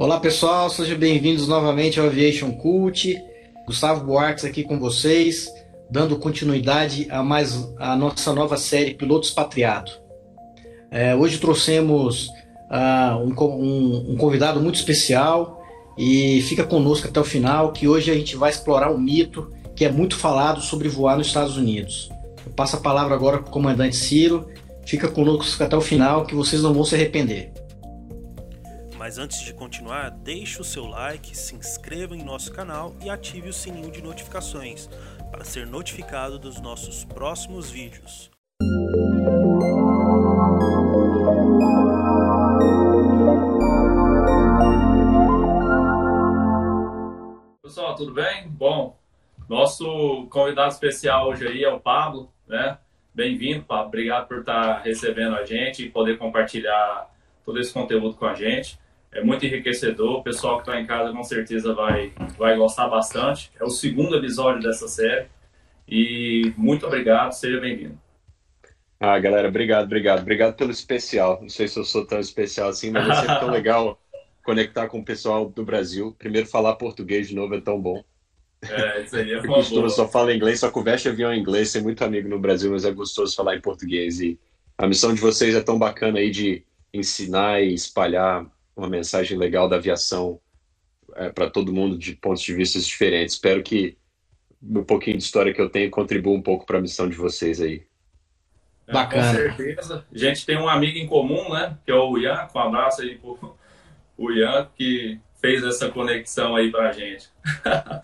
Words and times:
Olá 0.00 0.18
pessoal, 0.18 0.70
sejam 0.70 0.96
bem-vindos 0.96 1.46
novamente 1.46 2.00
ao 2.00 2.06
Aviation 2.06 2.52
Cult. 2.52 3.22
Gustavo 3.66 4.02
Buarques 4.02 4.46
aqui 4.46 4.64
com 4.64 4.78
vocês, 4.78 5.52
dando 5.90 6.16
continuidade 6.16 7.06
a 7.10 7.22
mais 7.22 7.70
a 7.78 7.94
nossa 7.94 8.32
nova 8.32 8.56
série 8.56 8.94
Piloto 8.94 9.26
Expatriado. 9.26 9.92
É, 10.90 11.14
hoje 11.14 11.36
trouxemos 11.36 12.28
uh, 12.70 13.18
um, 13.18 13.34
um, 13.44 14.12
um, 14.12 14.16
convidado 14.16 14.58
muito 14.58 14.76
especial 14.76 15.62
e 15.98 16.40
fica 16.48 16.64
conosco 16.64 17.06
até 17.06 17.20
o 17.20 17.24
final, 17.24 17.70
que 17.70 17.86
hoje 17.86 18.10
a 18.10 18.14
gente 18.14 18.36
vai 18.36 18.48
explorar 18.48 18.90
um 18.90 18.98
mito 18.98 19.52
que 19.76 19.84
é 19.84 19.92
muito 19.92 20.16
falado 20.16 20.62
sobre 20.62 20.88
voar 20.88 21.18
nos 21.18 21.26
Estados 21.26 21.58
Unidos. 21.58 22.08
Eu 22.46 22.52
passo 22.52 22.76
a 22.76 22.80
palavra 22.80 23.14
agora 23.14 23.36
para 23.36 23.50
o 23.50 23.52
comandante 23.52 23.96
Ciro. 23.96 24.48
Fica 24.86 25.08
conosco 25.08 25.62
até 25.62 25.76
o 25.76 25.80
final, 25.82 26.24
que 26.24 26.34
vocês 26.34 26.62
não 26.62 26.72
vão 26.72 26.84
se 26.84 26.94
arrepender. 26.94 27.52
Mas 29.10 29.18
antes 29.18 29.40
de 29.40 29.52
continuar, 29.52 30.08
deixe 30.08 30.60
o 30.60 30.64
seu 30.64 30.86
like, 30.86 31.36
se 31.36 31.56
inscreva 31.56 32.14
em 32.14 32.22
nosso 32.22 32.52
canal 32.52 32.94
e 33.04 33.10
ative 33.10 33.48
o 33.48 33.52
sininho 33.52 33.90
de 33.90 34.00
notificações 34.00 34.88
para 35.32 35.42
ser 35.42 35.66
notificado 35.66 36.38
dos 36.38 36.60
nossos 36.60 37.04
próximos 37.06 37.68
vídeos. 37.68 38.30
Pessoal, 47.64 47.96
tudo 47.96 48.14
bem? 48.14 48.46
Bom, 48.46 48.96
nosso 49.48 50.28
convidado 50.30 50.68
especial 50.68 51.30
hoje 51.30 51.48
aí 51.48 51.64
é 51.64 51.68
o 51.68 51.80
Pablo, 51.80 52.32
né? 52.46 52.78
Bem-vindo, 53.12 53.64
Pablo. 53.64 53.88
Obrigado 53.88 54.28
por 54.28 54.38
estar 54.38 54.82
recebendo 54.82 55.34
a 55.34 55.44
gente 55.44 55.84
e 55.84 55.90
poder 55.90 56.16
compartilhar 56.16 57.12
todo 57.44 57.58
esse 57.58 57.72
conteúdo 57.72 58.14
com 58.14 58.26
a 58.26 58.34
gente 58.34 58.78
é 59.12 59.22
muito 59.22 59.44
enriquecedor. 59.44 60.18
O 60.18 60.22
pessoal 60.22 60.56
que 60.56 60.68
está 60.68 60.80
em 60.80 60.86
casa 60.86 61.12
com 61.12 61.22
certeza 61.22 61.74
vai, 61.74 62.12
vai 62.38 62.56
gostar 62.56 62.88
bastante. 62.88 63.50
É 63.58 63.64
o 63.64 63.70
segundo 63.70 64.16
episódio 64.16 64.62
dessa 64.62 64.86
série. 64.88 65.26
E 65.88 66.52
muito 66.56 66.86
obrigado, 66.86 67.32
seja 67.32 67.60
bem-vindo. 67.60 67.98
Ah, 69.00 69.18
galera, 69.18 69.48
obrigado, 69.48 69.84
obrigado. 69.84 70.20
Obrigado 70.20 70.54
pelo 70.54 70.70
especial. 70.70 71.40
Não 71.40 71.48
sei 71.48 71.66
se 71.66 71.78
eu 71.78 71.84
sou 71.84 72.06
tão 72.06 72.20
especial 72.20 72.68
assim, 72.68 72.90
mas 72.90 73.08
é 73.08 73.14
sempre 73.14 73.40
tão 73.40 73.50
legal 73.50 74.00
conectar 74.44 74.86
com 74.88 75.00
o 75.00 75.04
pessoal 75.04 75.48
do 75.48 75.64
Brasil. 75.64 76.14
Primeiro, 76.18 76.46
falar 76.46 76.76
português 76.76 77.28
de 77.28 77.34
novo 77.34 77.54
é 77.54 77.60
tão 77.60 77.80
bom. 77.80 78.04
É, 78.62 79.02
isso 79.02 79.16
aí 79.16 79.32
é 79.32 79.40
costumo 79.46 79.88
só 79.88 80.06
falar 80.06 80.34
inglês, 80.34 80.60
só 80.60 80.70
conversa 80.70 81.08
avião 81.08 81.32
em 81.32 81.40
inglês. 81.40 81.72
Tem 81.72 81.82
muito 81.82 82.04
amigo 82.04 82.28
no 82.28 82.38
Brasil, 82.38 82.70
mas 82.70 82.84
é 82.84 82.92
gostoso 82.92 83.34
falar 83.34 83.56
em 83.56 83.60
português. 83.60 84.20
E 84.20 84.38
a 84.78 84.86
missão 84.86 85.12
de 85.12 85.20
vocês 85.20 85.54
é 85.54 85.60
tão 85.60 85.78
bacana 85.78 86.18
aí 86.18 86.30
de 86.30 86.62
ensinar 86.92 87.62
e 87.62 87.74
espalhar 87.74 88.46
uma 88.76 88.88
mensagem 88.88 89.36
legal 89.36 89.68
da 89.68 89.76
aviação 89.76 90.40
é, 91.14 91.30
para 91.30 91.50
todo 91.50 91.72
mundo 91.72 91.98
de 91.98 92.14
pontos 92.14 92.42
de 92.42 92.54
vista 92.54 92.78
diferentes. 92.78 93.34
Espero 93.34 93.62
que 93.62 93.96
um 94.62 94.84
pouquinho 94.84 95.16
de 95.16 95.24
história 95.24 95.52
que 95.52 95.60
eu 95.60 95.70
tenho 95.70 95.90
contribua 95.90 96.34
um 96.34 96.42
pouco 96.42 96.66
para 96.66 96.78
a 96.78 96.82
missão 96.82 97.08
de 97.08 97.16
vocês 97.16 97.60
aí. 97.60 97.86
É, 98.86 98.92
Bacana. 98.92 99.32
Com 99.32 99.56
certeza. 99.56 100.06
A 100.12 100.18
gente 100.18 100.44
tem 100.44 100.58
um 100.58 100.68
amigo 100.68 100.98
em 100.98 101.06
comum, 101.06 101.52
né? 101.52 101.76
Que 101.84 101.92
é 101.92 101.94
o 101.94 102.18
Ian. 102.18 102.48
Um 102.54 102.58
abraço 102.58 103.02
aí 103.02 103.16
pro 103.16 103.56
o 104.16 104.30
Ian, 104.30 104.68
que 104.76 105.18
fez 105.40 105.64
essa 105.64 105.88
conexão 105.88 106.54
aí 106.54 106.70
para 106.70 106.90
a 106.90 106.92
gente. 106.92 107.28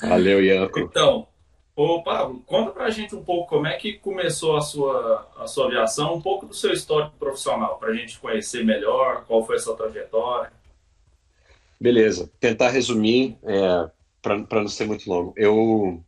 Valeu, 0.01 0.42
Ian. 0.42 0.70
Então, 0.77 1.28
Ô, 1.77 2.03
Pablo, 2.03 2.43
conta 2.47 2.71
pra 2.71 2.89
gente 2.89 3.15
um 3.15 3.23
pouco 3.23 3.51
como 3.51 3.67
é 3.67 3.77
que 3.77 3.99
começou 3.99 4.57
a 4.57 4.63
sua, 4.63 5.31
a 5.37 5.47
sua 5.47 5.67
aviação, 5.67 6.15
um 6.15 6.23
pouco 6.23 6.47
do 6.47 6.55
seu 6.55 6.73
histórico 6.73 7.15
profissional, 7.19 7.79
pra 7.79 7.93
gente 7.93 8.19
conhecer 8.19 8.65
melhor 8.65 9.27
qual 9.27 9.45
foi 9.45 9.57
a 9.57 9.59
sua 9.59 9.77
trajetória. 9.77 10.51
Beleza, 11.79 12.33
tentar 12.41 12.71
resumir 12.71 13.37
é, 13.43 13.91
para 14.23 14.63
não 14.63 14.69
ser 14.69 14.87
muito 14.87 15.07
longo. 15.07 15.35
Eu 15.37 16.03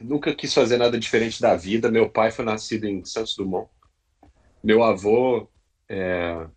nunca 0.00 0.34
quis 0.34 0.52
fazer 0.52 0.76
nada 0.76 0.98
diferente 0.98 1.40
da 1.40 1.54
vida. 1.54 1.88
Meu 1.88 2.10
pai 2.10 2.32
foi 2.32 2.44
nascido 2.44 2.86
em 2.86 3.04
Santos 3.04 3.36
Dumont. 3.36 3.70
Meu 4.60 4.82
avô 4.82 5.48
é, 5.88 6.48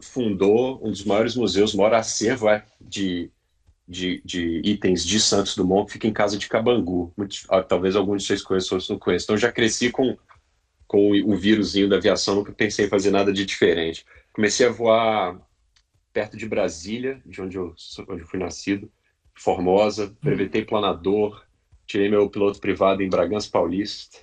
fundou 0.00 0.84
um 0.84 0.90
dos 0.90 1.04
maiores 1.04 1.36
museus, 1.36 1.72
maior 1.72 1.94
acervo 1.94 2.48
é, 2.48 2.64
de 2.80 3.30
de, 3.86 4.22
de 4.24 4.60
itens 4.64 5.04
de 5.04 5.20
Santos 5.20 5.54
Dumont 5.54 5.86
que 5.86 5.92
fica 5.92 6.06
em 6.06 6.12
casa 6.12 6.38
de 6.38 6.48
Cabangu. 6.48 7.12
Muito, 7.16 7.36
ah, 7.48 7.62
talvez 7.62 7.94
alguns 7.96 8.22
de 8.22 8.28
vocês 8.28 8.42
conheçam, 8.42 8.76
outros 8.76 8.90
não 8.90 8.98
conheçam. 8.98 9.24
Então 9.24 9.36
já 9.36 9.52
cresci 9.52 9.90
com, 9.90 10.16
com 10.86 11.10
o 11.10 11.36
vírusinho 11.36 11.88
da 11.88 11.96
aviação, 11.96 12.36
nunca 12.36 12.52
pensei 12.52 12.86
em 12.86 12.88
fazer 12.88 13.10
nada 13.10 13.32
de 13.32 13.44
diferente. 13.44 14.04
Comecei 14.32 14.66
a 14.66 14.70
voar 14.70 15.40
perto 16.12 16.36
de 16.36 16.48
Brasília, 16.48 17.20
de 17.26 17.42
onde 17.42 17.56
eu, 17.56 17.74
onde 18.08 18.22
eu 18.22 18.26
fui 18.26 18.38
nascido, 18.38 18.90
Formosa, 19.36 20.16
brevetei 20.22 20.64
planador, 20.64 21.44
tirei 21.86 22.08
meu 22.08 22.30
piloto 22.30 22.60
privado 22.60 23.02
em 23.02 23.08
Bragança 23.08 23.50
Paulista, 23.50 24.20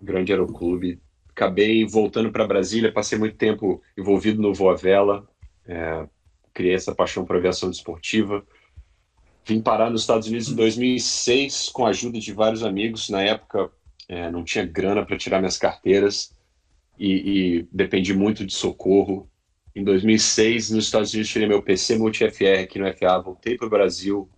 grande 0.00 0.32
aeroclube. 0.32 1.00
Acabei 1.30 1.84
voltando 1.84 2.30
para 2.30 2.46
Brasília, 2.46 2.92
passei 2.92 3.18
muito 3.18 3.36
tempo 3.36 3.82
envolvido 3.98 4.40
no 4.40 4.54
Voa 4.54 4.76
Vela, 4.76 5.28
é, 5.66 6.06
criei 6.54 6.74
essa 6.74 6.94
paixão 6.94 7.24
por 7.26 7.36
aviação 7.36 7.68
desportiva. 7.68 8.46
Vim 9.44 9.60
parar 9.60 9.90
nos 9.90 10.02
Estados 10.02 10.28
Unidos 10.28 10.48
em 10.48 10.54
2006 10.54 11.68
com 11.68 11.84
a 11.84 11.90
ajuda 11.90 12.18
de 12.18 12.32
vários 12.32 12.62
amigos. 12.62 13.10
Na 13.10 13.20
época, 13.20 13.70
é, 14.08 14.30
não 14.30 14.44
tinha 14.44 14.64
grana 14.64 15.04
para 15.04 15.18
tirar 15.18 15.40
minhas 15.40 15.58
carteiras 15.58 16.32
e, 16.98 17.58
e, 17.58 17.68
dependi 17.70 18.14
muito 18.14 18.46
de 18.46 18.54
socorro. 18.54 19.28
Em 19.74 19.82
2006, 19.82 20.70
nos 20.70 20.84
Estados 20.84 21.12
Unidos, 21.12 21.30
tirei 21.30 21.48
meu 21.48 21.60
PC 21.62 21.98
Multi-FR 21.98 22.62
aqui 22.62 22.78
no 22.78 22.90
FA, 22.94 23.18
voltei 23.18 23.58
para 23.58 23.66
o 23.66 23.70
Brasil 23.70 24.30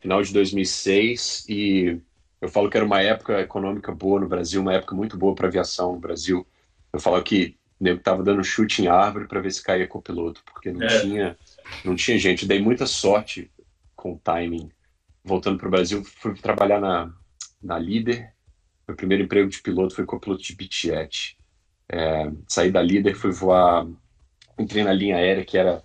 final 0.00 0.22
de 0.22 0.32
2006 0.32 1.46
e 1.48 2.00
eu 2.40 2.48
falo 2.48 2.70
que 2.70 2.76
era 2.76 2.86
uma 2.86 3.02
época 3.02 3.40
econômica 3.40 3.92
boa 3.92 4.18
no 4.18 4.28
Brasil, 4.28 4.62
uma 4.62 4.72
época 4.72 4.94
muito 4.94 5.16
boa 5.18 5.34
para 5.34 5.48
aviação 5.48 5.92
no 5.92 6.00
Brasil. 6.00 6.46
Eu 6.92 6.98
falo 6.98 7.22
que 7.22 7.56
nego 7.80 8.00
tava 8.00 8.22
dando 8.22 8.44
chute 8.44 8.82
em 8.82 8.88
árvore 8.88 9.26
para 9.26 9.40
ver 9.40 9.50
se 9.50 9.62
caía 9.62 9.86
com 9.86 9.98
o 9.98 10.02
piloto, 10.02 10.42
porque 10.44 10.70
não 10.70 10.86
é. 10.86 11.00
tinha 11.00 11.38
não 11.84 11.96
tinha 11.96 12.18
gente. 12.18 12.46
Dei 12.46 12.60
muita 12.60 12.86
sorte 12.86 13.50
com 13.96 14.12
o 14.12 14.18
timing. 14.18 14.70
Voltando 15.24 15.58
para 15.58 15.68
o 15.68 15.70
Brasil, 15.70 16.04
fui 16.04 16.34
trabalhar 16.34 16.80
na, 16.80 17.12
na 17.62 17.78
Líder. 17.78 18.32
Meu 18.86 18.96
primeiro 18.96 19.24
emprego 19.24 19.48
de 19.48 19.60
piloto 19.62 19.94
foi 19.94 20.04
copiloto 20.04 20.42
de 20.42 20.54
Bitjet. 20.54 21.38
É, 21.88 22.30
saí 22.46 22.70
da 22.70 22.82
Líder, 22.82 23.14
fui 23.14 23.30
voar, 23.30 23.86
entrei 24.58 24.84
na 24.84 24.92
linha 24.92 25.16
aérea 25.16 25.44
que 25.44 25.58
era 25.58 25.82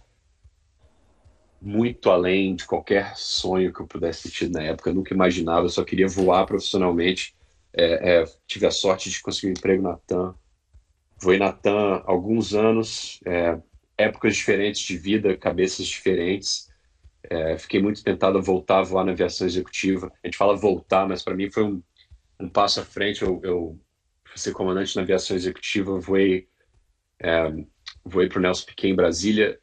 muito 1.62 2.12
além 2.12 2.56
de 2.56 2.66
qualquer 2.66 3.16
sonho 3.16 3.74
que 3.74 3.80
eu 3.80 3.88
pudesse 3.88 4.24
ter 4.24 4.36
tido 4.36 4.54
na 4.54 4.64
época. 4.64 4.90
Eu 4.90 4.96
nunca 4.96 5.14
imaginava, 5.14 5.66
eu 5.66 5.70
só 5.70 5.84
queria 5.84 6.08
voar 6.08 6.46
profissionalmente. 6.46 7.36
É, 7.74 8.22
é, 8.22 8.26
tive 8.48 8.66
a 8.66 8.72
sorte 8.72 9.10
de 9.10 9.22
conseguir 9.22 9.48
um 9.48 9.52
emprego 9.52 9.84
na 9.84 9.98
TAM 9.98 10.36
Voei 11.22 11.38
na 11.38 11.52
TAM 11.52 12.04
alguns 12.06 12.54
anos, 12.54 13.20
é, 13.26 13.58
épocas 13.98 14.36
diferentes 14.36 14.82
de 14.82 14.98
vida, 14.98 15.38
cabeças 15.38 15.88
diferentes. 15.88 16.70
É, 17.24 17.58
fiquei 17.58 17.82
muito 17.82 18.04
tentado 18.04 18.38
a 18.38 18.42
voltar 18.42 18.80
a 18.80 18.84
voar 18.84 19.06
na 19.06 19.12
aviação 19.12 19.48
executiva. 19.48 20.12
A 20.24 20.28
gente 20.28 20.38
fala 20.38 20.56
voltar, 20.56 21.08
mas 21.08 21.24
para 21.24 21.36
mim 21.36 21.50
foi 21.50 21.64
um, 21.64 21.82
um, 22.40 22.50
passo 22.50 22.80
à 22.80 22.84
frente. 22.84 23.24
Eu, 23.24 23.40
eu 23.44 23.80
ser 24.36 24.52
comandante 24.52 24.96
na 24.96 25.02
aviação 25.02 25.36
executiva, 25.36 25.98
voei, 26.00 26.48
é, 27.20 27.54
voei 28.04 28.28
para 28.28 28.40
o 28.40 28.42
Nelson 28.42 28.66
Piquet 28.66 28.90
em 28.90 28.96
Brasília, 28.96 29.58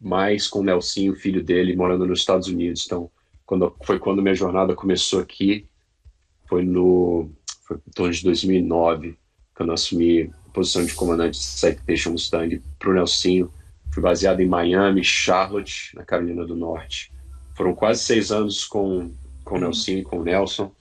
mais 0.00 0.48
com 0.48 0.60
o 0.60 0.64
Nelsinho, 0.64 1.14
filho 1.14 1.44
dele, 1.44 1.76
morando 1.76 2.06
nos 2.06 2.20
Estados 2.20 2.48
Unidos. 2.48 2.84
Então, 2.86 3.10
quando, 3.44 3.76
foi 3.82 3.98
quando 3.98 4.22
minha 4.22 4.34
jornada 4.34 4.74
começou 4.74 5.20
aqui, 5.20 5.68
foi 6.48 6.64
no 6.64 7.30
foi 7.66 7.78
em 7.78 7.90
torno 7.92 8.12
de 8.12 8.22
2009, 8.22 9.18
quando 9.54 9.70
eu 9.70 9.74
assumi 9.74 10.30
posição 10.54 10.86
de 10.86 10.94
comandante 10.94 11.32
de 11.32 11.44
Citation 11.44 12.12
Mustang 12.12 12.62
para 12.78 12.90
o 12.90 12.94
Nelsinho. 12.94 13.50
Fui 13.92 14.02
baseado 14.02 14.40
em 14.40 14.46
Miami, 14.46 15.02
Charlotte, 15.02 15.94
na 15.94 16.04
Carolina 16.04 16.46
do 16.46 16.54
Norte. 16.54 17.12
Foram 17.54 17.74
quase 17.74 18.02
seis 18.02 18.30
anos 18.30 18.64
com, 18.64 19.12
com 19.44 19.56
o 19.56 19.60
Nelsinho 19.60 20.04
com 20.04 20.20
o 20.20 20.24
Nelson. 20.24 20.72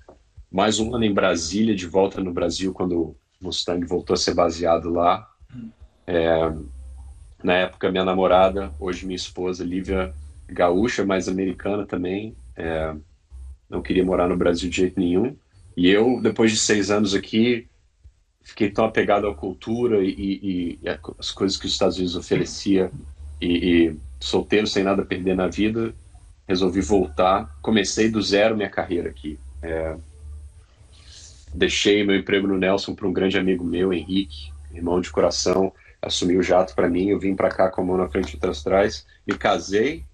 Mais 0.52 0.80
um 0.80 0.96
ano 0.96 1.04
em 1.04 1.14
Brasília, 1.14 1.76
de 1.76 1.88
volta 1.88 2.22
no 2.22 2.32
Brasil, 2.32 2.72
quando 2.72 3.00
o 3.00 3.16
Mustang 3.42 3.86
voltou 3.86 4.14
a 4.14 4.18
ser 4.18 4.36
baseado 4.36 4.92
lá. 4.92 5.28
É, 6.06 6.54
na 7.44 7.54
época, 7.54 7.92
minha 7.92 8.06
namorada, 8.06 8.72
hoje 8.80 9.06
minha 9.06 9.16
esposa, 9.16 9.64
Lívia 9.64 10.14
Gaúcha, 10.48 11.04
mas 11.04 11.28
americana 11.28 11.86
também, 11.86 12.36
é, 12.56 12.96
não 13.68 13.82
queria 13.82 14.06
morar 14.06 14.30
no 14.30 14.38
Brasil 14.38 14.70
de 14.70 14.78
jeito 14.78 15.00
nenhum. 15.00 15.36
E 15.76 15.90
eu, 15.90 16.22
depois 16.22 16.52
de 16.52 16.58
seis 16.58 16.92
anos 16.92 17.16
aqui, 17.16 17.68
fiquei 18.44 18.70
tão 18.70 18.86
apegado 18.86 19.28
à 19.28 19.34
cultura 19.34 20.04
e, 20.04 20.10
e, 20.10 20.80
e 20.82 20.90
as 21.18 21.32
coisas 21.32 21.58
que 21.58 21.66
os 21.66 21.72
Estados 21.72 21.98
Unidos 21.98 22.16
oferecia 22.16 22.92
e, 23.42 23.48
e, 23.88 23.96
solteiro 24.20 24.68
sem 24.68 24.84
nada 24.84 25.02
a 25.02 25.06
perder 25.06 25.36
na 25.36 25.48
vida 25.48 25.94
resolvi 26.48 26.82
voltar 26.82 27.58
comecei 27.62 28.10
do 28.10 28.22
zero 28.22 28.56
minha 28.56 28.70
carreira 28.70 29.10
aqui 29.10 29.40
é, 29.62 29.96
deixei 31.54 32.04
meu 32.04 32.16
emprego 32.16 32.48
no 32.48 32.58
Nelson 32.58 32.94
para 32.94 33.08
um 33.08 33.14
grande 33.14 33.38
amigo 33.38 33.64
meu 33.64 33.92
Henrique 33.94 34.52
irmão 34.74 35.02
de 35.02 35.10
coração 35.10 35.74
assumiu 36.02 36.40
o 36.40 36.44
jato 36.44 36.76
para 36.76 36.90
mim 36.90 37.08
eu 37.08 37.20
vim 37.20 37.36
para 37.36 37.50
cá 37.50 37.70
com 37.70 37.82
a 37.82 37.86
mão 37.86 37.98
na 37.98 38.10
frente 38.10 38.38
e 38.42 38.48
atrás 38.48 39.06
me 39.26 39.38
casei 39.38 40.06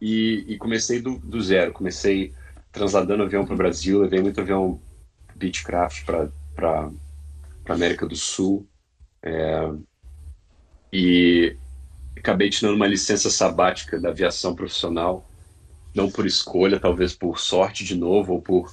e, 0.00 0.44
e 0.48 0.58
comecei 0.58 1.00
do, 1.00 1.18
do, 1.18 1.40
zero. 1.40 1.72
Comecei 1.72 2.32
transladando 2.72 3.22
avião 3.22 3.44
para 3.44 3.54
o 3.54 3.58
Brasil, 3.58 4.00
levei 4.00 4.20
muito 4.20 4.40
avião 4.40 4.80
Beechcraft 5.34 6.04
para 6.54 6.90
a 7.72 7.76
América 7.76 8.06
do 8.06 8.16
Sul. 8.16 8.66
É, 9.22 9.70
e 10.92 11.56
acabei 12.16 12.48
tirando 12.48 12.74
uma 12.74 12.86
licença 12.86 13.28
sabática 13.30 14.00
da 14.00 14.10
aviação 14.10 14.54
profissional, 14.54 15.28
não 15.94 16.10
por 16.10 16.26
escolha, 16.26 16.80
talvez 16.80 17.14
por 17.14 17.38
sorte 17.38 17.84
de 17.84 17.94
novo, 17.94 18.34
ou 18.34 18.42
por 18.42 18.72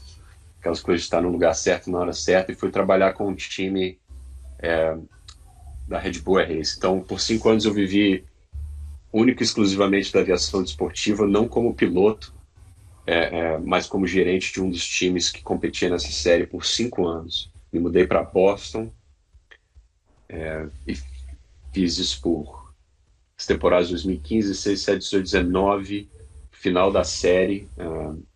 aquelas 0.60 0.82
coisas 0.82 1.02
de 1.02 1.06
estar 1.06 1.22
no 1.22 1.30
lugar 1.30 1.54
certo 1.54 1.92
na 1.92 2.00
hora 2.00 2.14
certa, 2.14 2.52
e 2.52 2.56
fui 2.56 2.72
trabalhar 2.72 3.14
com 3.14 3.28
um 3.28 3.36
time 3.36 4.00
é, 4.60 4.98
da 5.88 6.00
Red 6.00 6.20
Bull 6.20 6.38
Race. 6.38 6.76
Então, 6.78 7.02
por 7.02 7.20
cinco 7.20 7.50
anos 7.50 7.66
eu 7.66 7.74
vivi 7.74 8.26
único 9.12 9.44
e 9.44 9.46
exclusivamente 9.46 10.12
da 10.12 10.22
aviação 10.22 10.64
desportiva, 10.64 11.28
não 11.28 11.48
como 11.48 11.76
piloto, 11.76 12.34
é, 13.06 13.38
é, 13.38 13.58
mas 13.60 13.86
como 13.86 14.08
gerente 14.08 14.52
de 14.52 14.62
um 14.62 14.70
dos 14.72 14.88
times 14.88 15.30
que 15.30 15.44
competia 15.44 15.90
nessa 15.90 16.12
série 16.12 16.48
por 16.48 16.66
cinco 16.66 17.06
anos. 17.06 17.53
Me 17.74 17.80
mudei 17.80 18.08
para 18.08 18.24
Boston 18.24 18.90
é, 20.30 20.68
e 20.88 20.96
fiz 21.74 21.98
isso 21.98 22.22
por 22.22 22.72
as 23.38 23.46
temporadas 23.46 23.90
2015, 23.90 24.50
16, 24.50 24.80
17, 24.86 25.00
18, 25.00 25.24
19, 25.24 26.10
final 26.52 26.92
da 26.92 27.04
série. 27.04 27.68
É, 27.78 28.34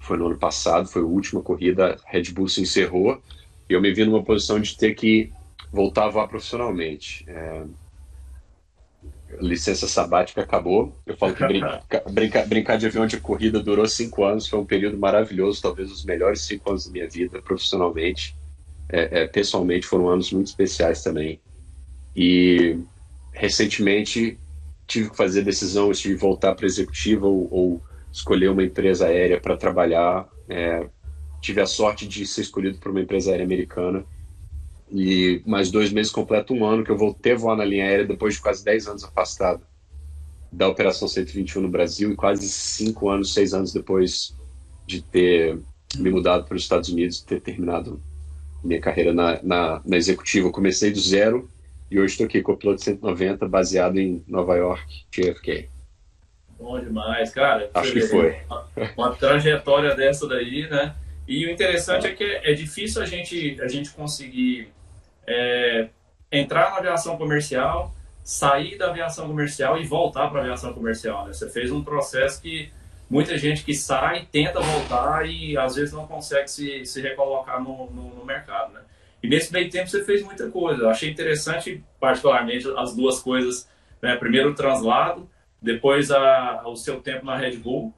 foi 0.00 0.16
no 0.16 0.26
ano 0.26 0.38
passado, 0.38 0.88
foi 0.88 1.02
a 1.02 1.04
última 1.04 1.42
corrida, 1.42 1.96
a 2.04 2.10
Red 2.10 2.32
Bull 2.32 2.48
se 2.48 2.60
encerrou 2.60 3.22
e 3.68 3.72
eu 3.72 3.80
me 3.80 3.92
vi 3.92 4.04
numa 4.04 4.24
posição 4.24 4.58
de 4.58 4.76
ter 4.76 4.94
que 4.94 5.32
voltar 5.70 6.06
a 6.06 6.08
voar 6.08 6.26
profissionalmente. 6.26 7.24
É, 7.28 7.64
licença 9.40 9.86
sabática 9.86 10.42
acabou. 10.42 10.92
Eu 11.06 11.16
falo 11.16 11.34
que 11.34 11.46
brinca, 11.46 11.82
brinca, 12.10 12.46
brincar 12.46 12.76
de 12.76 12.86
avião 12.86 13.06
de 13.06 13.20
corrida 13.20 13.62
durou 13.62 13.86
cinco 13.86 14.24
anos, 14.24 14.48
foi 14.48 14.58
um 14.58 14.66
período 14.66 14.98
maravilhoso, 14.98 15.62
talvez 15.62 15.90
os 15.90 16.04
melhores 16.04 16.40
cinco 16.42 16.70
anos 16.70 16.86
da 16.86 16.92
minha 16.92 17.08
vida 17.08 17.40
profissionalmente. 17.40 18.36
É, 18.92 19.22
é, 19.22 19.26
pessoalmente 19.26 19.86
foram 19.86 20.10
anos 20.10 20.30
muito 20.30 20.48
especiais 20.48 21.02
também. 21.02 21.40
E 22.14 22.78
recentemente 23.32 24.38
tive 24.86 25.08
que 25.10 25.16
fazer 25.16 25.40
a 25.40 25.44
decisão 25.44 25.90
de 25.90 26.14
voltar 26.14 26.54
para 26.54 26.66
executiva 26.66 27.26
ou, 27.26 27.48
ou, 27.50 27.82
escolher 28.12 28.50
uma 28.50 28.62
empresa 28.62 29.06
aérea 29.06 29.40
para 29.40 29.56
trabalhar. 29.56 30.28
É, 30.46 30.86
tive 31.40 31.62
a 31.62 31.66
sorte 31.66 32.06
de 32.06 32.26
ser 32.26 32.42
escolhido 32.42 32.78
por 32.78 32.90
uma 32.90 33.00
empresa 33.00 33.30
aérea 33.30 33.46
americana 33.46 34.04
e 34.90 35.42
mais 35.46 35.70
dois 35.70 35.90
meses 35.90 36.12
completo 36.12 36.52
um 36.52 36.66
ano 36.66 36.84
que 36.84 36.90
eu 36.90 36.98
voltei 36.98 37.32
a 37.32 37.36
voar 37.36 37.56
na 37.56 37.64
linha 37.64 37.86
aérea 37.86 38.04
depois 38.04 38.34
de 38.34 38.42
quase 38.42 38.62
10 38.62 38.88
anos 38.88 39.04
afastado 39.04 39.62
da 40.52 40.68
Operação 40.68 41.08
121 41.08 41.62
no 41.62 41.70
Brasil 41.70 42.12
e 42.12 42.16
quase 42.16 42.46
cinco 42.46 43.08
anos, 43.08 43.32
seis 43.32 43.54
anos 43.54 43.72
depois 43.72 44.36
de 44.86 45.00
ter 45.00 45.58
me 45.96 46.10
mudado 46.10 46.44
para 46.44 46.56
os 46.56 46.62
Estados 46.62 46.90
Unidos 46.90 47.22
ter 47.22 47.40
terminado 47.40 47.98
minha 48.62 48.80
carreira 48.80 49.12
na, 49.12 49.42
na, 49.42 49.82
na 49.84 49.96
executiva. 49.96 50.48
Eu 50.48 50.52
comecei 50.52 50.90
do 50.90 51.00
zero 51.00 51.48
e 51.90 51.98
hoje 51.98 52.12
estou 52.12 52.26
aqui 52.26 52.40
com 52.40 52.52
o 52.52 52.56
piloto 52.56 52.82
190 52.82 53.46
baseado 53.48 53.98
em 53.98 54.24
Nova 54.26 54.56
York, 54.56 55.04
JFK. 55.10 55.68
Bom 56.58 56.78
demais, 56.78 57.30
cara. 57.30 57.70
Acho 57.74 57.92
que 57.92 58.02
foi. 58.02 58.36
Uma, 58.46 58.66
uma 58.96 59.16
trajetória 59.16 59.94
dessa 59.96 60.28
daí, 60.28 60.68
né? 60.70 60.94
E 61.26 61.46
o 61.46 61.50
interessante 61.50 62.06
é 62.06 62.12
que 62.12 62.24
é 62.24 62.52
difícil 62.52 63.02
a 63.02 63.04
gente, 63.04 63.60
a 63.60 63.68
gente 63.68 63.90
conseguir 63.90 64.68
é, 65.26 65.88
entrar 66.30 66.70
na 66.70 66.78
aviação 66.78 67.16
comercial, 67.16 67.94
sair 68.24 68.78
da 68.78 68.90
aviação 68.90 69.26
comercial 69.26 69.80
e 69.80 69.86
voltar 69.86 70.28
para 70.28 70.40
a 70.40 70.42
aviação 70.42 70.72
comercial. 70.72 71.26
Né? 71.26 71.32
Você 71.32 71.48
fez 71.50 71.70
um 71.70 71.82
processo 71.82 72.40
que 72.40 72.70
muita 73.12 73.36
gente 73.36 73.62
que 73.62 73.74
sai 73.74 74.26
tenta 74.32 74.58
voltar 74.58 75.28
e 75.28 75.54
às 75.58 75.74
vezes 75.74 75.92
não 75.92 76.06
consegue 76.06 76.50
se, 76.50 76.86
se 76.86 76.98
recolocar 77.02 77.62
no, 77.62 77.90
no, 77.90 78.14
no 78.14 78.24
mercado. 78.24 78.72
Né? 78.72 78.80
E 79.22 79.28
nesse 79.28 79.52
meio 79.52 79.68
tempo 79.68 79.86
você 79.86 80.02
fez 80.02 80.22
muita 80.22 80.48
coisa. 80.50 80.84
Eu 80.84 80.88
achei 80.88 81.10
interessante, 81.10 81.84
particularmente, 82.00 82.66
as 82.74 82.96
duas 82.96 83.20
coisas. 83.20 83.68
Né? 84.00 84.16
Primeiro 84.16 84.52
o 84.52 84.54
translado, 84.54 85.28
depois 85.60 86.10
a, 86.10 86.62
o 86.64 86.74
seu 86.74 87.02
tempo 87.02 87.26
na 87.26 87.36
Red 87.36 87.58
Bull. 87.58 87.92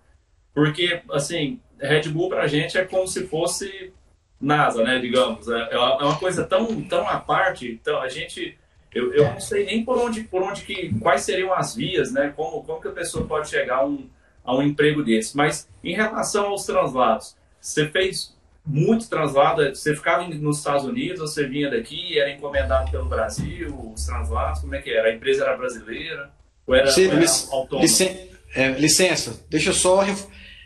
Porque, 0.53 1.01
assim, 1.13 1.61
Red 1.79 2.09
Bull 2.09 2.29
para 2.29 2.43
a 2.43 2.49
gente 2.49 2.77
é 2.77 2.85
como 2.85 3.07
se 3.07 3.29
fosse 3.29 3.93
NASA, 4.41 4.83
né, 4.83 4.99
digamos. 4.99 5.47
É, 5.47 5.63
é, 5.71 5.75
é 5.75 5.79
uma 5.79 6.19
coisa 6.19 6.43
tão, 6.43 6.83
tão 6.83 7.09
à 7.09 7.21
parte, 7.21 7.71
então 7.71 8.01
a 8.01 8.09
gente... 8.09 8.59
Eu, 8.93 9.13
eu 9.13 9.25
não 9.25 9.41
sei 9.41 9.65
nem 9.65 9.85
por 9.85 9.97
onde, 9.99 10.23
por 10.23 10.43
onde 10.43 10.63
que, 10.63 10.97
quais 11.01 11.23
seriam 11.23 11.53
as 11.53 11.75
vias, 11.75 12.13
né, 12.13 12.33
como, 12.37 12.63
como 12.63 12.81
que 12.81 12.89
a 12.89 12.93
pessoa 12.93 13.27
pode 13.27 13.49
chegar 13.49 13.79
a 13.79 13.87
um, 13.87 14.09
a 14.45 14.55
um 14.55 14.63
emprego 14.63 15.03
desse. 15.03 15.37
Mas 15.37 15.69
em 15.83 15.95
relação 15.95 16.47
aos 16.47 16.65
translados, 16.67 17.35
você 17.61 17.89
fez 17.89 18.35
muito 18.67 19.09
translado, 19.09 19.63
você 19.75 19.95
ficava 19.95 20.27
nos 20.29 20.59
Estados 20.59 20.85
Unidos, 20.85 21.21
você 21.21 21.47
vinha 21.47 21.71
daqui, 21.71 22.19
era 22.19 22.31
encomendado 22.31 22.91
pelo 22.91 23.07
Brasil, 23.07 23.93
os 23.95 24.05
translados, 24.05 24.61
como 24.61 24.75
é 24.75 24.81
que 24.81 24.91
era? 24.91 25.09
A 25.09 25.15
empresa 25.15 25.45
era 25.45 25.57
brasileira? 25.57 26.31
Ou 26.67 26.75
era, 26.75 26.91
Sim, 26.91 27.07
ou 27.07 27.13
era 27.13 27.21
lic, 27.21 27.81
licen, 27.81 28.29
é, 28.55 28.69
licença, 28.71 29.45
deixa 29.51 29.71
eu 29.71 29.75
só 29.75 30.03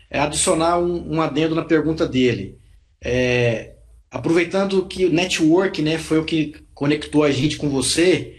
é, 0.09 0.19
adicionar 0.19 0.79
um, 0.79 1.15
um 1.15 1.21
adendo 1.21 1.55
na 1.55 1.63
pergunta 1.65 2.07
dele. 2.07 2.57
É, 3.01 3.73
aproveitando 4.09 4.85
que 4.85 5.05
o 5.05 5.13
network 5.13 5.81
né, 5.81 5.97
foi 5.97 6.19
o 6.19 6.25
que 6.25 6.55
conectou 6.73 7.23
a 7.23 7.31
gente 7.31 7.57
com 7.57 7.69
você, 7.69 8.37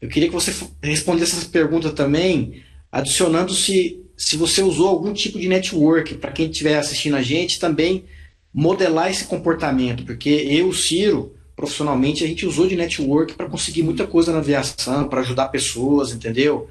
eu 0.00 0.08
queria 0.08 0.28
que 0.28 0.34
você 0.34 0.52
respondesse 0.82 1.36
essa 1.36 1.48
pergunta 1.48 1.90
também, 1.90 2.62
adicionando 2.90 3.52
se, 3.52 4.01
se 4.22 4.36
você 4.36 4.62
usou 4.62 4.88
algum 4.88 5.12
tipo 5.12 5.36
de 5.36 5.48
network, 5.48 6.14
para 6.14 6.30
quem 6.30 6.48
estiver 6.48 6.78
assistindo 6.78 7.16
a 7.16 7.22
gente, 7.22 7.58
também 7.58 8.04
modelar 8.54 9.10
esse 9.10 9.24
comportamento, 9.24 10.04
porque 10.04 10.28
eu, 10.28 10.72
Ciro, 10.72 11.34
profissionalmente, 11.56 12.22
a 12.22 12.26
gente 12.28 12.46
usou 12.46 12.68
de 12.68 12.76
network 12.76 13.34
para 13.34 13.48
conseguir 13.48 13.82
muita 13.82 14.06
coisa 14.06 14.30
na 14.30 14.38
aviação, 14.38 15.08
para 15.08 15.22
ajudar 15.22 15.48
pessoas, 15.48 16.12
entendeu? 16.12 16.70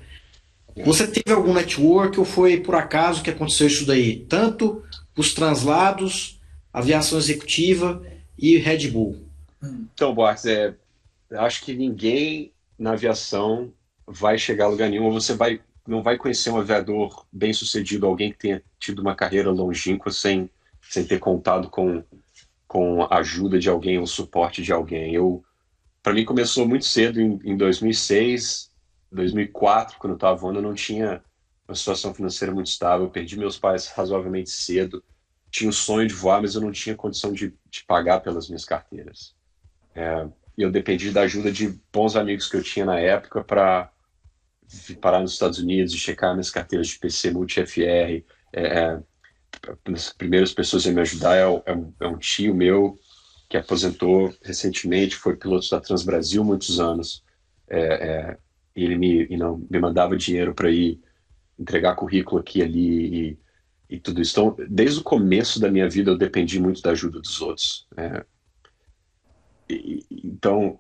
Você 0.86 1.06
teve 1.06 1.36
algum 1.36 1.54
network 1.54 2.18
ou 2.18 2.26
foi 2.26 2.58
por 2.58 2.74
acaso 2.74 3.22
que 3.22 3.30
aconteceu 3.30 3.68
isso 3.68 3.86
daí? 3.86 4.26
Tanto 4.30 4.82
os 5.18 5.34
translados, 5.34 6.40
aviação 6.72 7.20
executiva 7.20 8.02
e 8.40 8.56
Red 8.58 8.88
Bull. 8.88 9.18
Então, 9.94 10.16
Boartes, 10.16 10.46
é, 10.46 10.74
acho 11.32 11.66
que 11.66 11.74
ninguém 11.74 12.54
na 12.80 12.94
aviação 12.94 13.74
vai 14.08 14.38
chegar 14.38 14.66
a 14.66 14.70
lugar 14.70 14.90
nenhum, 14.90 15.08
ou 15.08 15.12
você 15.12 15.34
vai, 15.34 15.60
não 15.88 16.02
vai 16.04 16.18
conhecer 16.18 16.50
um 16.50 16.58
aviador 16.58 17.26
bem 17.32 17.54
sucedido, 17.54 18.06
alguém 18.06 18.32
que 18.32 18.38
tenha 18.38 18.64
tido 18.80 19.00
uma 19.00 19.16
carreira 19.16 19.50
longínqua 19.50 20.12
sem, 20.12 20.50
sem 20.82 21.06
ter 21.06 21.20
contado 21.20 21.70
com, 21.70 22.04
com 22.68 23.04
a 23.04 23.18
ajuda 23.18 23.60
de 23.60 23.70
alguém, 23.70 24.00
o 24.00 24.08
suporte 24.08 24.62
de 24.62 24.72
alguém. 24.72 25.14
Eu, 25.14 25.44
para 26.04 26.14
mim, 26.14 26.26
começou 26.26 26.68
muito 26.68 26.86
cedo, 26.86 27.20
em, 27.20 27.40
em 27.44 27.58
2006, 27.58 28.72
2004, 29.12 29.98
quando 29.98 30.12
eu 30.12 30.18
estava 30.18 30.36
voando, 30.36 30.60
eu 30.60 30.64
não 30.64 30.74
tinha 30.74 31.24
uma 31.68 31.76
situação 31.76 32.14
financeira 32.14 32.54
muito 32.54 32.68
estável, 32.68 33.06
eu 33.06 33.12
perdi 33.12 33.38
meus 33.38 33.58
pais 33.58 33.88
razoavelmente 33.88 34.50
cedo, 34.50 35.04
tinha 35.50 35.70
o 35.70 35.74
sonho 35.74 36.08
de 36.08 36.14
voar, 36.14 36.42
mas 36.42 36.56
eu 36.56 36.62
não 36.62 36.72
tinha 36.72 36.96
condição 36.96 37.34
de, 37.34 37.54
de 37.70 37.84
pagar 37.84 38.22
pelas 38.22 38.48
minhas 38.48 38.64
carteiras. 38.64 39.36
É, 39.94 40.26
eu 40.58 40.72
dependi 40.72 41.12
da 41.12 41.22
ajuda 41.22 41.52
de 41.52 41.80
bons 41.92 42.16
amigos 42.16 42.48
que 42.48 42.56
eu 42.56 42.64
tinha 42.64 42.86
na 42.86 43.00
época 43.00 43.44
para 43.44 43.91
parar 45.00 45.20
nos 45.20 45.34
Estados 45.34 45.60
Unidos 45.60 45.94
e 45.94 45.98
checar 45.98 46.34
minhas 46.34 46.50
carteiras 46.50 46.88
de 46.88 47.00
PC 47.00 47.32
Multi-FR. 47.32 47.82
É, 47.82 48.24
é, 48.54 49.00
as 49.94 50.14
primeiras 50.14 50.54
pessoas 50.54 50.86
a 50.88 50.92
me 50.92 51.02
ajudar 51.02 51.36
é, 51.36 51.42
é, 51.42 51.76
um, 51.76 51.94
é 52.00 52.08
um 52.08 52.18
tio 52.18 52.56
meu 52.56 52.98
que 53.50 53.58
aposentou 53.58 54.34
recentemente, 54.42 55.16
foi 55.16 55.36
piloto 55.36 55.70
da 55.70 55.82
Transbrasil 55.82 56.44
muitos 56.44 56.80
anos. 56.80 57.24
É, 57.68 57.80
é, 57.80 58.38
e 58.76 58.84
ele 58.84 58.98
me, 58.98 59.28
you 59.30 59.38
know, 59.38 59.66
me 59.70 59.80
mandava 59.80 60.16
dinheiro 60.16 60.54
para 60.54 60.70
ir 60.70 61.00
entregar 61.60 61.96
currículo 61.96 62.40
aqui 62.40 62.60
e 62.60 62.64
ali 62.64 63.30
e 63.30 63.38
e 63.92 64.00
tudo 64.00 64.22
isso. 64.22 64.32
Então, 64.32 64.56
desde 64.70 65.02
o 65.02 65.04
começo 65.04 65.60
da 65.60 65.70
minha 65.70 65.88
vida, 65.90 66.10
eu 66.12 66.18
dependi 66.18 66.58
muito 66.60 66.82
da 66.82 66.92
ajuda 66.92 67.20
dos 67.20 67.42
outros. 67.42 67.86
É, 67.98 68.26
e, 69.70 70.06
então, 70.10 70.80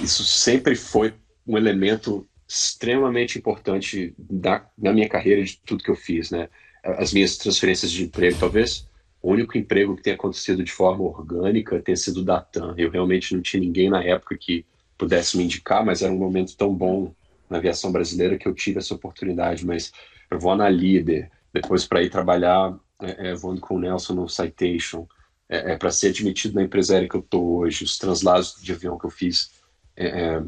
isso 0.00 0.24
sempre 0.24 0.76
foi 0.76 1.12
um 1.44 1.58
elemento 1.58 2.26
extremamente 2.48 3.38
importante 3.38 4.14
da, 4.18 4.64
minha 4.76 5.08
carreira, 5.08 5.42
de 5.42 5.58
tudo 5.58 5.82
que 5.82 5.90
eu 5.90 5.96
fiz. 5.96 6.30
Né? 6.30 6.48
As 6.82 7.12
minhas 7.12 7.36
transferências 7.36 7.90
de 7.90 8.04
emprego, 8.04 8.38
talvez 8.38 8.88
o 9.20 9.32
único 9.32 9.58
emprego 9.58 9.96
que 9.96 10.02
tenha 10.02 10.14
acontecido 10.14 10.62
de 10.62 10.70
forma 10.70 11.02
orgânica 11.04 11.80
tenha 11.82 11.96
sido 11.96 12.24
da 12.24 12.40
TAM. 12.40 12.74
Eu 12.78 12.90
realmente 12.90 13.34
não 13.34 13.42
tinha 13.42 13.60
ninguém 13.60 13.90
na 13.90 14.02
época 14.02 14.36
que 14.38 14.64
pudesse 14.96 15.36
me 15.36 15.44
indicar, 15.44 15.84
mas 15.84 16.02
era 16.02 16.12
um 16.12 16.18
momento 16.18 16.56
tão 16.56 16.72
bom 16.72 17.12
na 17.50 17.58
aviação 17.58 17.90
brasileira 17.90 18.38
que 18.38 18.46
eu 18.46 18.54
tive 18.54 18.78
essa 18.78 18.94
oportunidade. 18.94 19.66
Mas 19.66 19.92
eu 20.30 20.38
vou 20.38 20.54
na 20.54 20.68
Líder, 20.68 21.30
depois 21.52 21.84
para 21.86 22.02
ir 22.02 22.10
trabalhar 22.10 22.78
é, 23.02 23.30
é, 23.30 23.34
voando 23.34 23.60
com 23.60 23.74
o 23.74 23.80
Nelson 23.80 24.14
no 24.14 24.28
Citation, 24.28 25.06
é, 25.48 25.72
é 25.72 25.76
para 25.76 25.90
ser 25.90 26.08
admitido 26.08 26.54
na 26.54 26.62
empresa 26.62 26.94
aérea 26.94 27.08
que 27.08 27.16
eu 27.16 27.20
estou 27.20 27.58
hoje, 27.58 27.84
os 27.84 27.98
translados 27.98 28.56
de 28.62 28.72
avião 28.72 28.98
que 28.98 29.06
eu 29.06 29.10
fiz 29.10 29.50
é, 29.96 30.06
é, 30.06 30.42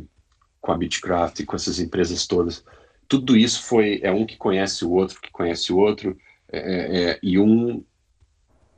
com 0.61 0.73
a 0.73 0.77
Beechcraft 0.77 1.45
com 1.45 1.57
essas 1.57 1.79
empresas 1.79 2.27
todas. 2.27 2.65
tudo 3.07 3.37
isso 3.37 3.63
foi 3.63 4.01
é 4.03 4.11
um 4.11 4.27
que 4.27 4.37
conhece 4.37 4.85
o 4.85 4.91
outro, 4.91 5.21
que 5.21 5.31
conhece 5.31 5.73
o 5.73 5.79
outro, 5.79 6.17
é, 6.51 6.59
é, 6.59 7.11
é 7.11 7.19
e 7.23 7.39
um 7.39 7.85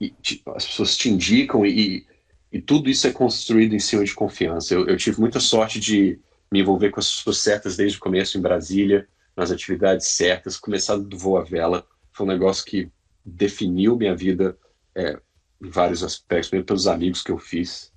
e, 0.00 0.14
as 0.54 0.66
pessoas 0.66 0.96
te 0.96 1.10
indicam 1.10 1.64
e, 1.66 2.06
e 2.50 2.60
tudo 2.60 2.88
isso 2.88 3.06
é 3.06 3.12
construído 3.12 3.74
em 3.74 3.78
cima 3.78 4.04
de 4.04 4.14
confiança. 4.14 4.74
Eu, 4.74 4.86
eu, 4.86 4.96
tive 4.96 5.20
muita 5.20 5.38
sorte 5.40 5.78
de 5.78 6.18
me 6.50 6.60
envolver 6.60 6.90
com 6.90 7.00
as 7.00 7.16
pessoas 7.16 7.38
certas 7.38 7.76
desde 7.76 7.98
o 7.98 8.00
começo 8.00 8.38
em 8.38 8.40
Brasília, 8.40 9.06
nas 9.36 9.50
atividades 9.50 10.06
certas, 10.08 10.56
começando 10.56 11.06
do 11.06 11.16
Voa 11.16 11.44
Vela, 11.44 11.86
foi 12.12 12.26
um 12.26 12.28
negócio 12.28 12.64
que 12.64 12.90
definiu 13.24 13.96
minha 13.96 14.14
vida 14.14 14.56
é, 14.94 15.18
em 15.62 15.68
vários 15.68 16.02
aspectos, 16.02 16.50
mesmo 16.50 16.66
pelos 16.66 16.86
amigos 16.86 17.22
que 17.22 17.30
eu 17.30 17.38
fiz, 17.38 17.89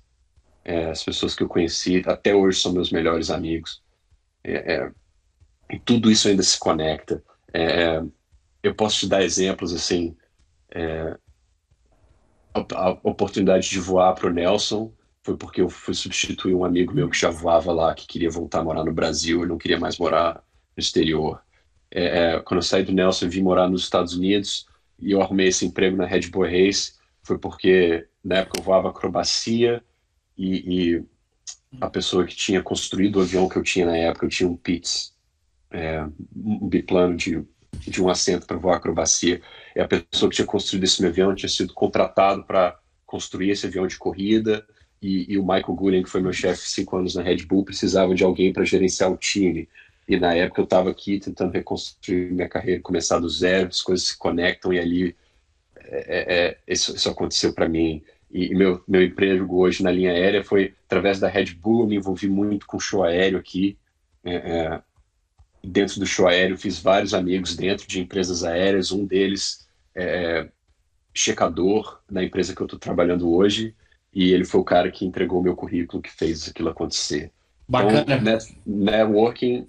é, 0.64 0.86
as 0.86 1.04
pessoas 1.04 1.34
que 1.34 1.42
eu 1.42 1.48
conheci, 1.48 2.02
até 2.06 2.34
hoje 2.34 2.60
são 2.60 2.72
meus 2.72 2.90
melhores 2.90 3.30
amigos. 3.30 3.82
É, 4.42 4.74
é 4.74 4.90
e 5.70 5.78
tudo 5.78 6.10
isso 6.10 6.28
ainda 6.28 6.42
se 6.42 6.58
conecta. 6.58 7.22
É, 7.52 8.02
eu 8.62 8.74
posso 8.74 9.00
te 9.00 9.08
dar 9.08 9.22
exemplos 9.22 9.72
assim. 9.72 10.16
É, 10.70 11.16
a, 12.54 12.60
a, 12.60 12.90
oportunidade 13.02 13.68
de 13.68 13.78
voar 13.78 14.14
para 14.14 14.28
o 14.28 14.32
Nelson 14.32 14.92
foi 15.22 15.36
porque 15.36 15.60
eu 15.60 15.68
fui 15.68 15.94
substituir 15.94 16.54
um 16.54 16.64
amigo 16.64 16.92
meu 16.92 17.08
que 17.08 17.18
já 17.18 17.30
voava 17.30 17.72
lá, 17.72 17.94
que 17.94 18.06
queria 18.06 18.30
voltar 18.30 18.60
a 18.60 18.64
morar 18.64 18.84
no 18.84 18.92
Brasil 18.92 19.42
e 19.42 19.46
não 19.46 19.58
queria 19.58 19.78
mais 19.78 19.98
morar 19.98 20.42
no 20.76 20.80
exterior. 20.80 21.42
É, 21.90 22.40
quando 22.40 22.58
eu 22.58 22.62
saí 22.62 22.82
do 22.82 22.92
Nelson 22.92 23.26
e 23.26 23.28
vim 23.28 23.42
morar 23.42 23.68
nos 23.68 23.82
Estados 23.82 24.14
Unidos 24.14 24.66
e 24.98 25.12
eu 25.12 25.22
arrumei 25.22 25.48
esse 25.48 25.64
emprego 25.64 25.96
na 25.96 26.06
Red 26.06 26.28
Bull 26.28 26.44
Race, 26.44 26.94
foi 27.22 27.38
porque 27.38 28.06
na 28.22 28.36
época 28.36 28.58
eu 28.58 28.64
voava 28.64 28.90
acrobacia 28.90 29.82
e, 30.36 30.94
e 30.96 31.04
a 31.80 31.88
pessoa 31.88 32.24
que 32.24 32.34
tinha 32.34 32.62
construído 32.62 33.16
o 33.16 33.22
avião 33.22 33.48
que 33.48 33.56
eu 33.56 33.62
tinha 33.62 33.86
na 33.86 33.96
época, 33.96 34.26
eu 34.26 34.30
tinha 34.30 34.48
um 34.48 34.56
Pitts, 34.56 35.14
é, 35.70 36.04
um 36.34 36.68
biplano 36.68 37.16
de, 37.16 37.42
de 37.80 38.02
um 38.02 38.08
assento 38.08 38.46
para 38.46 38.56
voar 38.56 38.76
acrobacia. 38.76 39.40
E 39.74 39.80
a 39.80 39.88
pessoa 39.88 40.30
que 40.30 40.36
tinha 40.36 40.46
construído 40.46 40.84
esse 40.84 41.00
meu 41.00 41.10
avião 41.10 41.34
tinha 41.34 41.48
sido 41.48 41.74
contratado 41.74 42.44
para 42.44 42.78
construir 43.06 43.50
esse 43.50 43.66
avião 43.66 43.86
de 43.86 43.96
corrida. 43.96 44.66
E, 45.02 45.32
e 45.32 45.38
o 45.38 45.42
Michael 45.42 45.74
Gullian, 45.74 46.02
que 46.02 46.08
foi 46.08 46.22
meu 46.22 46.32
chefe 46.32 46.68
cinco 46.68 46.96
anos 46.96 47.14
na 47.14 47.22
Red 47.22 47.44
Bull, 47.44 47.64
precisava 47.64 48.14
de 48.14 48.24
alguém 48.24 48.52
para 48.52 48.64
gerenciar 48.64 49.10
o 49.10 49.16
time. 49.16 49.68
E 50.08 50.18
na 50.18 50.34
época 50.34 50.60
eu 50.60 50.64
estava 50.64 50.90
aqui 50.90 51.18
tentando 51.18 51.52
reconstruir 51.52 52.32
minha 52.32 52.48
carreira, 52.48 52.80
começar 52.80 53.18
do 53.18 53.28
zero, 53.28 53.68
as 53.68 53.82
coisas 53.82 54.08
se 54.08 54.18
conectam 54.18 54.72
e 54.72 54.78
ali 54.78 55.16
é, 55.76 55.98
é, 56.34 56.46
é 56.46 56.72
isso, 56.72 56.94
isso, 56.94 57.08
aconteceu 57.08 57.52
para 57.52 57.68
mim. 57.68 58.02
E, 58.34 58.46
e, 58.46 58.54
meu, 58.54 58.82
meu 58.86 59.02
emprego 59.02 59.60
hoje 59.60 59.82
na 59.84 59.92
linha 59.92 60.10
aérea 60.10 60.42
foi 60.42 60.74
através 60.86 61.20
da 61.20 61.28
Red 61.28 61.54
Bull, 61.54 61.82
eu 61.82 61.86
me 61.86 61.96
envolvi 61.96 62.28
muito 62.28 62.66
com 62.66 62.80
show 62.80 63.04
aéreo 63.04 63.38
aqui. 63.38 63.78
É, 64.24 64.34
é 64.34 64.82
dentro 65.62 66.00
do 66.00 66.06
show 66.06 66.26
aéreo, 66.26 66.58
fiz 66.58 66.78
vários 66.78 67.14
amigos 67.14 67.56
dentro 67.56 67.86
de 67.86 68.00
empresas 68.00 68.42
aéreas. 68.42 68.90
Um 68.90 69.06
deles 69.06 69.66
é 69.94 70.48
checador 71.14 72.00
na 72.10 72.24
empresa 72.24 72.54
que 72.54 72.60
eu 72.60 72.66
estou 72.66 72.78
trabalhando 72.78 73.32
hoje. 73.32 73.74
E 74.12 74.32
ele 74.32 74.44
foi 74.44 74.60
o 74.60 74.64
cara 74.64 74.90
que 74.90 75.04
entregou 75.04 75.42
meu 75.42 75.56
currículo, 75.56 76.02
que 76.02 76.10
fez 76.10 76.48
aquilo 76.48 76.68
acontecer. 76.68 77.30
Bacana. 77.68 78.00
Então, 78.00 78.20
net, 78.20 78.56
networking 78.66 79.66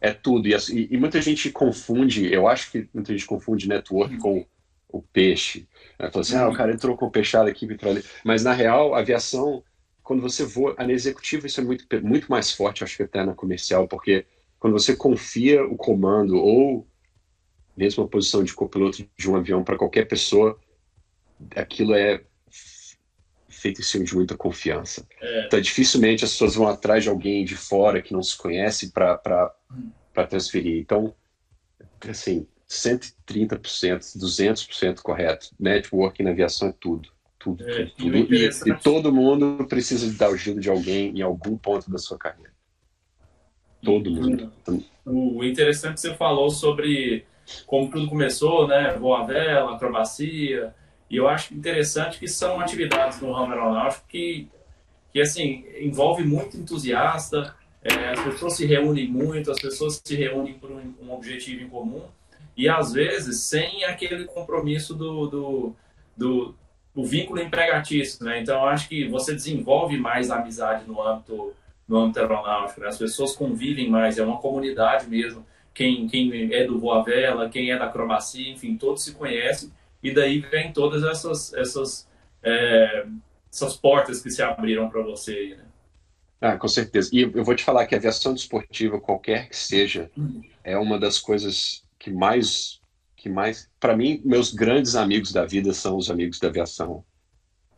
é 0.00 0.12
tudo. 0.12 0.46
E, 0.46 0.88
e, 0.90 0.96
muita 0.96 1.20
gente 1.20 1.50
confunde, 1.50 2.32
eu 2.32 2.46
acho 2.46 2.70
que 2.70 2.88
muita 2.94 3.12
gente 3.12 3.26
confunde 3.26 3.68
networking 3.68 4.18
com 4.18 4.46
o 4.88 5.02
peixe. 5.02 5.66
Né? 5.98 6.10
Fala 6.10 6.20
assim, 6.20 6.36
ah, 6.36 6.48
o 6.48 6.54
cara 6.54 6.72
entrou 6.72 6.96
com 6.96 7.10
peixada 7.10 7.48
aqui, 7.48 7.66
ali. 7.82 8.04
Mas, 8.24 8.42
na 8.42 8.52
real, 8.52 8.94
a 8.94 9.00
aviação, 9.00 9.62
quando 10.02 10.20
você 10.22 10.44
voa, 10.44 10.74
na 10.78 10.92
executiva 10.92 11.46
isso 11.46 11.60
é 11.60 11.64
muito, 11.64 11.86
muito 12.02 12.28
mais 12.28 12.50
forte, 12.50 12.84
acho 12.84 12.96
que 12.96 13.02
até 13.02 13.24
na 13.24 13.34
comercial, 13.34 13.88
porque 13.88 14.26
quando 14.58 14.72
você 14.72 14.96
confia 14.96 15.64
o 15.64 15.76
comando 15.76 16.36
ou 16.36 16.86
mesmo 17.76 18.04
a 18.04 18.08
posição 18.08 18.44
de 18.44 18.54
copiloto 18.54 19.04
de 19.16 19.30
um 19.30 19.36
avião 19.36 19.64
para 19.64 19.76
qualquer 19.76 20.06
pessoa, 20.06 20.58
aquilo 21.56 21.94
é 21.94 22.22
feito 23.48 23.80
em 23.80 23.84
cima 23.84 24.04
de 24.04 24.14
muita 24.14 24.36
confiança. 24.36 25.06
É. 25.20 25.46
Então, 25.46 25.60
dificilmente 25.60 26.24
as 26.24 26.32
pessoas 26.32 26.54
vão 26.54 26.68
atrás 26.68 27.02
de 27.02 27.08
alguém 27.08 27.44
de 27.44 27.56
fora 27.56 28.00
que 28.00 28.12
não 28.12 28.22
se 28.22 28.36
conhece 28.36 28.92
para 28.92 29.52
transferir. 30.28 30.78
Então, 30.78 31.14
assim, 32.08 32.46
130%, 32.68 34.16
200% 34.18 35.00
correto. 35.00 35.50
Networking 35.58 36.22
na 36.22 36.30
aviação 36.30 36.68
é 36.68 36.74
tudo. 36.78 37.08
Tudo, 37.38 37.68
é, 37.68 37.86
tudo, 37.86 38.26
tudo. 38.26 38.34
E, 38.34 38.46
e, 38.46 38.74
todo 38.78 39.12
mundo 39.12 39.66
precisa 39.68 40.10
de 40.10 40.16
dar 40.16 40.28
ajuda 40.28 40.60
de 40.60 40.70
alguém 40.70 41.10
em 41.18 41.20
algum 41.20 41.56
ponto 41.58 41.90
da 41.90 41.98
sua 41.98 42.16
carreira. 42.16 42.52
Todo 43.82 44.10
mundo. 44.10 44.50
O 45.04 45.44
interessante 45.44 45.94
que 45.94 46.00
você 46.00 46.14
falou 46.14 46.48
sobre 46.48 47.26
como 47.66 47.90
tudo 47.90 48.08
começou, 48.08 48.66
né? 48.66 48.96
Voa 48.98 49.26
vela, 49.26 49.74
acrobacia. 49.74 50.74
E 51.10 51.16
eu 51.16 51.28
acho 51.28 51.54
interessante 51.54 52.18
que 52.18 52.26
são 52.26 52.58
atividades 52.60 53.20
no 53.20 53.30
ramo 53.30 53.52
aeronáutico 53.52 54.06
que, 54.08 54.48
que 55.12 55.20
assim, 55.20 55.64
envolve 55.78 56.24
muito 56.24 56.56
entusiasta, 56.56 57.54
é, 57.82 58.12
as 58.12 58.20
pessoas 58.24 58.54
se 58.54 58.64
reúnem 58.64 59.06
muito, 59.06 59.50
as 59.50 59.60
pessoas 59.60 60.00
se 60.02 60.16
reúnem 60.16 60.54
por 60.54 60.70
um, 60.70 60.94
um, 61.02 61.12
objetivo 61.12 61.62
em 61.62 61.68
comum 61.68 62.04
e 62.56 62.68
às 62.68 62.92
vezes 62.92 63.40
sem 63.40 63.84
aquele 63.84 64.24
compromisso 64.24 64.94
do, 64.94 65.26
do, 65.26 65.76
do, 66.16 66.54
do 66.94 67.04
vínculo 67.04 67.40
empregatício, 67.40 68.24
né? 68.24 68.40
Então 68.40 68.64
acho 68.66 68.88
que 68.88 69.08
você 69.08 69.34
desenvolve 69.34 69.96
mais 69.98 70.30
amizade 70.30 70.86
no 70.86 71.02
âmbito 71.02 71.54
no 71.86 71.98
âmbito 71.98 72.20
aeronáutico. 72.20 72.80
Né? 72.80 72.88
As 72.88 72.96
pessoas 72.96 73.36
convivem 73.36 73.90
mais, 73.90 74.16
é 74.16 74.24
uma 74.24 74.38
comunidade 74.38 75.06
mesmo. 75.06 75.44
Quem, 75.74 76.06
quem 76.06 76.54
é 76.54 76.64
do 76.64 76.78
voa 76.78 77.02
vela, 77.02 77.50
quem 77.50 77.70
é 77.70 77.78
da 77.78 77.84
acrobacia, 77.84 78.50
enfim, 78.50 78.76
todos 78.76 79.04
se 79.04 79.12
conhecem 79.12 79.70
e 80.02 80.12
daí 80.12 80.38
vem 80.38 80.72
todas 80.72 81.02
essas 81.02 81.52
essas 81.52 82.08
é, 82.42 83.06
essas 83.52 83.76
portas 83.76 84.22
que 84.22 84.30
se 84.30 84.42
abriram 84.42 84.88
para 84.88 85.02
você. 85.02 85.56
Né? 85.56 85.64
Ah, 86.40 86.56
com 86.56 86.68
certeza. 86.68 87.10
E 87.12 87.22
eu 87.22 87.44
vou 87.44 87.54
te 87.54 87.64
falar 87.64 87.86
que 87.86 87.94
a 87.94 87.98
aviação 87.98 88.34
desportiva, 88.34 89.00
qualquer 89.00 89.48
que 89.48 89.56
seja, 89.56 90.10
é 90.62 90.76
uma 90.76 90.98
das 90.98 91.18
coisas 91.18 91.83
que 92.04 92.10
mais 92.10 92.80
que 93.16 93.28
mais 93.28 93.70
para 93.80 93.96
mim 93.96 94.20
meus 94.24 94.52
grandes 94.52 94.94
amigos 94.94 95.32
da 95.32 95.46
vida 95.46 95.72
são 95.72 95.96
os 95.96 96.10
amigos 96.10 96.38
da 96.38 96.48
aviação 96.48 97.04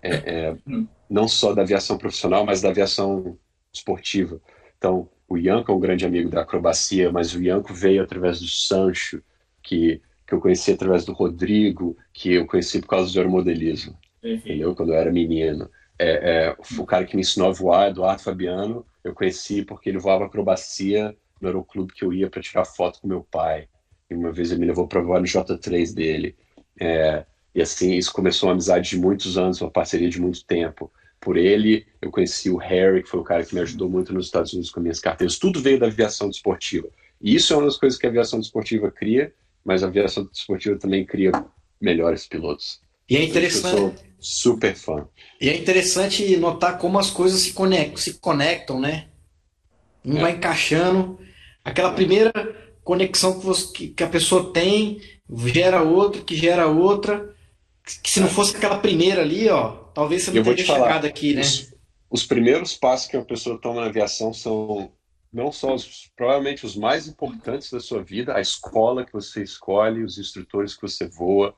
é, 0.03 0.11
é, 0.11 0.57
hum. 0.67 0.87
não 1.09 1.29
só 1.29 1.55
da 1.55 1.63
aviação 1.63 1.97
profissional 1.97 2.45
mas 2.45 2.61
da 2.61 2.69
aviação 2.71 3.39
esportiva. 3.77 4.41
Então, 4.77 5.09
o 5.29 5.37
Ianco 5.37 5.71
é 5.71 5.75
um 5.75 5.81
grande 5.81 6.07
amigo 6.07 6.31
da 6.31 6.43
acrobacia, 6.43 7.11
mas 7.11 7.35
o 7.35 7.43
Ianco 7.43 7.75
veio 7.75 8.03
através 8.03 8.41
do 8.41 8.49
Sancho, 8.49 9.23
que, 9.63 10.01
que 10.27 10.35
eu 10.35 10.41
conheci 10.41 10.73
através 10.73 11.05
do 11.05 11.13
Rodrigo, 11.13 11.97
que 12.13 12.33
eu 12.33 12.47
conheci 12.47 12.81
por 12.81 12.89
causa 12.89 13.13
do 13.13 13.19
aeromodelismo, 13.19 13.97
entendeu? 14.23 14.75
Quando 14.75 14.93
eu 14.93 14.97
era 14.97 15.13
menino. 15.13 15.71
É, 15.99 16.49
é, 16.49 16.57
o 16.79 16.85
cara 16.85 17.07
que 17.07 17.17
me 17.17 17.23
ensinou 17.23 17.49
a 17.49 17.53
voar, 17.53 17.89
Eduardo 17.89 18.23
Fabiano, 18.23 18.87
eu 19.03 19.15
conheci 19.15 19.65
porque 19.65 19.89
ele 19.89 19.99
voava 19.99 20.27
acrobacia 20.27 21.17
no 21.41 21.49
aeroclube 21.49 21.93
que 21.93 22.05
eu 22.05 22.13
ia 22.13 22.29
para 22.29 22.43
tirar 22.43 22.65
foto 22.65 23.01
com 23.01 23.09
meu 23.09 23.25
pai. 23.25 23.69
E 24.11 24.15
uma 24.15 24.33
vez 24.33 24.51
ele 24.51 24.61
me 24.61 24.67
levou 24.67 24.87
para 24.87 25.01
voar 25.01 25.21
no 25.21 25.27
J3 25.27 25.95
dele. 25.95 26.37
É, 26.81 27.25
e 27.55 27.63
assim, 27.63 27.95
isso 27.95 28.13
começou 28.13 28.49
uma 28.49 28.53
amizade 28.53 28.91
de 28.91 28.99
muitos 28.99 29.39
anos, 29.39 29.61
uma 29.61 29.71
parceria 29.71 30.09
de 30.09 30.21
muito 30.21 30.45
tempo 30.45 30.93
por 31.21 31.37
ele. 31.37 31.87
Eu 32.01 32.11
conheci 32.11 32.51
o 32.51 32.57
Harry, 32.57 33.03
que 33.03 33.09
foi 33.09 33.21
o 33.21 33.25
cara 33.25 33.45
que 33.45 33.55
me 33.55 33.61
ajudou 33.61 33.89
muito 33.89 34.13
nos 34.13 34.27
Estados 34.27 34.53
Unidos 34.53 34.71
com 34.71 34.81
minhas 34.81 35.01
carteiras. 35.01 35.39
Tudo 35.39 35.61
veio 35.61 35.79
da 35.79 35.87
aviação 35.87 36.29
desportiva. 36.29 36.89
E 37.21 37.35
isso 37.35 37.53
é 37.53 37.57
uma 37.57 37.67
das 37.67 37.77
coisas 37.77 37.99
que 37.99 38.07
a 38.07 38.11
aviação 38.11 38.39
desportiva 38.39 38.91
cria, 38.91 39.33
mas 39.65 39.83
a 39.83 39.87
aviação 39.87 40.25
desportiva 40.27 40.79
também 40.79 41.05
cria 41.05 41.33
melhores 41.81 42.27
pilotos. 42.27 42.81
E 43.09 43.17
é 43.17 43.23
interessante. 43.23 43.75
Eu 43.75 43.79
sou 43.79 43.95
super 44.19 44.75
fã. 44.75 45.09
E 45.41 45.49
é 45.49 45.57
interessante 45.57 46.37
notar 46.37 46.79
como 46.79 46.99
as 46.99 47.11
coisas 47.11 47.41
se 47.41 47.53
conectam, 47.53 47.97
se 47.97 48.15
conectam 48.15 48.81
né? 48.81 49.07
Um 50.05 50.19
é. 50.19 50.21
vai 50.21 50.33
encaixando. 50.33 51.19
Aquela 51.65 51.93
primeira 51.93 52.33
conexão 52.87 53.39
que, 53.39 53.45
você, 53.45 53.89
que 53.89 54.03
a 54.03 54.09
pessoa 54.09 54.53
tem 54.53 55.01
gera 55.45 55.83
outra, 55.83 56.23
que 56.23 56.37
gera 56.37 56.67
outra. 56.69 57.35
Que 58.03 58.11
se 58.11 58.21
não 58.21 58.29
fosse 58.29 58.57
aquela 58.57 58.79
primeira 58.79 59.23
ali, 59.23 59.49
ó, 59.49 59.87
Talvez 59.97 60.25
você 60.25 60.31
não 60.31 60.43
tenha 60.43 60.59
chegado 60.59 61.07
aqui, 61.07 61.33
né? 61.33 61.41
Os, 61.41 61.75
os, 62.11 62.27
primeiros 62.27 62.77
passos 62.77 63.09
que 63.09 63.17
uma 63.17 63.25
pessoa 63.25 63.59
toma 63.59 63.81
na 63.81 63.87
aviação 63.87 64.31
são 64.31 64.93
não 65.33 65.51
só 65.51 65.75
os, 65.75 66.13
provavelmente 66.15 66.67
os 66.67 66.77
mais 66.77 67.09
importantes 67.09 67.71
da 67.71 67.81
sua 67.81 68.03
vida, 68.03 68.37
a 68.37 68.41
escola 68.43 69.07
que 69.07 69.13
você 69.15 69.43
escolhe, 69.43 70.05
os 70.05 70.19
instrutores 70.19 70.75
que 70.75 70.83
você 70.83 71.09
voa 71.09 71.55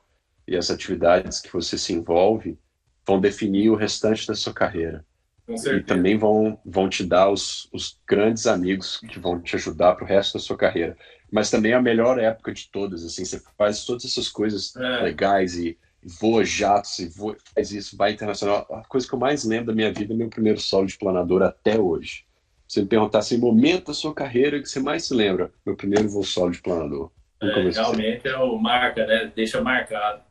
e 0.47 0.55
as 0.55 0.71
atividades 0.71 1.41
que 1.41 1.51
você 1.51 1.77
se 1.77 1.91
envolve 1.91 2.57
vão 3.05 3.19
definir 3.19 3.69
o 3.69 3.75
restante 3.75 4.25
da 4.25 4.35
sua 4.35 4.53
carreira. 4.53 5.05
E 5.49 5.83
também 5.83 6.17
vão, 6.17 6.57
vão 6.63 6.87
te 6.87 7.03
dar 7.03 7.29
os, 7.29 7.67
os 7.73 7.99
grandes 8.07 8.47
amigos 8.47 8.99
que 8.99 9.19
vão 9.19 9.41
te 9.41 9.57
ajudar 9.57 9.95
para 9.95 10.05
o 10.05 10.07
resto 10.07 10.37
da 10.37 10.39
sua 10.39 10.55
carreira. 10.55 10.95
Mas 11.31 11.49
também 11.49 11.71
é 11.71 11.75
a 11.75 11.81
melhor 11.81 12.19
época 12.19 12.53
de 12.53 12.69
todas, 12.69 13.05
assim, 13.05 13.23
você 13.23 13.41
faz 13.57 13.85
todas 13.85 14.05
essas 14.05 14.27
coisas 14.27 14.75
é. 14.75 15.03
legais 15.03 15.57
e 15.57 15.77
voa 16.03 16.43
jatos 16.43 16.97
e 16.99 17.07
voa, 17.07 17.35
faz 17.53 17.71
isso, 17.71 17.97
vai 17.97 18.11
internacional. 18.11 18.65
A 18.71 18.83
coisa 18.87 19.07
que 19.07 19.13
eu 19.13 19.19
mais 19.19 19.43
lembro 19.43 19.67
da 19.67 19.73
minha 19.73 19.91
vida 19.91 20.13
é 20.13 20.17
meu 20.17 20.29
primeiro 20.29 20.59
solo 20.59 20.87
de 20.87 20.97
planador 20.97 21.41
até 21.41 21.79
hoje. 21.79 22.25
você 22.67 22.81
me 22.81 22.87
perguntar 22.87 23.19
assim, 23.19 23.37
momento 23.37 23.87
da 23.87 23.93
sua 23.93 24.13
carreira 24.13 24.59
que 24.59 24.69
você 24.69 24.79
mais 24.79 25.05
se 25.05 25.13
lembra, 25.13 25.51
meu 25.65 25.75
primeiro 25.75 26.09
voo 26.09 26.23
solo 26.23 26.51
de 26.51 26.61
planador. 26.61 27.11
É, 27.41 27.69
realmente 27.69 28.27
é 28.27 28.37
o 28.37 28.57
marca, 28.57 29.05
né? 29.05 29.31
Deixa 29.35 29.61
marcado. 29.61 30.21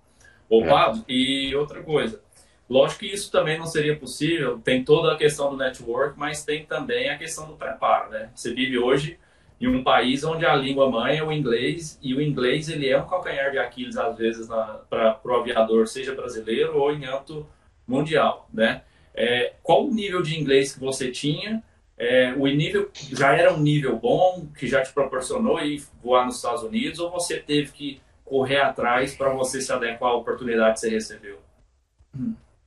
Ô, 0.48 0.62
é. 0.62 0.68
Pablo, 0.68 1.04
e 1.08 1.54
outra 1.54 1.82
coisa. 1.82 2.20
Lógico 2.68 3.00
que 3.00 3.06
isso 3.06 3.30
também 3.30 3.58
não 3.58 3.64
seria 3.64 3.96
possível, 3.96 4.58
tem 4.58 4.84
toda 4.84 5.14
a 5.14 5.16
questão 5.16 5.50
do 5.50 5.56
network, 5.56 6.18
mas 6.18 6.44
tem 6.44 6.66
também 6.66 7.08
a 7.08 7.16
questão 7.16 7.46
do 7.46 7.54
preparo, 7.54 8.10
né? 8.10 8.30
Você 8.34 8.52
vive 8.52 8.78
hoje 8.78 9.18
em 9.60 9.66
um 9.66 9.82
país 9.82 10.22
onde 10.22 10.46
a 10.46 10.54
língua 10.54 10.88
mãe 10.90 11.18
é 11.18 11.24
o 11.24 11.32
inglês, 11.32 11.98
e 12.02 12.14
o 12.14 12.22
inglês 12.22 12.68
ele 12.68 12.88
é 12.88 13.00
um 13.00 13.06
calcanhar 13.06 13.50
de 13.50 13.58
Aquiles, 13.58 13.96
às 13.96 14.16
vezes, 14.16 14.46
para 14.88 15.20
o 15.24 15.34
aviador, 15.34 15.88
seja 15.88 16.14
brasileiro 16.14 16.78
ou 16.78 16.92
em 16.92 17.04
âmbito 17.04 17.46
mundial, 17.86 18.48
né? 18.52 18.82
É, 19.14 19.54
qual 19.62 19.86
o 19.86 19.92
nível 19.92 20.22
de 20.22 20.38
inglês 20.38 20.74
que 20.74 20.80
você 20.80 21.10
tinha? 21.10 21.62
É, 21.96 22.32
o 22.34 22.46
nível 22.46 22.88
já 22.94 23.34
era 23.34 23.52
um 23.52 23.58
nível 23.58 23.98
bom, 23.98 24.46
que 24.56 24.68
já 24.68 24.80
te 24.80 24.92
proporcionou 24.92 25.60
ir 25.60 25.82
voar 26.00 26.24
nos 26.24 26.36
Estados 26.36 26.62
Unidos, 26.62 27.00
ou 27.00 27.10
você 27.10 27.40
teve 27.40 27.72
que 27.72 28.00
correr 28.24 28.60
atrás 28.60 29.16
para 29.16 29.30
você 29.30 29.60
se 29.60 29.72
adequar 29.72 30.12
à 30.12 30.14
oportunidade 30.14 30.74
que 30.74 30.80
você 30.80 30.90
recebeu? 30.90 31.40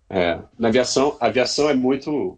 É, 0.09 0.41
na 0.59 0.67
aviação, 0.67 1.15
a 1.21 1.27
aviação 1.27 1.69
é 1.69 1.73
muito 1.73 2.37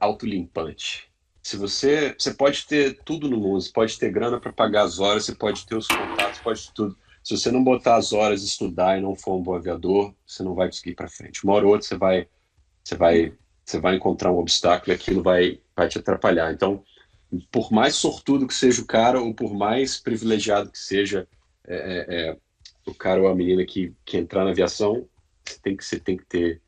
autolimpante. 0.00 1.08
Se 1.44 1.58
você, 1.58 2.16
você 2.18 2.32
pode 2.32 2.66
ter 2.66 2.98
tudo 3.04 3.28
no 3.28 3.36
mundo, 3.36 3.60
você 3.60 3.70
pode 3.70 3.98
ter 3.98 4.10
grana 4.10 4.40
para 4.40 4.50
pagar 4.50 4.84
as 4.84 4.98
horas, 4.98 5.26
você 5.26 5.34
pode 5.34 5.66
ter 5.66 5.76
os 5.76 5.86
contatos, 5.86 6.40
pode 6.40 6.66
ter 6.66 6.72
tudo. 6.72 6.96
Se 7.22 7.36
você 7.36 7.50
não 7.50 7.62
botar 7.62 7.96
as 7.96 8.14
horas, 8.14 8.42
estudar 8.42 8.96
e 8.96 9.02
não 9.02 9.14
for 9.14 9.36
um 9.36 9.42
bom 9.42 9.54
aviador, 9.54 10.14
você 10.26 10.42
não 10.42 10.54
vai 10.54 10.68
conseguir 10.68 10.92
ir 10.92 10.94
para 10.94 11.06
frente. 11.06 11.44
Uma 11.44 11.52
hora 11.52 11.66
ou 11.66 11.72
outra 11.72 11.86
você 11.86 11.98
vai, 11.98 12.26
você 12.82 12.96
vai, 12.96 13.34
você 13.62 13.78
vai 13.78 13.96
encontrar 13.96 14.32
um 14.32 14.38
obstáculo 14.38 14.90
e 14.90 14.94
aquilo 14.94 15.22
vai, 15.22 15.60
vai 15.76 15.86
te 15.86 15.98
atrapalhar. 15.98 16.50
Então, 16.50 16.82
por 17.52 17.70
mais 17.70 17.94
sortudo 17.94 18.46
que 18.46 18.54
seja 18.54 18.80
o 18.80 18.86
cara 18.86 19.20
ou 19.20 19.34
por 19.34 19.52
mais 19.52 20.00
privilegiado 20.00 20.70
que 20.70 20.78
seja 20.78 21.28
é, 21.66 21.76
é, 21.76 22.30
é 22.30 22.36
o 22.86 22.94
cara 22.94 23.20
ou 23.20 23.28
a 23.28 23.34
menina 23.34 23.66
que, 23.66 23.92
que 24.02 24.16
entrar 24.16 24.44
na 24.44 24.50
aviação, 24.50 25.06
você 25.44 25.58
tem 25.60 25.76
que, 25.76 25.84
você 25.84 26.00
tem 26.00 26.16
que 26.16 26.24
ter 26.24 26.62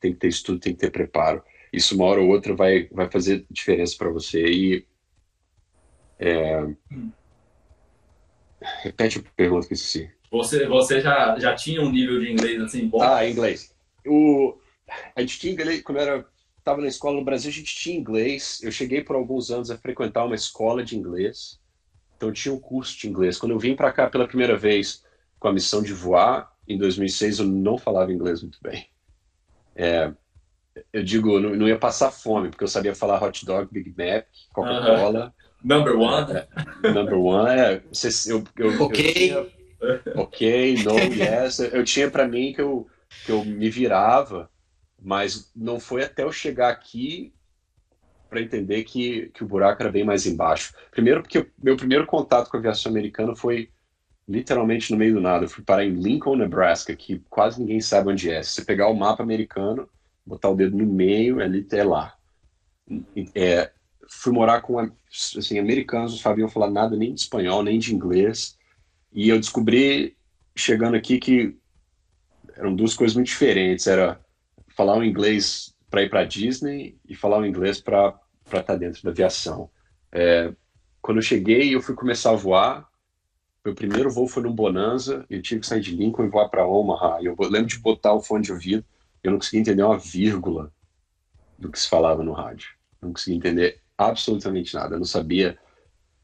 tem 0.00 0.12
que 0.14 0.18
ter 0.18 0.28
estudo, 0.28 0.58
tem 0.58 0.72
que 0.72 0.80
ter 0.80 0.90
preparo. 0.90 1.44
Isso 1.72 1.94
uma 1.94 2.04
hora 2.04 2.20
ou 2.20 2.28
outra 2.28 2.54
vai, 2.54 2.88
vai 2.92 3.10
fazer 3.10 3.46
diferença 3.50 3.96
para 3.96 4.10
você. 4.10 4.44
E 4.44 4.86
é... 6.18 6.66
repete 8.82 9.18
a 9.18 9.22
pergunta 9.34 9.66
que 9.66 9.72
eu 9.72 9.76
esqueci. 9.76 10.10
Você, 10.30 10.66
você 10.66 11.00
já, 11.00 11.38
já 11.38 11.54
tinha 11.54 11.82
um 11.82 11.90
nível 11.90 12.20
de 12.20 12.30
inglês 12.30 12.60
assim 12.60 12.88
bom? 12.88 13.02
Ah, 13.02 13.28
inglês. 13.28 13.74
O, 14.06 14.56
a 15.14 15.20
gente 15.20 15.38
tinha 15.38 15.52
inglês, 15.52 15.82
quando 15.82 15.98
eu 15.98 16.02
era, 16.02 16.26
estava 16.58 16.80
na 16.80 16.88
escola 16.88 17.16
no 17.16 17.24
Brasil, 17.24 17.50
a 17.50 17.54
gente 17.54 17.74
tinha 17.74 17.96
inglês. 17.96 18.60
Eu 18.62 18.70
cheguei 18.70 19.02
por 19.02 19.16
alguns 19.16 19.50
anos 19.50 19.70
a 19.70 19.78
frequentar 19.78 20.24
uma 20.24 20.34
escola 20.34 20.84
de 20.84 20.96
inglês. 20.96 21.60
Então 22.16 22.32
tinha 22.32 22.54
um 22.54 22.58
curso 22.58 22.98
de 22.98 23.08
inglês. 23.08 23.38
Quando 23.38 23.52
eu 23.52 23.58
vim 23.58 23.74
para 23.74 23.92
cá 23.92 24.08
pela 24.08 24.28
primeira 24.28 24.56
vez 24.56 25.04
com 25.38 25.48
a 25.48 25.52
missão 25.52 25.82
de 25.82 25.92
voar, 25.92 26.52
em 26.68 26.78
2006, 26.78 27.40
eu 27.40 27.46
não 27.46 27.76
falava 27.76 28.12
inglês 28.12 28.42
muito 28.42 28.58
bem. 28.62 28.88
É, 29.74 30.12
eu 30.92 31.02
digo, 31.02 31.38
não, 31.40 31.54
não, 31.54 31.68
ia 31.68 31.78
passar 31.78 32.10
fome, 32.10 32.48
porque 32.48 32.64
eu 32.64 32.68
sabia 32.68 32.94
falar 32.94 33.22
hot 33.22 33.44
dog, 33.44 33.68
Big 33.70 33.90
Mac, 33.90 34.26
Coca-Cola. 34.52 35.26
Uh 35.26 35.28
-huh. 35.28 35.32
Number 35.64 35.96
one. 35.96 36.32
É, 36.32 36.92
number 36.92 37.18
one, 37.18 37.50
é. 37.50 37.82
Eu, 38.26 38.44
eu, 38.56 38.82
ok. 38.82 39.06
Eu 39.06 39.12
tinha, 39.14 39.46
ok, 40.16 40.82
no, 40.84 40.98
yes. 40.98 41.58
Eu 41.60 41.84
tinha 41.84 42.10
para 42.10 42.26
mim 42.26 42.52
que 42.52 42.60
eu, 42.60 42.86
que 43.24 43.30
eu 43.30 43.44
me 43.44 43.70
virava, 43.70 44.50
mas 45.00 45.50
não 45.54 45.78
foi 45.78 46.02
até 46.02 46.24
eu 46.24 46.32
chegar 46.32 46.70
aqui 46.70 47.32
para 48.28 48.40
entender 48.40 48.82
que, 48.84 49.30
que 49.34 49.44
o 49.44 49.46
buraco 49.46 49.82
era 49.82 49.92
bem 49.92 50.04
mais 50.04 50.26
embaixo. 50.26 50.74
Primeiro, 50.90 51.22
porque 51.22 51.46
meu 51.62 51.76
primeiro 51.76 52.06
contato 52.06 52.50
com 52.50 52.56
a 52.56 52.60
aviação 52.60 52.90
americana 52.90 53.36
foi 53.36 53.68
literalmente 54.26 54.90
no 54.90 54.96
meio 54.98 55.14
do 55.14 55.20
nada. 55.20 55.44
Eu 55.44 55.48
fui 55.50 55.62
parar 55.62 55.84
em 55.84 55.90
Lincoln, 55.92 56.36
Nebraska, 56.36 56.96
que 56.96 57.22
quase 57.28 57.60
ninguém 57.60 57.80
sabe 57.80 58.10
onde 58.10 58.30
é. 58.30 58.42
Se 58.42 58.52
você 58.52 58.64
pegar 58.64 58.88
o 58.88 58.94
mapa 58.94 59.22
americano, 59.22 59.88
botar 60.24 60.50
o 60.50 60.54
dedo 60.54 60.76
no 60.76 60.86
meio, 60.86 61.40
é 61.40 61.44
ali 61.44 61.60
até 61.60 61.82
lá. 61.82 62.14
É, 63.34 63.70
fui 64.08 64.32
morar 64.32 64.60
com 64.60 64.78
assim, 64.78 65.58
americanos, 65.58 66.12
não 66.12 66.18
sabiam 66.18 66.48
falar 66.48 66.70
nada 66.70 66.96
nem 66.96 67.14
de 67.14 67.20
espanhol, 67.20 67.62
nem 67.62 67.78
de 67.78 67.94
inglês. 67.94 68.56
E 69.12 69.28
eu 69.28 69.38
descobri, 69.38 70.16
chegando 70.56 70.96
aqui, 70.96 71.18
que 71.18 71.56
eram 72.56 72.74
duas 72.74 72.94
coisas 72.94 73.14
muito 73.14 73.28
diferentes. 73.28 73.86
Era 73.86 74.20
falar 74.76 74.96
o 74.96 75.04
inglês 75.04 75.74
para 75.90 76.02
ir 76.02 76.08
para 76.08 76.24
Disney 76.24 76.96
e 77.06 77.14
falar 77.14 77.38
o 77.38 77.46
inglês 77.46 77.80
para 77.80 78.18
estar 78.46 78.62
tá 78.62 78.76
dentro 78.76 79.02
da 79.02 79.10
aviação. 79.10 79.70
É, 80.10 80.52
quando 81.00 81.18
eu 81.18 81.22
cheguei, 81.22 81.74
eu 81.74 81.82
fui 81.82 81.94
começar 81.94 82.30
a 82.30 82.36
voar. 82.36 82.88
Meu 83.64 83.74
primeiro 83.74 84.10
voo 84.10 84.26
foi 84.26 84.42
no 84.42 84.52
Bonanza, 84.52 85.24
eu 85.30 85.40
tive 85.40 85.60
que 85.60 85.66
sair 85.66 85.80
de 85.80 85.94
Lincoln 85.94 86.24
e 86.24 86.28
voar 86.28 86.48
para 86.48 86.66
Omaha. 86.66 87.18
Eu 87.22 87.36
lembro 87.38 87.68
de 87.68 87.78
botar 87.78 88.12
o 88.12 88.20
fone 88.20 88.42
de 88.42 88.52
ouvido, 88.52 88.84
eu 89.22 89.30
não 89.30 89.38
conseguia 89.38 89.60
entender 89.60 89.82
uma 89.82 89.98
vírgula 89.98 90.72
do 91.58 91.70
que 91.70 91.78
se 91.78 91.88
falava 91.88 92.22
no 92.22 92.32
rádio. 92.32 92.68
Eu 93.00 93.06
não 93.06 93.12
conseguia 93.14 93.36
entender 93.36 93.80
absolutamente 93.96 94.74
nada. 94.74 94.94
Eu 94.94 94.98
não 94.98 95.06
sabia, 95.06 95.58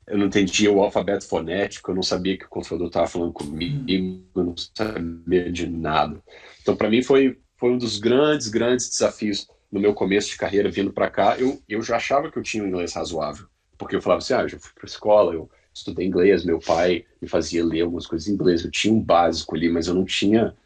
eu 0.07 0.19
não 0.19 0.27
entendia 0.27 0.73
o 0.73 0.83
alfabeto 0.83 1.27
fonético, 1.27 1.91
eu 1.91 1.95
não 1.95 2.03
sabia 2.03 2.37
que 2.37 2.45
o 2.45 2.49
controlador 2.49 2.89
estava 2.89 3.07
falando 3.07 3.33
comigo, 3.33 4.25
eu 4.35 4.45
não 4.45 4.55
sabia 4.57 5.51
de 5.51 5.69
nada. 5.69 6.23
Então, 6.61 6.77
para 6.77 6.91
mim, 6.91 7.03
foi, 7.03 7.39
foi 7.57 7.71
um 7.71 7.79
dos 7.79 7.99
grandes, 7.99 8.49
grandes 8.49 8.89
desafios 8.89 9.47
no 9.71 9.81
meu 9.81 9.95
começo 9.95 10.31
de 10.31 10.37
carreira 10.37 10.71
vindo 10.71 10.93
para 10.93 11.11
cá. 11.11 11.39
Eu, 11.39 11.61
eu 11.69 11.83
já 11.83 11.97
achava 11.97 12.31
que 12.31 12.39
eu 12.39 12.43
tinha 12.43 12.65
um 12.65 12.69
inglês 12.69 12.95
razoável, 12.95 13.47
porque 13.77 13.95
eu 13.95 14.03
falava 14.03 14.19
assim: 14.19 14.35
ah, 14.35 14.43
eu 14.43 14.49
já 14.49 14.59
fui 14.59 14.73
para 14.75 14.87
escola, 14.87 15.35
eu 15.35 15.49
estudei 15.73 16.07
inglês, 16.07 16.45
meu 16.45 16.59
pai 16.59 17.05
me 17.21 17.29
fazia 17.29 17.65
ler 17.65 17.83
algumas 17.83 18.07
coisas 18.07 18.29
em 18.29 18.33
inglês, 18.33 18.65
eu 18.65 18.71
tinha 18.71 18.93
um 18.93 19.01
básico 19.01 19.55
ali, 19.55 19.69
mas 19.69 19.87
eu 19.87 19.95
não 19.95 20.05
tinha. 20.05 20.57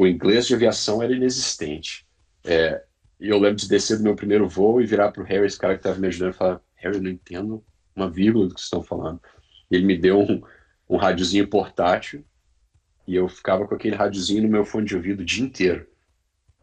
O 0.00 0.06
inglês 0.06 0.46
de 0.46 0.54
aviação 0.54 1.02
era 1.02 1.14
inexistente. 1.14 2.06
É, 2.42 2.82
e 3.20 3.28
eu 3.28 3.38
lembro 3.38 3.56
de 3.56 3.68
descer 3.68 3.98
do 3.98 4.02
meu 4.02 4.16
primeiro 4.16 4.48
voo 4.48 4.80
e 4.80 4.86
virar 4.86 5.12
para 5.12 5.22
o 5.22 5.26
Harry, 5.26 5.44
esse 5.44 5.58
cara 5.58 5.74
que 5.74 5.80
estava 5.80 5.98
me 5.98 6.06
ajudando, 6.06 6.32
e 6.32 6.36
falar: 6.38 6.62
Harry, 6.76 6.96
eu 6.96 7.02
não 7.02 7.10
entendo 7.10 7.62
uma 7.94 8.08
vírgula 8.08 8.48
do 8.48 8.54
que 8.54 8.62
estão 8.62 8.82
falando. 8.82 9.20
Ele 9.70 9.84
me 9.84 9.98
deu 9.98 10.18
um, 10.18 10.42
um 10.88 10.96
rádiozinho 10.96 11.46
portátil 11.46 12.24
e 13.06 13.14
eu 13.14 13.28
ficava 13.28 13.68
com 13.68 13.74
aquele 13.74 13.94
rádiozinho 13.94 14.44
no 14.44 14.48
meu 14.48 14.64
fone 14.64 14.86
de 14.86 14.96
ouvido 14.96 15.20
o 15.20 15.24
dia 15.24 15.44
inteiro. 15.44 15.86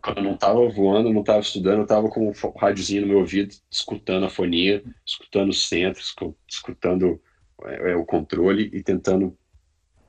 Quando 0.01 0.17
eu 0.17 0.23
não 0.23 0.33
estava 0.33 0.67
voando, 0.69 1.13
não 1.13 1.21
estava 1.21 1.39
estudando, 1.39 1.77
eu 1.77 1.83
estava 1.83 2.09
com 2.09 2.31
o 2.31 2.57
rádiozinho 2.57 3.01
no 3.03 3.07
meu 3.07 3.19
ouvido, 3.19 3.53
escutando 3.69 4.25
a 4.25 4.31
fonia, 4.31 4.83
escutando 5.05 5.49
os 5.49 5.69
centros, 5.69 6.15
escutando 6.49 7.21
é, 7.65 7.91
é, 7.91 7.95
o 7.95 8.03
controle 8.03 8.71
e 8.73 8.81
tentando 8.81 9.37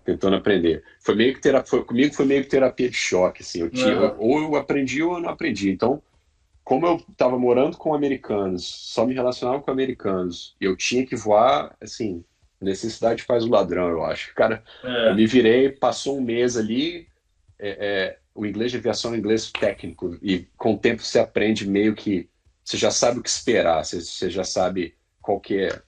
tentando 0.09 0.37
aprender. 0.37 0.83
Foi 1.01 1.15
meio 1.15 1.35
que 1.35 1.41
terapia, 1.41 1.69
foi, 1.69 1.85
comigo 1.85 2.15
foi 2.15 2.25
meio 2.25 2.43
que 2.43 2.49
terapia 2.49 2.89
de 2.89 2.97
choque, 2.97 3.43
assim. 3.43 3.61
Eu 3.61 3.69
tinha, 3.69 3.95
uhum. 3.95 4.17
ou 4.19 4.41
eu 4.41 4.57
aprendi 4.57 5.03
ou 5.03 5.15
eu 5.15 5.21
não 5.21 5.29
aprendi. 5.29 5.71
Então, 5.71 6.03
como 6.65 6.87
eu 6.87 6.97
estava 7.11 7.39
morando 7.39 7.77
com 7.77 7.95
americanos, 7.95 8.65
só 8.65 9.05
me 9.05 9.13
relacionava 9.13 9.61
com 9.61 9.71
americanos, 9.71 10.57
eu 10.59 10.75
tinha 10.75 11.05
que 11.05 11.15
voar, 11.15 11.77
assim, 11.79 12.25
necessidade 12.59 13.23
faz 13.23 13.45
o 13.45 13.51
ladrão, 13.51 13.91
eu 13.91 14.03
acho. 14.03 14.35
Cara, 14.35 14.65
é. 14.83 15.11
eu 15.11 15.15
me 15.15 15.27
virei, 15.27 15.71
passou 15.71 16.17
um 16.17 16.23
mês 16.23 16.57
ali, 16.57 17.07
é, 17.59 17.69
é, 17.69 18.19
o 18.35 18.47
inglês 18.47 18.71
de 18.71 18.79
aviação 18.79 19.11
é 19.11 19.15
um 19.15 19.19
inglês 19.19 19.53
técnico, 19.53 20.17
e 20.23 20.47
com 20.57 20.73
o 20.73 20.79
tempo 20.79 21.03
você 21.03 21.19
aprende 21.19 21.69
meio 21.69 21.95
que, 21.95 22.31
você 22.65 22.79
já 22.79 22.91
sabe 22.91 23.19
o 23.19 23.23
que 23.23 23.29
esperar, 23.29 23.85
você, 23.85 24.01
você 24.01 24.31
já 24.31 24.45
sabe 24.45 24.95
qual 25.21 25.39
que 25.39 25.59
é 25.59 25.83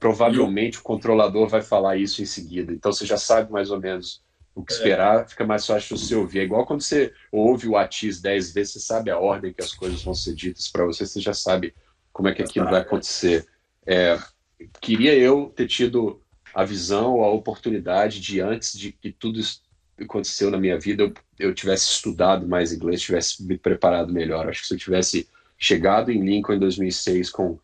provavelmente 0.00 0.78
o 0.78 0.82
controlador 0.82 1.46
vai 1.46 1.60
falar 1.60 1.98
isso 1.98 2.22
em 2.22 2.26
seguida. 2.26 2.72
Então 2.72 2.90
você 2.90 3.04
já 3.04 3.18
sabe 3.18 3.52
mais 3.52 3.70
ou 3.70 3.78
menos 3.78 4.22
o 4.54 4.64
que 4.64 4.72
é. 4.72 4.76
esperar, 4.76 5.28
fica 5.28 5.44
mais 5.44 5.66
fácil 5.66 5.96
você 5.96 6.14
ouvir. 6.14 6.40
É 6.40 6.42
igual 6.42 6.66
quando 6.66 6.80
você 6.80 7.12
ouve 7.30 7.68
o 7.68 7.76
ATIS 7.76 8.18
10 8.20 8.52
vezes, 8.52 8.72
você 8.72 8.80
sabe 8.80 9.10
a 9.10 9.18
ordem 9.18 9.52
que 9.52 9.62
as 9.62 9.74
coisas 9.74 10.02
vão 10.02 10.14
ser 10.14 10.34
ditas 10.34 10.68
para 10.68 10.86
você, 10.86 11.06
você 11.06 11.20
já 11.20 11.34
sabe 11.34 11.74
como 12.12 12.28
é 12.28 12.34
que 12.34 12.42
aquilo 12.42 12.64
vai 12.64 12.80
acontecer. 12.80 13.46
É, 13.86 14.18
queria 14.80 15.14
eu 15.14 15.52
ter 15.54 15.68
tido 15.68 16.20
a 16.54 16.64
visão, 16.64 17.22
a 17.22 17.30
oportunidade 17.30 18.20
de 18.20 18.40
antes 18.40 18.76
de 18.76 18.92
que 18.92 19.12
tudo 19.12 19.38
isso 19.38 19.62
aconteceu 20.00 20.50
na 20.50 20.58
minha 20.58 20.78
vida, 20.78 21.02
eu, 21.02 21.12
eu 21.38 21.54
tivesse 21.54 21.92
estudado 21.92 22.48
mais 22.48 22.72
inglês, 22.72 23.02
tivesse 23.02 23.44
me 23.44 23.58
preparado 23.58 24.12
melhor. 24.12 24.48
Acho 24.48 24.62
que 24.62 24.66
se 24.66 24.74
eu 24.74 24.78
tivesse 24.78 25.28
chegado 25.58 26.10
em 26.10 26.24
Lincoln 26.24 26.54
em 26.54 26.58
2006 26.58 27.28
com 27.28 27.58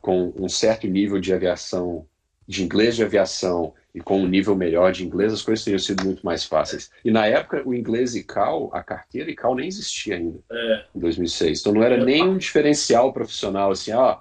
com 0.00 0.32
um 0.36 0.48
certo 0.48 0.86
nível 0.86 1.20
de 1.20 1.32
aviação, 1.32 2.06
de 2.46 2.64
inglês 2.64 2.96
de 2.96 3.04
aviação 3.04 3.74
e 3.94 4.00
com 4.00 4.20
um 4.20 4.26
nível 4.26 4.54
melhor 4.54 4.92
de 4.92 5.04
inglês, 5.04 5.32
as 5.32 5.42
coisas 5.42 5.64
teriam 5.64 5.78
sido 5.78 6.04
muito 6.04 6.24
mais 6.24 6.44
fáceis. 6.44 6.90
E 7.04 7.10
na 7.10 7.26
época, 7.26 7.62
o 7.66 7.74
inglês 7.74 8.14
e 8.14 8.22
cal, 8.22 8.70
a 8.72 8.82
carteira 8.82 9.30
e 9.30 9.34
cal 9.34 9.54
nem 9.54 9.68
existia 9.68 10.16
ainda, 10.16 10.38
é. 10.50 10.84
em 10.94 10.98
2006. 10.98 11.60
Então 11.60 11.72
não 11.72 11.82
era 11.82 12.02
nem 12.02 12.22
um 12.22 12.38
diferencial 12.38 13.12
profissional, 13.12 13.70
assim, 13.70 13.92
ah, 13.92 14.20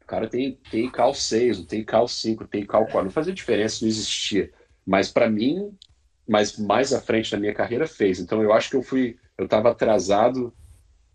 o 0.00 0.06
cara 0.06 0.28
tem, 0.28 0.58
tem 0.70 0.90
cal 0.90 1.14
6, 1.14 1.64
tem 1.64 1.84
cal 1.84 2.06
5, 2.08 2.46
tem 2.46 2.66
cal 2.66 2.84
4. 2.84 3.04
Não 3.04 3.10
fazia 3.10 3.32
diferença, 3.32 3.78
não 3.82 3.88
existia. 3.88 4.50
Mas 4.86 5.10
para 5.10 5.30
mim, 5.30 5.72
mas 6.28 6.58
mais 6.58 6.92
à 6.92 7.00
frente 7.00 7.30
da 7.30 7.38
minha 7.38 7.54
carreira 7.54 7.86
fez. 7.86 8.20
Então 8.20 8.42
eu 8.42 8.52
acho 8.52 8.68
que 8.68 8.76
eu 8.76 8.82
fui, 8.82 9.16
eu 9.38 9.46
estava 9.46 9.70
atrasado 9.70 10.52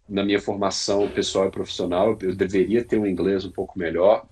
na 0.09 0.23
minha 0.23 0.41
formação 0.41 1.07
pessoal 1.09 1.47
e 1.47 1.51
profissional, 1.51 2.17
eu 2.21 2.35
deveria 2.35 2.83
ter 2.83 2.97
um 2.97 3.05
inglês 3.05 3.45
um 3.45 3.51
pouco 3.51 3.77
melhor, 3.77 4.25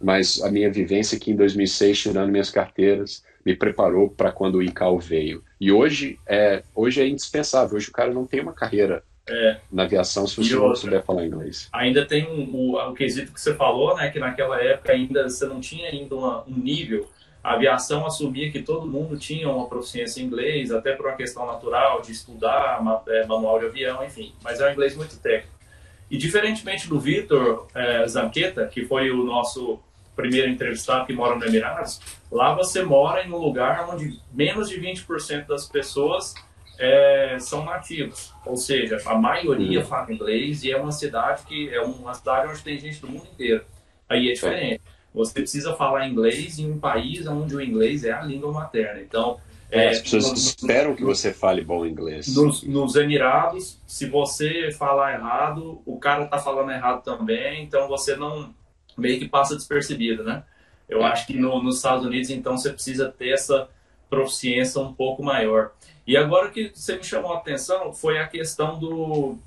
mas 0.00 0.42
a 0.42 0.50
minha 0.50 0.70
vivência 0.70 1.16
aqui 1.16 1.30
em 1.30 1.36
2006, 1.36 1.98
tirando 2.00 2.30
minhas 2.30 2.50
carteiras, 2.50 3.22
me 3.44 3.54
preparou 3.54 4.10
para 4.10 4.32
quando 4.32 4.56
o 4.56 4.62
ICAO 4.62 4.98
veio. 4.98 5.42
E 5.60 5.70
hoje 5.70 6.18
é, 6.26 6.62
hoje 6.74 7.00
é 7.00 7.08
indispensável. 7.08 7.76
Hoje 7.76 7.88
o 7.88 7.92
cara 7.92 8.12
não 8.12 8.26
tem 8.26 8.40
uma 8.40 8.52
carreira 8.52 9.02
é. 9.28 9.58
na 9.70 9.84
aviação 9.84 10.26
se 10.26 10.36
você 10.36 10.54
não 10.54 10.74
souber 10.74 11.02
falar 11.02 11.24
inglês. 11.24 11.68
Ainda 11.72 12.04
tem 12.04 12.26
um, 12.26 12.54
o, 12.54 12.76
o 12.76 12.94
quesito 12.94 13.32
que 13.32 13.40
você 13.40 13.54
falou, 13.54 13.96
né, 13.96 14.10
que 14.10 14.18
naquela 14.18 14.60
época 14.62 14.92
ainda 14.92 15.28
você 15.28 15.46
não 15.46 15.60
tinha 15.60 15.88
ainda 15.88 16.14
uma, 16.14 16.44
um 16.46 16.56
nível. 16.56 17.08
A 17.42 17.54
aviação 17.54 18.06
assumia 18.06 18.50
que 18.50 18.62
todo 18.62 18.86
mundo 18.86 19.18
tinha 19.18 19.48
uma 19.48 19.66
proficiência 19.66 20.20
em 20.20 20.26
inglês, 20.26 20.70
até 20.70 20.94
por 20.94 21.06
uma 21.06 21.16
questão 21.16 21.46
natural 21.46 22.02
de 22.02 22.12
estudar 22.12 22.82
é, 23.08 23.26
manual 23.26 23.58
de 23.58 23.66
avião, 23.66 24.04
enfim. 24.04 24.34
Mas 24.42 24.60
é 24.60 24.68
um 24.68 24.72
inglês 24.72 24.94
muito 24.94 25.18
técnico. 25.18 25.58
E 26.10 26.18
diferentemente 26.18 26.88
do 26.88 26.98
Vitor 26.98 27.66
é, 27.74 28.06
Zanqueta, 28.06 28.66
que 28.66 28.84
foi 28.84 29.10
o 29.10 29.24
nosso 29.24 29.80
primeiro 30.14 30.50
entrevistado 30.50 31.06
que 31.06 31.12
mora 31.12 31.36
no 31.36 31.46
Emirados, 31.46 32.00
lá 32.30 32.54
você 32.54 32.82
mora 32.82 33.24
em 33.24 33.30
um 33.30 33.38
lugar 33.38 33.88
onde 33.88 34.20
menos 34.32 34.68
de 34.68 34.78
20% 34.78 35.46
das 35.46 35.66
pessoas 35.66 36.34
é, 36.78 37.36
são 37.38 37.64
nativos, 37.64 38.34
ou 38.44 38.56
seja, 38.56 38.98
a 39.06 39.14
maioria 39.14 39.80
uhum. 39.80 39.86
fala 39.86 40.12
inglês 40.12 40.64
e 40.64 40.72
é 40.72 40.76
uma 40.76 40.92
cidade 40.92 41.44
que 41.44 41.72
é 41.72 41.80
uma 41.80 42.12
cidade 42.14 42.48
onde 42.48 42.62
tem 42.62 42.78
gente 42.78 43.00
do 43.00 43.08
mundo 43.08 43.26
inteiro. 43.32 43.64
Aí 44.08 44.30
é 44.30 44.32
diferente. 44.32 44.82
Você 45.14 45.32
precisa 45.34 45.74
falar 45.74 46.08
inglês 46.08 46.58
em 46.58 46.70
um 46.70 46.78
país 46.78 47.26
onde 47.26 47.56
o 47.56 47.60
inglês 47.60 48.04
é 48.04 48.12
a 48.12 48.22
língua 48.22 48.52
materna. 48.52 49.00
Então, 49.00 49.40
é, 49.70 49.88
as 49.88 50.00
pessoas 50.00 50.28
no, 50.28 50.34
esperam 50.34 50.96
que 50.96 51.04
você 51.04 51.32
fale 51.32 51.62
bom 51.62 51.86
inglês. 51.86 52.34
Nos, 52.34 52.62
nos, 52.62 52.96
Emirados, 52.96 53.78
se 53.86 54.06
você 54.06 54.70
falar 54.72 55.14
errado, 55.14 55.80
o 55.86 55.98
cara 55.98 56.26
tá 56.26 56.38
falando 56.38 56.72
errado 56.72 57.02
também, 57.02 57.62
então 57.62 57.86
você 57.88 58.16
não 58.16 58.54
meio 58.96 59.18
que 59.18 59.28
passa 59.28 59.54
despercebido, 59.54 60.24
né? 60.24 60.42
Eu 60.88 61.04
acho 61.04 61.26
que 61.26 61.38
no, 61.38 61.62
nos 61.62 61.76
Estados 61.76 62.04
Unidos, 62.04 62.30
então, 62.30 62.56
você 62.56 62.72
precisa 62.72 63.08
ter 63.08 63.30
essa 63.30 63.68
proficiência 64.08 64.80
um 64.80 64.92
pouco 64.92 65.22
maior. 65.22 65.70
E 66.04 66.16
agora 66.16 66.48
o 66.48 66.50
que 66.50 66.72
você 66.74 66.96
me 66.96 67.04
chamou 67.04 67.32
a 67.32 67.38
atenção 67.38 67.92
foi 67.92 68.18
a 68.18 68.26
questão 68.26 68.76
do, 68.76 69.38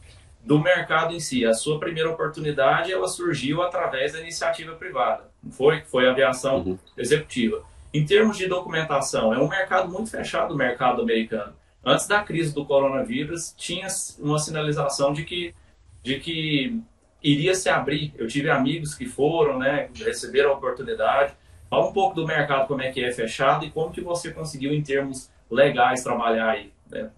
do 0.41 0.57
mercado 0.57 1.13
em 1.13 1.19
si. 1.19 1.45
A 1.45 1.53
sua 1.53 1.77
primeira 1.77 2.09
oportunidade 2.09 2.93
ela 2.93 3.09
surgiu 3.09 3.61
através 3.61 4.13
da 4.13 4.21
iniciativa 4.21 4.73
privada, 4.73 5.29
não 5.43 5.51
foi? 5.51 5.81
Foi 5.81 6.07
a 6.07 6.11
aviação 6.11 6.59
uhum. 6.59 6.79
executiva. 6.97 7.63
Em 7.93 8.05
termos 8.05 8.37
de 8.37 8.47
documentação, 8.47 9.33
é 9.33 9.37
um 9.37 9.47
mercado 9.47 9.91
muito 9.91 10.09
fechado, 10.09 10.53
o 10.53 10.57
mercado 10.57 11.01
americano. 11.01 11.53
Antes 11.85 12.07
da 12.07 12.23
crise 12.23 12.53
do 12.53 12.65
coronavírus, 12.65 13.53
tinha 13.57 13.87
uma 14.19 14.39
sinalização 14.39 15.11
de 15.11 15.25
que, 15.25 15.53
de 16.01 16.19
que 16.19 16.81
iria 17.21 17.53
se 17.53 17.69
abrir. 17.69 18.13
Eu 18.17 18.27
tive 18.27 18.49
amigos 18.49 18.95
que 18.95 19.05
foram, 19.05 19.59
né, 19.59 19.89
receberam 19.95 20.51
a 20.51 20.53
oportunidade. 20.53 21.33
Fala 21.69 21.87
um 21.87 21.93
pouco 21.93 22.15
do 22.15 22.25
mercado, 22.25 22.67
como 22.67 22.81
é 22.81 22.91
que 22.91 23.03
é 23.03 23.11
fechado 23.11 23.65
e 23.65 23.71
como 23.71 23.91
que 23.91 24.01
você 24.01 24.31
conseguiu, 24.31 24.73
em 24.73 24.81
termos 24.81 25.29
legais, 25.51 26.03
trabalhar 26.03 26.49
aí. 26.49 26.71
Né? 26.89 27.09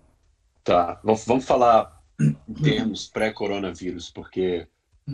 Tá, 0.64 1.00
vamos 1.04 1.46
falar 1.46 2.02
em 2.20 2.54
termos 2.54 3.08
pré-coronavírus, 3.08 4.10
porque 4.10 4.68
é, 5.08 5.14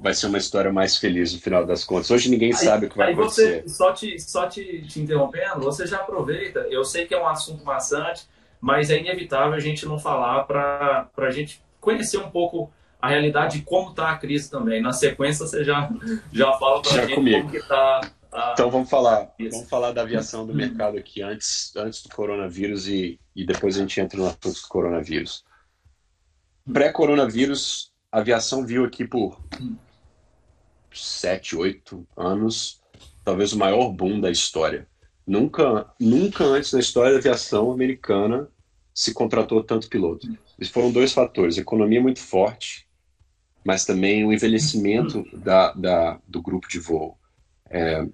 vai 0.00 0.14
ser 0.14 0.26
uma 0.26 0.38
história 0.38 0.72
mais 0.72 0.96
feliz 0.96 1.32
no 1.32 1.40
final 1.40 1.64
das 1.64 1.84
contas. 1.84 2.10
Hoje 2.10 2.28
ninguém 2.28 2.48
aí, 2.48 2.56
sabe 2.56 2.86
o 2.86 2.90
que 2.90 2.96
vai 2.96 3.12
acontecer. 3.12 3.62
Você, 3.62 3.68
só 3.68 3.92
te, 3.92 4.18
só 4.20 4.48
te, 4.48 4.82
te 4.86 5.00
interrompendo, 5.00 5.60
você 5.60 5.86
já 5.86 5.98
aproveita, 5.98 6.60
eu 6.70 6.84
sei 6.84 7.06
que 7.06 7.14
é 7.14 7.20
um 7.20 7.26
assunto 7.26 7.64
maçante, 7.64 8.26
mas 8.60 8.90
é 8.90 8.98
inevitável 8.98 9.54
a 9.54 9.60
gente 9.60 9.86
não 9.86 9.98
falar 9.98 10.44
para 10.44 11.08
a 11.16 11.30
gente 11.30 11.62
conhecer 11.80 12.18
um 12.18 12.30
pouco 12.30 12.70
a 13.00 13.08
realidade 13.08 13.58
de 13.58 13.64
como 13.64 13.90
está 13.90 14.10
a 14.10 14.18
crise 14.18 14.50
também. 14.50 14.82
Na 14.82 14.92
sequência, 14.92 15.46
você 15.46 15.62
já, 15.62 15.88
já 16.32 16.52
fala 16.54 16.82
para 16.82 16.90
a 16.90 17.06
gente 17.06 17.14
comigo. 17.14 17.38
como 17.38 17.50
que 17.50 17.58
está 17.58 18.00
Então 18.52 18.70
vamos 18.70 18.90
falar, 18.90 19.32
vamos 19.38 19.68
falar 19.68 19.92
da 19.92 20.02
aviação 20.02 20.46
do 20.46 20.54
mercado 20.54 20.98
aqui 20.98 21.22
antes, 21.22 21.72
antes 21.76 22.02
do 22.02 22.08
coronavírus 22.08 22.88
e, 22.88 23.20
e 23.34 23.46
depois 23.46 23.76
a 23.76 23.80
gente 23.80 24.00
entra 24.00 24.18
no 24.18 24.26
assunto 24.26 24.52
do 24.52 24.68
coronavírus. 24.68 25.44
Pré-coronavírus, 26.72 27.92
a 28.16 28.20
aviação 28.20 28.64
viu 28.64 28.82
aqui 28.82 29.06
por 29.06 29.38
sete, 30.90 31.54
oito 31.54 32.06
anos, 32.16 32.80
talvez 33.22 33.52
o 33.52 33.58
maior 33.58 33.90
boom 33.90 34.18
da 34.18 34.30
história. 34.30 34.88
Nunca, 35.26 35.86
nunca 36.00 36.44
antes 36.44 36.72
na 36.72 36.80
história 36.80 37.12
da 37.12 37.18
aviação 37.18 37.70
americana 37.70 38.48
se 38.94 39.12
contratou 39.12 39.62
tanto 39.62 39.90
piloto. 39.90 40.26
Esses 40.58 40.72
foram 40.72 40.90
dois 40.90 41.12
fatores: 41.12 41.58
economia 41.58 42.00
muito 42.00 42.20
forte 42.20 42.86
mas 43.66 43.84
também 43.84 44.24
o 44.24 44.32
envelhecimento 44.32 45.24
da, 45.36 45.72
da 45.72 46.20
do 46.28 46.40
grupo 46.40 46.68
de 46.68 46.78
voo. 46.78 47.18
É, 47.68 48.06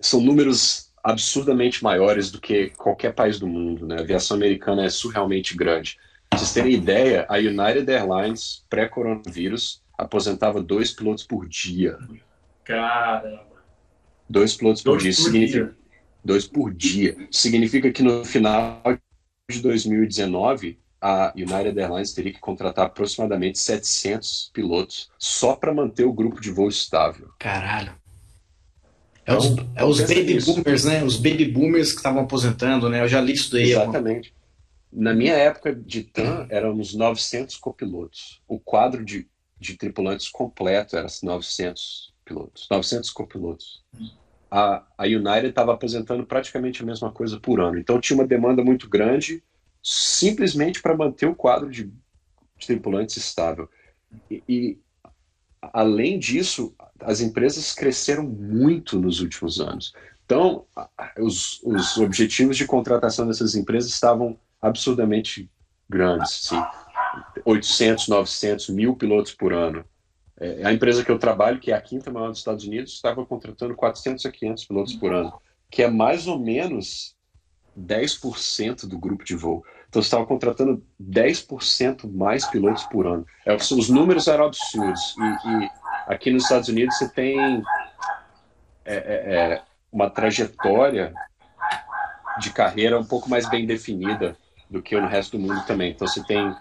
são 0.00 0.20
números 0.20 0.92
absurdamente 1.02 1.82
maiores 1.82 2.30
do 2.30 2.40
que 2.40 2.70
qualquer 2.70 3.12
país 3.12 3.40
do 3.40 3.46
mundo. 3.48 3.88
Né? 3.88 3.96
A 3.96 4.02
aviação 4.02 4.36
americana 4.36 4.84
é 4.84 4.88
surrealmente 4.88 5.56
grande. 5.56 5.98
Vocês 6.38 6.52
terem 6.52 6.72
ideia, 6.72 7.26
a 7.28 7.36
United 7.36 7.90
Airlines, 7.90 8.64
pré-coronavírus, 8.68 9.82
aposentava 9.96 10.60
dois 10.60 10.90
pilotos 10.90 11.24
por 11.24 11.48
dia. 11.48 11.96
Caramba! 12.64 13.46
Dois 14.28 14.56
pilotos 14.56 14.82
dois 14.82 14.96
por 14.96 15.02
dia. 15.02 15.14
Por 15.14 15.22
significa, 15.22 15.64
dia. 15.64 15.76
Dois 16.24 16.46
por 16.46 16.74
dia. 16.74 17.28
Significa 17.30 17.92
que 17.92 18.02
no 18.02 18.24
final 18.24 18.82
de 19.48 19.60
2019, 19.60 20.78
a 21.00 21.32
United 21.36 21.78
Airlines 21.78 22.12
teria 22.12 22.32
que 22.32 22.40
contratar 22.40 22.86
aproximadamente 22.86 23.58
700 23.58 24.50
pilotos 24.52 25.10
só 25.18 25.54
para 25.54 25.72
manter 25.72 26.04
o 26.04 26.12
grupo 26.12 26.40
de 26.40 26.50
voo 26.50 26.68
estável. 26.68 27.28
Caralho. 27.38 27.92
É, 29.26 29.34
então, 29.34 29.38
os, 29.38 29.56
é 29.76 29.84
os 29.84 30.00
baby 30.00 30.36
isso. 30.36 30.54
boomers, 30.54 30.84
né? 30.84 31.04
Os 31.04 31.16
baby 31.16 31.44
boomers 31.44 31.92
que 31.92 31.98
estavam 31.98 32.22
aposentando, 32.22 32.88
né? 32.88 33.02
Eu 33.02 33.08
já 33.08 33.20
li 33.20 33.34
isso 33.34 33.52
daí. 33.52 33.70
Exatamente. 33.70 34.34
Na 34.94 35.12
minha 35.12 35.34
época 35.34 35.74
de 35.74 36.04
TAM, 36.04 36.46
éramos 36.48 36.94
900 36.94 37.56
copilotos. 37.56 38.40
O 38.46 38.60
quadro 38.60 39.04
de, 39.04 39.28
de 39.58 39.76
tripulantes 39.76 40.28
completo 40.28 40.96
era 40.96 41.08
900 41.20 42.14
pilotos, 42.24 42.68
900 42.70 43.10
copilotos. 43.10 43.82
A, 44.48 44.84
a 44.96 45.04
United 45.04 45.48
estava 45.48 45.74
aposentando 45.74 46.24
praticamente 46.24 46.80
a 46.80 46.86
mesma 46.86 47.10
coisa 47.10 47.40
por 47.40 47.60
ano. 47.60 47.76
Então 47.76 48.00
tinha 48.00 48.16
uma 48.16 48.26
demanda 48.26 48.62
muito 48.62 48.88
grande 48.88 49.42
simplesmente 49.82 50.80
para 50.80 50.96
manter 50.96 51.26
o 51.26 51.34
quadro 51.34 51.68
de, 51.68 51.84
de 52.56 52.66
tripulantes 52.66 53.16
estável. 53.16 53.68
E, 54.30 54.42
e, 54.48 54.78
além 55.60 56.20
disso, 56.20 56.72
as 57.00 57.20
empresas 57.20 57.74
cresceram 57.74 58.22
muito 58.22 58.98
nos 58.98 59.20
últimos 59.20 59.60
anos. 59.60 59.92
Então, 60.24 60.64
os, 61.18 61.60
os 61.64 61.98
objetivos 61.98 62.56
de 62.56 62.64
contratação 62.64 63.26
dessas 63.26 63.56
empresas 63.56 63.90
estavam 63.90 64.38
absurdamente 64.64 65.50
grandes, 65.88 66.48
sim. 66.48 66.62
800, 67.44 68.08
900, 68.08 68.68
mil 68.70 68.96
pilotos 68.96 69.32
por 69.32 69.52
ano. 69.52 69.84
É, 70.40 70.66
a 70.66 70.72
empresa 70.72 71.04
que 71.04 71.10
eu 71.10 71.18
trabalho, 71.18 71.60
que 71.60 71.70
é 71.70 71.74
a 71.74 71.80
quinta 71.80 72.10
maior 72.10 72.30
dos 72.30 72.38
Estados 72.38 72.64
Unidos, 72.64 72.92
estava 72.92 73.24
contratando 73.24 73.74
400 73.74 74.26
a 74.26 74.30
500 74.30 74.64
pilotos 74.64 74.94
por 74.94 75.12
ano, 75.12 75.32
que 75.70 75.82
é 75.82 75.88
mais 75.88 76.26
ou 76.26 76.38
menos 76.38 77.14
10% 77.78 78.86
do 78.86 78.98
grupo 78.98 79.24
de 79.24 79.36
voo. 79.36 79.64
Então 79.88 80.02
você 80.02 80.06
estava 80.06 80.26
contratando 80.26 80.84
10% 81.00 82.10
mais 82.12 82.46
pilotos 82.46 82.84
por 82.84 83.06
ano. 83.06 83.24
É, 83.46 83.54
os 83.54 83.88
números 83.88 84.26
eram 84.26 84.46
absurdos. 84.46 85.14
E, 85.16 85.48
e 85.48 85.70
aqui 86.06 86.32
nos 86.32 86.44
Estados 86.44 86.68
Unidos 86.68 86.96
você 86.96 87.08
tem 87.08 87.62
é, 88.84 88.94
é, 88.94 89.34
é, 89.34 89.62
uma 89.92 90.10
trajetória 90.10 91.14
de 92.40 92.50
carreira 92.50 92.98
um 92.98 93.04
pouco 93.04 93.30
mais 93.30 93.48
bem 93.48 93.64
definida 93.66 94.36
do 94.74 94.82
que 94.82 95.00
no 95.00 95.06
resto 95.06 95.38
do 95.38 95.42
mundo 95.42 95.64
também. 95.66 95.92
Então 95.92 96.06
você 96.06 96.22
tem 96.24 96.54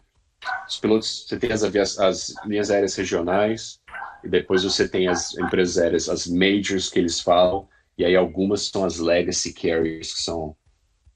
os 0.67 0.78
pilotos, 0.78 1.26
você 1.28 1.38
tem 1.38 1.52
as, 1.52 1.63
avias, 1.63 1.99
as 1.99 2.34
linhas 2.45 2.69
aéreas 2.69 2.95
regionais, 2.95 3.82
e 4.23 4.30
depois 4.30 4.63
você 4.63 4.88
tem 4.88 5.08
as 5.08 5.36
empresas 5.36 5.80
aéreas, 5.80 6.08
as 6.08 6.28
majors 6.28 6.89
que 6.89 6.99
eles 6.99 7.19
falam, 7.19 7.67
e 7.97 8.06
aí 8.06 8.15
algumas 8.15 8.67
são 8.67 8.86
as 8.86 8.99
legacy 8.99 9.52
carriers, 9.52 10.13
que 10.13 10.21
são 10.21 10.56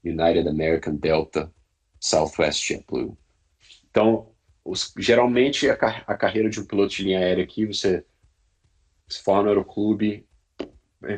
United 0.04 0.48
American, 0.48 0.96
Delta, 0.96 1.52
Southwest 2.00 2.66
JetBlue. 2.66 3.16
Então, 3.90 4.32
os, 4.64 4.92
geralmente 4.98 5.70
a, 5.70 5.74
a, 5.74 6.16
carreira 6.16 6.50
de 6.50 6.60
um 6.60 6.66
piloto 6.66 6.94
de 6.94 7.04
linha 7.04 7.20
aérea 7.20 7.44
aqui, 7.44 7.64
você 7.64 8.04
se 9.06 9.22
for 9.22 9.42
no 9.42 9.48
aeroclube, 9.48 10.26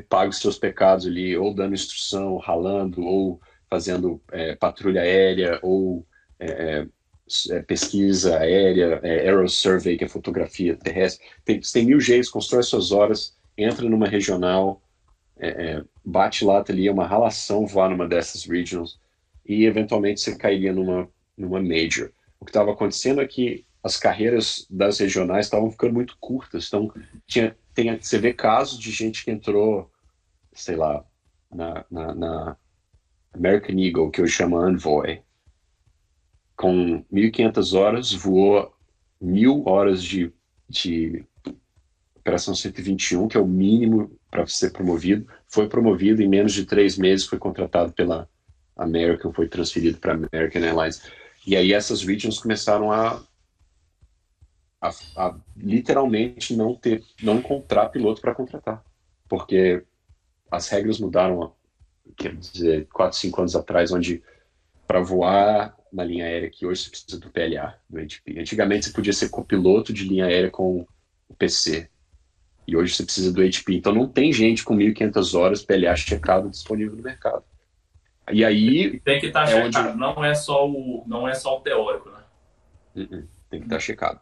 paga 0.08 0.28
os 0.28 0.38
seus 0.38 0.58
pecados 0.58 1.06
ali, 1.06 1.36
ou 1.36 1.54
dando 1.54 1.74
instrução, 1.74 2.36
ralando, 2.36 3.02
ou 3.02 3.40
fazendo 3.70 4.20
é, 4.32 4.56
patrulha 4.56 5.02
aérea, 5.02 5.60
ou 5.62 6.04
é, 6.38 6.46
é, 6.46 6.86
é 7.50 7.62
pesquisa 7.62 8.38
aérea, 8.38 9.00
é, 9.02 9.20
aero 9.20 9.48
survey, 9.48 9.96
que 9.96 10.04
é 10.04 10.08
fotografia 10.08 10.76
terrestre. 10.76 11.24
Tem, 11.44 11.60
tem 11.60 11.86
mil 11.86 12.00
jeitos, 12.00 12.28
constrói 12.28 12.64
suas 12.64 12.90
horas, 12.90 13.36
entra 13.56 13.88
numa 13.88 14.08
regional, 14.08 14.82
bate 16.04 16.44
lata 16.44 16.70
ali, 16.70 16.86
é 16.86 16.92
uma 16.92 17.06
ralação 17.06 17.66
voar 17.66 17.88
numa 17.88 18.06
dessas 18.06 18.44
regionals 18.44 19.00
e 19.46 19.64
eventualmente 19.64 20.20
você 20.20 20.36
cairia 20.36 20.72
numa, 20.72 21.08
numa 21.36 21.60
major. 21.60 22.12
O 22.38 22.44
que 22.44 22.50
estava 22.50 22.72
acontecendo 22.72 23.20
é 23.20 23.26
que 23.26 23.64
as 23.82 23.96
carreiras 23.96 24.66
das 24.68 24.98
regionais 24.98 25.46
estavam 25.46 25.70
ficando 25.70 25.94
muito 25.94 26.16
curtas. 26.20 26.68
Então, 26.68 26.92
tinha, 27.26 27.56
tem, 27.74 27.98
você 27.98 28.18
vê 28.18 28.32
casos 28.32 28.78
de 28.78 28.90
gente 28.90 29.24
que 29.24 29.30
entrou, 29.30 29.90
sei 30.52 30.76
lá, 30.76 31.04
na, 31.50 31.84
na, 31.90 32.14
na 32.14 32.56
American 33.32 33.78
Eagle, 33.78 34.10
que 34.10 34.20
eu 34.20 34.26
chamo 34.26 34.68
Envoy, 34.68 35.22
com 36.56 37.04
1.500 37.12 37.78
horas, 37.78 38.12
voou 38.12 38.72
mil 39.20 39.66
horas 39.66 40.02
de, 40.02 40.32
de 40.68 41.24
Operação 42.16 42.54
121, 42.54 43.28
que 43.28 43.36
é 43.36 43.40
o 43.40 43.46
mínimo 43.46 44.10
para 44.30 44.46
ser 44.46 44.72
promovido. 44.72 45.26
Foi 45.48 45.68
promovido 45.68 46.22
em 46.22 46.28
menos 46.28 46.52
de 46.52 46.66
três 46.66 46.98
meses, 46.98 47.26
foi 47.26 47.38
contratado 47.38 47.92
pela 47.92 48.28
American, 48.76 49.32
foi 49.32 49.48
transferido 49.48 49.98
para 49.98 50.14
American 50.14 50.62
Airlines. 50.62 51.02
E 51.46 51.56
aí 51.56 51.72
essas 51.72 52.02
regions 52.02 52.38
começaram 52.38 52.92
a, 52.92 53.22
a, 54.80 54.90
a 55.16 55.36
literalmente 55.56 56.54
não 56.54 56.74
ter, 56.74 57.02
não 57.22 57.38
encontrar 57.38 57.88
piloto 57.88 58.20
para 58.20 58.34
contratar, 58.34 58.84
porque 59.28 59.82
as 60.50 60.68
regras 60.68 60.98
mudaram, 60.98 61.54
quer 62.16 62.34
dizer, 62.34 62.88
quatro, 62.92 63.18
cinco 63.18 63.40
anos 63.40 63.56
atrás, 63.56 63.92
onde 63.92 64.22
para 64.86 65.00
voar 65.00 65.76
na 65.92 66.04
linha 66.04 66.24
aérea 66.24 66.50
que 66.50 66.66
hoje 66.66 66.84
você 66.84 66.90
precisa 66.90 67.20
do 67.20 67.30
PLA, 67.30 67.78
do 67.88 67.98
HP. 67.98 68.38
Antigamente 68.38 68.86
você 68.86 68.92
podia 68.92 69.12
ser 69.12 69.28
copiloto 69.28 69.92
de 69.92 70.04
linha 70.04 70.26
aérea 70.26 70.50
com 70.50 70.86
o 71.28 71.34
PC. 71.34 71.88
E 72.66 72.76
hoje 72.76 72.94
você 72.94 73.04
precisa 73.04 73.32
do 73.32 73.42
HP. 73.42 73.74
Então 73.74 73.94
não 73.94 74.08
tem 74.08 74.32
gente 74.32 74.64
com 74.64 74.76
1.500 74.76 75.38
horas 75.38 75.64
PLA 75.64 75.94
checado 75.96 76.48
disponível 76.48 76.96
no 76.96 77.02
mercado. 77.02 77.44
E 78.32 78.44
aí. 78.44 79.00
Tem 79.00 79.18
que 79.18 79.26
estar 79.26 79.46
tá 79.46 79.50
é 79.50 79.64
checado, 79.64 79.88
onde... 79.88 79.98
não, 79.98 80.24
é 80.24 80.34
só 80.34 80.68
o, 80.68 81.04
não 81.06 81.28
é 81.28 81.34
só 81.34 81.58
o 81.58 81.60
teórico, 81.60 82.10
né? 82.10 82.22
Uh 82.94 83.00
-uh, 83.00 83.28
tem 83.50 83.60
que 83.60 83.66
estar 83.66 83.76
tá 83.76 83.80
checado. 83.80 84.20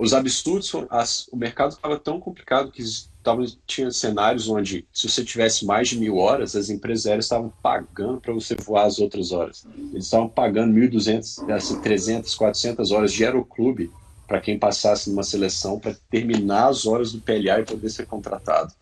Os 0.00 0.14
absurdos, 0.14 0.72
as, 0.88 1.28
o 1.28 1.36
mercado 1.36 1.72
estava 1.72 1.98
tão 1.98 2.18
complicado 2.18 2.72
que 2.72 2.82
tava, 3.22 3.44
tinha 3.66 3.90
cenários 3.90 4.48
onde, 4.48 4.86
se 4.90 5.06
você 5.06 5.22
tivesse 5.22 5.66
mais 5.66 5.90
de 5.90 5.98
mil 5.98 6.16
horas, 6.16 6.56
as 6.56 6.70
empresas 6.70 7.04
aéreas 7.04 7.26
estavam 7.26 7.52
pagando 7.62 8.18
para 8.18 8.32
você 8.32 8.54
voar 8.54 8.86
as 8.86 8.98
outras 8.98 9.30
horas. 9.30 9.66
Eles 9.92 10.06
estavam 10.06 10.26
pagando 10.26 10.72
1.200, 10.72 11.50
assim, 11.50 11.78
300, 11.82 12.34
400 12.34 12.90
horas 12.92 13.12
de 13.12 13.26
aeroclube 13.26 13.90
para 14.26 14.40
quem 14.40 14.58
passasse 14.58 15.10
numa 15.10 15.22
seleção 15.22 15.78
para 15.78 15.94
terminar 16.10 16.68
as 16.68 16.86
horas 16.86 17.12
do 17.12 17.20
PLA 17.20 17.60
e 17.60 17.66
poder 17.66 17.90
ser 17.90 18.06
contratado. 18.06 18.72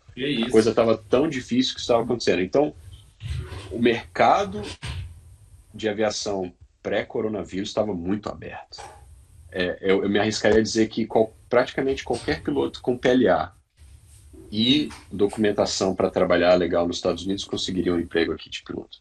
A 0.47 0.51
coisa 0.51 0.69
estava 0.69 0.97
tão 0.97 1.27
difícil 1.27 1.75
que 1.75 1.81
estava 1.81 2.01
acontecendo. 2.01 2.41
Então, 2.41 2.73
o 3.69 3.77
mercado 3.77 4.61
de 5.73 5.89
aviação 5.89 6.53
pré-coronavírus 6.81 7.67
estava 7.67 7.93
muito 7.93 8.29
aberto. 8.29 8.81
É, 9.51 9.77
eu, 9.81 10.03
eu, 10.03 10.09
me 10.09 10.19
arriscaria 10.19 10.59
a 10.59 10.63
dizer 10.63 10.87
que 10.87 11.05
qual, 11.05 11.33
praticamente 11.49 12.03
qualquer 12.03 12.41
piloto 12.41 12.81
com 12.81 12.97
PLA 12.97 13.53
e 14.51 14.89
documentação 15.11 15.95
para 15.95 16.09
trabalhar 16.09 16.55
legal 16.55 16.87
nos 16.87 16.97
Estados 16.97 17.25
Unidos 17.25 17.43
conseguiria 17.43 17.93
um 17.93 17.99
emprego 17.99 18.31
aqui 18.31 18.49
de 18.49 18.63
piloto. 18.63 18.99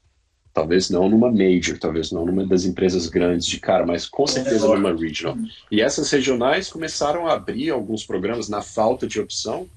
Talvez 0.53 0.91
não 0.91 1.09
numa 1.09 1.31
major, 1.31 1.79
talvez 1.79 2.11
não 2.11 2.27
numa 2.27 2.45
das 2.45 2.65
empresas 2.65 3.07
grandes 3.07 3.47
de 3.47 3.61
cara, 3.61 3.87
mas 3.87 4.07
com 4.07 4.27
certeza 4.27 4.67
numa 4.67 4.93
regional. 4.95 5.37
E 5.71 5.81
essas 5.81 6.11
regionais 6.11 6.71
começaram 6.71 7.27
a 7.27 7.35
abrir 7.35 7.71
alguns 7.71 8.05
programas 8.05 8.49
na 8.49 8.61
falta 8.61 9.07
de 9.07 9.21
opção 9.21 9.69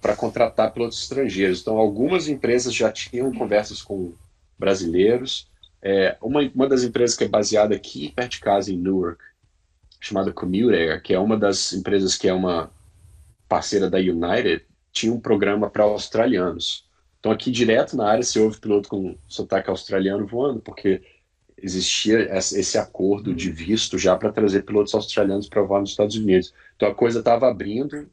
para 0.00 0.14
contratar 0.14 0.72
pilotos 0.72 1.02
estrangeiros. 1.02 1.62
Então, 1.62 1.78
algumas 1.78 2.28
empresas 2.28 2.74
já 2.74 2.92
tinham 2.92 3.32
conversas 3.32 3.82
com 3.82 4.12
brasileiros. 4.58 5.48
É, 5.82 6.16
uma, 6.22 6.40
uma 6.54 6.68
das 6.68 6.84
empresas 6.84 7.16
que 7.16 7.24
é 7.24 7.28
baseada 7.28 7.74
aqui 7.74 8.12
perto 8.14 8.32
de 8.32 8.40
casa, 8.40 8.70
em 8.70 8.76
Newark, 8.76 9.18
chamada 10.04 10.32
Commute 10.32 10.74
Air, 10.74 11.02
que 11.02 11.14
é 11.14 11.18
uma 11.18 11.36
das 11.36 11.72
empresas 11.72 12.16
que 12.16 12.28
é 12.28 12.34
uma 12.34 12.70
parceira 13.48 13.88
da 13.88 13.98
United, 13.98 14.64
tinha 14.92 15.12
um 15.12 15.18
programa 15.18 15.70
para 15.70 15.84
australianos. 15.84 16.86
Então, 17.18 17.32
aqui 17.32 17.50
direto 17.50 17.96
na 17.96 18.06
área, 18.06 18.22
se 18.22 18.38
houve 18.38 18.60
piloto 18.60 18.88
com 18.88 19.16
sotaque 19.26 19.70
australiano 19.70 20.26
voando, 20.26 20.60
porque 20.60 21.00
existia 21.56 22.28
esse 22.36 22.76
acordo 22.76 23.34
de 23.34 23.50
visto 23.50 23.96
já 23.96 24.14
para 24.14 24.30
trazer 24.30 24.62
pilotos 24.64 24.94
australianos 24.94 25.48
para 25.48 25.62
voar 25.62 25.80
nos 25.80 25.90
Estados 25.90 26.16
Unidos. 26.16 26.52
Então, 26.76 26.86
a 26.86 26.94
coisa 26.94 27.20
estava 27.20 27.48
abrindo 27.48 28.06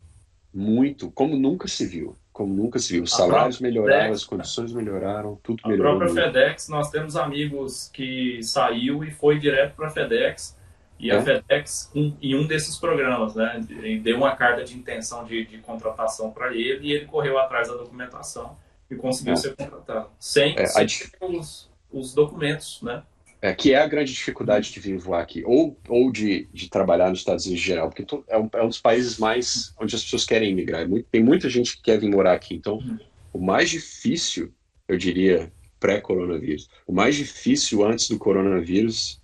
muito, 0.54 1.12
como 1.12 1.36
nunca 1.36 1.68
se 1.68 1.86
viu. 1.86 2.16
Como 2.32 2.54
nunca 2.54 2.80
se 2.80 2.94
viu. 2.94 3.04
Os 3.04 3.12
salários 3.12 3.60
melhoraram, 3.60 4.04
FedEx, 4.04 4.22
as 4.22 4.24
condições 4.24 4.72
melhoraram, 4.72 5.40
tudo 5.44 5.62
melhorou. 5.68 5.96
A 5.96 5.98
própria 5.98 6.24
FedEx, 6.24 6.70
nós 6.70 6.90
temos 6.90 7.18
amigos 7.18 7.90
que 7.92 8.42
saiu 8.42 9.04
e 9.04 9.12
foi 9.12 9.38
direto 9.38 9.76
para 9.76 9.88
a 9.88 9.92
FedEx. 9.92 10.56
E 11.02 11.10
é? 11.10 11.16
a 11.16 11.24
FedEx, 11.24 11.92
um, 11.96 12.16
em 12.22 12.36
um 12.36 12.46
desses 12.46 12.78
programas, 12.78 13.34
né, 13.34 13.60
deu 14.04 14.18
uma 14.18 14.36
carta 14.36 14.64
de 14.64 14.78
intenção 14.78 15.26
de, 15.26 15.46
de 15.46 15.58
contratação 15.58 16.30
para 16.30 16.54
ele 16.56 16.90
e 16.90 16.92
ele 16.94 17.06
correu 17.06 17.40
atrás 17.40 17.68
da 17.68 17.74
documentação 17.74 18.56
e 18.90 18.96
conseguiu 18.96 19.34
é. 19.34 19.36
ser 19.36 19.56
contratado. 19.56 20.12
Sem, 20.20 20.56
é, 20.56 20.68
sem 20.68 20.86
a... 21.20 21.26
os, 21.26 21.72
os 21.92 22.14
documentos, 22.14 22.84
né? 22.84 23.02
É, 23.42 23.56
que 23.56 23.74
é 23.74 23.82
a 23.82 23.88
grande 23.88 24.14
dificuldade 24.14 24.72
de 24.72 24.80
vir 24.80 25.00
voar 25.00 25.24
aqui, 25.24 25.44
ou, 25.44 25.76
ou 25.90 26.12
de, 26.12 26.48
de 26.54 26.70
trabalhar 26.70 27.10
nos 27.10 27.20
Estados 27.20 27.48
Unidos 27.48 27.64
em 27.64 27.66
geral, 27.66 27.90
porque 27.90 28.06
é 28.28 28.38
um, 28.38 28.50
é 28.54 28.64
um 28.64 28.68
dos 28.68 28.80
países 28.80 29.18
mais 29.18 29.74
onde 29.82 29.96
as 29.96 30.04
pessoas 30.04 30.24
querem 30.26 30.52
emigrar. 30.52 30.84
É 30.84 31.04
tem 31.12 31.24
muita 31.24 31.50
gente 31.50 31.78
que 31.78 31.82
quer 31.82 32.00
vir 32.00 32.12
morar 32.12 32.34
aqui. 32.34 32.54
Então, 32.54 32.76
uhum. 32.76 33.00
o 33.34 33.40
mais 33.40 33.72
difícil, 33.72 34.54
eu 34.88 34.96
diria, 34.96 35.52
pré-coronavírus, 35.80 36.70
o 36.86 36.94
mais 36.94 37.16
difícil 37.16 37.84
antes 37.84 38.08
do 38.08 38.20
coronavírus 38.20 39.20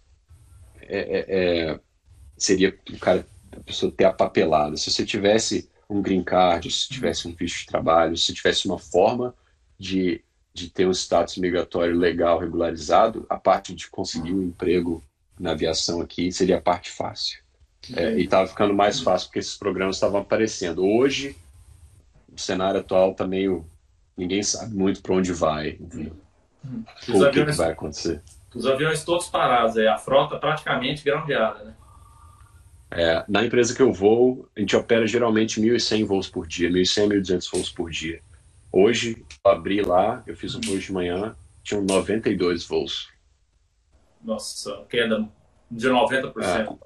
é, 0.88 1.00
é, 1.00 1.26
é, 1.30 1.80
seria 2.38 2.78
o 2.92 2.98
cara, 2.98 3.26
a 3.52 3.60
pessoa 3.62 3.92
ter 3.92 4.06
a 4.06 4.14
papelada. 4.14 4.78
Se 4.78 4.92
você 4.92 5.06
tivesse 5.06 5.70
um 5.90 6.02
green 6.02 6.24
card, 6.24 6.70
se 6.70 6.90
tivesse 6.90 7.28
um 7.28 7.34
visto 7.34 7.60
de 7.60 7.66
trabalho, 7.68 8.18
se 8.18 8.34
tivesse 8.34 8.68
uma 8.68 8.80
forma 8.80 9.34
de 9.80 10.22
de 10.58 10.70
ter 10.70 10.88
um 10.88 10.92
status 10.92 11.38
migratório 11.38 11.96
legal, 11.96 12.40
regularizado, 12.40 13.28
a 13.30 13.38
parte 13.38 13.76
de 13.76 13.88
conseguir 13.90 14.34
um 14.34 14.42
emprego 14.42 15.04
na 15.40 15.52
aviação 15.52 16.02
aqui 16.02 16.32
seria 16.32 16.58
a 16.58 16.62
parte 16.62 16.90
fácil. 16.90 17.40
É, 17.96 18.18
e 18.18 18.24
estava 18.24 18.48
ficando 18.48 18.74
mais 18.74 19.00
fácil 19.00 19.28
porque 19.28 19.38
esses 19.38 19.56
programas 19.56 19.98
estavam 19.98 20.20
aparecendo. 20.20 20.84
Hoje, 20.84 21.36
o 22.34 22.40
cenário 22.40 22.80
atual 22.80 23.12
está 23.12 23.28
meio. 23.28 23.66
Ninguém 24.18 24.42
sabe 24.42 24.74
muito 24.74 25.00
para 25.00 25.14
onde 25.14 25.32
vai. 25.32 25.78
Os 27.08 27.22
o 27.22 27.32
que, 27.32 27.46
que, 27.46 27.52
vai 27.52 27.72
acontecer. 27.72 28.22
Os 28.54 28.66
aviões 28.66 29.04
todos 29.04 29.28
parados, 29.28 29.78
é 29.78 29.88
a 29.88 29.98
frota 29.98 30.38
praticamente 30.38 31.04
groundeada, 31.04 31.64
né? 31.64 31.76
É, 32.90 33.26
na 33.28 33.44
empresa 33.44 33.76
que 33.76 33.82
eu 33.82 33.92
vou, 33.92 34.50
a 34.56 34.60
gente 34.60 34.76
opera 34.76 35.06
geralmente 35.06 35.60
1.100 35.60 36.06
voos 36.06 36.30
por 36.30 36.48
dia, 36.48 36.70
1.100, 36.70 37.10
1.200 37.22 37.52
voos 37.52 37.70
por 37.70 37.90
dia. 37.90 38.22
Hoje, 38.72 39.26
eu 39.44 39.52
abri 39.52 39.82
lá, 39.82 40.24
eu 40.26 40.36
fiz 40.36 40.56
um 40.56 40.62
voo 40.62 40.78
de 40.78 40.92
manhã, 40.92 41.36
tinham 41.64 41.84
92 41.84 42.66
voos. 42.66 43.10
Nossa, 44.24 44.86
queda 44.90 45.28
de 45.70 45.90
90%. 45.90 46.78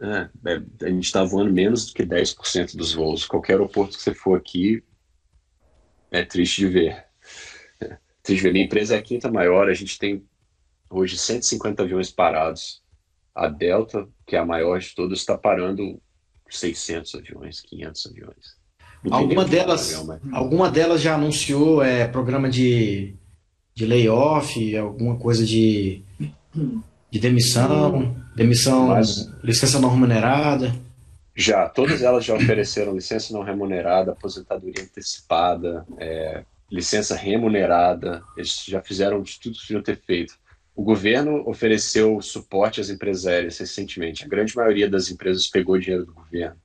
É, 0.00 0.06
é, 0.06 0.52
é, 0.52 0.86
a 0.86 0.88
gente 0.88 1.04
está 1.04 1.22
voando 1.22 1.52
menos 1.52 1.86
do 1.86 1.94
que 1.94 2.04
10% 2.04 2.76
dos 2.76 2.92
voos. 2.92 3.24
Qualquer 3.24 3.52
aeroporto 3.52 3.96
que 3.96 4.02
você 4.02 4.14
for 4.14 4.36
aqui, 4.36 4.82
é 6.10 6.24
triste 6.24 6.62
de 6.62 6.68
ver. 6.68 7.06
É, 7.80 7.96
triste 8.22 8.40
de 8.40 8.48
ver. 8.48 8.52
Minha 8.52 8.64
empresa 8.64 8.96
é 8.96 8.98
a 8.98 9.02
quinta 9.02 9.30
maior, 9.30 9.68
a 9.68 9.74
gente 9.74 9.98
tem 9.98 10.26
hoje 10.90 11.16
150 11.18 11.82
aviões 11.82 12.10
parados. 12.10 12.82
A 13.34 13.48
Delta, 13.48 14.08
que 14.26 14.34
é 14.34 14.38
a 14.38 14.46
maior 14.46 14.78
de 14.78 14.94
todas, 14.94 15.18
está 15.18 15.36
parando 15.36 16.00
600 16.48 17.14
aviões, 17.16 17.60
500 17.60 18.06
aviões. 18.06 18.56
Alguma 19.10 19.44
delas, 19.44 19.94
avião, 19.94 20.20
alguma 20.32 20.70
delas 20.70 21.00
já 21.00 21.14
anunciou 21.14 21.82
é, 21.82 22.08
programa 22.08 22.48
de, 22.48 23.14
de 23.74 23.84
layoff, 23.86 24.76
alguma 24.76 25.16
coisa 25.16 25.44
de, 25.44 26.02
de 27.10 27.18
demissão, 27.20 28.16
demissão, 28.34 28.88
Mas, 28.88 29.30
licença 29.42 29.78
não 29.78 29.90
remunerada? 29.90 30.74
Já, 31.36 31.68
todas 31.68 32.02
elas 32.02 32.24
já 32.24 32.34
ofereceram 32.34 32.94
licença 32.94 33.32
não 33.32 33.42
remunerada, 33.42 34.12
aposentadoria 34.12 34.82
antecipada, 34.82 35.86
é, 35.98 36.42
licença 36.70 37.14
remunerada, 37.14 38.22
eles 38.36 38.64
já 38.66 38.80
fizeram 38.80 39.22
de 39.22 39.38
tudo 39.38 39.56
que 39.56 39.62
deviam 39.62 39.82
ter 39.82 40.00
feito. 40.00 40.34
O 40.76 40.82
governo 40.82 41.42
ofereceu 41.48 42.20
suporte 42.20 42.82
às 42.82 42.90
empresas 42.90 43.58
recentemente. 43.58 44.22
A 44.22 44.28
grande 44.28 44.54
maioria 44.54 44.88
das 44.90 45.10
empresas 45.10 45.46
pegou 45.46 45.78
dinheiro 45.78 46.04
do 46.04 46.12
governo. 46.12 46.60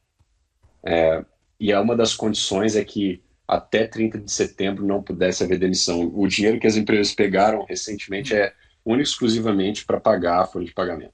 É, 0.84 1.24
e 1.58 1.72
é 1.72 1.80
uma 1.80 1.96
das 1.96 2.14
condições 2.14 2.76
é 2.76 2.84
que 2.84 3.24
até 3.48 3.88
30 3.88 4.20
de 4.20 4.30
setembro 4.30 4.86
não 4.86 5.02
pudesse 5.02 5.46
haver 5.46 5.58
demissão. 5.58 6.12
O 6.14 6.28
dinheiro 6.28 6.60
que 6.60 6.68
as 6.68 6.76
empresas 6.76 7.16
pegaram 7.16 7.64
recentemente 7.64 8.36
é 8.36 8.54
único 8.86 9.08
exclusivamente 9.08 9.86
para 9.86 10.00
pagar 10.00 10.42
a 10.42 10.46
folha 10.46 10.66
de 10.66 10.74
pagamento. 10.74 11.14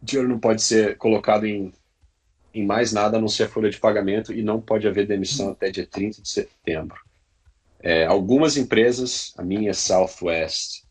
O 0.00 0.04
dinheiro 0.04 0.30
não 0.30 0.40
pode 0.40 0.62
ser 0.62 0.96
colocado 0.96 1.44
em, 1.44 1.74
em 2.54 2.64
mais 2.64 2.90
nada 2.90 3.18
a 3.18 3.20
não 3.20 3.28
ser 3.28 3.44
a 3.44 3.48
folha 3.48 3.68
de 3.68 3.78
pagamento 3.78 4.32
e 4.32 4.42
não 4.42 4.62
pode 4.62 4.88
haver 4.88 5.06
demissão 5.06 5.50
até 5.50 5.70
dia 5.70 5.86
30 5.86 6.22
de 6.22 6.28
setembro. 6.28 6.98
É, 7.80 8.06
algumas 8.06 8.56
empresas, 8.56 9.34
a 9.36 9.42
minha 9.42 9.74
Southwest, 9.74 10.87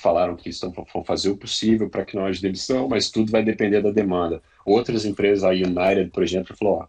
falaram 0.00 0.36
que 0.36 0.48
estão 0.48 0.70
vão 0.70 1.04
fazer 1.04 1.30
o 1.30 1.36
possível 1.36 1.88
para 1.88 2.04
que 2.04 2.16
não 2.16 2.24
haja 2.24 2.40
demissão, 2.40 2.88
mas 2.88 3.10
tudo 3.10 3.30
vai 3.30 3.42
depender 3.42 3.82
da 3.82 3.90
demanda. 3.90 4.42
Outras 4.64 5.04
empresas, 5.04 5.44
a 5.44 5.50
United, 5.50 6.10
por 6.10 6.22
exemplo, 6.22 6.56
falou: 6.56 6.78
ó, 6.80 6.88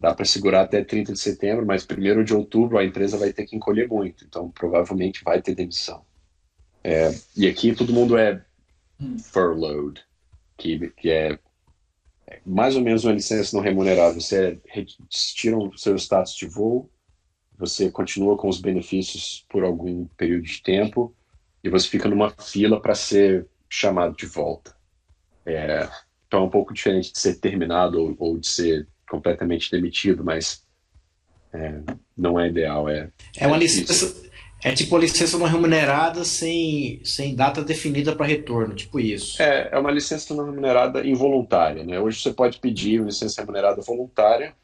dá 0.00 0.14
para 0.14 0.24
segurar 0.24 0.62
até 0.62 0.82
30 0.82 1.12
de 1.12 1.18
setembro, 1.18 1.66
mas 1.66 1.84
primeiro 1.84 2.24
de 2.24 2.34
outubro 2.34 2.78
a 2.78 2.84
empresa 2.84 3.18
vai 3.18 3.32
ter 3.32 3.46
que 3.46 3.56
encolher 3.56 3.88
muito, 3.88 4.24
então 4.24 4.50
provavelmente 4.50 5.22
vai 5.24 5.42
ter 5.42 5.54
demissão. 5.54 6.02
É, 6.82 7.12
e 7.36 7.46
aqui 7.46 7.74
todo 7.74 7.92
mundo 7.92 8.16
é 8.16 8.42
furloughed, 9.24 10.00
que, 10.56 10.90
que 10.96 11.10
é, 11.10 11.38
é 12.26 12.40
mais 12.46 12.76
ou 12.76 12.82
menos 12.82 13.04
uma 13.04 13.12
licença 13.12 13.56
não 13.56 13.62
remunerada. 13.62 14.14
Você 14.14 14.58
tiram 15.34 15.68
o 15.68 15.78
seu 15.78 15.96
status 15.96 16.34
de 16.34 16.46
voo, 16.46 16.90
você 17.58 17.90
continua 17.90 18.36
com 18.36 18.48
os 18.48 18.60
benefícios 18.60 19.44
por 19.48 19.64
algum 19.64 20.06
período 20.16 20.44
de 20.44 20.62
tempo 20.62 21.14
e 21.62 21.68
você 21.68 21.88
fica 21.88 22.08
numa 22.08 22.30
fila 22.30 22.80
para 22.80 22.94
ser 22.94 23.46
chamado 23.68 24.16
de 24.16 24.26
volta. 24.26 24.76
É, 25.44 25.88
então 26.26 26.40
é 26.40 26.42
um 26.44 26.50
pouco 26.50 26.74
diferente 26.74 27.12
de 27.12 27.18
ser 27.18 27.36
terminado 27.36 28.00
ou, 28.00 28.16
ou 28.18 28.38
de 28.38 28.46
ser 28.46 28.86
completamente 29.08 29.70
demitido, 29.70 30.22
mas 30.22 30.62
é, 31.52 31.80
não 32.16 32.38
é 32.38 32.48
ideal. 32.48 32.88
É, 32.88 33.10
é 33.36 33.46
uma 33.46 33.56
licença, 33.56 34.28
é 34.62 34.72
tipo 34.72 34.94
uma 34.94 35.00
licença 35.00 35.38
não 35.38 35.46
remunerada 35.46 36.24
sem, 36.24 37.00
sem 37.04 37.34
data 37.34 37.62
definida 37.62 38.14
para 38.14 38.26
retorno, 38.26 38.74
tipo 38.74 38.98
isso. 39.00 39.40
É, 39.40 39.70
é 39.72 39.78
uma 39.78 39.90
licença 39.90 40.34
não 40.34 40.44
remunerada 40.44 41.06
involuntária. 41.06 41.84
Né? 41.84 41.98
Hoje 41.98 42.20
você 42.20 42.32
pode 42.32 42.58
pedir 42.58 43.00
uma 43.00 43.08
licença 43.08 43.40
remunerada 43.40 43.80
voluntária. 43.80 44.54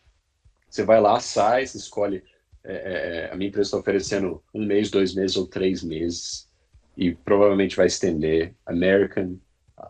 Você 0.68 0.82
vai 0.82 1.00
lá, 1.00 1.20
sai, 1.20 1.66
você 1.66 1.78
escolhe. 1.78 2.22
É, 2.62 2.72
é, 2.72 3.26
é 3.28 3.32
a 3.32 3.36
minha 3.36 3.48
empresa 3.48 3.68
está 3.68 3.78
oferecendo 3.78 4.42
um 4.52 4.64
mês, 4.64 4.90
dois 4.90 5.14
meses 5.14 5.36
ou 5.36 5.46
três 5.46 5.82
meses. 5.82 6.48
E 6.96 7.14
provavelmente 7.14 7.76
vai 7.76 7.86
estender. 7.86 8.54
American, 8.66 9.36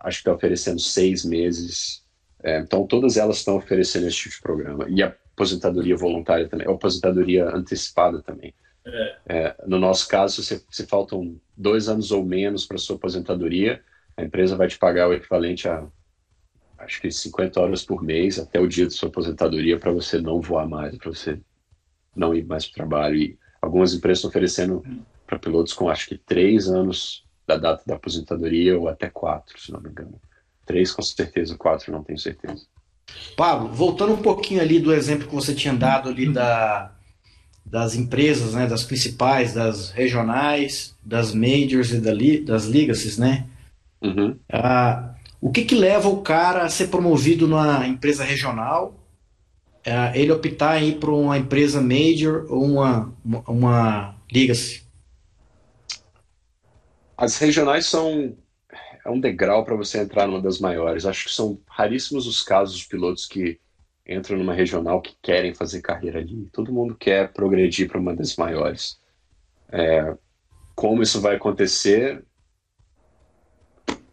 acho 0.01 0.19
que 0.19 0.23
está 0.23 0.33
oferecendo 0.33 0.81
seis 0.81 1.25
meses. 1.25 2.05
É, 2.43 2.61
então, 2.61 2.87
todas 2.87 3.17
elas 3.17 3.39
estão 3.39 3.57
oferecendo 3.57 4.07
esse 4.07 4.17
tipo 4.17 4.35
de 4.35 4.43
programa. 4.43 4.87
E 4.89 5.03
a 5.03 5.15
aposentadoria 5.35 5.97
voluntária 5.97 6.49
também, 6.49 6.67
a 6.67 6.71
aposentadoria 6.71 7.49
antecipada 7.49 8.23
também. 8.23 8.55
É. 8.87 9.17
É, 9.27 9.57
no 9.67 9.79
nosso 9.79 10.09
caso, 10.09 10.43
se, 10.43 10.65
se 10.71 10.87
faltam 10.87 11.41
dois 11.57 11.89
anos 11.89 12.11
ou 12.13 12.25
menos 12.25 12.67
para 12.67 12.79
sua 12.79 12.97
aposentadoria, 12.97 13.83
a 14.17 14.23
empresa 14.23 14.57
vai 14.57 14.69
te 14.69 14.79
pagar 14.79 15.09
o 15.09 15.15
equivalente 15.15 15.69
a 15.69 15.87
acho 16.79 17.01
que 17.01 17.11
50 17.11 17.61
horas 17.61 17.83
por 17.83 18.03
mês 18.03 18.39
até 18.39 18.61
o 18.61 18.69
dia 18.69 18.87
de 18.87 18.93
sua 18.93 19.09
aposentadoria 19.09 19.79
para 19.79 19.93
você 19.93 20.21
não 20.21 20.41
voar 20.41 20.69
mais, 20.69 20.97
para 20.97 21.11
você 21.11 21.41
não 22.15 22.35
ir 22.35 22.45
mais 22.45 22.67
para 22.67 22.73
o 22.73 22.75
trabalho. 22.75 23.17
E 23.17 23.39
algumas 23.61 23.95
empresas 23.95 24.19
estão 24.19 24.29
oferecendo 24.29 24.85
para 25.27 25.39
pilotos 25.39 25.73
com 25.73 25.89
acho 25.89 26.09
que 26.09 26.19
três 26.19 26.69
anos 26.69 27.25
da 27.47 27.57
data 27.57 27.83
da 27.87 27.95
aposentadoria 27.97 28.79
ou 28.79 28.89
até 28.89 29.09
quatro, 29.09 29.61
se 29.61 29.73
não 29.73 29.81
me 29.81 29.91
engano. 29.91 30.21
Três 30.65 30.91
com 30.91 31.03
certeza, 31.03 31.57
quatro 31.57 31.93
não 31.93 32.03
tenho 32.03 32.19
certeza. 32.19 32.65
Pablo, 33.37 33.69
voltando 33.69 34.15
um 34.15 34.23
pouquinho 34.23 34.61
ali 34.61 34.81
do 34.81 34.93
exemplo 34.93 35.29
que 35.29 35.35
você 35.35 35.55
tinha 35.55 35.75
dado 35.75 36.09
ali 36.09 36.33
da, 36.33 36.93
das 37.65 37.95
empresas, 37.95 38.55
né, 38.55 38.67
das 38.67 38.85
principais, 38.85 39.53
das 39.53 39.91
regionais, 39.91 40.97
das 41.05 41.35
majors 41.35 41.93
e 41.93 42.01
da 42.01 42.13
li, 42.13 42.41
das 42.41 42.67
legacies, 42.67 43.19
né? 43.19 43.47
Uhum. 44.03 44.37
Ah, 44.51 45.15
o 45.41 45.51
que 45.51 45.65
que 45.65 45.75
leva 45.75 46.09
o 46.09 46.23
cara 46.23 46.63
a 46.63 46.69
ser 46.69 46.89
promovido 46.89 47.47
numa 47.47 47.87
empresa 47.87 48.25
regional? 48.25 48.95
Ah, 49.87 50.17
ele 50.17 50.33
optar 50.33 50.83
ir 50.83 50.99
para 50.99 51.11
uma 51.11 51.37
empresa 51.37 51.81
major 51.81 52.47
ou 52.49 52.65
uma, 52.65 53.13
uma, 53.25 53.41
uma 53.47 54.17
legacy? 54.33 54.84
As 57.17 57.39
regionais 57.39 57.87
são 57.87 58.37
é 59.05 59.11
um 59.11 59.21
degrau 59.21 59.65
para 59.65 59.77
você 59.77 59.99
entrar 59.99 60.27
numa 60.27 60.41
das 60.41 60.59
maiores. 60.59 61.05
Acho 61.05 61.27
que 61.27 61.33
são 61.33 61.61
raríssimos 61.69 62.27
os 62.27 62.43
casos 62.43 62.79
de 62.79 62.87
pilotos 62.87 63.27
que 63.27 63.61
entram 64.09 64.39
numa 64.39 64.55
regional 64.55 65.01
que 65.01 65.15
querem 65.23 65.55
fazer 65.55 65.83
carreira 65.83 66.21
ali. 66.21 66.49
Todo 66.53 66.73
mundo 66.73 66.95
quer 66.95 67.33
progredir 67.33 67.87
para 67.87 68.01
uma 68.01 68.15
das 68.15 68.35
maiores. 68.37 68.99
É, 69.71 70.17
como 70.75 71.03
isso 71.03 71.21
vai 71.21 71.37
acontecer? 71.37 72.25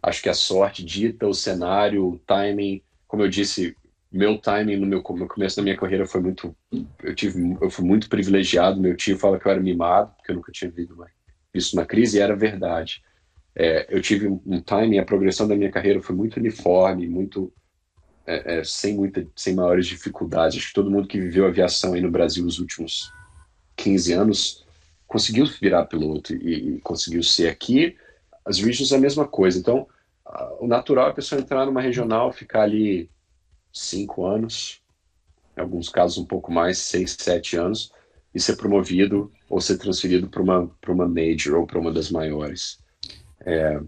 Acho 0.02 0.22
que 0.22 0.28
a 0.28 0.34
sorte 0.34 0.84
dita, 0.84 1.26
o 1.26 1.34
cenário, 1.34 2.06
o 2.06 2.18
timing. 2.18 2.82
Como 3.08 3.22
eu 3.22 3.28
disse, 3.28 3.76
meu 4.10 4.38
timing 4.38 4.76
no 4.76 4.86
meu 4.86 5.02
começo 5.02 5.56
da 5.56 5.62
minha 5.62 5.76
carreira 5.76 6.06
foi 6.06 6.20
muito. 6.20 6.54
Eu 7.02 7.14
tive, 7.14 7.56
eu 7.62 7.70
fui 7.70 7.84
muito 7.84 8.10
privilegiado. 8.10 8.80
Meu 8.80 8.94
tio 8.94 9.18
fala 9.18 9.38
que 9.38 9.46
eu 9.46 9.52
era 9.52 9.60
mimado, 9.60 10.12
porque 10.16 10.32
eu 10.32 10.36
nunca 10.36 10.52
tinha 10.52 10.70
visto 10.70 10.92
uma, 10.92 11.08
visto 11.52 11.74
uma 11.74 11.86
crise, 11.86 12.20
era 12.20 12.34
verdade. 12.34 13.02
É, 13.54 13.86
eu 13.94 14.00
tive 14.00 14.26
um, 14.28 14.60
timing, 14.60 14.98
a 14.98 15.04
progressão 15.04 15.46
da 15.46 15.54
minha 15.54 15.70
carreira 15.70 16.00
foi 16.00 16.16
muito 16.16 16.38
uniforme, 16.38 17.06
muito 17.06 17.52
é, 18.26 18.58
é, 18.58 18.64
sem, 18.64 18.94
muita, 18.94 19.26
sem 19.36 19.54
maiores 19.54 19.86
dificuldades. 19.86 20.56
Acho 20.56 20.68
que 20.68 20.74
todo 20.74 20.90
mundo 20.90 21.08
que 21.08 21.20
viveu 21.20 21.46
aviação 21.46 21.92
aí 21.92 22.00
no 22.00 22.10
Brasil 22.10 22.44
nos 22.44 22.58
últimos 22.58 23.12
15 23.76 24.12
anos 24.12 24.64
conseguiu 25.06 25.44
virar 25.60 25.84
piloto 25.84 26.34
e, 26.34 26.76
e 26.76 26.80
conseguiu 26.80 27.22
ser 27.22 27.48
aqui. 27.48 27.96
As 28.44 28.58
regions 28.58 28.92
é 28.92 28.96
a 28.96 29.00
mesma 29.00 29.26
coisa. 29.28 29.58
Então, 29.58 29.86
o 30.58 30.66
natural 30.66 31.08
é 31.08 31.10
a 31.10 31.14
pessoa 31.14 31.40
entrar 31.40 31.66
numa 31.66 31.82
regional, 31.82 32.32
ficar 32.32 32.62
ali 32.62 33.10
cinco 33.72 34.24
anos, 34.24 34.80
em 35.56 35.60
alguns 35.60 35.88
casos 35.88 36.18
um 36.18 36.24
pouco 36.24 36.50
mais, 36.50 36.78
seis, 36.78 37.16
sete 37.18 37.56
anos, 37.56 37.92
e 38.34 38.40
ser 38.40 38.56
promovido 38.56 39.30
ou 39.48 39.60
ser 39.60 39.78
transferido 39.78 40.28
para 40.28 40.42
uma, 40.42 40.70
uma 40.88 41.08
major 41.08 41.58
ou 41.58 41.66
para 41.66 41.78
uma 41.78 41.92
das 41.92 42.10
maiores. 42.10 42.78
É, 43.44 43.80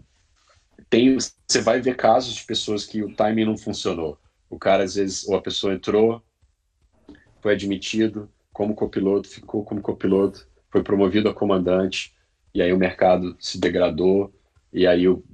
tem, 0.91 1.17
você 1.17 1.61
vai 1.61 1.81
ver 1.81 1.97
casos 1.97 2.35
de 2.35 2.45
pessoas 2.45 2.85
que 2.85 3.03
o 3.03 3.15
timing 3.15 3.47
não 3.47 3.57
funcionou. 3.57 4.19
O 4.51 4.59
cara, 4.59 4.85
às 4.85 4.95
vezes, 4.95 5.27
ou 5.27 5.35
a 5.35 5.43
pessoa 5.43 5.75
entrou, 5.75 6.23
foi 7.41 7.55
admitido 7.55 8.31
como 8.53 8.75
copiloto, 8.75 9.29
ficou 9.29 9.65
como 9.65 9.83
copiloto, 9.83 10.47
foi 10.71 10.83
promovido 10.83 11.29
a 11.29 11.35
comandante, 11.35 12.15
e 12.55 12.63
aí 12.63 12.73
o 12.73 12.79
mercado 12.79 13.37
se 13.41 13.59
degradou, 13.59 14.33
e 14.73 14.87
aí 14.87 15.09
o 15.09 15.25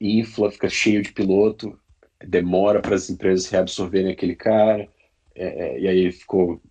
infla, 0.00 0.50
fica 0.50 0.68
cheio 0.68 1.02
de 1.02 1.12
piloto, 1.12 1.78
demora 2.24 2.80
para 2.80 2.94
as 2.94 3.10
empresas 3.10 3.48
reabsorverem 3.48 4.12
aquele 4.12 4.36
cara, 4.36 4.88
é, 5.34 5.46
é, 5.46 5.80
e 5.80 5.88
aí 5.88 6.12
ficou 6.12 6.62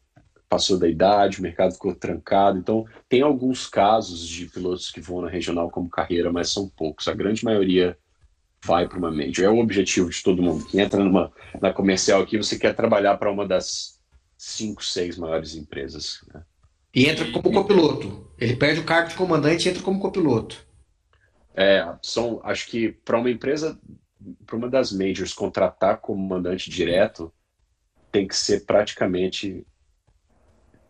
passou 0.55 0.79
da 0.79 0.87
idade, 0.87 1.39
o 1.39 1.41
mercado 1.41 1.73
ficou 1.73 1.93
trancado. 1.93 2.57
Então, 2.57 2.85
tem 3.09 3.21
alguns 3.21 3.67
casos 3.67 4.25
de 4.25 4.45
pilotos 4.45 4.89
que 4.89 5.01
voam 5.01 5.23
na 5.23 5.29
regional 5.29 5.69
como 5.69 5.89
carreira, 5.89 6.31
mas 6.31 6.49
são 6.49 6.69
poucos. 6.69 7.09
A 7.09 7.13
grande 7.13 7.43
maioria 7.43 7.97
vai 8.63 8.87
para 8.87 8.97
uma 8.97 9.11
major. 9.11 9.43
É 9.43 9.49
o 9.49 9.59
objetivo 9.59 10.09
de 10.09 10.23
todo 10.23 10.41
mundo. 10.41 10.65
Quem 10.65 10.79
entra 10.79 11.03
numa, 11.03 11.29
na 11.61 11.73
comercial 11.73 12.21
aqui, 12.21 12.37
você 12.37 12.57
quer 12.57 12.73
trabalhar 12.73 13.17
para 13.17 13.29
uma 13.29 13.45
das 13.45 13.99
cinco, 14.37 14.81
seis 14.81 15.17
maiores 15.17 15.55
empresas. 15.55 16.21
Né? 16.33 16.41
E 16.95 17.05
entra 17.05 17.29
como 17.33 17.51
copiloto. 17.51 18.31
Ele 18.39 18.55
perde 18.55 18.79
o 18.79 18.85
cargo 18.85 19.09
de 19.09 19.15
comandante 19.15 19.67
e 19.67 19.71
entra 19.71 19.83
como 19.83 19.99
copiloto. 19.99 20.65
É, 21.53 21.85
são, 22.01 22.39
acho 22.45 22.67
que 22.67 22.93
para 23.03 23.19
uma 23.19 23.29
empresa, 23.29 23.77
para 24.45 24.55
uma 24.55 24.69
das 24.69 24.93
majors 24.93 25.33
contratar 25.33 25.99
comandante 25.99 26.69
direto, 26.69 27.29
tem 28.09 28.25
que 28.25 28.37
ser 28.37 28.65
praticamente 28.65 29.65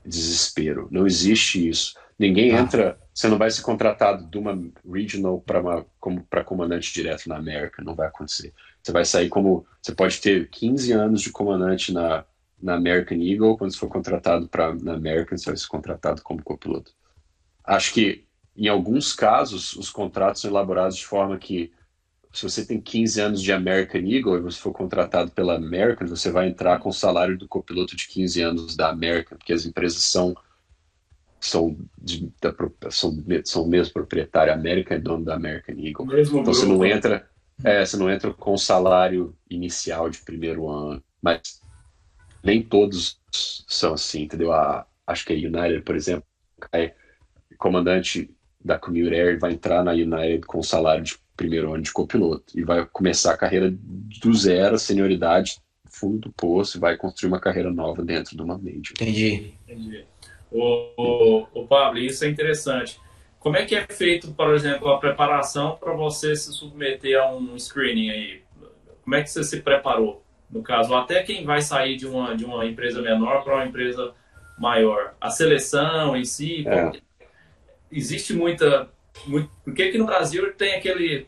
desespero. 0.05 0.87
Não 0.91 1.05
existe 1.05 1.67
isso. 1.67 1.95
Ninguém 2.17 2.53
ah. 2.53 2.59
entra, 2.59 2.99
você 3.13 3.27
não 3.27 3.37
vai 3.37 3.51
ser 3.51 3.61
contratado 3.61 4.25
de 4.29 4.37
uma 4.37 4.57
regional 4.89 5.41
para 5.41 5.61
uma 5.61 5.85
como 5.99 6.23
para 6.23 6.43
comandante 6.43 6.93
direto 6.93 7.27
na 7.27 7.37
América, 7.37 7.83
não 7.83 7.95
vai 7.95 8.07
acontecer. 8.07 8.53
Você 8.81 8.91
vai 8.91 9.03
sair 9.03 9.29
como 9.29 9.65
você 9.81 9.93
pode 9.93 10.21
ter 10.21 10.49
15 10.49 10.91
anos 10.93 11.21
de 11.21 11.31
comandante 11.31 11.91
na 11.91 12.25
na 12.61 12.75
American 12.75 13.19
Eagle, 13.21 13.57
quando 13.57 13.71
você 13.71 13.77
for 13.77 13.89
contratado 13.89 14.47
para 14.47 14.73
na 14.73 14.93
American, 14.93 15.37
você 15.37 15.45
vai 15.45 15.57
ser 15.57 15.67
contratado 15.67 16.21
como 16.21 16.41
copiloto. 16.41 16.93
Acho 17.63 17.93
que 17.93 18.25
em 18.55 18.67
alguns 18.67 19.13
casos 19.13 19.75
os 19.75 19.89
contratos 19.89 20.41
são 20.41 20.49
elaborados 20.49 20.95
de 20.95 21.05
forma 21.05 21.37
que 21.37 21.71
se 22.36 22.43
você 22.43 22.65
tem 22.65 22.82
15 22.82 23.21
anos 23.21 23.41
de 23.41 23.54
American 23.54 24.02
Eagle 24.02 24.36
e 24.36 24.41
você 24.41 24.60
for 24.60 24.74
contratado 24.74 25.32
pela 25.32 25.56
American, 25.56 26.06
você 26.06 26.30
vai 26.30 26.50
entrar 26.50 26.80
com 26.80 26.89
o 26.89 26.93
salário 26.93 27.38
do 27.38 27.48
copiloto 27.48 27.95
de 27.95 28.10
15 28.10 28.41
anos 28.41 28.76
da 28.76 28.89
American, 28.89 29.38
porque 29.38 29.54
as 29.54 29.65
empresas 29.65 30.04
são 30.04 30.36
são, 31.40 31.77
de, 31.98 32.29
da, 32.42 32.54
são, 32.90 33.23
são 33.46 33.67
mesmo 33.67 33.94
proprietário. 33.94 34.52
A 34.52 34.56
American 34.56 34.98
é 34.98 35.00
dono 35.00 35.23
da 35.23 35.36
American 35.36 35.75
Eagle. 35.77 36.08
Mesmo 36.08 36.40
então 36.40 36.54
você 36.54 36.65
não 36.65 36.83
entra, 36.83 37.25
é, 37.63 37.86
você 37.86 37.96
não 37.96 38.10
entra 38.10 38.33
com 38.33 38.54
o 38.54 38.58
salário 38.58 39.33
inicial 39.50 40.10
de 40.10 40.17
primeiro 40.17 40.67
ano, 40.67 41.02
mas 41.21 41.62
nem 42.44 42.62
todos 42.62 43.17
são 43.31 43.94
assim, 43.94 44.23
entendeu? 44.23 44.52
A, 44.52 44.86
acho 45.08 45.25
que 45.25 45.31
a 45.31 45.38
United, 45.38 45.83
por 45.83 45.96
exemplo, 45.96 46.25
é 46.73 46.94
comandante 47.58 48.29
da 48.62 48.77
Commuter 48.77 49.13
Air 49.13 49.40
vai 49.40 49.54
entrar 49.54 49.86
na 49.86 49.92
United 49.94 50.42
com 50.42 50.60
o 50.60 50.63
salário 50.63 51.04
de 51.04 51.17
primeiro 51.36 51.73
ano 51.73 51.83
de 51.83 51.92
copiloto 51.92 52.58
e 52.58 52.63
vai 52.63 52.86
começar 52.86 53.33
a 53.33 53.38
carreira 53.38 53.71
do 53.71 54.33
zero, 54.33 54.77
senioridade, 54.79 55.58
fundo 55.90 56.19
do 56.19 56.31
poço 56.31 56.77
e 56.77 56.79
vai 56.79 56.98
construir 56.98 57.29
uma 57.29 57.40
carreira 57.40 57.71
nova 57.71 58.04
dentro 58.04 58.36
de 58.36 58.42
uma 58.42 58.58
major. 58.58 58.94
Entendi. 58.94 59.54
Entendi. 59.67 60.06
O, 60.52 60.92
o, 60.98 61.48
o 61.54 61.67
Pablo, 61.67 62.00
isso 62.00 62.23
é 62.23 62.29
interessante. 62.29 63.00
como 63.40 63.58
é 63.58 63.65
que 63.65 63.75
é 63.75 63.86
feito, 63.86 64.31
por 64.33 64.54
exemplo, 64.54 64.90
a 64.90 65.00
preparação 65.00 65.75
para 65.75 65.94
você 65.94 66.36
se 66.36 66.52
submeter 66.54 67.19
a 67.21 67.33
um 67.36 67.58
screening 67.58 68.10
aí? 68.10 68.42
Como 69.04 69.15
é 69.15 69.21
que 69.21 69.29
você 69.29 69.44
se 69.44 69.62
preparou? 69.62 70.23
No 70.50 70.63
caso, 70.63 70.94
até 70.96 71.21
quem 71.23 71.44
vai 71.44 71.62
sair 71.62 71.96
de 71.98 72.08
uma, 72.08 72.36
de 72.36 72.46
uma 72.46 72.65
empresa 72.65 73.02
menor 73.02 73.44
para 73.44 73.56
uma 73.56 73.65
empresa 73.65 74.13
maior. 74.58 75.15
A 75.19 75.29
seleção 75.29 76.15
em 76.15 76.23
si, 76.23 76.67
é. 76.67 76.92
existe 77.92 78.33
muita. 78.33 78.90
Muito, 79.25 79.49
porque 79.63 79.83
aqui 79.83 79.97
no 79.97 80.05
Brasil 80.05 80.53
tem 80.53 80.75
aquele, 80.75 81.27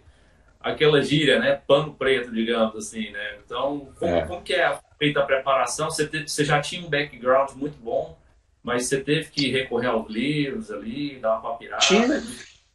aquela 0.59 1.01
gíria, 1.01 1.39
né? 1.39 1.61
Pano 1.67 1.93
preto, 1.93 2.31
digamos 2.31 2.75
assim, 2.75 3.11
né? 3.11 3.37
Então, 3.43 3.89
como, 3.97 4.15
é. 4.15 4.25
como 4.25 4.41
que 4.41 4.53
é 4.53 4.77
feita 4.97 5.19
a 5.19 5.25
preparação? 5.25 5.89
Você, 5.89 6.07
você 6.07 6.45
já 6.45 6.61
tinha 6.61 6.85
um 6.85 6.89
background 6.89 7.51
muito 7.55 7.77
bom, 7.77 8.17
mas 8.63 8.85
você 8.85 8.99
teve 8.99 9.29
que 9.29 9.51
recorrer 9.51 9.87
aos 9.87 10.09
livros 10.09 10.71
ali, 10.71 11.17
dar 11.19 11.39
uma 11.39 11.51
papirada? 11.51 11.83
Tinha, 11.83 12.23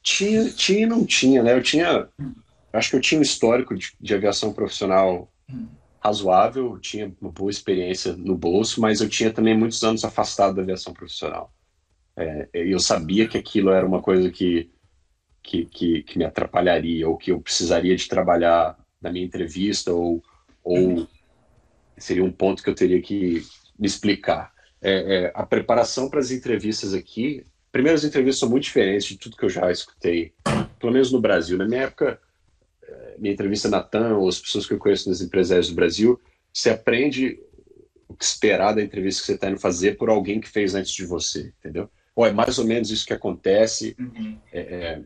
tinha, 0.02 0.50
tinha 0.50 0.82
e 0.82 0.86
não 0.86 1.04
tinha, 1.04 1.42
né? 1.42 1.54
Eu 1.54 1.62
tinha. 1.62 2.08
Acho 2.72 2.90
que 2.90 2.96
eu 2.96 3.00
tinha 3.00 3.18
um 3.18 3.22
histórico 3.22 3.74
de, 3.74 3.92
de 4.00 4.14
aviação 4.14 4.52
profissional 4.52 5.30
hum 5.48 5.66
razoável, 6.02 6.78
tinha 6.80 7.14
uma 7.20 7.30
boa 7.30 7.50
experiência 7.50 8.14
no 8.16 8.36
bolso, 8.36 8.80
mas 8.80 9.00
eu 9.00 9.08
tinha 9.08 9.32
também 9.32 9.56
muitos 9.56 9.84
anos 9.84 10.04
afastado 10.04 10.56
da 10.56 10.62
aviação 10.62 10.92
profissional. 10.92 11.54
É, 12.16 12.48
eu 12.52 12.80
sabia 12.80 13.28
que 13.28 13.38
aquilo 13.38 13.70
era 13.70 13.86
uma 13.86 14.02
coisa 14.02 14.28
que, 14.28 14.68
que, 15.42 15.64
que, 15.66 16.02
que, 16.02 16.18
me 16.18 16.24
atrapalharia, 16.24 17.08
ou 17.08 17.16
que 17.16 17.32
eu 17.32 17.40
precisaria 17.40 17.96
de 17.96 18.08
trabalhar 18.08 18.78
na 19.00 19.10
minha 19.10 19.24
entrevista, 19.24 19.92
ou, 19.92 20.22
ou 20.62 21.08
seria 21.96 22.24
um 22.24 22.32
ponto 22.32 22.62
que 22.62 22.70
eu 22.70 22.74
teria 22.74 23.00
que 23.00 23.42
me 23.78 23.86
explicar. 23.86 24.52
É, 24.80 24.92
é, 25.16 25.32
a 25.34 25.44
preparação 25.44 26.08
para 26.08 26.20
as 26.20 26.30
entrevistas 26.30 26.94
aqui, 26.94 27.44
primeiro 27.70 27.96
as 27.96 28.04
entrevistas 28.04 28.40
são 28.40 28.48
muito 28.48 28.64
diferentes 28.64 29.06
de 29.06 29.16
tudo 29.16 29.36
que 29.36 29.44
eu 29.44 29.50
já 29.50 29.70
escutei, 29.70 30.32
pelo 30.78 30.92
menos 30.92 31.12
no 31.12 31.20
Brasil. 31.20 31.56
Na 31.58 31.66
minha 31.66 31.82
época, 31.82 32.20
minha 33.18 33.32
entrevista 33.32 33.68
na 33.68 33.82
TAM, 33.82 34.16
ou 34.16 34.28
as 34.28 34.40
pessoas 34.40 34.66
que 34.66 34.74
eu 34.74 34.78
conheço 34.78 35.08
nas 35.08 35.20
empresas 35.20 35.68
do 35.68 35.74
Brasil, 35.74 36.20
você 36.52 36.70
aprende 36.70 37.38
o 38.08 38.14
que 38.14 38.24
esperar 38.24 38.74
da 38.74 38.82
entrevista 38.82 39.22
que 39.22 39.26
você 39.26 39.34
está 39.34 39.48
indo 39.48 39.58
fazer 39.58 39.96
por 39.96 40.10
alguém 40.10 40.40
que 40.40 40.48
fez 40.48 40.74
antes 40.74 40.92
de 40.92 41.06
você, 41.06 41.52
entendeu? 41.58 41.88
Ou 42.14 42.26
é 42.26 42.32
mais 42.32 42.58
ou 42.58 42.64
menos 42.64 42.90
isso 42.90 43.06
que 43.06 43.14
acontece, 43.14 43.96
uhum. 43.98 44.38
é, 44.52 45.00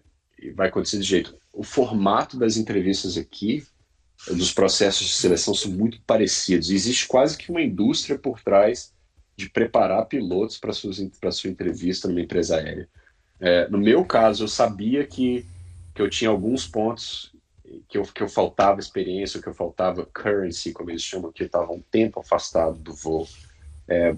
vai 0.55 0.69
acontecer 0.69 0.99
desse 0.99 1.09
jeito. 1.09 1.37
O 1.53 1.63
formato 1.63 2.39
das 2.39 2.57
entrevistas 2.57 3.17
aqui, 3.17 3.65
dos 4.29 4.53
processos 4.53 5.07
de 5.07 5.13
seleção, 5.15 5.55
são 5.55 5.71
muito 5.71 6.01
parecidos. 6.03 6.71
Existe 6.71 7.07
quase 7.07 7.37
que 7.37 7.51
uma 7.51 7.63
indústria 7.63 8.19
por 8.19 8.41
trás 8.43 8.93
de 9.37 9.51
preparar 9.51 10.07
pilotos 10.07 10.59
para 10.59 10.71
a 10.71 11.33
sua 11.33 11.51
entrevista 11.51 12.09
numa 12.09 12.21
empresa 12.21 12.57
aérea. 12.57 12.89
É, 13.39 13.69
no 13.69 13.79
meu 13.79 14.05
caso, 14.05 14.45
eu 14.45 14.49
sabia 14.49 15.07
que, 15.07 15.45
que 15.95 16.01
eu 16.01 16.09
tinha 16.09 16.31
alguns 16.31 16.67
pontos 16.67 17.35
que 17.89 17.99
eu, 17.99 18.03
que 18.03 18.23
eu 18.23 18.29
faltava 18.29 18.81
experiência, 18.81 19.41
que 19.41 19.49
eu 19.49 19.55
faltava 19.55 20.07
currency, 20.07 20.73
como 20.73 20.91
eles 20.91 21.03
chamam, 21.03 21.33
que 21.33 21.43
eu 21.43 21.47
estava 21.47 21.73
um 21.73 21.83
tempo 21.91 22.21
afastado 22.21 22.79
do 22.79 22.95
voo, 22.95 23.29
é, 23.89 24.15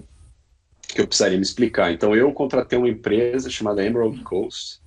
que 0.87 1.01
eu 1.01 1.07
precisaria 1.07 1.37
me 1.37 1.43
explicar. 1.43 1.91
Então 1.91 2.15
eu 2.15 2.31
contratei 2.33 2.77
uma 2.77 2.89
empresa 2.89 3.49
chamada 3.49 3.85
Emerald 3.85 4.21
Coast, 4.23 4.79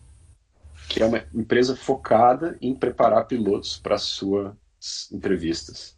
que 0.89 1.03
é 1.03 1.07
uma 1.07 1.25
empresa 1.35 1.77
focada 1.77 2.57
em 2.61 2.75
preparar 2.75 3.27
pilotos 3.27 3.79
para 3.79 3.99
suas 3.99 4.55
entrevistas. 5.13 5.97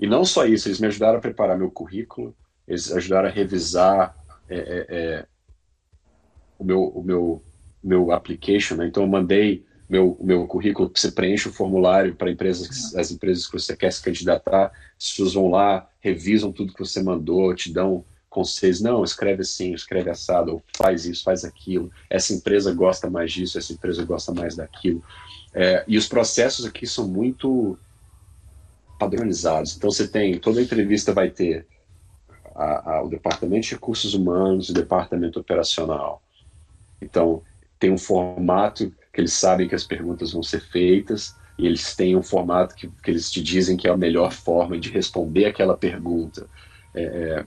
E 0.00 0.06
não 0.06 0.24
só 0.24 0.44
isso, 0.44 0.68
eles 0.68 0.80
me 0.80 0.86
ajudaram 0.86 1.18
a 1.18 1.22
preparar 1.22 1.56
meu 1.56 1.70
currículo, 1.70 2.34
eles 2.66 2.90
ajudaram 2.90 3.28
a 3.28 3.32
revisar 3.32 4.16
é, 4.48 4.56
é, 4.56 4.86
é 4.88 5.26
o 6.58 6.64
meu, 6.64 6.82
o 6.82 7.02
meu, 7.02 7.42
meu 7.82 8.12
application. 8.12 8.76
Né? 8.76 8.86
Então 8.86 9.02
eu 9.02 9.08
mandei 9.08 9.64
meu, 9.88 10.18
meu 10.20 10.46
currículo, 10.46 10.90
você 10.92 11.10
preenche 11.10 11.48
o 11.48 11.52
formulário 11.52 12.14
para 12.16 12.30
empresas, 12.30 12.94
as 12.94 13.10
empresas 13.10 13.46
que 13.46 13.52
você 13.52 13.76
quer 13.76 13.92
se 13.92 14.02
candidatar, 14.02 14.72
as 14.98 15.10
pessoas 15.10 15.34
vão 15.34 15.50
lá, 15.50 15.88
revisam 16.00 16.50
tudo 16.50 16.72
que 16.72 16.84
você 16.84 17.02
mandou, 17.02 17.54
te 17.54 17.72
dão 17.72 18.04
conselhos, 18.34 18.80
não, 18.80 19.04
escreve 19.04 19.42
assim, 19.42 19.72
escreve 19.72 20.10
assado, 20.10 20.60
faz 20.76 21.06
isso, 21.06 21.22
faz 21.22 21.44
aquilo, 21.44 21.88
essa 22.10 22.34
empresa 22.34 22.74
gosta 22.74 23.08
mais 23.08 23.32
disso, 23.32 23.56
essa 23.56 23.72
empresa 23.72 24.04
gosta 24.04 24.34
mais 24.34 24.56
daquilo. 24.56 25.00
É, 25.54 25.84
e 25.86 25.96
os 25.96 26.08
processos 26.08 26.66
aqui 26.66 26.84
são 26.84 27.06
muito 27.06 27.78
padronizados. 28.98 29.76
Então 29.76 29.88
você 29.88 30.08
tem, 30.08 30.36
toda 30.40 30.60
entrevista 30.60 31.12
vai 31.12 31.30
ter 31.30 31.64
a, 32.56 32.96
a, 32.96 33.02
o 33.04 33.08
departamento 33.08 33.68
de 33.68 33.74
recursos 33.74 34.14
humanos, 34.14 34.68
o 34.68 34.74
departamento 34.74 35.38
operacional. 35.38 36.20
Então, 37.00 37.40
tem 37.78 37.92
um 37.92 37.98
formato 37.98 38.92
que 39.12 39.20
eles 39.20 39.32
sabem 39.32 39.68
que 39.68 39.76
as 39.76 39.84
perguntas 39.84 40.32
vão 40.32 40.42
ser 40.42 40.60
feitas 40.60 41.36
e 41.56 41.66
eles 41.66 41.94
têm 41.94 42.16
um 42.16 42.22
formato 42.22 42.74
que, 42.74 42.88
que 42.88 43.10
eles 43.12 43.30
te 43.30 43.40
dizem 43.40 43.76
que 43.76 43.86
é 43.86 43.90
a 43.92 43.96
melhor 43.96 44.32
forma 44.32 44.76
de 44.76 44.90
responder 44.90 45.44
aquela 45.44 45.76
pergunta. 45.76 46.48
É, 46.92 47.02
é 47.02 47.46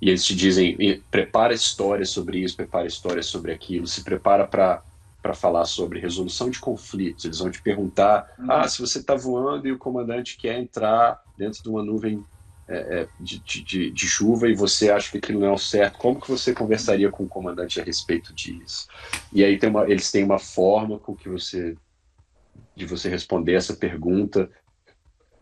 e 0.00 0.08
eles 0.08 0.24
te 0.24 0.34
dizem, 0.34 1.02
prepara 1.10 1.54
histórias 1.54 2.10
sobre 2.10 2.38
isso, 2.38 2.56
prepara 2.56 2.86
histórias 2.86 3.26
sobre 3.26 3.52
aquilo, 3.52 3.86
se 3.86 4.02
prepara 4.02 4.46
para 4.46 4.82
para 5.26 5.34
falar 5.34 5.64
sobre 5.64 5.98
resolução 5.98 6.48
de 6.48 6.60
conflitos. 6.60 7.24
Eles 7.24 7.40
vão 7.40 7.50
te 7.50 7.60
perguntar: 7.60 8.32
uhum. 8.38 8.46
ah, 8.48 8.68
se 8.68 8.80
você 8.80 9.00
está 9.00 9.16
voando 9.16 9.66
e 9.66 9.72
o 9.72 9.78
comandante 9.78 10.36
quer 10.36 10.56
entrar 10.56 11.20
dentro 11.36 11.60
de 11.60 11.68
uma 11.68 11.82
nuvem 11.82 12.24
é, 12.68 13.00
é, 13.00 13.08
de, 13.18 13.40
de, 13.40 13.90
de, 13.90 14.08
chuva 14.08 14.48
e 14.48 14.54
você 14.54 14.90
acha 14.90 15.10
que 15.10 15.18
aquilo 15.18 15.40
não 15.40 15.48
é 15.48 15.52
o 15.52 15.58
certo, 15.58 15.98
como 15.98 16.20
que 16.20 16.28
você 16.28 16.52
conversaria 16.52 17.10
com 17.10 17.24
o 17.24 17.28
comandante 17.28 17.80
a 17.80 17.84
respeito 17.84 18.32
disso? 18.32 18.86
E 19.32 19.44
aí 19.44 19.58
tem 19.58 19.68
uma, 19.68 19.90
eles 19.90 20.10
têm 20.12 20.24
uma 20.24 20.38
forma 20.38 20.98
com 20.98 21.14
que 21.14 21.28
você 21.28 21.76
de 22.74 22.84
você 22.84 23.08
responder 23.08 23.54
essa 23.54 23.74
pergunta 23.74 24.50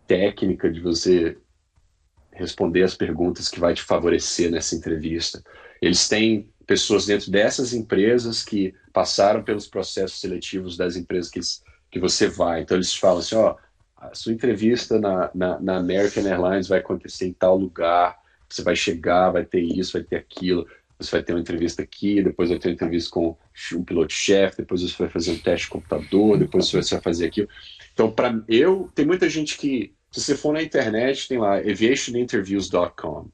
técnica, 0.06 0.70
de 0.70 0.80
você 0.80 1.36
responder 2.34 2.82
as 2.82 2.94
perguntas 2.94 3.48
que 3.48 3.60
vai 3.60 3.74
te 3.74 3.82
favorecer 3.82 4.50
nessa 4.50 4.74
entrevista. 4.74 5.42
Eles 5.80 6.08
têm 6.08 6.48
pessoas 6.66 7.06
dentro 7.06 7.30
dessas 7.30 7.72
empresas 7.72 8.42
que 8.42 8.74
passaram 8.92 9.42
pelos 9.42 9.66
processos 9.66 10.20
seletivos 10.20 10.76
das 10.76 10.96
empresas 10.96 11.30
que, 11.30 11.40
que 11.90 12.00
você 12.00 12.28
vai. 12.28 12.62
Então 12.62 12.76
eles 12.76 12.94
falam 12.94 13.18
assim, 13.18 13.36
ó, 13.36 13.56
a 13.96 14.14
sua 14.14 14.32
entrevista 14.32 14.98
na, 14.98 15.30
na, 15.34 15.60
na, 15.60 15.76
American 15.76 16.26
Airlines 16.26 16.68
vai 16.68 16.78
acontecer 16.78 17.26
em 17.26 17.32
tal 17.32 17.56
lugar, 17.56 18.18
você 18.48 18.62
vai 18.62 18.76
chegar, 18.76 19.30
vai 19.30 19.44
ter 19.44 19.60
isso, 19.60 19.94
vai 19.94 20.02
ter 20.02 20.16
aquilo, 20.16 20.66
você 20.98 21.10
vai 21.10 21.22
ter 21.22 21.32
uma 21.32 21.40
entrevista 21.40 21.82
aqui, 21.82 22.22
depois 22.22 22.50
vai 22.50 22.58
ter 22.58 22.68
uma 22.68 22.74
entrevista 22.74 23.10
com 23.10 23.36
um 23.74 23.84
piloto-chefe, 23.84 24.58
depois 24.58 24.82
você 24.82 24.96
vai 24.96 25.08
fazer 25.08 25.32
um 25.32 25.38
teste 25.38 25.66
de 25.66 25.72
computador, 25.72 26.38
depois 26.38 26.70
você 26.70 26.94
vai 26.94 27.02
fazer 27.02 27.26
aquilo. 27.26 27.48
Então, 27.92 28.10
para 28.10 28.42
eu, 28.48 28.90
tem 28.94 29.04
muita 29.04 29.28
gente 29.28 29.56
que, 29.56 29.92
se 30.14 30.20
você 30.20 30.36
for 30.36 30.54
na 30.54 30.62
internet, 30.62 31.26
tem 31.26 31.38
lá 31.38 31.56
aviationinterviews.com. 31.56 33.26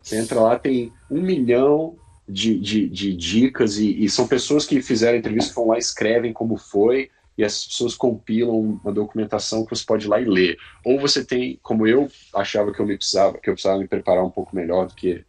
Você 0.00 0.16
entra 0.16 0.40
lá, 0.40 0.56
tem 0.56 0.92
um 1.10 1.20
milhão 1.20 1.96
de, 2.28 2.60
de, 2.60 2.88
de 2.88 3.12
dicas 3.12 3.76
e, 3.76 4.04
e, 4.04 4.08
são 4.08 4.28
pessoas 4.28 4.64
que 4.64 4.80
fizeram 4.80 5.18
entrevista, 5.18 5.52
vão 5.52 5.66
lá, 5.66 5.78
escrevem 5.78 6.32
como 6.32 6.56
foi, 6.56 7.10
e 7.36 7.42
as 7.42 7.66
pessoas 7.66 7.96
compilam 7.96 8.56
uma 8.56 8.92
documentação 8.92 9.64
que 9.64 9.74
você 9.74 9.84
pode 9.84 10.06
ir 10.06 10.08
lá 10.08 10.20
e 10.20 10.24
ler. 10.24 10.56
Ou 10.84 11.00
você 11.00 11.24
tem, 11.24 11.58
como 11.60 11.88
eu 11.88 12.08
achava 12.32 12.72
que 12.72 12.78
eu 12.78 12.86
me 12.86 12.96
precisava, 12.96 13.38
que 13.38 13.50
eu 13.50 13.54
precisava 13.54 13.80
me 13.80 13.88
preparar 13.88 14.24
um 14.24 14.30
pouco 14.30 14.54
melhor 14.54 14.86
do 14.86 14.94
que 14.94 15.24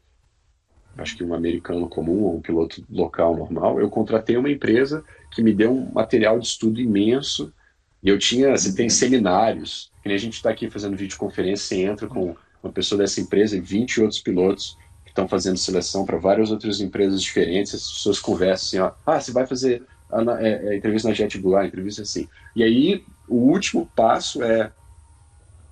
acho 0.95 1.17
que 1.17 1.23
um 1.23 1.33
americano 1.33 1.89
comum 1.89 2.21
ou 2.25 2.37
um 2.37 2.41
piloto 2.41 2.85
local 2.87 3.35
normal, 3.35 3.79
eu 3.79 3.89
contratei 3.89 4.37
uma 4.37 4.51
empresa 4.51 5.03
que 5.31 5.41
me 5.41 5.55
deu 5.55 5.73
um 5.73 5.91
material 5.91 6.37
de 6.37 6.45
estudo 6.45 6.79
imenso. 6.79 7.51
E 8.03 8.09
eu 8.09 8.19
tinha, 8.19 8.55
você 8.55 8.75
tem 8.75 8.89
seminários, 8.89 9.91
que 10.03 10.13
a 10.13 10.17
gente 10.17 10.33
está 10.33 10.49
aqui 10.49 10.69
fazendo 10.69 10.97
videoconferência, 10.97 11.65
você 11.65 11.83
entra 11.83 12.07
com 12.07 12.35
uma 12.61 12.71
pessoa 12.71 12.99
dessa 12.99 13.21
empresa 13.21 13.55
e 13.55 13.61
20 13.61 14.01
outros 14.01 14.19
pilotos 14.19 14.77
que 15.03 15.11
estão 15.11 15.27
fazendo 15.27 15.57
seleção 15.57 16.05
para 16.05 16.17
várias 16.17 16.51
outras 16.51 16.81
empresas 16.81 17.21
diferentes, 17.21 17.73
as 17.73 17.91
pessoas 17.91 18.19
conversam 18.19 18.85
assim, 18.85 18.93
ó, 18.93 18.93
ah, 19.05 19.19
você 19.19 19.31
vai 19.31 19.47
fazer 19.47 19.83
a, 20.11 20.41
é, 20.41 20.67
é, 20.67 20.75
entrevista 20.77 21.07
na 21.07 21.13
JetBlue, 21.13 21.55
a 21.55 21.65
entrevista 21.65 22.01
assim. 22.01 22.27
E 22.55 22.63
aí, 22.63 23.03
o 23.27 23.35
último 23.35 23.89
passo 23.95 24.43
é. 24.43 24.71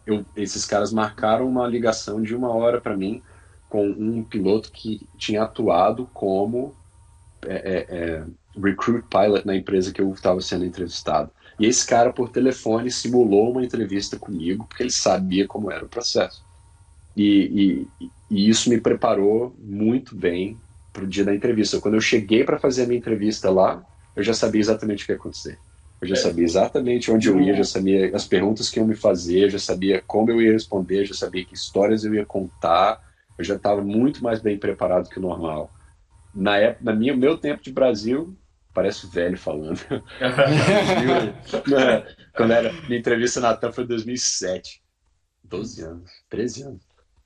Eu, 0.04 0.26
esses 0.36 0.66
caras 0.66 0.92
marcaram 0.92 1.48
uma 1.48 1.68
ligação 1.68 2.22
de 2.22 2.36
uma 2.36 2.50
hora 2.50 2.82
para 2.82 2.98
mim 2.98 3.22
com 3.70 3.88
um 3.88 4.24
piloto 4.24 4.72
que 4.72 5.08
tinha 5.16 5.44
atuado 5.44 6.10
como 6.12 6.76
é, 7.46 7.54
é, 7.54 7.96
é 7.96 8.24
recruit 8.60 9.06
pilot 9.08 9.46
na 9.46 9.56
empresa 9.56 9.94
que 9.94 10.02
eu 10.02 10.12
estava 10.12 10.42
sendo 10.42 10.66
entrevistado. 10.66 11.30
E 11.62 11.68
esse 11.68 11.86
cara, 11.86 12.12
por 12.12 12.30
telefone, 12.30 12.90
simulou 12.90 13.52
uma 13.52 13.64
entrevista 13.64 14.18
comigo, 14.18 14.66
porque 14.68 14.82
ele 14.82 14.90
sabia 14.90 15.48
como 15.48 15.72
era 15.72 15.86
o 15.86 15.88
processo. 15.88 16.44
E, 17.16 17.86
e, 18.02 18.10
e 18.32 18.50
isso 18.50 18.68
me 18.68 18.82
preparou 18.82 19.56
muito 19.60 20.16
bem 20.16 20.58
para 20.92 21.04
o 21.04 21.08
dia 21.08 21.24
da 21.24 21.36
entrevista. 21.36 21.80
Quando 21.80 21.94
eu 21.94 22.02
cheguei 22.02 22.44
para 22.44 22.58
fazer 22.58 22.82
a 22.82 22.88
minha 22.88 22.98
entrevista 22.98 23.52
lá, 23.52 23.86
eu 24.16 24.24
já 24.24 24.34
sabia 24.34 24.60
exatamente 24.60 25.04
o 25.04 25.06
que 25.06 25.12
ia 25.12 25.18
acontecer. 25.18 25.60
Eu 26.02 26.08
já 26.08 26.16
é. 26.16 26.18
sabia 26.18 26.44
exatamente 26.44 27.12
onde 27.12 27.28
eu 27.30 27.40
ia, 27.40 27.54
já 27.54 27.64
sabia 27.64 28.10
as 28.16 28.26
perguntas 28.26 28.68
que 28.68 28.80
iam 28.80 28.88
me 28.88 28.96
fazer, 28.96 29.52
já 29.52 29.60
sabia 29.60 30.02
como 30.08 30.32
eu 30.32 30.42
ia 30.42 30.54
responder, 30.54 31.06
já 31.06 31.14
sabia 31.14 31.46
que 31.46 31.54
histórias 31.54 32.04
eu 32.04 32.16
ia 32.16 32.26
contar. 32.26 33.00
Eu 33.38 33.46
já 33.46 33.56
estava 33.56 33.84
muito 33.84 34.24
mais 34.24 34.42
bem 34.42 34.58
preparado 34.58 35.08
que 35.08 35.20
o 35.20 35.22
normal. 35.22 35.72
Na 36.34 36.58
época, 36.58 36.86
na 36.86 36.96
minha, 36.96 37.16
meu 37.16 37.38
tempo 37.38 37.62
de 37.62 37.72
Brasil, 37.72 38.36
parece 38.74 39.08
velho 39.08 39.38
falando. 39.38 39.80
Quando 42.36 42.54
era 42.54 42.74
minha 42.88 43.00
entrevista 43.00 43.40
na 43.40 43.56
TAM 43.56 43.72
foi 43.72 43.84
em 43.84 43.88
2007. 43.88 44.82
12 45.44 45.84
anos, 45.84 46.12
13 46.30 46.64
anos. 46.64 46.82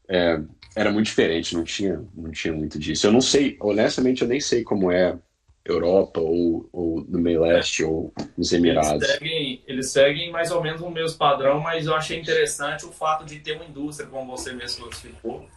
É, 0.08 0.40
era 0.76 0.92
muito 0.92 1.08
diferente, 1.08 1.56
não 1.56 1.64
tinha, 1.64 2.04
não 2.14 2.32
tinha 2.32 2.54
muito 2.54 2.78
disso. 2.78 3.08
Eu 3.08 3.12
não 3.12 3.22
sei, 3.22 3.58
honestamente, 3.60 4.22
eu 4.22 4.28
nem 4.28 4.40
sei 4.40 4.64
como 4.64 4.92
é 4.92 5.18
Europa 5.66 6.22
ou, 6.22 6.70
ou 6.72 7.04
no 7.08 7.20
meio 7.20 7.42
leste 7.42 7.84
ou 7.84 8.14
nos 8.38 8.54
Emirados. 8.54 9.02
Eles 9.02 9.18
seguem, 9.18 9.64
eles 9.68 9.92
seguem 9.92 10.32
mais 10.32 10.52
ou 10.52 10.62
menos 10.62 10.82
o 10.82 10.90
mesmo 10.92 11.18
padrão, 11.18 11.60
mas 11.60 11.88
eu 11.88 11.96
achei 11.96 12.20
interessante 12.20 12.86
o 12.86 12.92
fato 12.92 13.26
de 13.26 13.40
ter 13.40 13.54
uma 13.54 13.66
indústria, 13.66 14.08
como 14.08 14.38
você 14.38 14.54
mesmo 14.54 14.84
classificou, 14.84 15.48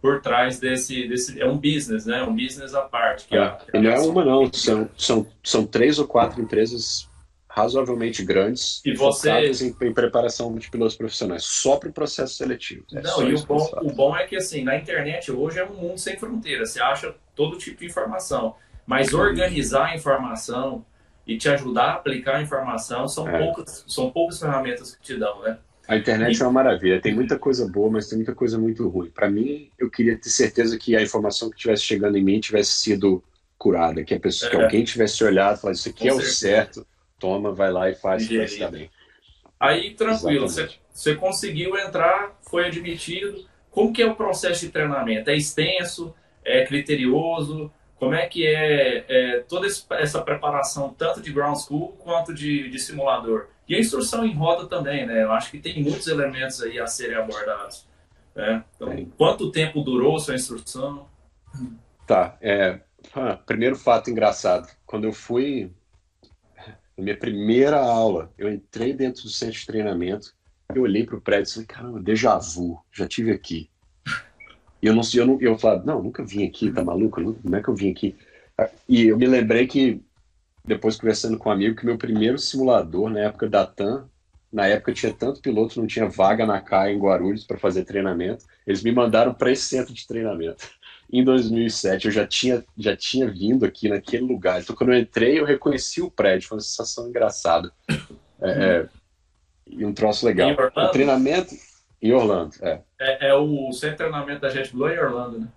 por 0.00 0.20
trás 0.20 0.58
desse, 0.58 1.08
desse. 1.08 1.40
É 1.40 1.46
um 1.46 1.56
business, 1.56 2.06
né? 2.06 2.22
Um 2.22 2.34
business 2.34 2.74
à 2.74 2.82
parte. 2.82 3.26
Que 3.26 3.36
é, 3.36 3.56
e 3.74 3.80
não 3.80 3.90
é 3.90 3.98
uma, 4.00 4.24
não. 4.24 4.52
São, 4.52 4.88
são, 4.96 5.26
são 5.42 5.66
três 5.66 5.98
ou 5.98 6.06
quatro 6.06 6.40
empresas 6.40 7.08
razoavelmente 7.56 8.22
grandes 8.22 8.82
e 8.84 8.92
você 8.92 9.30
em, 9.30 9.74
em, 9.80 9.94
preparação 9.94 10.54
de 10.56 10.70
pilotos 10.70 10.94
profissionais 10.94 11.42
só 11.42 11.78
para 11.78 11.88
o 11.88 11.92
processo 11.92 12.34
seletivo. 12.34 12.84
É 12.92 13.00
não, 13.00 13.26
e 13.26 13.34
o 13.34 13.46
bom, 13.46 13.70
o 13.80 13.92
bom 13.94 14.14
é 14.14 14.26
que 14.26 14.36
assim 14.36 14.62
na 14.62 14.76
internet 14.76 15.32
hoje 15.32 15.58
é 15.58 15.64
um 15.64 15.72
mundo 15.72 15.96
sem 15.96 16.18
fronteiras. 16.18 16.72
Você 16.72 16.82
acha 16.82 17.14
todo 17.34 17.56
tipo 17.56 17.80
de 17.80 17.86
informação, 17.86 18.56
mas 18.86 19.14
organizar 19.14 19.86
a 19.86 19.96
informação 19.96 20.84
e 21.26 21.38
te 21.38 21.48
ajudar 21.48 21.84
a 21.84 21.94
aplicar 21.94 22.36
a 22.36 22.42
informação 22.42 23.08
são 23.08 23.26
é. 23.26 23.38
poucas 23.38 23.84
são 23.88 24.10
poucas 24.10 24.38
ferramentas 24.38 24.94
que 24.94 25.02
te 25.02 25.18
dão, 25.18 25.40
né? 25.40 25.56
A 25.88 25.96
internet 25.96 26.42
é 26.42 26.44
uma 26.44 26.52
maravilha, 26.52 27.00
tem 27.00 27.14
muita 27.14 27.38
coisa 27.38 27.68
boa, 27.68 27.90
mas 27.90 28.08
tem 28.08 28.18
muita 28.18 28.34
coisa 28.34 28.58
muito 28.58 28.88
ruim. 28.88 29.08
Para 29.10 29.30
mim, 29.30 29.70
eu 29.78 29.88
queria 29.88 30.16
ter 30.18 30.30
certeza 30.30 30.76
que 30.76 30.96
a 30.96 31.02
informação 31.02 31.48
que 31.48 31.56
estivesse 31.56 31.84
chegando 31.84 32.18
em 32.18 32.24
mim 32.24 32.40
tivesse 32.40 32.72
sido 32.72 33.22
curada, 33.56 34.02
que 34.02 34.14
a 34.14 34.20
pessoa, 34.20 34.50
é. 34.50 34.56
que 34.56 34.62
alguém 34.62 34.84
tivesse 34.84 35.22
olhado 35.22 35.56
e 35.56 35.60
falado 35.60 35.76
isso 35.76 35.88
aqui 35.88 36.08
Com 36.08 36.08
é 36.08 36.10
certeza. 36.10 36.30
o 36.30 36.34
certo, 36.34 36.86
toma, 37.18 37.52
vai 37.52 37.70
lá 37.70 37.88
e 37.88 37.94
faz, 37.94 38.26
que 38.26 38.36
vai 38.36 38.46
estar 38.46 38.70
bem. 38.70 38.90
Aí 39.58 39.94
tranquilo, 39.94 40.48
você, 40.48 40.68
você 40.92 41.14
conseguiu 41.14 41.76
entrar, 41.78 42.36
foi 42.42 42.66
admitido. 42.66 43.46
Como 43.70 43.92
que 43.92 44.02
é 44.02 44.06
o 44.06 44.14
processo 44.14 44.66
de 44.66 44.72
treinamento? 44.72 45.30
É 45.30 45.36
extenso? 45.36 46.14
É 46.44 46.64
criterioso? 46.64 47.70
Como 47.98 48.14
é 48.14 48.26
que 48.26 48.46
é, 48.46 49.04
é 49.08 49.40
toda 49.48 49.66
essa 49.66 50.20
preparação, 50.20 50.94
tanto 50.96 51.20
de 51.20 51.32
ground 51.32 51.56
school 51.56 51.96
quanto 51.98 52.34
de, 52.34 52.68
de 52.68 52.78
simulador? 52.78 53.48
E 53.68 53.74
a 53.74 53.80
instrução 53.80 54.24
em 54.24 54.34
roda 54.34 54.66
também, 54.68 55.06
né? 55.06 55.22
Eu 55.22 55.32
acho 55.32 55.50
que 55.50 55.58
tem 55.58 55.82
muitos 55.82 56.06
elementos 56.06 56.62
aí 56.62 56.78
a 56.78 56.86
serem 56.86 57.16
abordados. 57.16 57.86
Né? 58.34 58.64
Então, 58.76 58.92
é. 58.92 59.06
quanto 59.16 59.50
tempo 59.50 59.82
durou 59.82 60.18
sua 60.20 60.34
instrução? 60.34 61.08
Tá, 62.06 62.36
é, 62.40 62.80
ah, 63.14 63.36
primeiro 63.44 63.76
fato 63.76 64.10
engraçado. 64.10 64.68
Quando 64.84 65.04
eu 65.04 65.12
fui 65.12 65.72
na 66.96 67.04
minha 67.04 67.16
primeira 67.16 67.78
aula, 67.78 68.32
eu 68.38 68.52
entrei 68.52 68.92
dentro 68.92 69.22
do 69.22 69.28
centro 69.28 69.58
de 69.58 69.66
treinamento, 69.66 70.34
eu 70.74 70.82
olhei 70.82 71.04
para 71.04 71.16
o 71.16 71.20
prédio 71.20 71.50
e 71.50 71.52
falei, 71.52 71.66
caramba, 71.66 72.00
déjà 72.00 72.38
vu, 72.38 72.80
já 72.92 73.06
tive 73.06 73.32
aqui. 73.32 73.70
E 74.82 74.86
eu 74.86 74.94
não 74.94 75.02
sei, 75.02 75.20
eu, 75.20 75.26
não, 75.26 75.40
eu 75.40 75.58
falei, 75.58 75.82
não, 75.84 76.02
nunca 76.02 76.24
vim 76.24 76.46
aqui, 76.46 76.70
tá 76.70 76.84
maluco? 76.84 77.34
Como 77.34 77.56
é 77.56 77.62
que 77.62 77.68
eu 77.68 77.74
vim 77.74 77.90
aqui? 77.90 78.14
E 78.88 79.06
eu 79.06 79.18
me 79.18 79.26
lembrei 79.26 79.66
que 79.66 80.02
depois 80.66 80.96
conversando 80.96 81.38
com 81.38 81.48
um 81.48 81.52
amigo, 81.52 81.76
que 81.76 81.86
meu 81.86 81.96
primeiro 81.96 82.38
simulador 82.38 83.08
na 83.08 83.20
época 83.20 83.48
da 83.48 83.64
TAM, 83.64 84.08
na 84.52 84.66
época 84.66 84.92
tinha 84.92 85.12
tanto 85.12 85.40
piloto, 85.40 85.78
não 85.78 85.86
tinha 85.86 86.08
vaga 86.08 86.46
na 86.46 86.60
CAI 86.60 86.92
em 86.92 86.98
Guarulhos 86.98 87.44
para 87.44 87.58
fazer 87.58 87.84
treinamento, 87.84 88.44
eles 88.66 88.82
me 88.82 88.92
mandaram 88.92 89.32
para 89.34 89.50
esse 89.50 89.62
centro 89.62 89.92
de 89.92 90.06
treinamento. 90.06 90.64
Em 91.12 91.22
2007 91.22 92.06
eu 92.06 92.10
já 92.10 92.26
tinha, 92.26 92.64
já 92.76 92.96
tinha 92.96 93.30
vindo 93.30 93.64
aqui 93.64 93.88
naquele 93.88 94.24
lugar, 94.24 94.60
então 94.60 94.74
quando 94.74 94.92
eu 94.92 94.98
entrei 94.98 95.38
eu 95.38 95.44
reconheci 95.44 96.02
o 96.02 96.10
prédio, 96.10 96.48
foi 96.48 96.56
uma 96.56 96.62
sensação 96.62 97.08
engraçada. 97.08 97.70
É, 98.42 98.50
é, 98.50 98.88
e 99.68 99.84
um 99.84 99.94
troço 99.94 100.26
legal. 100.26 100.50
O 100.74 100.88
treinamento 100.88 101.54
em 102.02 102.12
Orlando, 102.12 102.56
é. 102.60 102.82
é. 103.00 103.28
É, 103.28 103.34
o 103.34 103.70
centro 103.72 103.90
de 103.90 103.96
treinamento 103.98 104.40
da 104.40 104.48
JetBlue 104.48 104.94
em 104.94 104.98
Orlando, 104.98 105.38
né? 105.38 105.48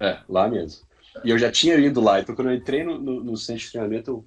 É, 0.00 0.18
lá 0.26 0.48
mesmo. 0.48 0.86
E 1.22 1.28
eu 1.28 1.38
já 1.38 1.52
tinha 1.52 1.76
ido 1.76 2.00
lá, 2.00 2.20
então 2.20 2.34
quando 2.34 2.48
eu 2.48 2.54
entrei 2.54 2.82
no, 2.82 2.98
no, 2.98 3.22
no 3.22 3.36
centro 3.36 3.64
de 3.64 3.72
treinamento, 3.72 4.10
eu 4.10 4.24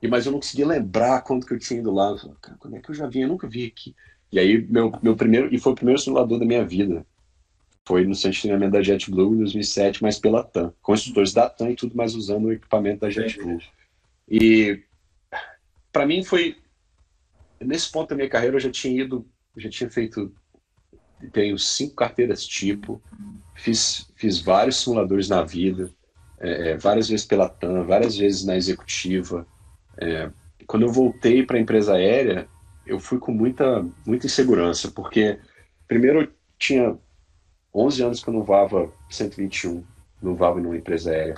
e, 0.00 0.06
mas 0.06 0.26
eu 0.26 0.32
não 0.32 0.38
conseguia 0.38 0.66
lembrar 0.66 1.22
quando 1.22 1.44
que 1.44 1.52
eu 1.52 1.58
tinha 1.58 1.80
ido 1.80 1.92
lá. 1.92 2.10
Eu 2.10 2.18
falei, 2.18 2.36
cara, 2.40 2.58
quando 2.58 2.76
é 2.76 2.80
que 2.80 2.90
eu 2.90 2.94
já 2.94 3.06
vim? 3.06 3.20
Eu 3.20 3.28
nunca 3.28 3.48
vi 3.48 3.66
aqui. 3.66 3.94
E 4.30 4.38
aí, 4.38 4.60
meu, 4.68 4.92
meu 5.02 5.16
primeiro, 5.16 5.52
e 5.52 5.58
foi 5.58 5.72
o 5.72 5.76
primeiro 5.76 6.00
simulador 6.00 6.38
da 6.38 6.44
minha 6.44 6.64
vida. 6.64 7.04
Foi 7.84 8.04
no 8.04 8.14
centro 8.14 8.36
de 8.36 8.42
treinamento 8.42 8.72
da 8.72 8.82
JetBlue 8.82 9.34
em 9.34 9.38
2007, 9.38 10.02
mas 10.02 10.18
pela 10.18 10.44
TAM. 10.44 10.72
Com 10.82 10.94
instrutores 10.94 11.32
da 11.32 11.48
TAM 11.48 11.70
e 11.70 11.76
tudo, 11.76 11.96
mas 11.96 12.14
usando 12.14 12.44
o 12.46 12.52
equipamento 12.52 13.00
da 13.00 13.10
JetBlue. 13.10 13.60
E 14.28 14.82
para 15.90 16.06
mim 16.06 16.22
foi. 16.22 16.56
Nesse 17.60 17.90
ponto 17.90 18.10
da 18.10 18.16
minha 18.16 18.28
carreira, 18.28 18.56
eu 18.56 18.60
já 18.60 18.70
tinha 18.70 19.02
ido, 19.02 19.26
já 19.56 19.68
tinha 19.68 19.90
feito. 19.90 20.32
Tenho 21.32 21.58
cinco 21.58 21.96
carteiras 21.96 22.46
tipo, 22.46 23.02
fiz, 23.56 24.08
fiz 24.14 24.38
vários 24.38 24.76
simuladores 24.76 25.28
na 25.28 25.42
vida, 25.42 25.90
é, 26.38 26.70
é 26.70 26.76
várias 26.76 27.08
vezes 27.08 27.26
pela 27.26 27.48
TAM, 27.48 27.82
várias 27.82 28.16
vezes 28.16 28.44
na 28.44 28.56
executiva. 28.56 29.44
É, 30.00 30.30
quando 30.66 30.84
eu 30.84 30.92
voltei 30.92 31.44
para 31.44 31.56
a 31.56 31.60
empresa 31.60 31.94
aérea, 31.94 32.46
eu 32.86 32.98
fui 32.98 33.18
com 33.18 33.32
muita, 33.32 33.84
muita 34.06 34.26
insegurança, 34.26 34.90
porque 34.90 35.38
primeiro 35.86 36.22
eu 36.22 36.28
tinha 36.58 36.96
11 37.74 38.02
anos 38.02 38.22
que 38.22 38.28
eu 38.28 38.34
não 38.34 38.42
voava 38.42 38.90
121, 39.10 39.84
não 40.22 40.34
voava 40.34 40.60
numa 40.60 40.76
empresa 40.76 41.10
aérea. 41.10 41.36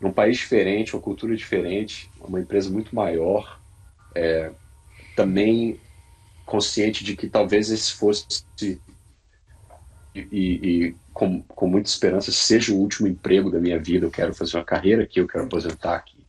Num 0.00 0.12
país 0.12 0.38
diferente, 0.38 0.94
uma 0.94 1.02
cultura 1.02 1.36
diferente, 1.36 2.10
uma 2.20 2.40
empresa 2.40 2.70
muito 2.70 2.94
maior, 2.94 3.60
é, 4.14 4.50
também 5.14 5.80
consciente 6.44 7.04
de 7.04 7.16
que 7.16 7.28
talvez 7.28 7.70
esse 7.70 7.92
fosse 7.92 8.44
e, 10.14 10.28
e, 10.30 10.96
com, 11.12 11.42
com 11.42 11.66
muita 11.66 11.88
esperança 11.88 12.30
seja 12.32 12.72
o 12.72 12.78
último 12.78 13.08
emprego 13.08 13.50
da 13.50 13.60
minha 13.60 13.78
vida. 13.78 14.06
Eu 14.06 14.10
quero 14.10 14.34
fazer 14.34 14.56
uma 14.56 14.64
carreira 14.64 15.04
aqui, 15.04 15.20
eu 15.20 15.28
quero 15.28 15.44
aposentar 15.44 15.96
aqui. 15.96 16.21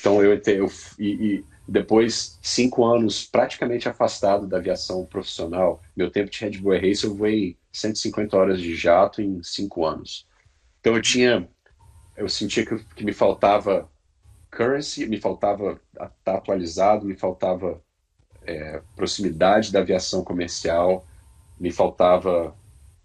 Então 0.00 0.22
eu, 0.22 0.40
eu 0.46 0.72
e, 0.98 1.08
e, 1.08 1.44
depois 1.66 2.38
cinco 2.42 2.84
anos 2.84 3.24
praticamente 3.26 3.88
afastado 3.88 4.46
da 4.46 4.58
aviação 4.58 5.04
profissional, 5.04 5.82
meu 5.96 6.10
tempo 6.10 6.30
de 6.30 6.40
Red 6.40 6.58
Bull 6.58 6.72
Air 6.72 6.82
Race 6.82 7.04
eu 7.04 7.14
voei 7.14 7.56
150 7.72 8.36
horas 8.36 8.60
de 8.60 8.74
jato 8.74 9.20
em 9.20 9.42
cinco 9.42 9.84
anos. 9.84 10.26
Então 10.80 10.96
eu 10.96 11.02
tinha, 11.02 11.48
eu 12.16 12.28
sentia 12.28 12.64
que, 12.64 12.78
que 12.94 13.04
me 13.04 13.12
faltava 13.12 13.90
currency, 14.50 15.06
me 15.06 15.20
faltava 15.20 15.80
estar 15.92 16.10
tá 16.24 16.34
atualizado, 16.36 17.04
me 17.04 17.16
faltava 17.16 17.82
é, 18.44 18.80
proximidade 18.96 19.70
da 19.72 19.80
aviação 19.80 20.24
comercial, 20.24 21.06
me 21.60 21.70
faltava 21.70 22.56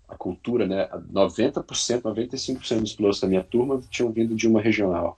a 0.07 0.15
cultura, 0.15 0.65
né? 0.65 0.87
90%, 1.11 2.03
95% 2.03 2.79
dos 2.79 2.93
pilotos 2.93 3.19
da 3.19 3.27
minha 3.27 3.43
turma 3.43 3.81
tinham 3.89 4.11
vindo 4.11 4.35
de 4.35 4.47
uma 4.47 4.61
regional 4.61 5.17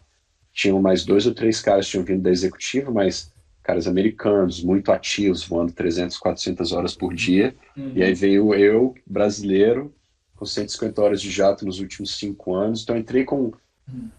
tinham 0.55 0.81
mais 0.81 1.03
dois 1.03 1.27
ou 1.27 1.33
três 1.33 1.59
caras 1.59 1.85
que 1.85 1.91
tinham 1.91 2.05
vindo 2.05 2.23
da 2.23 2.31
executiva, 2.31 2.89
mas 2.89 3.31
caras 3.61 3.87
americanos, 3.87 4.63
muito 4.63 4.91
ativos, 4.91 5.43
voando 5.43 5.73
300, 5.73 6.17
400 6.17 6.71
horas 6.71 6.95
por 6.95 7.13
dia. 7.13 7.53
Uhum. 7.75 7.91
E 7.93 8.01
aí 8.01 8.13
veio 8.13 8.53
eu, 8.53 8.95
brasileiro, 9.05 9.93
com 10.35 10.45
150 10.45 11.01
horas 11.01 11.21
de 11.21 11.29
jato 11.29 11.65
nos 11.65 11.79
últimos 11.79 12.17
cinco 12.17 12.53
anos. 12.53 12.83
Então 12.83 12.95
entrei 12.95 13.25
com 13.25 13.51
uhum. 13.87 14.09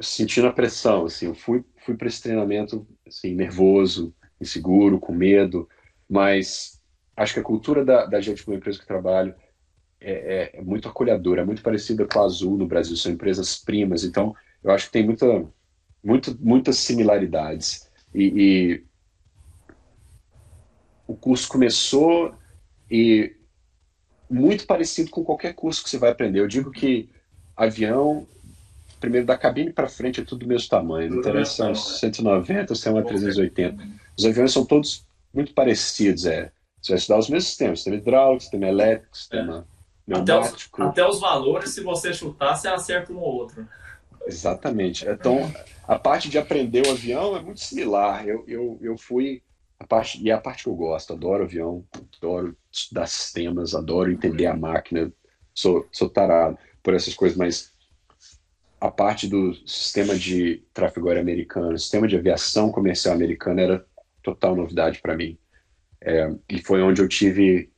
sentindo 0.00 0.48
a 0.48 0.52
pressão, 0.52 1.06
assim, 1.06 1.26
eu 1.26 1.34
fui 1.34 1.64
fui 1.82 1.96
para 1.96 2.08
esse 2.08 2.22
treinamento 2.22 2.86
assim 3.06 3.34
nervoso, 3.34 4.14
inseguro, 4.38 5.00
com 5.00 5.14
medo, 5.14 5.66
mas 6.06 6.78
acho 7.16 7.32
que 7.32 7.40
a 7.40 7.44
cultura 7.44 7.82
da, 7.82 8.04
da 8.04 8.20
gente 8.20 8.44
como 8.44 8.56
empresa 8.56 8.76
que 8.76 8.84
eu 8.84 8.88
trabalho 8.88 9.34
é, 9.98 10.12
é, 10.12 10.58
é 10.58 10.62
muito 10.62 10.88
acolhedora, 10.88 11.40
é 11.40 11.44
muito 11.44 11.62
parecida 11.62 12.06
com 12.06 12.20
a 12.20 12.24
Azul 12.24 12.58
no 12.58 12.66
Brasil, 12.66 12.96
são 12.96 13.10
empresas 13.10 13.58
primas, 13.58 14.04
então 14.04 14.34
eu 14.62 14.70
acho 14.70 14.86
que 14.86 14.92
tem 14.92 15.06
muita 15.06 15.26
muito, 16.02 16.36
muitas 16.40 16.78
similaridades. 16.78 17.88
E, 18.14 18.24
e, 18.24 18.84
o 21.06 21.14
curso 21.14 21.48
começou 21.48 22.34
e 22.90 23.34
muito 24.28 24.66
parecido 24.66 25.10
com 25.10 25.24
qualquer 25.24 25.54
curso 25.54 25.82
que 25.82 25.90
você 25.90 25.98
vai 25.98 26.10
aprender. 26.10 26.40
Eu 26.40 26.46
digo 26.46 26.70
que 26.70 27.08
avião, 27.56 28.26
primeiro 29.00 29.26
da 29.26 29.36
cabine 29.36 29.72
para 29.72 29.88
frente 29.88 30.20
é 30.20 30.24
tudo 30.24 30.40
do 30.40 30.48
mesmo 30.48 30.68
tamanho. 30.68 31.10
Não 31.10 31.18
interessa 31.18 31.54
se 31.54 31.62
é 31.62 31.66
um 31.66 31.74
190 31.74 32.72
ou 32.72 32.76
se 32.76 32.88
é 32.88 32.90
uma 32.90 33.02
380. 33.02 33.88
Os 34.16 34.24
aviões 34.24 34.52
são 34.52 34.64
todos 34.64 35.04
muito 35.34 35.52
parecidos. 35.52 36.26
É. 36.26 36.52
Você 36.80 36.92
vai 36.92 36.98
estudar 36.98 37.18
os 37.18 37.28
mesmos 37.28 37.48
sistemas: 37.48 37.78
sistema 37.80 37.96
hidráulico, 37.96 38.42
sistema 38.42 38.68
elétrico, 38.68 39.16
sistema 39.16 39.66
é. 39.76 39.80
Até 40.12 40.38
os, 40.38 40.68
até 40.78 41.06
os 41.06 41.20
valores, 41.20 41.70
se 41.70 41.82
você 41.82 42.12
chutar, 42.12 42.56
você 42.56 42.68
acerta 42.68 43.12
um 43.12 43.18
ou 43.18 43.34
outro. 43.34 43.66
Exatamente. 44.26 45.06
Então, 45.08 45.52
a 45.86 45.98
parte 45.98 46.28
de 46.28 46.38
aprender 46.38 46.86
o 46.86 46.90
avião 46.90 47.36
é 47.36 47.42
muito 47.42 47.60
similar. 47.60 48.26
Eu, 48.26 48.44
eu, 48.46 48.78
eu 48.82 48.98
fui. 48.98 49.42
A 49.78 49.86
parte, 49.86 50.22
e 50.22 50.30
é 50.30 50.34
a 50.34 50.40
parte 50.40 50.64
que 50.64 50.68
eu 50.68 50.74
gosto, 50.74 51.14
adoro 51.14 51.44
avião, 51.44 51.86
adoro 52.18 52.54
estudar 52.70 53.06
sistemas, 53.06 53.74
adoro 53.74 54.12
entender 54.12 54.44
a 54.44 54.54
máquina, 54.54 55.10
sou, 55.54 55.88
sou 55.90 56.10
tarado 56.10 56.58
por 56.82 56.92
essas 56.92 57.14
coisas, 57.14 57.36
mas 57.36 57.72
a 58.80 58.90
parte 58.90 59.26
do 59.26 59.54
sistema 59.66 60.14
de 60.14 60.62
tráfego 60.72 61.08
aéreo 61.08 61.22
americano, 61.22 61.78
sistema 61.78 62.08
de 62.08 62.16
aviação 62.16 62.70
comercial 62.70 63.14
americana 63.14 63.60
era 63.60 63.86
total 64.22 64.56
novidade 64.56 65.00
para 65.00 65.16
mim. 65.16 65.38
É, 66.00 66.30
e 66.48 66.62
foi 66.62 66.82
onde 66.82 67.02
eu 67.02 67.08
tive 67.08 67.70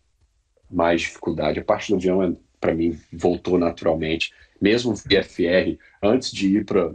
mais 0.70 1.02
dificuldade. 1.02 1.58
A 1.58 1.64
parte 1.64 1.90
do 1.90 1.96
avião, 1.96 2.22
é, 2.22 2.32
para 2.60 2.72
mim, 2.72 2.98
voltou 3.12 3.58
naturalmente. 3.58 4.32
Mesmo 4.62 4.94
VFR, 4.94 5.76
antes 6.00 6.30
de 6.30 6.58
ir 6.58 6.64
para 6.64 6.94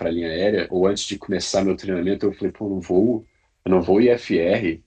a 0.00 0.10
linha 0.10 0.28
aérea, 0.28 0.68
ou 0.70 0.86
antes 0.86 1.04
de 1.04 1.16
começar 1.16 1.64
meu 1.64 1.74
treinamento, 1.74 2.26
eu 2.26 2.32
falei, 2.34 2.52
pô, 2.52 2.68
não 2.68 2.78
vou, 2.78 3.24
eu 3.64 3.70
não 3.70 3.80
vou 3.80 4.02
IFR 4.02 4.82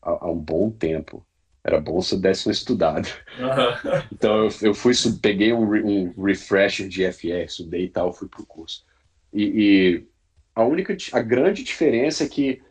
há, 0.00 0.10
há 0.10 0.30
um 0.30 0.38
bom 0.38 0.70
tempo. 0.70 1.26
Era 1.64 1.80
bom 1.80 2.00
se 2.00 2.14
eu 2.14 2.20
desse 2.20 2.46
uma 2.46 2.52
estudada. 2.52 3.08
Uhum. 3.36 4.02
então 4.14 4.44
eu, 4.44 4.50
eu 4.62 4.74
fui, 4.74 4.92
peguei 5.20 5.52
um, 5.52 5.64
um 5.64 6.22
refresher 6.22 6.86
de 6.88 7.02
IFR, 7.02 7.46
estudei 7.46 7.86
e 7.86 7.90
tal, 7.90 8.12
fui 8.12 8.28
pro 8.28 8.46
curso. 8.46 8.86
E, 9.32 9.42
e 9.42 10.06
a 10.54 10.62
única, 10.62 10.96
a 11.12 11.20
grande 11.20 11.64
diferença 11.64 12.22
é 12.22 12.28
que 12.28 12.62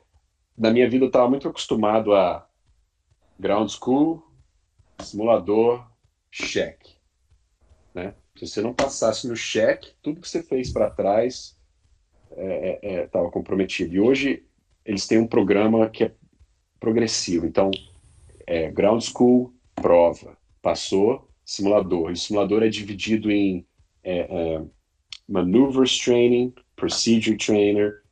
na 0.58 0.72
minha 0.72 0.90
vida 0.90 1.04
eu 1.04 1.08
estava 1.08 1.30
muito 1.30 1.50
acostumado 1.50 2.14
a 2.14 2.48
ground 3.38 3.70
school, 3.70 4.24
simulador, 5.02 5.86
cheque. 6.32 6.96
Né? 7.94 8.14
Se 8.38 8.48
você 8.48 8.62
não 8.62 8.74
passasse 8.74 9.28
no 9.28 9.36
cheque, 9.36 9.94
tudo 10.02 10.20
que 10.20 10.28
você 10.28 10.44
fez 10.44 10.72
para 10.72 10.90
trás 10.90 11.58
estava 12.30 12.42
é, 12.42 12.80
é, 12.82 13.28
é 13.28 13.32
comprometido. 13.32 13.94
E 13.94 14.00
hoje 14.00 14.44
eles 14.86 15.08
têm 15.08 15.18
um 15.18 15.28
programa 15.28 15.90
que 15.90 16.04
é 16.04 16.12
progressivo. 16.80 17.46
Então, 17.46 17.72
é, 18.46 18.70
ground 18.70 19.02
school, 19.02 19.54
prova. 19.74 20.38
Passou, 20.62 21.30
simulador. 21.46 22.10
E 22.10 22.14
o 22.14 22.18
simulador 22.18 22.62
é 22.64 22.68
dividido 22.68 23.32
em 23.32 23.66
é, 24.04 24.20
é, 24.20 24.62
maneuvers 25.28 25.98
training, 25.98 26.54
procedure 26.76 27.38
trainer, 27.38 28.04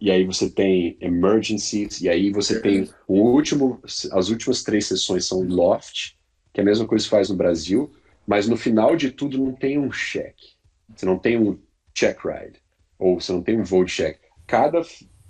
e 0.00 0.10
aí 0.10 0.24
você 0.24 0.48
tem 0.48 0.96
emergencies, 1.00 2.00
e 2.00 2.08
aí 2.08 2.32
você 2.32 2.60
tem 2.60 2.88
o 3.06 3.20
último, 3.20 3.80
as 3.84 4.28
últimas 4.30 4.62
três 4.62 4.86
sessões 4.86 5.26
são 5.26 5.42
loft, 5.42 6.14
que 6.54 6.60
é 6.60 6.62
a 6.62 6.64
mesma 6.64 6.86
coisa 6.86 7.04
que 7.04 7.10
faz 7.10 7.28
no 7.28 7.36
Brasil, 7.36 7.92
mas 8.30 8.46
no 8.46 8.56
final 8.56 8.94
de 8.94 9.10
tudo 9.10 9.36
não 9.36 9.52
tem 9.52 9.76
um 9.76 9.90
cheque. 9.90 10.50
Você 10.94 11.04
não 11.04 11.18
tem 11.18 11.36
um 11.36 11.58
check 11.92 12.16
ride, 12.24 12.60
ou 12.96 13.20
você 13.20 13.32
não 13.32 13.42
tem 13.42 13.60
um 13.60 13.64
voo 13.64 13.84
de 13.84 13.92
check. 13.92 14.20
Cada, 14.46 14.82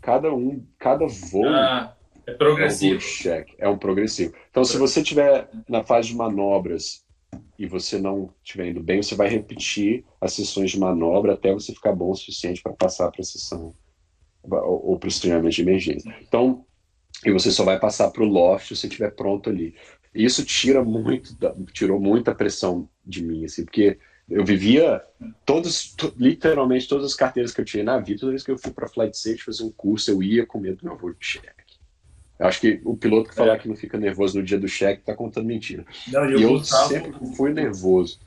cada 0.03 0.30
um, 0.34 0.62
cada 0.78 1.07
voo 1.07 1.48
ah, 1.48 1.96
é 2.26 2.34
progressivo. 2.34 3.01
É 3.26 3.40
um, 3.40 3.44
é 3.59 3.68
um 3.70 3.78
progressivo. 3.78 4.34
Então, 4.51 4.62
se 4.66 4.76
você 4.76 5.01
estiver 5.01 5.48
na 5.66 5.82
fase 5.82 6.09
de 6.09 6.14
manobras 6.14 7.03
e 7.59 7.64
você 7.66 7.98
não 7.98 8.34
estiver 8.44 8.68
indo 8.68 8.82
bem, 8.82 9.03
você 9.03 9.14
vai 9.14 9.30
repetir 9.30 10.05
as 10.20 10.34
sessões 10.34 10.70
de 10.70 10.78
manobra 10.78 11.32
até 11.32 11.55
você 11.55 11.72
ficar 11.72 11.94
bom 11.94 12.11
o 12.11 12.14
suficiente 12.14 12.62
para 12.62 12.74
passar 12.74 13.11
para 13.11 13.22
a 13.22 13.24
sessão 13.24 13.74
ou, 14.42 14.90
ou 14.90 14.98
para 14.98 15.09
os 15.09 15.18
treinamentos 15.18 15.55
de 15.55 15.62
emergência. 15.62 16.14
Então, 16.20 16.66
e 17.24 17.32
você 17.32 17.51
só 17.51 17.64
vai 17.64 17.80
passar 17.80 18.11
para 18.11 18.22
o 18.22 18.26
loft 18.26 18.68
se 18.68 18.76
você 18.76 18.88
estiver 18.88 19.11
pronto 19.14 19.48
ali. 19.48 19.74
Isso 20.14 20.44
tira 20.44 20.84
muito, 20.84 21.36
tirou 21.72 22.00
muita 22.00 22.34
pressão 22.34 22.88
de 23.04 23.22
mim, 23.22 23.44
assim, 23.44 23.64
porque 23.64 23.98
eu 24.28 24.44
vivia 24.44 25.02
todos, 25.44 25.96
literalmente 26.16 26.88
todas 26.88 27.06
as 27.06 27.14
carteiras 27.14 27.52
que 27.52 27.61
eu 27.61 27.64
tinha 27.64 27.82
na 27.82 27.98
vida, 27.98 28.20
toda 28.20 28.30
vez 28.30 28.42
que 28.42 28.50
eu 28.50 28.58
fui 28.58 28.72
para 28.72 28.88
Flight 28.88 29.16
Safety 29.16 29.44
fazer 29.44 29.64
um 29.64 29.70
curso, 29.70 30.11
eu 30.11 30.22
ia 30.22 30.46
com 30.46 30.58
medo 30.58 30.78
do 30.78 30.86
meu 30.86 30.96
voo 30.96 31.12
de 31.12 31.24
cheque. 31.24 31.48
Eu 32.38 32.46
acho 32.46 32.61
que 32.61 32.80
o 32.84 32.96
piloto 32.96 33.28
que 33.28 33.34
falar 33.34 33.54
é. 33.54 33.58
que 33.58 33.68
não 33.68 33.76
fica 33.76 33.98
nervoso 33.98 34.38
no 34.38 34.44
dia 34.44 34.58
do 34.58 34.66
cheque 34.66 35.00
está 35.00 35.14
contando 35.14 35.46
mentira. 35.46 35.84
Não, 36.08 36.24
e, 36.30 36.38
e 36.38 36.42
eu 36.42 36.50
Gustavo... 36.50 36.88
sempre 36.88 37.12
fui 37.36 37.52
nervoso. 37.52 38.18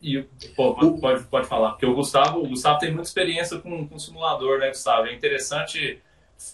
E, 0.00 0.22
pô, 0.54 0.74
pode, 0.74 1.24
pode 1.24 1.46
falar, 1.46 1.72
porque 1.72 1.86
o 1.86 1.94
Gustavo, 1.94 2.42
o 2.42 2.48
Gustavo 2.48 2.78
tem 2.78 2.90
muita 2.90 3.08
experiência 3.08 3.58
com, 3.58 3.86
com 3.86 3.98
simulador, 3.98 4.58
né, 4.58 4.68
Gustavo? 4.68 5.06
É 5.08 5.14
interessante 5.14 5.98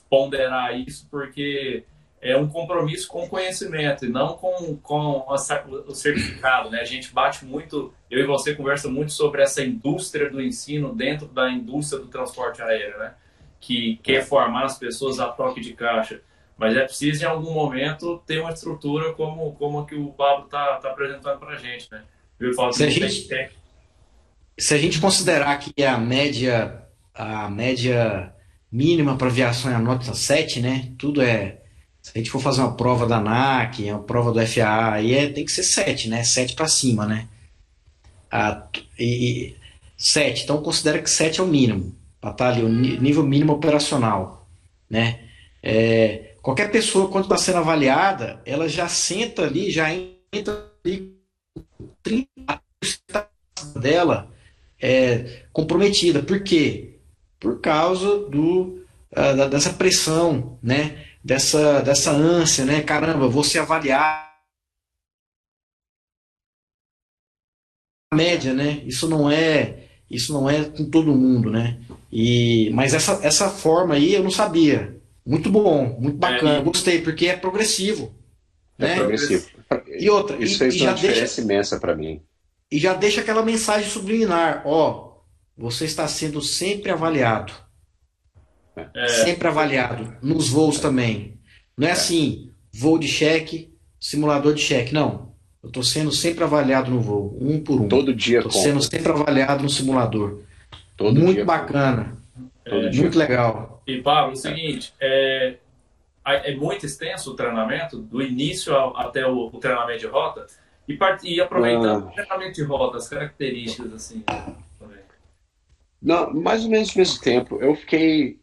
ponderar 0.09 0.79
isso, 0.79 1.07
porque 1.11 1.85
é 2.23 2.37
um 2.37 2.49
compromisso 2.49 3.09
com 3.09 3.25
o 3.25 3.29
conhecimento 3.29 4.05
e 4.05 4.09
não 4.09 4.35
com, 4.35 4.77
com 4.77 5.25
o 5.27 5.95
certificado, 5.95 6.71
né? 6.71 6.81
A 6.81 6.85
gente 6.85 7.13
bate 7.13 7.45
muito, 7.45 7.95
eu 8.11 8.21
e 8.21 8.27
você 8.27 8.55
conversa 8.55 8.89
muito 8.89 9.13
sobre 9.13 9.43
essa 9.43 9.63
indústria 9.63 10.29
do 10.29 10.41
ensino 10.41 10.95
dentro 10.95 11.27
da 11.27 11.51
indústria 11.51 12.01
do 12.01 12.09
transporte 12.09 12.61
aéreo, 12.61 12.99
né? 12.99 13.15
Que 13.59 13.99
quer 14.03 14.23
formar 14.23 14.65
as 14.65 14.79
pessoas 14.79 15.19
a 15.19 15.29
toque 15.29 15.61
de 15.61 15.73
caixa. 15.73 16.21
Mas 16.59 16.77
é 16.77 16.85
preciso, 16.85 17.23
em 17.23 17.27
algum 17.27 17.55
momento, 17.55 18.23
ter 18.27 18.41
uma 18.41 18.51
estrutura 18.51 19.15
como, 19.15 19.55
como 19.55 19.79
a 19.79 19.87
que 19.87 19.95
o 19.95 20.13
Pablo 20.13 20.45
está 20.45 20.77
tá 20.77 20.91
apresentando 20.91 21.39
para 21.39 21.55
a 21.55 21.57
gente, 21.57 21.91
né? 21.91 22.03
se, 22.73 22.85
a 22.85 22.91
gente, 22.91 23.51
se 24.59 24.75
a 24.75 24.79
gente 24.79 25.01
considerar 25.01 25.59
que 25.59 25.83
a 25.83 25.97
média, 25.97 26.83
a 27.15 27.49
média 27.49 28.35
mínima 28.71 29.17
para 29.17 29.29
aviação 29.29 29.71
é 29.71 29.75
a 29.75 29.79
nota 29.79 30.13
7, 30.13 30.61
né? 30.61 30.93
Tudo 30.99 31.23
é. 31.23 31.60
Se 32.03 32.13
a 32.15 32.19
gente 32.19 32.31
for 32.31 32.41
fazer 32.41 32.63
uma 32.63 32.75
prova 32.75 33.07
da 33.07 33.19
ANAC, 33.19 33.91
uma 33.91 34.03
prova 34.03 34.33
do 34.33 34.47
FAA, 34.47 34.95
aí 34.95 35.15
é, 35.15 35.29
tem 35.29 35.45
que 35.45 35.53
ser 35.53 35.63
7, 35.63 36.09
né? 36.09 36.25
7 36.25 36.55
para 36.55 36.67
cima, 36.67 37.07
né? 37.07 37.29
A, 38.31 38.67
e, 38.99 39.55
7. 39.97 40.45
Então 40.45 40.63
considera 40.63 41.01
que 41.01 41.11
7 41.11 41.41
é 41.41 41.43
o 41.43 41.47
mínimo. 41.47 41.95
Para 42.21 42.31
estar 42.31 42.45
tá 42.45 42.51
ali, 42.51 42.63
o 42.63 42.69
nível 42.69 43.23
mínimo 43.23 43.53
operacional. 43.53 44.49
Né? 44.89 45.21
É, 45.63 46.35
qualquer 46.43 46.71
pessoa, 46.71 47.09
quando 47.09 47.25
está 47.25 47.37
sendo 47.37 47.59
avaliada, 47.59 48.41
ela 48.45 48.69
já 48.69 48.89
senta 48.89 49.43
ali, 49.43 49.71
já 49.71 49.93
entra 49.93 50.67
ali 50.85 51.15
30% 52.05 52.59
dela 53.77 54.31
é 54.81 55.45
comprometida. 55.53 56.23
Por 56.23 56.43
quê? 56.43 56.95
Por 57.39 57.61
causa 57.61 58.29
do, 58.29 58.83
uh, 59.13 59.49
dessa 59.51 59.71
pressão, 59.71 60.59
né? 60.63 61.05
Dessa, 61.23 61.81
dessa 61.81 62.11
ânsia, 62.11 62.65
né? 62.65 62.83
Caramba, 62.83 63.29
vou 63.29 63.45
ser 63.45 63.61
avaliado. 63.61 64.29
A 68.13 68.17
média, 68.17 68.53
né? 68.53 68.83
Isso 68.85 69.09
não 69.09 69.31
é 69.31 69.89
isso 70.11 70.33
não 70.33 70.51
é 70.51 70.65
com 70.65 70.91
todo 70.91 71.15
mundo, 71.15 71.51
né? 71.51 71.79
E, 72.11 72.69
mas 72.75 72.93
essa, 72.93 73.21
essa 73.23 73.49
forma 73.49 73.95
aí 73.95 74.13
eu 74.13 74.25
não 74.25 74.31
sabia. 74.31 74.97
Muito 75.25 75.49
bom, 75.49 75.97
muito 76.01 76.19
bacana. 76.19 76.57
É, 76.57 76.63
Gostei, 76.63 77.01
porque 77.01 77.27
é 77.27 77.37
progressivo. 77.37 78.13
É 78.77 78.87
né? 78.87 78.97
progressivo. 78.97 79.47
E 79.87 80.11
outra, 80.11 80.37
isso 80.43 80.57
e, 80.57 80.59
fez 80.59 80.75
e 80.75 80.83
uma 80.83 80.95
diferença 80.95 81.21
deixa, 81.21 81.41
imensa 81.41 81.79
para 81.79 81.95
mim. 81.95 82.21
E 82.69 82.79
já 82.79 82.93
deixa 82.95 83.21
aquela 83.21 83.45
mensagem 83.45 83.89
subliminar, 83.89 84.63
ó, 84.67 85.21
você 85.57 85.85
está 85.85 86.09
sendo 86.09 86.43
sempre 86.43 86.91
avaliado. 86.91 87.53
É. 88.95 89.09
Sempre 89.09 89.49
avaliado. 89.49 90.17
Nos 90.23 90.49
voos 90.49 90.81
também. 90.81 91.39
Não 91.77 91.87
é, 91.87 91.91
é. 91.91 91.93
assim, 91.93 92.53
voo 92.73 92.99
de 92.99 93.09
cheque, 93.09 93.75
simulador 93.99 94.55
de 94.55 94.63
cheque. 94.63 94.95
Não. 94.95 95.31
Eu 95.63 95.69
estou 95.69 95.83
sendo 95.83 96.11
sempre 96.11 96.43
avaliado 96.43 96.91
no 96.91 97.01
voo, 97.01 97.37
um 97.41 97.63
por 97.63 97.81
um. 97.81 97.89
Todo 97.89 98.15
dia 98.15 98.39
Estou 98.39 98.53
sendo 98.53 98.83
sempre 98.83 99.13
avaliado 99.13 99.63
no 99.63 99.69
simulador. 99.69 100.41
Todo 100.97 101.21
Muito 101.21 101.45
bacana. 101.45 102.17
É, 102.65 102.91
Muito 102.93 103.19
legal. 103.19 103.83
E, 103.87 104.01
Pablo, 104.01 104.31
é 104.31 104.35
o 104.35 104.37
seguinte, 104.37 104.95
é, 105.01 105.57
é 106.25 106.55
muito 106.55 106.87
extenso 106.87 107.33
o 107.33 107.37
treinamento, 107.37 107.99
do 107.99 108.23
início 108.23 108.75
ao, 108.75 108.97
até 108.97 109.27
o, 109.27 109.47
o, 109.47 109.59
treinamento 109.59 110.01
de 110.01 110.07
rota, 110.07 110.47
e, 110.87 110.97
part, 110.97 111.27
e 111.27 111.41
aproveitando 111.41 112.05
ah. 112.05 112.09
o 112.09 112.13
treinamento 112.13 112.55
de 112.55 112.63
rota, 112.63 112.97
as 112.97 113.09
características 113.09 113.93
assim. 113.93 114.21
Também. 114.79 114.99
Não, 116.01 116.33
mais 116.33 116.65
ou 116.65 116.71
menos 116.71 116.95
no 116.95 116.99
mesmo 116.99 117.21
tempo. 117.21 117.59
Eu 117.61 117.75
fiquei. 117.75 118.40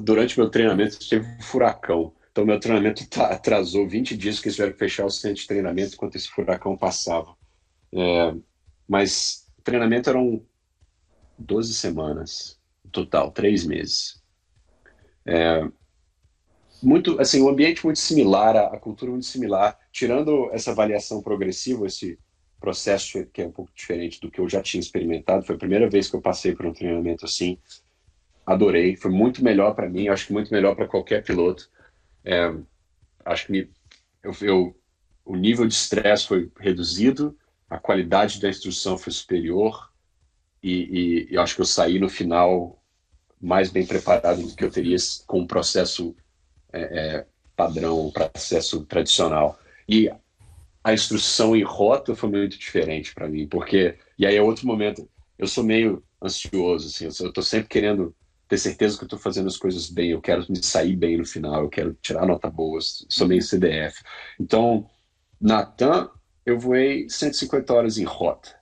Durante 0.00 0.38
meu 0.38 0.50
treinamento, 0.50 0.98
teve 1.08 1.26
um 1.26 1.42
furacão. 1.42 2.12
Então, 2.30 2.44
meu 2.44 2.60
treinamento 2.60 3.08
tá, 3.08 3.28
atrasou 3.28 3.88
20 3.88 4.16
dias 4.16 4.40
que 4.40 4.48
eles 4.48 4.56
tiveram 4.56 4.72
que 4.72 4.78
fechar 4.78 5.06
o 5.06 5.10
centro 5.10 5.40
de 5.40 5.46
treinamento 5.46 5.94
enquanto 5.94 6.16
esse 6.16 6.28
furacão 6.28 6.76
passava. 6.76 7.34
É, 7.92 8.34
mas 8.86 9.46
o 9.58 9.62
treinamento 9.62 10.10
eram 10.10 10.44
12 11.38 11.74
semanas, 11.74 12.58
total, 12.92 13.30
três 13.30 13.64
meses. 13.64 14.22
É, 15.24 15.66
muito, 16.82 17.20
assim, 17.20 17.42
um 17.42 17.48
ambiente 17.48 17.84
muito 17.84 17.98
similar, 17.98 18.56
a, 18.56 18.78
cultura 18.78 19.10
muito 19.10 19.26
similar, 19.26 19.78
tirando 19.90 20.50
essa 20.52 20.72
avaliação 20.72 21.22
progressiva, 21.22 21.86
esse 21.86 22.18
processo 22.60 23.24
que 23.32 23.42
é 23.42 23.46
um 23.46 23.50
pouco 23.50 23.72
diferente 23.74 24.20
do 24.20 24.30
que 24.30 24.40
eu 24.40 24.48
já 24.48 24.62
tinha 24.62 24.80
experimentado. 24.80 25.44
Foi 25.44 25.56
a 25.56 25.58
primeira 25.58 25.88
vez 25.88 26.08
que 26.08 26.16
eu 26.16 26.20
passei 26.20 26.54
por 26.54 26.66
um 26.66 26.72
treinamento 26.72 27.24
assim. 27.24 27.58
Adorei, 28.46 28.94
foi 28.94 29.10
muito 29.10 29.42
melhor 29.42 29.74
para 29.74 29.88
mim, 29.88 30.06
acho 30.06 30.28
que 30.28 30.32
muito 30.32 30.52
melhor 30.54 30.76
para 30.76 30.86
qualquer 30.86 31.24
piloto. 31.24 31.68
É, 32.24 32.54
acho 33.24 33.46
que 33.46 33.52
me, 33.52 33.70
eu, 34.22 34.32
eu, 34.40 34.80
o 35.24 35.34
nível 35.34 35.66
de 35.66 35.74
estresse 35.74 36.28
foi 36.28 36.50
reduzido, 36.60 37.36
a 37.68 37.76
qualidade 37.76 38.40
da 38.40 38.48
instrução 38.48 38.96
foi 38.96 39.12
superior 39.12 39.90
e, 40.62 41.26
e, 41.28 41.32
e 41.32 41.38
acho 41.38 41.56
que 41.56 41.60
eu 41.60 41.66
saí 41.66 41.98
no 41.98 42.08
final 42.08 42.80
mais 43.40 43.68
bem 43.70 43.84
preparado 43.84 44.42
do 44.42 44.54
que 44.54 44.64
eu 44.64 44.70
teria 44.70 44.96
com 45.26 45.40
um 45.40 45.46
processo 45.46 46.16
é, 46.72 46.80
é, 46.80 47.26
padrão, 47.56 48.06
um 48.06 48.12
processo 48.12 48.84
tradicional. 48.84 49.58
E 49.88 50.08
a 50.84 50.94
instrução 50.94 51.56
em 51.56 51.62
rota 51.62 52.14
foi 52.14 52.30
muito 52.30 52.56
diferente 52.56 53.12
para 53.12 53.28
mim, 53.28 53.48
porque 53.48 53.98
e 54.16 54.24
aí 54.24 54.36
é 54.36 54.42
outro 54.42 54.66
momento. 54.66 55.08
eu 55.36 55.48
sou 55.48 55.64
meio 55.64 56.02
ansioso, 56.22 56.86
assim, 56.86 57.04
eu 57.04 57.28
estou 57.28 57.42
sempre 57.42 57.68
querendo 57.68 58.14
ter 58.48 58.58
certeza 58.58 58.96
que 58.96 59.04
eu 59.04 59.06
estou 59.06 59.18
fazendo 59.18 59.48
as 59.48 59.56
coisas 59.56 59.90
bem, 59.90 60.10
eu 60.10 60.20
quero 60.20 60.44
me 60.48 60.62
sair 60.62 60.94
bem 60.94 61.16
no 61.16 61.26
final, 61.26 61.62
eu 61.62 61.68
quero 61.68 61.94
tirar 61.94 62.26
nota 62.26 62.48
boa, 62.48 62.78
sou 62.80 63.26
meio 63.26 63.42
CDF. 63.42 64.02
Então, 64.38 64.88
Natan, 65.40 66.10
eu 66.44 66.58
voei 66.58 67.08
150 67.08 67.74
horas 67.74 67.98
em 67.98 68.04
rota. 68.04 68.54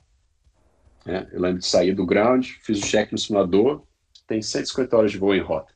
Né? 1.04 1.28
Eu 1.32 1.40
lembro 1.40 1.58
de 1.58 1.66
sair 1.66 1.94
do 1.94 2.06
ground, 2.06 2.46
fiz 2.62 2.78
o 2.78 2.86
check 2.86 3.12
no 3.12 3.18
simulador, 3.18 3.82
tem 4.26 4.40
150 4.40 4.96
horas 4.96 5.12
de 5.12 5.18
voo 5.18 5.34
em 5.34 5.42
rota, 5.42 5.72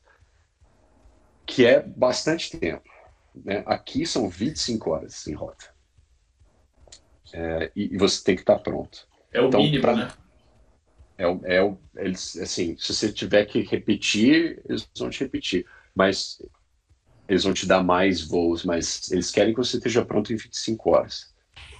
que 1.45 1.65
é 1.65 1.81
bastante 1.81 2.57
tempo. 2.57 2.89
Né? 3.35 3.63
Aqui 3.67 4.07
são 4.07 4.27
25 4.27 4.89
horas 4.89 5.27
em 5.27 5.33
rota. 5.33 5.65
É, 7.31 7.71
e, 7.75 7.93
e, 7.93 7.97
você 7.97 8.23
tem 8.23 8.35
que 8.35 8.41
estar 8.41 8.57
pronto. 8.57 9.07
É 9.31 9.39
o 9.39 9.47
então, 9.47 9.61
mínimo, 9.61 9.81
pra... 9.81 9.95
né? 9.95 10.11
É, 11.19 11.57
é, 11.57 11.77
eles, 11.97 12.37
assim, 12.37 12.77
se 12.77 12.93
você 12.93 13.11
tiver 13.11 13.45
que 13.45 13.61
repetir, 13.61 14.61
eles 14.67 14.89
vão 14.97 15.09
te 15.09 15.19
repetir. 15.19 15.65
Mas 15.93 16.41
eles 17.27 17.43
vão 17.43 17.53
te 17.53 17.67
dar 17.67 17.83
mais 17.83 18.21
voos, 18.21 18.63
mas 18.63 19.11
eles 19.11 19.29
querem 19.29 19.53
que 19.53 19.59
você 19.59 19.75
esteja 19.77 20.05
pronto 20.05 20.31
em 20.31 20.37
25 20.37 20.91
horas. 20.91 21.33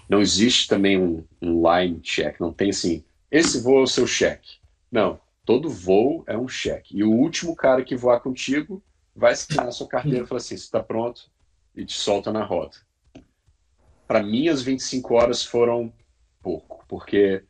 Não 0.10 0.20
existe 0.20 0.68
também 0.68 1.00
um, 1.00 1.26
um 1.42 1.64
line 1.64 2.02
check, 2.02 2.40
não 2.40 2.52
tem 2.52 2.72
assim, 2.72 3.04
esse 3.32 3.62
voo 3.62 3.80
é 3.80 3.84
o 3.84 3.88
seu 3.88 4.06
cheque. 4.06 4.58
Não, 4.92 5.22
todo 5.46 5.70
voo 5.70 6.24
é 6.28 6.38
um 6.38 6.48
cheque. 6.48 6.98
E 6.98 7.04
o 7.04 7.12
último 7.12 7.56
cara 7.56 7.84
que 7.84 7.96
voar 7.96 8.20
contigo 8.20 8.84
vai 9.16 9.34
assinar 9.34 9.68
a 9.68 9.72
sua 9.72 9.88
carteira 9.88 10.26
e 10.26 10.28
falar 10.28 10.40
assim, 10.40 10.58
você 10.58 10.64
está 10.64 10.84
pronto? 10.84 11.32
E 11.76 11.86
te 11.86 11.94
solta 11.94 12.32
na 12.32 12.44
rota. 12.44 12.78
Para 14.06 14.22
mim, 14.22 14.50
as 14.50 14.62
25 14.62 15.14
horas 15.14 15.44
foram 15.46 15.94
pouco, 16.42 16.84
porque 16.88 17.44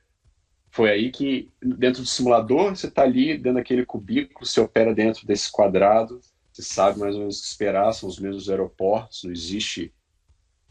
foi 0.72 0.90
aí 0.90 1.12
que, 1.12 1.52
dentro 1.62 2.02
do 2.02 2.08
simulador, 2.08 2.76
você 2.76 2.88
está 2.88 3.04
ali, 3.04 3.38
dentro 3.38 3.56
daquele 3.56 3.86
cubículo, 3.86 4.46
você 4.46 4.62
opera 4.62 4.94
dentro 4.94 5.26
desse 5.26 5.52
quadrado, 5.52 6.22
você 6.52 6.62
sabe 6.62 7.00
mais 7.00 7.16
ou 7.16 7.22
menos 7.22 7.40
o 7.40 7.42
que 7.42 7.48
esperar, 7.48 7.94
são 7.94 8.08
os 8.08 8.20
mesmos 8.20 8.50
aeroportos, 8.50 9.24
não 9.24 9.32
existe. 9.32 9.94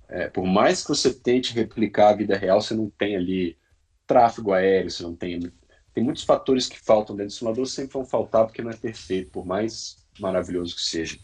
É, 0.09 0.29
por 0.29 0.47
mais 0.47 0.83
que 0.83 0.89
você 0.89 1.13
tente 1.13 1.53
replicar 1.53 2.11
a 2.11 2.17
vida 2.17 2.37
real, 2.37 2.61
você 2.61 2.75
não 2.75 2.89
tem 2.89 3.17
ali 3.17 3.59
tráfego 4.07 4.53
aéreo, 4.53 4.91
você 4.91 5.03
não 5.03 5.15
tem. 5.15 5.41
Tem 5.93 6.05
muitos 6.05 6.23
fatores 6.23 6.69
que 6.69 6.79
faltam 6.79 7.17
dentro 7.17 7.35
do 7.35 7.37
simulador, 7.37 7.67
sempre 7.67 7.95
vão 7.95 8.05
faltar 8.05 8.47
porque 8.47 8.63
não 8.63 8.71
é 8.71 8.77
perfeito, 8.77 9.31
por 9.33 9.45
mais 9.45 9.97
maravilhoso 10.21 10.77
que 10.77 10.83
seja. 10.83 11.19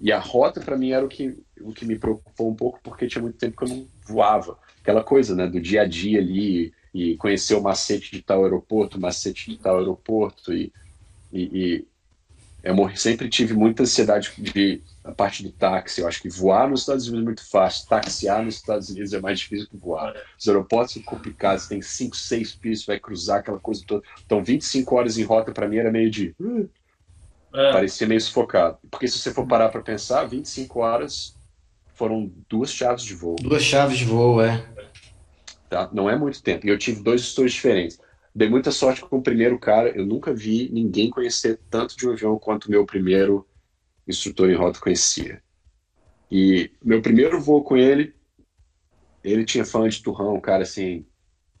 E 0.00 0.12
a 0.12 0.18
rota, 0.18 0.60
para 0.60 0.76
mim, 0.76 0.90
era 0.90 1.04
o 1.04 1.08
que, 1.08 1.36
o 1.60 1.72
que 1.72 1.84
me 1.84 1.98
preocupou 1.98 2.50
um 2.50 2.54
pouco, 2.54 2.80
porque 2.82 3.06
tinha 3.06 3.22
muito 3.22 3.38
tempo 3.38 3.56
que 3.56 3.64
eu 3.64 3.76
não 3.76 3.88
voava. 4.06 4.58
Aquela 4.80 5.02
coisa, 5.02 5.34
né, 5.34 5.46
do 5.46 5.60
dia 5.60 5.82
a 5.82 5.84
dia 5.86 6.20
ali, 6.20 6.72
e 6.94 7.16
conhecer 7.16 7.54
o 7.54 7.62
macete 7.62 8.10
de 8.10 8.22
tal 8.22 8.44
aeroporto, 8.44 8.98
o 8.98 9.00
macete 9.00 9.50
de 9.50 9.58
tal 9.58 9.78
aeroporto, 9.78 10.52
e, 10.52 10.72
e, 11.32 11.42
e 11.42 11.86
eu 12.62 12.96
sempre 12.96 13.28
tive 13.28 13.54
muita 13.54 13.84
ansiedade 13.84 14.32
de 14.36 14.82
a 15.04 15.12
parte 15.12 15.42
do 15.42 15.50
táxi. 15.50 16.00
Eu 16.00 16.08
acho 16.08 16.20
que 16.20 16.28
voar 16.28 16.68
nos 16.68 16.80
Estados 16.80 17.06
Unidos 17.06 17.22
é 17.22 17.24
muito 17.24 17.50
fácil, 17.50 17.88
taxiar 17.88 18.44
nos 18.44 18.56
Estados 18.56 18.90
Unidos 18.90 19.12
é 19.12 19.20
mais 19.20 19.38
difícil 19.38 19.68
que 19.68 19.76
voar. 19.76 20.14
Os 20.38 20.46
aeroportos 20.46 20.94
são 20.94 21.02
complicados, 21.02 21.66
tem 21.66 21.80
5, 21.80 22.16
6 22.16 22.54
pistas, 22.56 22.86
vai 22.86 22.98
cruzar 22.98 23.38
aquela 23.38 23.58
coisa 23.58 23.82
toda. 23.86 24.02
Então, 24.26 24.42
25 24.42 24.94
horas 24.96 25.16
em 25.16 25.22
rota 25.22 25.52
para 25.52 25.68
mim 25.68 25.76
era 25.76 25.90
meio 25.90 26.10
de. 26.10 26.34
É. 27.54 27.72
Parecia 27.72 28.06
meio 28.06 28.20
sufocado. 28.20 28.76
Porque 28.90 29.08
se 29.08 29.18
você 29.18 29.32
for 29.32 29.46
parar 29.46 29.70
para 29.70 29.80
pensar, 29.80 30.24
25 30.24 30.80
horas 30.80 31.34
foram 31.94 32.30
duas 32.48 32.70
chaves 32.70 33.02
de 33.02 33.14
voo. 33.14 33.36
Duas 33.36 33.62
chaves 33.62 33.98
de 33.98 34.04
voo, 34.04 34.42
é. 34.42 34.64
Tá? 35.68 35.90
Não 35.92 36.08
é 36.08 36.16
muito 36.16 36.42
tempo. 36.42 36.66
E 36.66 36.70
eu 36.70 36.78
tive 36.78 37.02
dois 37.02 37.20
gestores 37.20 37.52
diferentes. 37.52 38.00
Dei 38.34 38.48
muita 38.48 38.70
sorte 38.70 39.02
com 39.02 39.18
o 39.18 39.22
primeiro 39.22 39.58
cara. 39.58 39.90
Eu 39.90 40.06
nunca 40.06 40.32
vi 40.32 40.70
ninguém 40.72 41.10
conhecer 41.10 41.58
tanto 41.70 41.96
de 41.96 42.08
um 42.08 42.12
avião 42.12 42.38
quanto 42.38 42.66
o 42.66 42.70
meu 42.70 42.86
primeiro 42.86 43.46
instrutor 44.06 44.50
em 44.50 44.54
rota 44.54 44.80
conhecia. 44.80 45.42
E 46.30 46.70
meu 46.82 47.02
primeiro 47.02 47.40
voo 47.40 47.62
com 47.62 47.76
ele, 47.76 48.14
ele 49.22 49.44
tinha 49.44 49.64
fã 49.64 49.88
de 49.88 50.02
turrão, 50.02 50.36
um 50.36 50.40
cara 50.40 50.62
assim, 50.62 51.06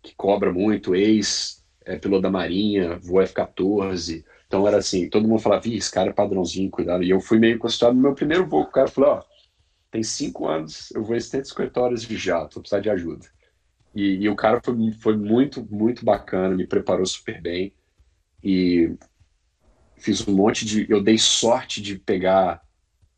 que 0.02 0.14
cobra 0.14 0.52
muito, 0.52 0.94
ex, 0.94 1.64
é, 1.84 1.98
piloto 1.98 2.22
da 2.22 2.30
Marinha, 2.30 2.98
voa 2.98 3.24
F-14. 3.24 4.24
Então 4.46 4.66
era 4.66 4.78
assim, 4.78 5.08
todo 5.08 5.28
mundo 5.28 5.40
falava, 5.40 5.68
esse 5.68 5.90
cara 5.90 6.10
é 6.10 6.12
padrãozinho, 6.12 6.70
cuidado. 6.70 7.02
E 7.02 7.10
eu 7.10 7.20
fui 7.20 7.38
meio 7.38 7.58
consultado 7.58 7.94
no 7.94 8.02
meu 8.02 8.14
primeiro 8.14 8.46
voo. 8.46 8.62
O 8.62 8.66
cara 8.70 8.88
falou, 8.88 9.10
ó, 9.10 9.22
tem 9.90 10.02
cinco 10.02 10.46
anos, 10.46 10.90
eu 10.92 11.02
vou 11.02 11.18
150 11.18 11.80
horas 11.80 12.02
de 12.02 12.16
jato, 12.16 12.54
vou 12.54 12.62
precisar 12.62 12.80
de 12.80 12.90
ajuda. 12.90 13.26
E, 13.98 14.22
e, 14.22 14.28
o 14.28 14.36
cara 14.36 14.60
foi, 14.62 14.92
foi 14.92 15.16
muito, 15.16 15.66
muito 15.68 16.04
bacana, 16.04 16.54
me 16.54 16.64
preparou 16.64 17.04
super 17.04 17.42
bem. 17.42 17.72
E 18.44 18.94
fiz 19.96 20.26
um 20.28 20.36
monte 20.36 20.64
de. 20.64 20.86
Eu 20.88 21.02
dei 21.02 21.18
sorte 21.18 21.82
de 21.82 21.98
pegar 21.98 22.62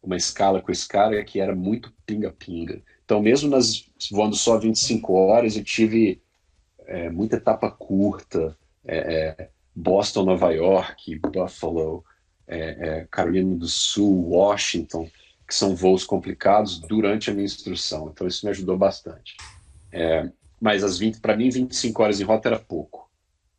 uma 0.02 0.16
escala 0.16 0.62
com 0.62 0.72
esse 0.72 0.88
cara 0.88 1.22
que 1.22 1.38
era 1.38 1.54
muito 1.54 1.92
pinga-pinga. 2.06 2.82
Então, 3.04 3.20
mesmo 3.20 3.50
nas 3.50 3.84
voando 4.10 4.34
só 4.34 4.58
25 4.58 5.12
horas, 5.12 5.54
eu 5.54 5.62
tive 5.62 6.22
é, 6.86 7.10
muita 7.10 7.36
etapa 7.36 7.70
curta. 7.70 8.56
É, 8.82 8.96
é, 8.96 9.50
Boston, 9.76 10.24
Nova 10.24 10.50
York, 10.50 11.18
Buffalo, 11.18 12.02
é, 12.48 12.58
é, 12.58 13.08
Carolina 13.10 13.54
do 13.54 13.68
Sul, 13.68 14.30
Washington, 14.30 15.10
que 15.46 15.54
são 15.54 15.76
voos 15.76 16.04
complicados 16.04 16.80
durante 16.80 17.28
a 17.28 17.34
minha 17.34 17.44
instrução. 17.44 18.08
Então, 18.10 18.26
isso 18.26 18.46
me 18.46 18.50
ajudou 18.50 18.78
bastante. 18.78 19.36
É, 19.92 20.30
mas 20.60 20.84
as 20.84 20.98
20, 20.98 21.20
para 21.20 21.36
mim, 21.36 21.48
25 21.48 22.02
horas 22.02 22.20
em 22.20 22.24
rota 22.24 22.48
era 22.48 22.58
pouco. 22.58 23.10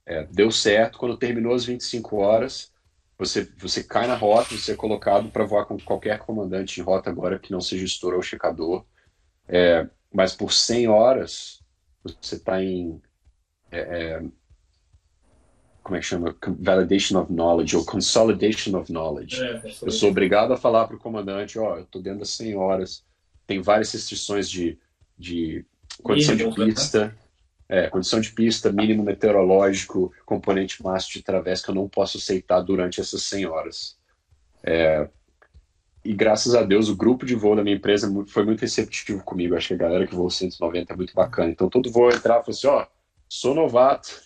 É, 0.06 0.24
deu 0.26 0.52
certo, 0.52 1.00
quando 1.00 1.18
terminou 1.18 1.54
as 1.54 1.66
25 1.66 2.18
horas, 2.18 2.72
você, 3.18 3.48
você 3.58 3.84
cai 3.84 4.08
na 4.08 4.16
rota, 4.16 4.56
você 4.56 4.72
é 4.74 4.76
colocado 4.76 5.30
para 5.30 5.46
voar 5.46 5.66
com 5.66 5.78
qualquer 5.80 6.20
comandante 6.20 6.80
em 6.80 6.84
rota 6.84 7.10
agora 7.10 7.40
que 7.40 7.52
não 7.52 7.62
seja 7.62 7.86
gestor 7.86 8.14
ou 8.14 8.22
checador. 8.22 8.86
É, 9.48 9.88
mas 10.14 10.36
por 10.36 10.52
100 10.52 10.88
horas, 10.88 11.64
você 12.04 12.36
está 12.36 12.64
em. 12.64 13.02
É, 13.72 13.80
é, 13.80 14.24
como 15.84 15.96
é 15.96 16.00
que 16.00 16.06
chama? 16.06 16.36
Validation 16.60 17.20
of 17.22 17.32
Knowledge 17.32 17.76
ou 17.76 17.86
Consolidation 17.86 18.78
of 18.78 18.92
Knowledge. 18.92 19.42
É, 19.42 19.62
eu 19.84 19.92
sou 19.92 20.10
obrigado 20.10 20.54
a 20.54 20.58
falar 20.58 20.88
para 20.88 20.96
o 20.96 21.00
comandante: 21.00 21.60
ó, 21.60 21.74
oh, 21.74 21.78
eu 21.78 21.84
estou 21.84 22.02
dentro 22.02 22.20
das 22.20 22.30
100 22.32 22.56
horas, 22.56 23.06
tem 23.46 23.62
várias 23.62 23.92
restrições 23.92 24.50
de, 24.50 24.80
de 25.18 25.66
condição 26.02 26.36
mínimo, 26.36 26.56
de 26.56 26.66
pista, 26.66 27.08
né? 27.08 27.16
é, 27.70 27.90
condição 27.90 28.20
de 28.20 28.32
pista, 28.32 28.72
mínimo 28.72 29.04
meteorológico, 29.04 30.14
componente 30.26 30.84
máximo 30.84 31.14
de 31.14 31.24
través 31.24 31.62
que 31.62 31.70
eu 31.70 31.76
não 31.76 31.88
posso 31.88 32.18
aceitar 32.18 32.62
durante 32.62 33.00
essas 33.00 33.24
100 33.24 33.46
horas. 33.46 33.98
É, 34.64 35.08
e 36.04 36.14
graças 36.14 36.56
a 36.56 36.64
Deus 36.64 36.90
o 36.90 36.96
grupo 36.96 37.26
de 37.26 37.36
voo 37.36 37.56
da 37.56 37.64
minha 37.64 37.76
empresa 37.76 38.12
foi 38.28 38.44
muito 38.44 38.62
receptivo 38.62 39.24
comigo. 39.24 39.56
Acho 39.56 39.70
que 39.70 39.74
a 39.76 39.78
galera 39.78 40.08
que 40.08 40.16
voa 40.16 40.30
190 40.30 40.92
é 40.92 40.96
muito 40.96 41.14
bacana. 41.14 41.52
Então 41.52 41.70
todo 41.70 41.92
voo 41.92 42.10
eu 42.10 42.18
entrava 42.18 42.42
e 42.42 42.46
falava 42.46 42.50
assim, 42.50 42.68
ó, 42.68 42.86
sou 43.30 43.54
novato, 43.54 44.22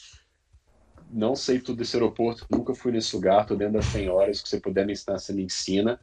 não 1.12 1.36
sei 1.36 1.60
tudo 1.60 1.78
desse 1.78 1.96
aeroporto, 1.96 2.46
nunca 2.50 2.74
fui 2.74 2.92
nesse 2.92 3.16
lugar, 3.16 3.46
tô 3.46 3.56
dentro 3.56 3.74
das 3.74 3.86
100 3.86 4.10
horas, 4.10 4.42
que 4.42 4.50
você 4.50 4.60
puder 4.60 4.86
me 4.86 4.94
ensinar, 4.94 5.20
você 5.20 5.34
me 5.34 5.44
ensina. 5.44 6.00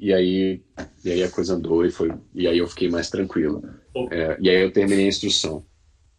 E 0.00 0.14
aí, 0.14 0.62
e 1.04 1.12
aí 1.12 1.22
a 1.22 1.30
coisa 1.30 1.54
andou 1.54 1.84
e 1.84 1.90
foi 1.90 2.10
e 2.34 2.48
aí 2.48 2.56
eu 2.56 2.66
fiquei 2.66 2.88
mais 2.88 3.10
tranquilo. 3.10 3.62
É, 4.10 4.34
e 4.40 4.48
aí 4.48 4.62
eu 4.62 4.72
terminei 4.72 5.04
a 5.04 5.08
instrução. 5.08 5.62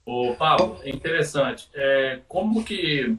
Ô, 0.06 0.36
Pablo, 0.36 0.80
é 0.84 0.90
interessante. 0.92 1.68
É, 1.74 2.20
como 2.28 2.64
que. 2.64 3.18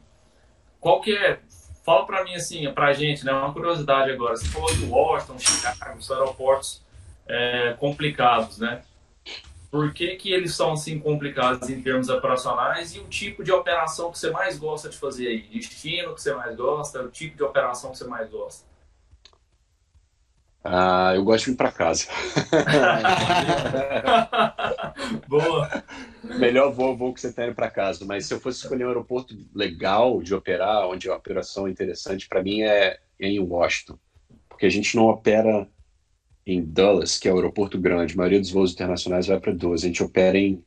Qual 0.78 1.00
que 1.00 1.16
é. 1.16 1.40
Fala 1.84 2.06
para 2.06 2.22
mim, 2.22 2.34
assim, 2.34 2.72
pra 2.72 2.92
gente, 2.92 3.24
né? 3.24 3.32
Uma 3.32 3.52
curiosidade 3.52 4.12
agora. 4.12 4.36
Você 4.36 4.46
falou 4.46 4.72
de 4.72 4.84
Washington, 4.84 5.38
Chicago, 5.40 5.98
os 5.98 6.08
aeroportos 6.08 6.80
é, 7.26 7.74
complicados, 7.80 8.58
né? 8.58 8.82
Por 9.68 9.92
que, 9.92 10.14
que 10.14 10.32
eles 10.32 10.54
são 10.54 10.72
assim 10.72 11.00
complicados 11.00 11.68
em 11.70 11.82
termos 11.82 12.08
operacionais 12.08 12.94
e 12.94 13.00
o 13.00 13.04
tipo 13.04 13.42
de 13.42 13.50
operação 13.50 14.12
que 14.12 14.18
você 14.18 14.30
mais 14.30 14.56
gosta 14.58 14.88
de 14.88 14.96
fazer 14.96 15.26
aí? 15.26 15.42
Destino 15.42 16.14
que 16.14 16.22
você 16.22 16.32
mais 16.34 16.54
gosta, 16.54 17.02
o 17.02 17.08
tipo 17.08 17.36
de 17.36 17.42
operação 17.42 17.90
que 17.90 17.98
você 17.98 18.04
mais 18.04 18.30
gosta? 18.30 18.71
Ah, 20.64 21.12
eu 21.14 21.24
gosto 21.24 21.46
de 21.46 21.52
ir 21.52 21.56
para 21.56 21.72
casa. 21.72 22.06
Boa. 25.26 25.84
Melhor 26.38 26.72
voo, 26.72 26.96
voo 26.96 27.12
que 27.12 27.20
você 27.20 27.32
tem 27.32 27.52
para 27.52 27.68
casa. 27.68 28.04
Mas 28.04 28.26
se 28.26 28.34
eu 28.34 28.40
fosse 28.40 28.60
escolher 28.60 28.84
um 28.84 28.88
aeroporto 28.88 29.36
legal 29.52 30.22
de 30.22 30.34
operar, 30.34 30.86
onde 30.86 31.10
a 31.10 31.16
operação 31.16 31.66
é 31.66 31.70
interessante, 31.70 32.28
para 32.28 32.42
mim 32.42 32.62
é, 32.62 32.98
é 33.18 33.28
em 33.28 33.40
Washington. 33.40 33.98
Porque 34.48 34.66
a 34.66 34.70
gente 34.70 34.94
não 34.94 35.06
opera 35.06 35.66
em 36.46 36.62
Dulles, 36.62 37.18
que 37.18 37.28
é 37.28 37.32
o 37.32 37.36
aeroporto 37.36 37.78
grande. 37.78 38.14
A 38.14 38.16
maioria 38.16 38.40
dos 38.40 38.50
voos 38.50 38.72
internacionais 38.72 39.26
vai 39.26 39.40
para 39.40 39.52
Dulles. 39.52 39.82
A 39.82 39.88
gente 39.88 40.02
opera 40.02 40.38
em, 40.38 40.64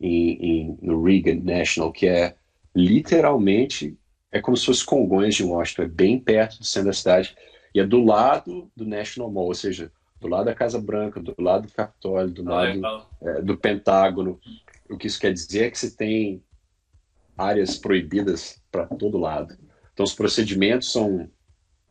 em, 0.00 0.32
em, 0.32 0.78
no 0.80 1.02
Reagan 1.02 1.40
National, 1.42 1.92
que 1.92 2.06
é 2.06 2.34
literalmente 2.74 3.96
é 4.32 4.40
como 4.40 4.56
se 4.56 4.66
fosse 4.66 4.84
Congonhas 4.84 5.34
de 5.34 5.44
Washington. 5.44 5.82
É 5.82 5.88
bem 5.88 6.18
perto 6.18 6.58
do 6.58 6.64
centro 6.64 6.88
da 6.88 6.94
cidade 6.94 7.36
e 7.74 7.80
é 7.80 7.86
do 7.86 8.04
lado 8.04 8.70
do 8.76 8.86
National 8.86 9.30
Mall, 9.30 9.46
ou 9.46 9.54
seja, 9.54 9.90
do 10.20 10.28
lado 10.28 10.46
da 10.46 10.54
Casa 10.54 10.80
Branca, 10.80 11.20
do 11.20 11.34
lado 11.38 11.66
do 11.66 11.72
Capitólio, 11.72 12.30
do 12.30 12.52
ah, 12.52 12.54
lado 12.54 13.06
é, 13.20 13.42
do 13.42 13.56
Pentágono. 13.56 14.40
O 14.88 14.96
que 14.96 15.08
isso 15.08 15.18
quer 15.18 15.32
dizer 15.32 15.64
é 15.64 15.70
que 15.70 15.78
você 15.78 15.90
tem 15.90 16.42
áreas 17.36 17.76
proibidas 17.76 18.62
para 18.70 18.86
todo 18.86 19.18
lado. 19.18 19.58
Então 19.92 20.04
os 20.04 20.14
procedimentos 20.14 20.92
são 20.92 21.28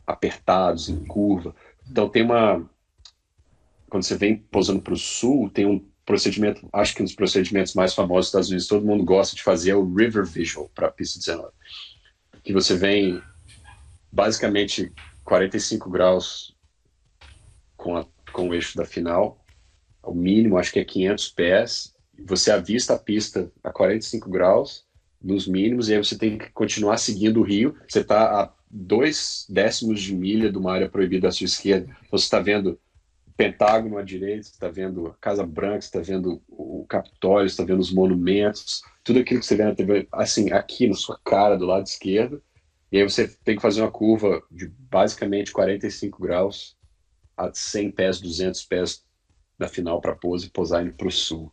apertados, 0.07 0.87
em 0.87 1.03
curva. 1.05 1.53
Então 1.89 2.07
tem 2.07 2.23
uma. 2.23 2.67
Quando 3.89 4.03
você 4.03 4.17
vem 4.17 4.37
pousando 4.37 4.81
para 4.81 4.93
o 4.93 4.97
sul, 4.97 5.49
tem 5.49 5.65
um 5.65 5.85
procedimento, 6.05 6.67
acho 6.73 6.95
que 6.95 7.01
um 7.01 7.05
dos 7.05 7.13
procedimentos 7.13 7.73
mais 7.75 7.93
famosos 7.93 8.25
dos 8.25 8.27
Estados 8.27 8.49
Unidos, 8.49 8.67
todo 8.67 8.85
mundo 8.85 9.03
gosta 9.03 9.35
de 9.35 9.43
fazer, 9.43 9.71
é 9.71 9.75
o 9.75 9.93
River 9.93 10.25
Visual 10.25 10.69
para 10.73 10.87
a 10.87 10.91
pista 10.91 11.19
19. 11.19 11.51
Que 12.43 12.51
você 12.51 12.75
vem 12.75 13.21
basicamente 14.11 14.91
45 15.23 15.89
graus 15.89 16.55
com, 17.75 17.97
a, 17.97 18.05
com 18.31 18.49
o 18.49 18.53
eixo 18.53 18.77
da 18.77 18.85
final, 18.85 19.43
o 20.01 20.13
mínimo 20.13 20.57
acho 20.57 20.71
que 20.71 20.79
é 20.79 20.85
500 20.85 21.29
pés, 21.29 21.95
você 22.25 22.51
avista 22.51 22.93
a 22.93 22.99
pista 22.99 23.51
a 23.63 23.71
45 23.71 24.29
graus 24.29 24.85
nos 25.21 25.47
mínimos, 25.47 25.87
e 25.87 25.93
aí 25.93 26.03
você 26.03 26.17
tem 26.17 26.37
que 26.37 26.49
continuar 26.51 26.97
seguindo 26.97 27.39
o 27.39 27.43
rio, 27.43 27.75
você 27.87 28.01
está 28.01 28.41
a 28.41 28.53
dois 28.69 29.45
décimos 29.49 30.01
de 30.01 30.13
milha 30.13 30.51
de 30.51 30.57
uma 30.57 30.73
área 30.73 30.89
proibida 30.89 31.29
à 31.29 31.31
sua 31.31 31.45
esquerda, 31.45 31.95
você 32.11 32.25
está 32.25 32.39
vendo 32.39 32.79
Pentágono 33.35 33.97
à 33.97 34.03
direita, 34.03 34.43
você 34.43 34.51
está 34.51 34.69
vendo 34.69 35.07
a 35.07 35.13
Casa 35.15 35.45
Branca, 35.45 35.81
você 35.81 35.87
está 35.87 35.99
vendo 35.99 36.41
o 36.47 36.85
Capitólio, 36.87 37.49
você 37.49 37.53
está 37.53 37.63
vendo 37.63 37.79
os 37.79 37.91
monumentos, 37.91 38.83
tudo 39.03 39.19
aquilo 39.19 39.39
que 39.39 39.45
você 39.45 39.55
vê 39.55 39.63
na 39.63 39.73
TV, 39.73 40.07
assim, 40.11 40.51
aqui 40.51 40.87
na 40.87 40.93
sua 40.93 41.19
cara, 41.23 41.57
do 41.57 41.65
lado 41.65 41.85
esquerdo, 41.85 42.43
e 42.93 42.97
aí 42.97 43.03
você 43.09 43.27
tem 43.43 43.55
que 43.55 43.61
fazer 43.61 43.81
uma 43.81 43.89
curva 43.89 44.43
de 44.51 44.67
basicamente 44.67 45.51
45 45.51 46.21
graus 46.21 46.77
a 47.35 47.51
100 47.51 47.89
pés, 47.89 48.21
200 48.21 48.63
pés 48.65 49.03
da 49.57 49.67
final 49.67 49.99
para 49.99 50.15
pose 50.15 50.45
e 50.45 50.49
posar 50.51 50.83
indo 50.83 50.93
para 50.93 51.07
o 51.07 51.11
sul. 51.11 51.51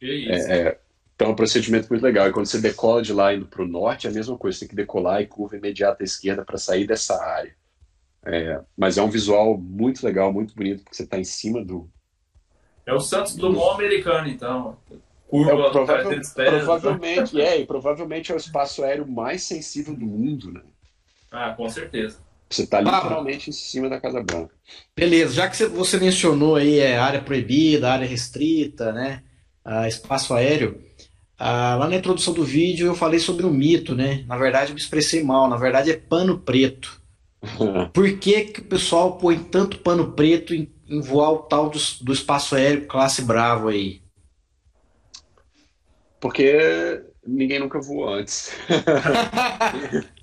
É, 0.00 0.60
é, 0.68 0.80
então 1.14 1.28
é 1.28 1.30
um 1.30 1.36
procedimento 1.36 1.90
muito 1.90 2.02
legal. 2.02 2.26
E 2.26 2.32
quando 2.32 2.46
você 2.46 2.58
decola 2.58 3.02
de 3.02 3.12
lá 3.12 3.34
indo 3.34 3.44
para 3.44 3.62
o 3.62 3.68
norte, 3.68 4.06
é 4.06 4.10
a 4.10 4.14
mesma 4.14 4.38
coisa, 4.38 4.56
você 4.56 4.60
tem 4.60 4.70
que 4.70 4.76
decolar 4.76 5.20
e 5.20 5.26
curva 5.26 5.58
imediata 5.58 6.02
à 6.02 6.06
esquerda 6.06 6.42
para 6.42 6.56
sair 6.56 6.86
dessa 6.86 7.22
área. 7.22 7.54
É, 8.24 8.58
mas 8.74 8.96
é 8.96 9.02
um 9.02 9.10
visual 9.10 9.58
muito 9.58 10.02
legal, 10.06 10.32
muito 10.32 10.54
bonito, 10.54 10.84
porque 10.84 10.96
você 10.96 11.02
está 11.02 11.18
em 11.18 11.24
cima 11.24 11.62
do. 11.62 11.86
É 12.86 12.94
o 12.94 13.00
Santos 13.00 13.36
Dumont 13.36 13.74
americano, 13.74 14.26
então 14.26 14.78
curva 15.28 15.52
é, 15.52 15.70
provável, 15.70 16.20
provavelmente 16.34 17.38
é 17.38 17.60
e 17.60 17.66
provavelmente 17.66 18.32
é 18.32 18.34
o 18.34 18.38
espaço 18.38 18.82
aéreo 18.82 19.06
mais 19.06 19.42
sensível 19.42 19.94
do 19.94 20.06
mundo 20.06 20.50
né 20.50 20.62
ah, 21.30 21.52
com 21.56 21.68
certeza. 21.68 22.18
Você 22.50 22.62
está 22.62 22.80
literalmente 22.80 23.48
ah, 23.48 23.50
em 23.50 23.52
cima 23.52 23.88
da 23.88 24.00
Casa 24.00 24.22
Branca. 24.22 24.54
Beleza, 24.96 25.34
já 25.34 25.48
que 25.48 25.64
você 25.66 25.98
mencionou 25.98 26.56
aí 26.56 26.78
é, 26.78 26.96
área 26.96 27.20
proibida, 27.20 27.92
área 27.92 28.06
restrita, 28.06 28.92
né? 28.92 29.22
Ah, 29.64 29.86
espaço 29.86 30.32
aéreo. 30.32 30.82
Ah, 31.38 31.76
lá 31.76 31.88
na 31.88 31.96
introdução 31.96 32.32
do 32.32 32.42
vídeo 32.42 32.86
eu 32.86 32.94
falei 32.94 33.20
sobre 33.20 33.44
o 33.44 33.50
mito, 33.50 33.94
né? 33.94 34.24
Na 34.26 34.36
verdade 34.36 34.70
eu 34.70 34.74
me 34.74 34.80
expressei 34.80 35.22
mal, 35.22 35.48
na 35.48 35.56
verdade 35.56 35.90
é 35.90 35.96
pano 35.96 36.38
preto. 36.38 37.00
Por 37.92 38.18
que, 38.18 38.46
que 38.46 38.60
o 38.60 38.64
pessoal 38.64 39.18
põe 39.18 39.38
tanto 39.38 39.78
pano 39.78 40.12
preto 40.12 40.54
em, 40.54 40.72
em 40.88 41.00
voar 41.00 41.32
o 41.32 41.38
tal 41.38 41.68
do, 41.68 41.78
do 42.00 42.12
espaço 42.12 42.56
aéreo 42.56 42.86
classe 42.86 43.22
Bravo 43.22 43.68
aí? 43.68 44.00
Porque 46.18 47.02
ninguém 47.24 47.60
nunca 47.60 47.78
voou 47.78 48.08
antes. 48.08 48.50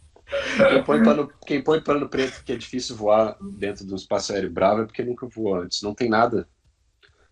Quem 0.70 0.84
põe, 0.84 1.04
pano, 1.04 1.32
quem 1.46 1.64
põe 1.64 1.82
pano 1.82 2.10
preto 2.10 2.44
que 2.44 2.52
é 2.52 2.56
difícil 2.56 2.96
voar 2.96 3.38
dentro 3.42 3.86
de 3.86 3.94
um 3.94 3.96
espaço 3.96 4.34
aéreo 4.34 4.52
bravo 4.52 4.82
é 4.82 4.86
porque 4.86 5.04
nunca 5.04 5.28
voou 5.28 5.56
antes. 5.56 5.82
Não 5.82 5.94
tem 5.94 6.10
nada. 6.10 6.48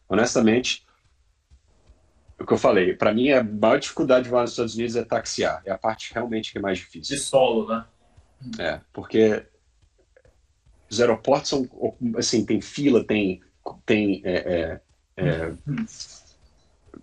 Honestamente, 0.08 0.86
o 2.40 2.46
que 2.46 2.54
eu 2.54 2.58
falei, 2.58 2.94
para 2.94 3.14
mim 3.14 3.32
a 3.32 3.44
maior 3.44 3.80
dificuldade 3.80 4.26
de 4.26 4.30
voar 4.30 4.42
nos 4.42 4.52
Estados 4.52 4.76
Unidos 4.76 4.96
é 4.96 5.04
taxiar. 5.04 5.62
É 5.66 5.72
a 5.72 5.78
parte 5.78 6.14
realmente 6.14 6.52
que 6.52 6.58
é 6.58 6.62
mais 6.62 6.78
difícil. 6.78 7.16
De 7.16 7.22
solo, 7.22 7.68
né? 7.68 7.86
É, 8.60 8.82
porque 8.92 9.46
os 10.90 11.00
aeroportos 11.00 11.50
são 11.50 11.68
assim, 12.18 12.46
tem 12.46 12.62
fila, 12.62 13.04
tem, 13.04 13.42
tem 13.86 14.22
é, 14.26 14.34
é, 14.36 14.82
é, 15.18 15.54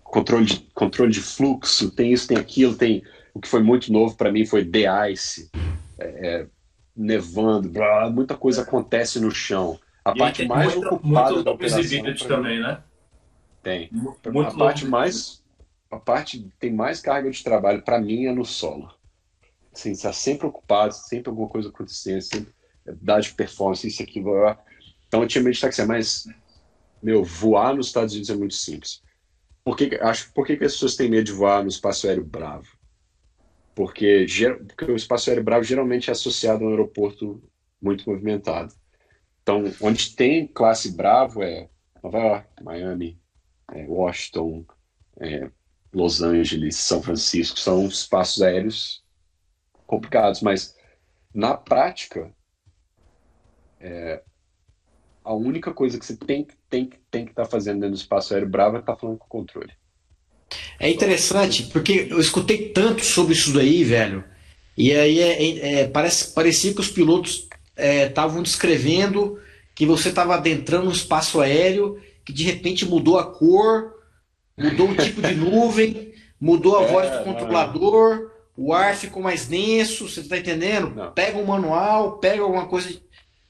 controle, 0.03 0.45
de, 0.45 0.59
controle 0.73 1.11
de 1.11 1.21
fluxo, 1.21 1.91
tem 1.91 2.13
isso, 2.13 2.27
tem 2.27 2.37
aquilo, 2.37 2.75
tem 2.75 3.03
o 3.33 3.39
que 3.39 3.47
foi 3.47 3.61
muito 3.61 3.91
novo 3.91 4.15
para 4.15 4.31
mim 4.31 4.45
foi 4.45 4.65
The 4.65 5.11
Ice, 5.11 5.49
é, 5.97 6.05
é, 6.05 6.47
nevando, 6.95 7.69
blá, 7.69 8.09
muita 8.09 8.35
coisa 8.35 8.61
acontece 8.63 9.19
no 9.19 9.31
chão. 9.31 9.79
A 10.03 10.11
e 10.11 10.17
parte 10.17 10.45
mais 10.45 10.73
muito, 10.75 10.95
ocupada 10.95 11.31
muito 11.31 11.43
da 11.43 11.51
operação 11.51 12.27
também, 12.27 12.59
né? 12.59 12.81
Tem. 13.61 13.89
Muito 13.91 14.41
a 14.41 14.57
parte 14.57 14.85
mais 14.85 15.41
a 15.91 15.99
parte 15.99 16.49
tem 16.57 16.73
mais 16.73 17.01
carga 17.01 17.29
de 17.29 17.43
trabalho 17.43 17.81
para 17.81 17.99
mim 17.99 18.25
é 18.25 18.33
no 18.33 18.45
solo. 18.45 18.91
Assim, 19.73 19.91
está 19.91 20.11
sempre 20.13 20.47
ocupado, 20.47 20.93
sempre 20.93 21.29
alguma 21.29 21.49
coisa 21.49 21.69
acontecendo, 21.69 22.21
sempre 22.21 22.53
dá 23.01 23.19
de 23.19 23.33
performance, 23.33 23.85
isso 23.85 24.01
aqui. 24.01 24.21
Blá. 24.21 24.57
Então 25.07 25.21
eu 25.21 25.27
tinha 25.27 25.43
medo 25.43 25.53
de 25.53 25.61
taxi, 25.61 25.85
mas 25.85 26.27
meu, 27.03 27.23
voar 27.23 27.75
nos 27.75 27.87
Estados 27.87 28.13
Unidos 28.13 28.29
é 28.29 28.35
muito 28.35 28.53
simples. 28.53 29.01
Por 29.63 29.75
que, 29.75 29.95
acho, 30.01 30.31
por 30.33 30.45
que, 30.45 30.57
que 30.57 30.63
as 30.63 30.73
pessoas 30.73 30.95
têm 30.95 31.09
medo 31.09 31.25
de 31.25 31.31
voar 31.31 31.61
no 31.61 31.69
espaço 31.69 32.07
aéreo 32.07 32.23
bravo? 32.23 32.67
Porque, 33.75 34.25
porque 34.67 34.91
o 34.91 34.95
espaço 34.95 35.29
aéreo 35.29 35.43
bravo 35.43 35.63
geralmente 35.63 36.09
é 36.09 36.13
associado 36.13 36.63
a 36.63 36.67
um 36.67 36.71
aeroporto 36.71 37.41
muito 37.81 38.09
movimentado. 38.09 38.73
Então, 39.41 39.63
onde 39.81 40.15
tem 40.15 40.47
classe 40.47 40.95
Bravo 40.95 41.41
é 41.41 41.69
Nova 42.03 42.19
York, 42.19 42.63
Miami, 42.63 43.19
é 43.73 43.85
Washington, 43.87 44.65
é 45.19 45.49
Los 45.93 46.21
Angeles, 46.21 46.75
São 46.75 47.01
Francisco, 47.01 47.59
são 47.59 47.85
espaços 47.87 48.41
aéreos 48.41 49.03
complicados, 49.85 50.41
mas 50.41 50.75
na 51.33 51.55
prática, 51.55 52.33
é, 53.79 54.23
a 55.23 55.33
única 55.33 55.73
coisa 55.73 55.99
que 55.99 56.05
você 56.05 56.15
tem, 56.15 56.47
tem, 56.69 56.89
tem 57.09 57.25
que 57.25 57.31
estar 57.31 57.43
tá 57.43 57.49
fazendo 57.49 57.81
dentro 57.81 57.95
do 57.95 58.01
espaço 58.01 58.33
aéreo 58.33 58.49
Bravo 58.49 58.77
é 58.77 58.79
estar 58.79 58.93
tá 58.93 58.99
falando 58.99 59.17
com 59.17 59.25
o 59.25 59.29
controle. 59.29 59.73
É 60.79 60.89
interessante, 60.89 61.63
porque 61.63 62.07
eu 62.09 62.19
escutei 62.19 62.69
tanto 62.69 63.05
sobre 63.05 63.33
isso 63.33 63.53
daí, 63.53 63.83
velho. 63.83 64.23
E 64.77 64.91
aí 64.93 65.19
é, 65.19 65.43
é, 65.43 65.81
é 65.81 65.87
parece, 65.87 66.33
parecia 66.33 66.73
que 66.73 66.81
os 66.81 66.89
pilotos 66.89 67.47
estavam 67.77 68.39
é, 68.39 68.43
descrevendo 68.43 69.39
que 69.75 69.85
você 69.85 70.09
estava 70.09 70.35
adentrando 70.35 70.89
um 70.89 70.91
espaço 70.91 71.39
aéreo, 71.39 71.99
que 72.25 72.33
de 72.33 72.43
repente 72.43 72.85
mudou 72.85 73.17
a 73.17 73.31
cor, 73.31 73.93
mudou 74.57 74.89
o 74.89 74.95
tipo 74.95 75.21
de 75.21 75.35
nuvem, 75.35 76.13
mudou 76.39 76.77
a 76.77 76.83
é, 76.83 76.87
voz 76.87 77.11
do 77.11 77.23
controlador, 77.23 78.31
o 78.55 78.73
ar 78.73 78.95
ficou 78.95 79.21
mais 79.21 79.47
denso, 79.47 80.07
você 80.07 80.21
está 80.21 80.37
entendendo? 80.37 80.93
Não. 80.93 81.11
Pega 81.13 81.37
um 81.37 81.45
manual, 81.45 82.17
pega 82.17 82.43
alguma 82.43 82.67
coisa. 82.67 83.01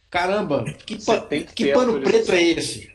Caramba, 0.09 0.63
que, 0.86 1.03
pa... 1.03 1.22
que, 1.22 1.43
que 1.43 1.74
pano 1.74 2.01
preto 2.01 2.32
é 2.32 2.43
esse? 2.43 2.91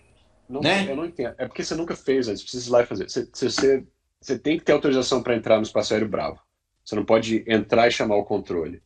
Não, 0.49 0.61
né? 0.61 0.87
Eu 0.89 0.97
não 0.97 1.07
entendo. 1.07 1.35
É 1.39 1.47
porque 1.47 1.65
você 1.65 1.75
nunca 1.75 1.97
fez 1.97 2.29
antes, 2.29 2.43
precisa 2.43 2.69
ir 2.69 2.73
lá 2.73 2.83
e 2.83 2.87
fazer. 2.87 3.09
Você, 3.09 3.29
você, 3.33 3.85
você 4.27 4.39
tem 4.39 4.59
que 4.59 4.65
ter 4.65 4.73
autorização 4.73 5.23
para 5.23 5.37
entrar 5.37 5.57
no 5.57 5.63
espaço 5.63 5.95
aéreo 5.95 6.09
Bravo. 6.09 6.41
Você 6.85 6.97
não 6.97 7.05
pode 7.05 7.45
entrar 7.47 7.87
e 7.87 7.93
chamar 7.93 8.17
o 8.17 8.25
controle. 8.25 8.83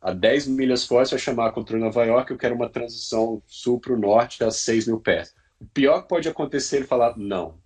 A 0.00 0.12
10 0.12 0.48
milhas 0.48 0.84
fora, 0.84 1.04
você 1.04 1.12
vai 1.12 1.18
chamar 1.18 1.48
o 1.48 1.52
controle 1.52 1.82
Nova 1.82 2.04
York, 2.04 2.30
eu 2.30 2.38
quero 2.38 2.54
uma 2.54 2.68
transição 2.68 3.42
sul 3.46 3.80
para 3.80 3.92
o 3.92 3.98
norte 3.98 4.44
a 4.44 4.50
6 4.50 4.86
mil 4.86 5.00
pés. 5.00 5.34
O 5.58 5.66
pior 5.66 6.02
que 6.02 6.08
pode 6.08 6.28
acontecer 6.28 6.76
é 6.76 6.78
ele 6.80 6.86
falar 6.86 7.16
não. 7.16 7.58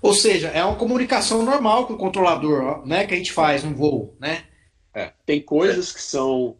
Ou 0.00 0.14
seja, 0.14 0.48
é 0.48 0.64
uma 0.64 0.76
comunicação 0.76 1.42
normal 1.42 1.86
com 1.86 1.94
o 1.94 1.98
controlador, 1.98 2.86
né? 2.86 3.06
Que 3.06 3.14
a 3.14 3.16
gente 3.16 3.32
faz 3.32 3.62
no 3.62 3.74
voo, 3.74 4.16
né? 4.18 4.44
É, 4.94 5.12
tem 5.26 5.42
coisas 5.42 5.92
que 5.92 6.00
são, 6.00 6.56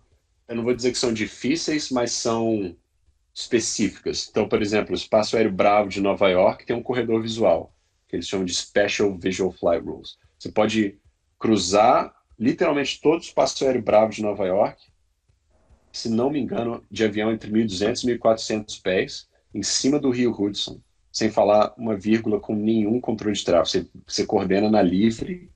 eu 0.49 0.57
não 0.57 0.63
vou 0.63 0.75
dizer 0.75 0.93
que 0.93 0.99
são 0.99 1.13
difíceis, 1.13 1.91
mas 1.91 2.13
são 2.13 2.77
específicas. 3.35 4.29
Então, 4.31 4.49
por 4.49 4.61
exemplo, 4.61 4.93
o 4.93 4.97
Espaço 4.97 5.37
Aéreo 5.37 5.53
Bravo 5.53 5.89
de 5.89 6.01
Nova 6.01 6.29
York 6.29 6.67
tem 6.67 6.77
um 6.77 6.83
corredor 6.83 7.23
visual, 7.23 7.75
que 8.11 8.17
eles 8.17 8.27
chamam 8.27 8.45
de 8.45 8.53
Special 8.53 9.17
Visual 9.17 9.53
Flight 9.53 9.87
Rules. 9.87 10.19
Você 10.37 10.51
pode 10.51 10.99
cruzar 11.39 12.13
literalmente 12.37 13.01
todo 13.01 13.21
o 13.21 13.23
Espaço 13.23 13.65
Aéreo 13.65 13.83
Bravo 13.83 14.13
de 14.13 14.21
Nova 14.21 14.45
York, 14.45 14.83
se 15.93 16.09
não 16.09 16.29
me 16.29 16.41
engano, 16.41 16.85
de 16.91 17.05
avião 17.05 17.33
entre 17.33 17.51
1.200 17.51 18.05
e 18.05 18.19
1.400 18.19 18.83
pés, 18.83 19.29
em 19.55 19.63
cima 19.63 19.99
do 19.99 20.11
Rio 20.11 20.33
Hudson, 20.33 20.81
sem 21.13 21.31
falar 21.31 21.73
uma 21.77 21.97
vírgula 21.97 22.41
com 22.41 22.55
nenhum 22.55 23.01
controle 23.01 23.35
de 23.35 23.45
tráfego. 23.45 23.67
Você, 23.67 24.01
você 24.07 24.27
coordena 24.27 24.69
na 24.69 24.83
livre, 24.83 25.51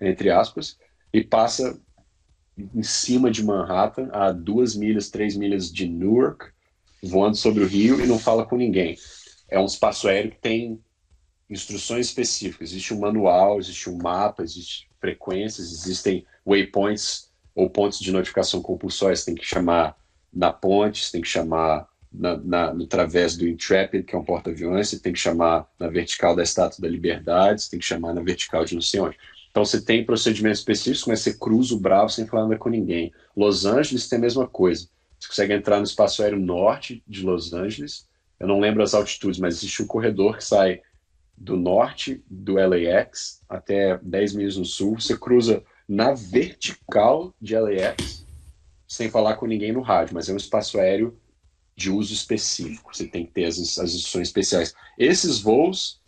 entre 0.00 0.30
aspas, 0.30 0.78
e 1.12 1.22
passa 1.22 1.80
em 2.56 2.82
cima 2.82 3.30
de 3.30 3.44
Manhattan, 3.44 4.08
a 4.12 4.32
duas 4.32 4.74
milhas, 4.74 5.10
três 5.10 5.36
milhas 5.36 5.72
de 5.72 5.88
Newark, 5.88 6.46
voando 7.02 7.36
sobre 7.36 7.62
o 7.62 7.66
rio 7.66 8.00
e 8.00 8.06
não 8.06 8.18
fala 8.18 8.44
com 8.44 8.56
ninguém. 8.56 8.96
É 9.48 9.58
um 9.58 9.66
espaço 9.66 10.08
aéreo 10.08 10.32
que 10.32 10.40
tem 10.40 10.80
instruções 11.50 12.06
específicas. 12.06 12.70
Existe 12.70 12.94
um 12.94 13.00
manual, 13.00 13.58
existe 13.58 13.90
um 13.90 13.98
mapa, 13.98 14.42
existem 14.42 14.86
frequências, 15.00 15.72
existem 15.72 16.24
waypoints 16.46 17.30
ou 17.54 17.68
pontos 17.68 17.98
de 17.98 18.12
notificação 18.12 18.62
compulsórios. 18.62 19.24
Tem 19.24 19.34
que 19.34 19.44
chamar 19.44 19.96
na 20.32 20.52
ponte, 20.52 21.10
tem 21.10 21.20
que 21.20 21.28
chamar 21.28 21.88
na, 22.12 22.36
na, 22.36 22.74
no 22.74 22.86
través 22.86 23.36
do 23.36 23.46
Intrepid, 23.46 24.04
que 24.04 24.14
é 24.14 24.18
um 24.18 24.24
porta-aviões, 24.24 24.90
tem 25.00 25.12
que 25.12 25.18
chamar 25.18 25.68
na 25.78 25.88
vertical 25.88 26.34
da 26.34 26.42
Estátua 26.42 26.80
da 26.80 26.88
Liberdade, 26.88 27.68
tem 27.68 27.78
que 27.78 27.86
chamar 27.86 28.14
na 28.14 28.22
vertical 28.22 28.64
de 28.64 28.74
não 28.74 28.82
sei 28.82 29.00
onde. 29.00 29.16
Então 29.50 29.64
você 29.64 29.80
tem 29.80 30.04
procedimentos 30.04 30.60
específicos, 30.60 31.06
mas 31.06 31.20
você 31.20 31.34
cruza 31.34 31.74
o 31.74 31.80
Bravo 31.80 32.08
sem 32.08 32.26
falar 32.26 32.44
nada 32.44 32.56
com 32.56 32.68
ninguém. 32.68 33.12
Los 33.36 33.64
Angeles 33.64 34.08
tem 34.08 34.18
a 34.18 34.22
mesma 34.22 34.46
coisa. 34.46 34.88
Você 35.18 35.28
consegue 35.28 35.52
entrar 35.52 35.78
no 35.78 35.84
espaço 35.84 36.22
aéreo 36.22 36.38
norte 36.38 37.02
de 37.06 37.24
Los 37.24 37.52
Angeles. 37.52 38.08
Eu 38.38 38.46
não 38.46 38.60
lembro 38.60 38.82
as 38.82 38.94
altitudes, 38.94 39.40
mas 39.40 39.56
existe 39.56 39.82
um 39.82 39.86
corredor 39.86 40.38
que 40.38 40.44
sai 40.44 40.80
do 41.40 41.56
norte 41.56 42.22
do 42.28 42.54
LAX 42.54 43.42
até 43.48 43.96
10 43.98 44.34
milhas 44.34 44.56
no 44.58 44.64
sul. 44.64 45.00
Você 45.00 45.16
cruza 45.16 45.64
na 45.88 46.12
vertical 46.12 47.34
de 47.40 47.56
LAX, 47.56 48.26
sem 48.86 49.10
falar 49.10 49.36
com 49.36 49.46
ninguém 49.46 49.72
no 49.72 49.80
rádio, 49.80 50.14
mas 50.14 50.28
é 50.28 50.32
um 50.34 50.36
espaço 50.36 50.78
aéreo 50.78 51.18
de 51.74 51.90
uso 51.90 52.12
específico. 52.12 52.94
Você 52.94 53.06
tem 53.06 53.24
que 53.24 53.32
ter 53.32 53.46
as, 53.46 53.56
as 53.56 53.94
instruções 53.94 54.28
especiais. 54.28 54.74
Esses 54.98 55.40
voos 55.40 55.98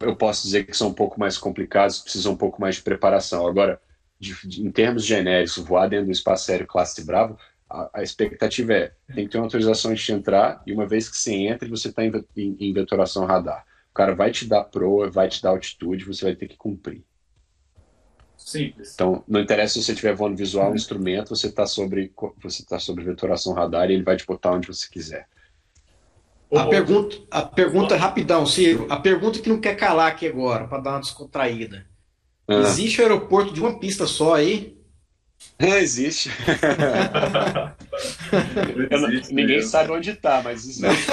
eu 0.00 0.16
posso 0.16 0.44
dizer 0.44 0.64
que 0.64 0.74
são 0.74 0.88
um 0.88 0.94
pouco 0.94 1.20
mais 1.20 1.36
complicados, 1.36 1.98
precisam 1.98 2.32
um 2.32 2.36
pouco 2.36 2.58
mais 2.58 2.76
de 2.76 2.82
preparação. 2.82 3.46
Agora, 3.46 3.78
de, 4.18 4.34
de, 4.48 4.66
em 4.66 4.70
termos 4.70 5.04
genéricos, 5.04 5.58
voar 5.58 5.88
dentro 5.88 6.06
do 6.06 6.12
espaço 6.12 6.50
aéreo 6.50 6.66
classe 6.66 7.04
Bravo, 7.04 7.38
a, 7.70 7.90
a, 7.94 8.02
expectativa 8.02 8.72
é 8.72 8.92
tem 9.14 9.24
que 9.24 9.30
ter 9.30 9.38
uma 9.38 9.44
autorização 9.44 9.94
de 9.94 10.12
entrar 10.12 10.62
e 10.66 10.72
uma 10.72 10.86
vez 10.86 11.08
que 11.08 11.16
você 11.16 11.32
entra, 11.32 11.68
você 11.68 11.88
está 11.88 12.04
em, 12.04 12.12
em, 12.36 12.56
em 12.58 12.72
vetoração 12.72 13.24
radar. 13.24 13.64
O 13.90 13.94
cara 13.94 14.14
vai 14.14 14.30
te 14.30 14.46
dar 14.46 14.64
proa, 14.64 15.08
vai 15.08 15.28
te 15.28 15.40
dar 15.40 15.50
altitude, 15.50 16.04
você 16.04 16.24
vai 16.24 16.34
ter 16.34 16.48
que 16.48 16.56
cumprir. 16.56 17.04
Simples. 18.36 18.94
Então, 18.94 19.22
não 19.28 19.40
interessa 19.40 19.74
se 19.74 19.84
você 19.84 19.92
estiver 19.92 20.14
voando 20.14 20.36
visual, 20.36 20.72
um 20.72 20.74
instrumento, 20.74 21.36
você 21.36 21.48
está 21.48 21.66
sobre, 21.66 22.12
você 22.42 22.64
tá 22.64 22.78
sobre 22.78 23.04
vetoração 23.04 23.52
radar 23.52 23.90
e 23.90 23.94
ele 23.94 24.02
vai 24.02 24.16
te 24.16 24.26
botar 24.26 24.52
onde 24.52 24.66
você 24.66 24.88
quiser. 24.88 25.28
A 26.52 26.66
pergunta, 26.66 27.16
a 27.30 27.42
pergunta 27.42 27.96
rapidão, 27.96 28.44
Ciro. 28.44 28.86
A 28.90 28.96
pergunta 28.96 29.38
que 29.38 29.48
não 29.48 29.60
quer 29.60 29.76
calar 29.76 30.08
aqui 30.08 30.26
agora, 30.26 30.66
para 30.66 30.82
dar 30.82 30.90
uma 30.92 31.00
descontraída. 31.00 31.86
Ah. 32.48 32.54
Existe 32.54 33.00
o 33.00 33.04
aeroporto 33.04 33.52
de 33.52 33.60
uma 33.60 33.78
pista 33.78 34.06
só 34.06 34.34
aí? 34.34 34.79
É, 35.58 35.78
existe. 35.78 36.30
existe 38.90 39.34
ninguém 39.34 39.56
mesmo. 39.56 39.70
sabe 39.70 39.92
onde 39.92 40.10
está, 40.10 40.40
mas 40.42 40.66
existe. 40.66 41.10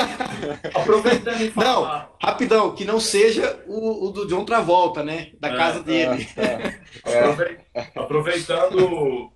Aproveitando 0.73 1.41
e 1.41 1.51
Não, 1.55 2.07
rapidão, 2.21 2.73
que 2.73 2.86
não 2.86 2.99
seja 2.99 3.61
o, 3.67 4.05
o, 4.05 4.11
do 4.11 4.25
John 4.28 4.45
Travolta, 4.45 5.03
né? 5.03 5.32
Da 5.39 5.49
é, 5.49 5.57
casa 5.57 5.84
dele. 5.84 6.28
É, 6.38 7.11
é. 7.11 7.91
Aproveitando 7.95 9.30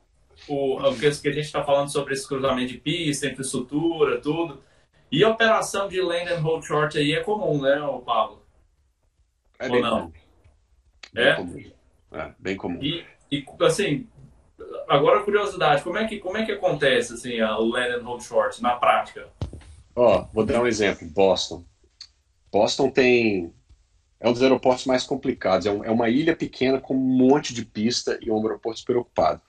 o, 0.48 0.78
o 0.78 0.96
que 0.98 1.08
a 1.08 1.12
gente 1.12 1.39
está 1.39 1.64
falando 1.64 1.92
sobre 1.92 2.14
esse 2.14 2.28
cruzamento 2.28 2.72
de 2.72 2.78
pista, 2.78 3.28
infraestrutura, 3.28 4.22
tudo. 4.22 4.64
E 5.12 5.26
operação 5.26 5.89
de 5.89 6.02
land 6.02 6.32
and 6.32 6.39
hold 6.39 6.64
short 6.64 6.98
aí 6.98 7.14
é 7.14 7.22
comum, 7.22 7.62
né, 7.62 7.76
Pablo? 8.06 8.46
É 9.60 9.66
Ou 9.66 9.72
bem 9.72 9.82
não? 9.82 10.00
comum. 10.00 10.14
Bem 11.14 11.26
é? 11.26 11.36
Comum. 11.36 11.72
É, 12.14 12.32
bem 12.39 12.56
comum. 12.56 12.80
E, 12.82 13.06
e, 13.30 13.46
assim, 13.62 14.08
agora 14.88 15.24
curiosidade, 15.24 15.84
como 15.84 15.97
é 15.97 16.07
que, 16.07 16.19
como 16.19 16.38
é 16.38 16.45
que 16.45 16.51
acontece 16.51 17.13
assim, 17.13 17.41
o 17.41 17.65
land 17.65 17.95
and 17.95 18.03
hold 18.03 18.22
short 18.24 18.61
na 18.61 18.76
prática? 18.76 19.28
Ó, 19.95 20.26
vou 20.34 20.45
dar 20.45 20.61
um 20.61 20.67
exemplo, 20.67 21.07
Boston. 21.09 21.63
Boston 22.51 22.89
tem 22.89 23.53
é 24.22 24.30
um 24.30 24.34
dos 24.34 24.43
aeroportos 24.43 24.86
mais 24.86 25.03
complicados. 25.03 25.65
É, 25.65 25.72
um, 25.72 25.84
é, 25.84 25.89
uma 25.89 26.09
ilha 26.09 26.36
pequena 26.36 26.80
com 26.80 26.93
um 26.93 27.17
monte 27.17 27.53
de 27.53 27.65
pista 27.65 28.19
e 28.22 28.30
um 28.30 28.38
aeroporto 28.38 28.80
super 28.80 28.97
ocupado. 28.97 29.41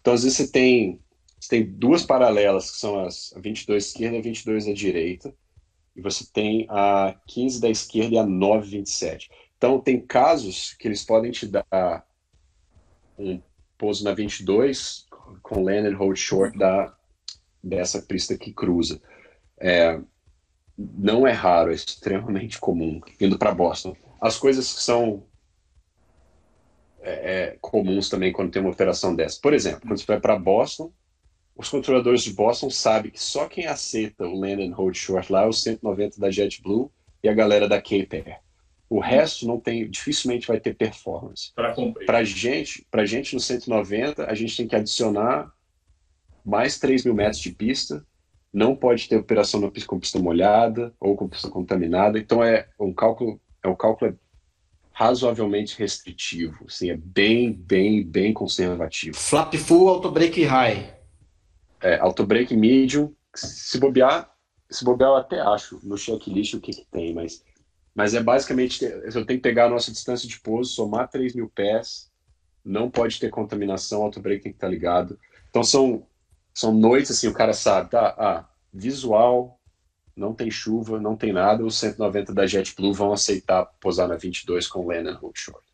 Então, 0.00 0.12
às 0.12 0.22
vezes, 0.22 0.36
você 0.36 0.48
tem 0.48 1.00
você 1.40 1.50
tem 1.50 1.64
duas 1.64 2.04
paralelas, 2.04 2.72
que 2.72 2.78
são 2.78 3.00
as 3.04 3.32
22 3.36 3.86
esquerda 3.86 4.16
e 4.16 4.18
a 4.18 4.22
22 4.22 4.66
da 4.66 4.72
direita, 4.72 5.32
e 5.94 6.00
você 6.00 6.26
tem 6.32 6.66
a 6.68 7.14
15 7.28 7.60
da 7.60 7.70
esquerda 7.70 8.14
e 8.16 8.18
a 8.18 8.26
927. 8.26 9.30
Então, 9.56 9.80
tem 9.80 10.00
casos 10.00 10.74
que 10.74 10.88
eles 10.88 11.04
podem 11.04 11.30
te 11.30 11.46
dar 11.46 12.04
um 13.16 13.40
pouso 13.78 14.04
na 14.04 14.12
22 14.12 15.06
com 15.42 15.68
and 15.68 15.96
hold 15.96 16.16
short 16.16 16.58
da, 16.58 16.94
dessa 17.62 18.02
pista 18.02 18.36
que 18.36 18.52
cruza. 18.52 19.00
É, 19.58 19.98
não 20.76 21.26
é 21.26 21.32
raro, 21.32 21.70
é 21.70 21.74
extremamente 21.74 22.58
comum, 22.58 23.00
indo 23.20 23.38
para 23.38 23.54
Boston. 23.54 23.96
As 24.20 24.36
coisas 24.36 24.72
que 24.74 24.82
são 24.82 25.24
é, 27.00 27.10
é, 27.10 27.58
comuns 27.60 28.08
também 28.08 28.32
quando 28.32 28.50
tem 28.50 28.60
uma 28.60 28.72
operação 28.72 29.14
dessa. 29.14 29.40
Por 29.40 29.54
exemplo, 29.54 29.82
quando 29.82 29.98
você 29.98 30.06
vai 30.06 30.20
para 30.20 30.38
Boston, 30.38 30.92
os 31.56 31.68
controladores 31.68 32.22
de 32.22 32.32
Boston 32.32 32.70
sabem 32.70 33.10
que 33.10 33.22
só 33.22 33.48
quem 33.48 33.66
aceita 33.66 34.26
o 34.26 34.38
land 34.38 34.62
and 34.62 34.74
hold 34.74 34.94
short 34.94 35.32
lá 35.32 35.42
é 35.42 35.46
o 35.46 35.52
190 35.52 36.20
da 36.20 36.30
JetBlue 36.30 36.90
e 37.22 37.28
a 37.28 37.34
galera 37.34 37.68
da 37.68 37.78
Cape 37.78 38.08
Air. 38.12 38.40
O 38.88 39.00
resto 39.00 39.46
não 39.46 39.60
tem, 39.60 39.88
dificilmente 39.88 40.46
vai 40.46 40.58
ter 40.58 40.74
performance. 40.74 41.52
Para 41.54 42.24
gente, 42.24 42.86
para 42.90 43.04
gente 43.04 43.34
no 43.34 43.40
190, 43.40 44.30
a 44.30 44.34
gente 44.34 44.56
tem 44.56 44.66
que 44.66 44.76
adicionar 44.76 45.52
mais 46.44 46.78
3 46.78 47.04
mil 47.04 47.14
metros 47.14 47.40
de 47.40 47.52
pista. 47.52 48.04
Não 48.52 48.74
pode 48.74 49.08
ter 49.08 49.16
operação 49.16 49.60
na 49.60 49.70
pista 49.70 49.88
com 49.88 50.00
pista 50.00 50.18
molhada 50.18 50.94
ou 50.98 51.16
com 51.16 51.28
pista 51.28 51.50
contaminada. 51.50 52.18
Então 52.18 52.42
é 52.42 52.68
um 52.80 52.92
cálculo, 52.92 53.40
é 53.62 53.68
um 53.68 53.76
cálculo 53.76 54.18
razoavelmente 54.90 55.78
restritivo. 55.78 56.64
Assim, 56.66 56.90
é 56.90 56.96
bem, 56.96 57.52
bem, 57.52 58.02
bem 58.02 58.32
conservativo. 58.32 59.16
Flap 59.16 59.54
full, 59.54 59.88
auto 59.88 60.10
break 60.10 60.42
high 60.44 60.98
é, 61.80 61.98
auto 61.98 62.26
break 62.26 62.54
medium, 62.56 63.14
se 63.34 63.78
bobear, 63.78 64.30
se 64.70 64.84
bobear 64.84 65.10
eu 65.10 65.16
até 65.16 65.40
acho 65.40 65.80
no 65.82 65.96
checklist 65.96 66.54
o 66.54 66.60
que, 66.60 66.72
que 66.72 66.86
tem, 66.90 67.14
mas, 67.14 67.44
mas 67.98 68.14
é 68.14 68.22
basicamente, 68.22 68.84
eu 68.84 69.26
tenho 69.26 69.26
que 69.26 69.38
pegar 69.38 69.64
a 69.64 69.68
nossa 69.68 69.90
distância 69.90 70.28
de 70.28 70.38
pouso, 70.38 70.72
somar 70.72 71.08
3 71.08 71.34
mil 71.34 71.48
pés, 71.48 72.08
não 72.64 72.88
pode 72.88 73.18
ter 73.18 73.28
contaminação, 73.28 74.02
auto 74.02 74.20
break 74.20 74.40
tem 74.40 74.52
que 74.52 74.56
estar 74.56 74.68
ligado. 74.68 75.18
Então 75.50 75.64
são, 75.64 76.06
são 76.54 76.72
noites 76.72 77.10
assim, 77.10 77.26
o 77.26 77.34
cara 77.34 77.52
sabe, 77.52 77.90
tá, 77.90 78.14
ah, 78.16 78.44
visual, 78.72 79.58
não 80.14 80.32
tem 80.32 80.48
chuva, 80.48 81.00
não 81.00 81.16
tem 81.16 81.32
nada, 81.32 81.64
os 81.64 81.76
190 81.76 82.32
da 82.32 82.46
JetBlue 82.46 82.92
vão 82.92 83.12
aceitar 83.12 83.66
posar 83.80 84.06
na 84.06 84.14
22 84.14 84.68
com 84.68 84.86
Lennon 84.86 85.14
Hold 85.14 85.36
Short. 85.36 85.66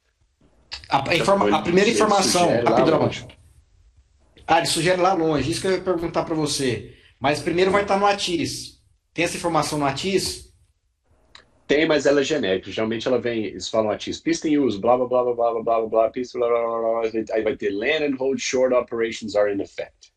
A, 0.89 1.11
a, 1.11 1.15
informa, 1.15 1.55
a 1.55 1.61
primeira 1.61 1.91
informação, 1.91 2.49
rapidão. 2.65 3.11
Ah, 4.47 4.59
ele 4.59 4.67
sugere 4.67 4.99
lá 4.99 5.13
longe. 5.13 5.51
Isso 5.51 5.61
que 5.61 5.67
eu 5.67 5.73
ia 5.73 5.81
perguntar 5.83 6.23
para 6.25 6.35
você. 6.35 6.97
Mas 7.21 7.41
primeiro 7.41 7.71
vai 7.71 7.83
estar 7.83 7.99
no 7.99 8.07
ATIS. 8.07 8.81
Tem 9.13 9.27
essa 9.27 9.37
informação 9.37 9.79
no 9.79 9.85
ATIS? 9.85 10.54
Tem, 11.67 11.87
mas 11.87 12.05
ela 12.05 12.21
é 12.21 12.25
genérica. 12.25 12.71
Geralmente 12.71 13.09
ela 13.09 13.19
vem, 13.19 13.47
eles 13.47 13.69
falam 13.69 13.91
a 13.91 13.97
pista 13.97 14.49
em 14.49 14.59
uso, 14.59 14.81
blá 14.81 14.97
blá 14.97 15.07
blá 15.07 15.25
blá 15.25 15.35
blá 15.35 15.63
blá 15.63 15.87
blá 15.87 16.11
pista, 16.11 16.39
blá, 16.39 16.49
blá 16.49 16.61
blá 16.61 16.81
blá 16.81 17.11
blá, 17.11 17.35
aí 17.35 17.43
vai 17.43 17.57
ter 17.57 17.71
land 17.71 18.05
and 18.05 18.17
hold 18.17 18.39
short 18.39 18.75
operations 18.75 19.35
are 19.35 19.53
in 19.53 19.61
effect. 19.61 20.13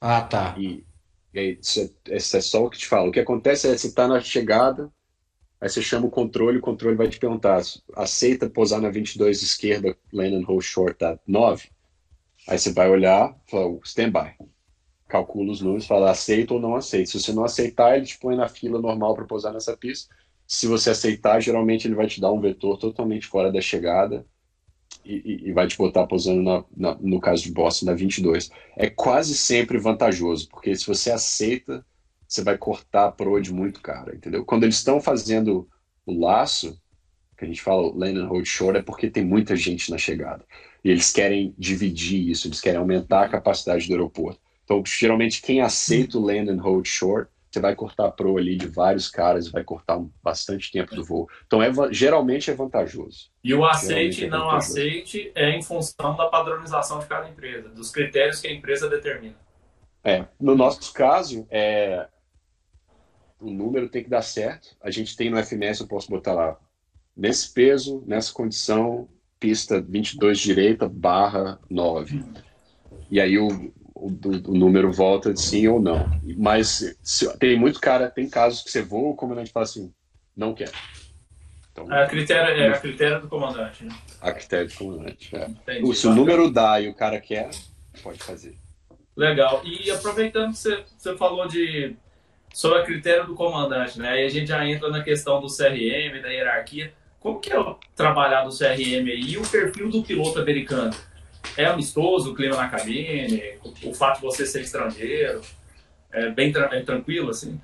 Ah, 0.00 0.22
tá. 0.22 0.54
E, 0.56 0.84
e 1.32 1.38
aí, 1.38 1.58
isso, 1.60 1.92
isso 2.08 2.36
é 2.36 2.40
só 2.40 2.64
o 2.64 2.70
que 2.70 2.78
te 2.78 2.86
falo. 2.86 3.08
O 3.08 3.12
que 3.12 3.18
acontece 3.18 3.68
é 3.68 3.76
você 3.76 3.92
tá 3.92 4.06
na 4.06 4.20
chegada, 4.20 4.88
aí 5.60 5.68
você 5.68 5.82
chama 5.82 6.06
o 6.06 6.10
controle, 6.10 6.58
o 6.58 6.62
controle 6.62 6.96
vai 6.96 7.08
te 7.08 7.18
perguntar, 7.18 7.60
aceita 7.96 8.48
posar 8.48 8.80
na 8.80 8.88
22 8.88 9.42
esquerda, 9.42 9.96
land 10.12 10.36
and 10.36 10.44
hold 10.44 10.62
short 10.62 10.96
tá 10.96 11.18
9? 11.26 11.70
Aí 12.46 12.58
você 12.58 12.72
vai 12.72 12.88
olhar, 12.88 13.34
fala, 13.50 13.76
stand-by. 13.82 14.34
Calcula 15.08 15.50
os 15.50 15.60
números, 15.60 15.86
fala 15.86 16.10
aceita 16.10 16.54
ou 16.54 16.60
não 16.60 16.76
aceita. 16.76 17.10
Se 17.10 17.20
você 17.20 17.32
não 17.32 17.44
aceitar, 17.44 17.96
ele 17.96 18.06
te 18.06 18.18
põe 18.18 18.36
na 18.36 18.48
fila 18.48 18.80
normal 18.80 19.14
para 19.14 19.24
posar 19.24 19.52
nessa 19.52 19.76
pista 19.76 20.14
se 20.46 20.66
você 20.66 20.90
aceitar, 20.90 21.40
geralmente 21.40 21.86
ele 21.86 21.94
vai 21.94 22.06
te 22.06 22.20
dar 22.20 22.32
um 22.32 22.40
vetor 22.40 22.78
totalmente 22.78 23.26
fora 23.26 23.50
da 23.50 23.60
chegada 23.60 24.26
e, 25.04 25.14
e, 25.14 25.48
e 25.48 25.52
vai 25.52 25.66
te 25.66 25.76
botar 25.76 26.06
pousando, 26.06 26.42
na, 26.42 26.64
na, 26.76 26.98
no 27.00 27.20
caso 27.20 27.42
de 27.42 27.52
Boston, 27.52 27.86
na 27.86 27.94
22. 27.94 28.50
É 28.76 28.88
quase 28.88 29.36
sempre 29.36 29.78
vantajoso, 29.78 30.48
porque 30.48 30.74
se 30.76 30.86
você 30.86 31.10
aceita, 31.10 31.84
você 32.26 32.42
vai 32.42 32.58
cortar 32.58 33.06
a 33.06 33.12
proa 33.12 33.40
de 33.40 33.52
muito 33.52 33.80
cara, 33.80 34.14
entendeu? 34.14 34.44
Quando 34.44 34.64
eles 34.64 34.76
estão 34.76 35.00
fazendo 35.00 35.68
o 36.06 36.18
laço, 36.18 36.78
que 37.36 37.44
a 37.44 37.48
gente 37.48 37.62
fala 37.62 37.92
land 37.94 38.18
and 38.18 38.26
hold 38.26 38.46
short, 38.46 38.78
é 38.78 38.82
porque 38.82 39.10
tem 39.10 39.24
muita 39.24 39.56
gente 39.56 39.90
na 39.90 39.98
chegada. 39.98 40.44
E 40.84 40.90
eles 40.90 41.10
querem 41.10 41.54
dividir 41.58 42.28
isso, 42.28 42.46
eles 42.46 42.60
querem 42.60 42.78
aumentar 42.78 43.24
a 43.24 43.28
capacidade 43.28 43.86
do 43.86 43.92
aeroporto. 43.92 44.40
Então, 44.64 44.82
geralmente, 44.86 45.42
quem 45.42 45.60
aceita 45.60 46.18
o 46.18 46.22
land 46.22 46.50
and 46.50 46.60
hold 46.60 46.86
short, 46.86 47.30
você 47.54 47.60
vai 47.60 47.74
cortar 47.74 48.06
a 48.06 48.10
pro 48.10 48.36
ali 48.36 48.56
de 48.56 48.66
vários 48.66 49.08
caras, 49.08 49.48
vai 49.48 49.62
cortar 49.62 50.02
bastante 50.22 50.72
tempo 50.72 50.94
do 50.94 51.04
voo. 51.04 51.28
Então, 51.46 51.62
é, 51.62 51.70
geralmente 51.92 52.50
é 52.50 52.54
vantajoso. 52.54 53.30
E 53.42 53.54
o 53.54 53.64
aceite 53.64 54.22
e 54.22 54.24
é 54.24 54.28
não 54.28 54.50
aceite 54.50 55.30
é 55.34 55.50
em 55.50 55.62
função 55.62 56.16
da 56.16 56.26
padronização 56.26 56.98
de 56.98 57.06
cada 57.06 57.28
empresa, 57.28 57.68
dos 57.68 57.90
critérios 57.90 58.40
que 58.40 58.48
a 58.48 58.52
empresa 58.52 58.88
determina. 58.88 59.36
É, 60.02 60.26
no 60.38 60.54
nosso 60.54 60.92
caso, 60.92 61.46
é, 61.48 62.08
o 63.40 63.50
número 63.50 63.88
tem 63.88 64.02
que 64.02 64.10
dar 64.10 64.22
certo. 64.22 64.76
A 64.80 64.90
gente 64.90 65.16
tem 65.16 65.30
no 65.30 65.42
FMS, 65.42 65.80
eu 65.80 65.86
posso 65.86 66.10
botar 66.10 66.34
lá, 66.34 66.58
nesse 67.16 67.52
peso, 67.54 68.02
nessa 68.06 68.32
condição, 68.32 69.08
pista 69.38 69.80
22 69.80 70.38
direita 70.38 70.88
barra 70.88 71.60
9. 71.70 72.24
E 73.10 73.20
aí 73.20 73.38
o, 73.38 73.72
o, 74.04 74.50
o, 74.50 74.54
número 74.54 74.92
volta 74.92 75.32
de 75.32 75.40
sim 75.40 75.66
ou 75.66 75.80
não. 75.80 76.06
Mas 76.36 76.96
se, 77.02 77.38
tem 77.38 77.58
muito 77.58 77.80
cara, 77.80 78.10
tem 78.10 78.28
casos 78.28 78.62
que 78.62 78.70
você 78.70 78.82
voa, 78.82 79.10
o 79.10 79.16
comandante 79.16 79.50
fala 79.50 79.64
assim, 79.64 79.92
não 80.36 80.54
quer. 80.54 80.70
Então, 81.72 81.90
a 81.90 82.06
critério, 82.06 82.62
é 82.62 82.68
a 82.68 82.78
critério 82.78 83.20
do 83.20 83.28
comandante, 83.28 83.84
né? 83.84 83.94
A 84.20 84.32
critério 84.32 84.68
do 84.68 84.74
comandante, 84.74 85.34
é. 85.34 85.46
Entendi, 85.46 85.96
Se 85.96 86.06
o 86.06 86.14
número 86.14 86.50
dá 86.50 86.80
e 86.80 86.88
o 86.88 86.94
cara 86.94 87.20
quer, 87.20 87.50
pode 88.02 88.22
fazer. 88.22 88.54
Legal. 89.16 89.62
E 89.64 89.90
aproveitando 89.90 90.52
que 90.52 90.58
você, 90.58 90.84
você 90.96 91.16
falou 91.16 91.48
de 91.48 91.96
sobre 92.52 92.78
a 92.78 92.84
critério 92.84 93.26
do 93.26 93.34
comandante, 93.34 93.98
né? 93.98 94.10
Aí 94.10 94.26
a 94.26 94.28
gente 94.28 94.48
já 94.48 94.64
entra 94.66 94.88
na 94.88 95.02
questão 95.02 95.40
do 95.40 95.48
CRM, 95.48 96.20
da 96.22 96.28
hierarquia. 96.28 96.92
Como 97.18 97.40
que 97.40 97.50
é 97.50 97.58
o 97.58 97.76
trabalhar 97.96 98.44
do 98.44 98.56
CRM 98.56 99.08
aí 99.08 99.30
e 99.30 99.38
o 99.38 99.48
perfil 99.48 99.88
do 99.90 100.02
piloto 100.02 100.38
americano? 100.38 100.94
É 101.56 101.66
amistoso 101.66 102.32
o 102.32 102.34
clima 102.34 102.56
na 102.56 102.68
cabine? 102.68 103.58
O, 103.62 103.90
o 103.90 103.94
fato 103.94 104.16
de 104.16 104.22
você 104.22 104.46
ser 104.46 104.62
estrangeiro? 104.62 105.40
É 106.10 106.30
bem 106.30 106.52
tra 106.52 106.68
é 106.72 106.82
tranquilo, 106.82 107.30
assim? 107.30 107.60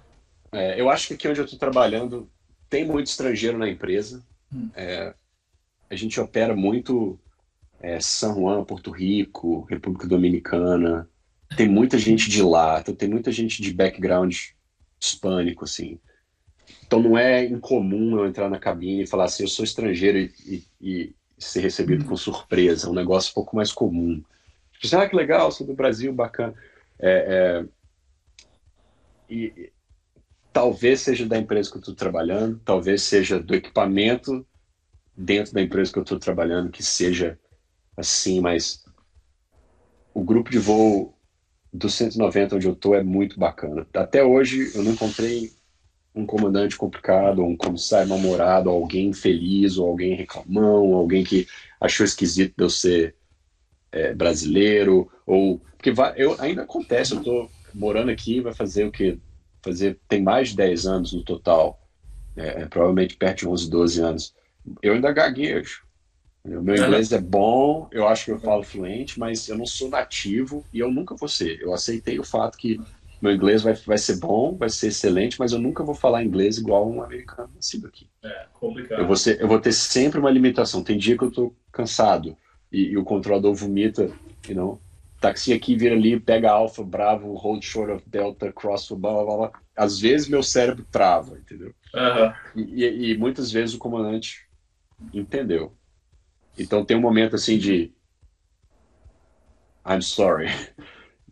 É, 0.53 0.81
eu 0.81 0.91
acho 0.91 1.09
que 1.09 1.15
aqui 1.15 1.29
onde 1.29 1.41
eu 1.41 1.45
estou 1.45 1.59
trabalhando 1.59 2.29
tem 2.69 2.85
muito 2.85 3.07
estrangeiro 3.07 3.59
na 3.59 3.69
empresa. 3.69 4.25
Hum. 4.53 4.71
É, 4.75 5.15
a 5.89 5.97
gente 5.97 6.21
opera 6.21 6.55
muito 6.55 7.19
é, 7.81 7.99
São 8.01 8.35
Juan, 8.35 8.65
Porto 8.65 8.91
Rico, 8.91 9.67
República 9.69 10.07
Dominicana. 10.07 11.09
Tem 11.57 11.69
muita 11.69 11.99
gente 11.99 12.31
de 12.31 12.43
lá, 12.43 12.81
então 12.81 12.95
tem 12.95 13.09
muita 13.09 13.33
gente 13.33 13.61
de 13.61 13.73
background 13.73 14.37
hispânico, 15.01 15.65
assim. 15.65 15.99
Então 16.87 17.01
não 17.01 17.19
é 17.19 17.45
incomum 17.45 18.19
eu 18.19 18.27
entrar 18.27 18.49
na 18.49 18.59
cabine 18.59 19.03
e 19.03 19.07
falar 19.07 19.25
assim, 19.25 19.43
eu 19.43 19.49
sou 19.49 19.65
estrangeiro 19.65 20.19
e, 20.19 20.33
e, 20.47 20.65
e 20.81 21.15
ser 21.45 21.61
recebido 21.61 22.05
com 22.05 22.17
surpresa, 22.17 22.91
um 22.91 22.95
negócio 22.95 23.31
um 23.31 23.35
pouco 23.35 23.57
mais 23.57 23.73
comum. 23.73 24.23
Tipo, 24.79 24.97
ah, 24.97 25.09
que 25.09 25.17
legal, 25.17 25.51
sou 25.51 25.67
do 25.67 25.75
Brasil, 25.75 26.13
bacana. 26.13 26.55
É, 26.99 27.65
é... 29.29 29.35
E, 29.35 29.73
talvez 30.53 31.01
seja 31.01 31.27
da 31.27 31.39
empresa 31.39 31.71
que 31.71 31.77
eu 31.77 31.81
estou 31.81 31.95
trabalhando, 31.95 32.61
talvez 32.65 33.03
seja 33.03 33.39
do 33.39 33.55
equipamento 33.55 34.47
dentro 35.17 35.53
da 35.53 35.63
empresa 35.63 35.93
que 35.93 35.99
eu 35.99 36.03
estou 36.03 36.19
trabalhando 36.19 36.71
que 36.71 36.83
seja 36.83 37.39
assim, 37.97 38.41
mas 38.41 38.85
o 40.15 40.23
grupo 40.23 40.51
de 40.51 40.59
voo 40.59 41.15
do 41.73 41.89
190 41.89 42.57
onde 42.57 42.67
eu 42.67 42.73
estou 42.73 42.95
é 42.95 43.03
muito 43.03 43.39
bacana. 43.39 43.87
Até 43.95 44.25
hoje 44.25 44.73
eu 44.75 44.83
não 44.83 44.93
encontrei 44.93 45.53
um 46.15 46.27
comandante 46.27 46.77
complicado, 46.77 47.45
um 47.45 47.57
comissário 47.57 48.09
mal-humorado, 48.09 48.69
alguém 48.69 49.13
feliz, 49.13 49.79
ou 49.79 49.89
alguém 49.89 50.15
reclamão, 50.15 50.95
alguém 50.95 51.23
que 51.23 51.47
achou 51.81 52.05
esquisito 52.05 52.55
de 52.57 52.65
eu 52.65 52.71
ser 52.71 53.15
é, 53.93 54.13
brasileiro, 54.13 55.11
ou 55.27 55.61
porque 55.77 55.93
vai, 55.93 56.13
eu 56.17 56.37
ainda 56.39 56.63
acontece, 56.63 57.13
eu 57.13 57.19
estou 57.19 57.51
morando 57.73 58.11
aqui, 58.11 58.41
vai 58.41 58.53
fazer 58.53 58.85
o 58.85 58.93
que 58.93 59.19
fazer 59.63 59.99
tem 60.09 60.23
mais 60.23 60.51
de 60.51 60.57
10 60.57 60.87
anos 60.87 61.13
no 61.13 61.23
total, 61.23 61.81
é, 62.37 62.63
é, 62.63 62.67
provavelmente 62.67 63.17
perto 63.17 63.41
de 63.41 63.49
11, 63.49 63.71
12 63.71 64.01
anos. 64.01 64.35
Eu 64.83 64.95
ainda 64.95 65.13
gaguejo. 65.13 65.83
O 66.45 66.63
meu 66.63 66.75
inglês 66.75 67.13
é 67.13 67.21
bom, 67.21 67.87
eu 67.93 68.09
acho 68.09 68.25
que 68.25 68.31
eu 68.33 68.41
falo 68.41 68.63
fluente, 68.63 69.19
mas 69.19 69.47
eu 69.49 69.59
não 69.59 69.67
sou 69.67 69.91
nativo 69.91 70.65
e 70.73 70.79
eu 70.79 70.91
nunca 70.91 71.15
vou 71.15 71.29
ser. 71.29 71.61
Eu 71.61 71.75
aceitei 71.75 72.19
o 72.19 72.25
fato 72.25 72.57
que 72.57 72.81
meu 73.21 73.33
inglês 73.33 73.63
vai, 73.63 73.75
vai 73.75 73.99
ser 73.99 74.17
bom, 74.17 74.57
vai 74.57 74.71
ser 74.71 74.89
excelente, 74.89 75.39
mas 75.39 75.53
eu 75.53 75.59
nunca 75.59 75.85
vou 75.85 75.95
falar 75.95 76.25
inglês 76.25 76.59
igual 76.59 76.91
um 76.91 77.03
americano 77.03 77.51
nascido 77.55 77.87
aqui. 77.87 78.09
É, 78.23 78.47
complicado. 78.55 79.01
Eu 79.01 79.07
vou, 79.07 79.17
ser, 79.17 79.41
eu 79.41 79.47
vou 79.47 79.61
ter 79.61 79.73
sempre 79.73 80.19
uma 80.19 80.31
limitação. 80.31 80.83
Tem 80.83 80.97
dia 80.97 81.17
que 81.19 81.25
eu 81.25 81.31
tô 81.31 81.55
cansado 81.71 82.37
e, 82.73 82.85
e 82.89 82.97
o 82.97 83.05
controlador 83.05 83.55
vomita, 83.55 84.11
you 84.49 84.55
know, 84.55 84.81
taxi 85.21 85.53
aqui 85.53 85.77
vira 85.77 85.95
ali, 85.95 86.19
pega 86.19 86.51
alfa, 86.51 86.83
bravo, 86.83 87.35
hold 87.35 87.63
short 87.63 87.93
of 87.93 88.03
delta, 88.09 88.51
cross, 88.53 88.91
blá, 88.91 89.13
blá, 89.25 89.37
blá. 89.37 89.53
Às 89.77 90.01
vezes 90.01 90.29
meu 90.29 90.43
cérebro 90.43 90.87
trava, 90.91 91.39
entendeu? 91.39 91.75
Uhum. 91.95 92.63
E, 92.65 92.85
e, 92.85 93.11
e, 93.11 93.19
muitas 93.19 93.53
vezes 93.53 93.75
o 93.75 93.79
comandante 93.79 94.47
entendeu. 95.13 95.75
Então 96.59 96.85
tem 96.85 96.97
um 96.97 97.01
momento 97.01 97.37
assim 97.37 97.59
de 97.59 97.93
I'm 99.87 100.01
sorry. 100.01 100.49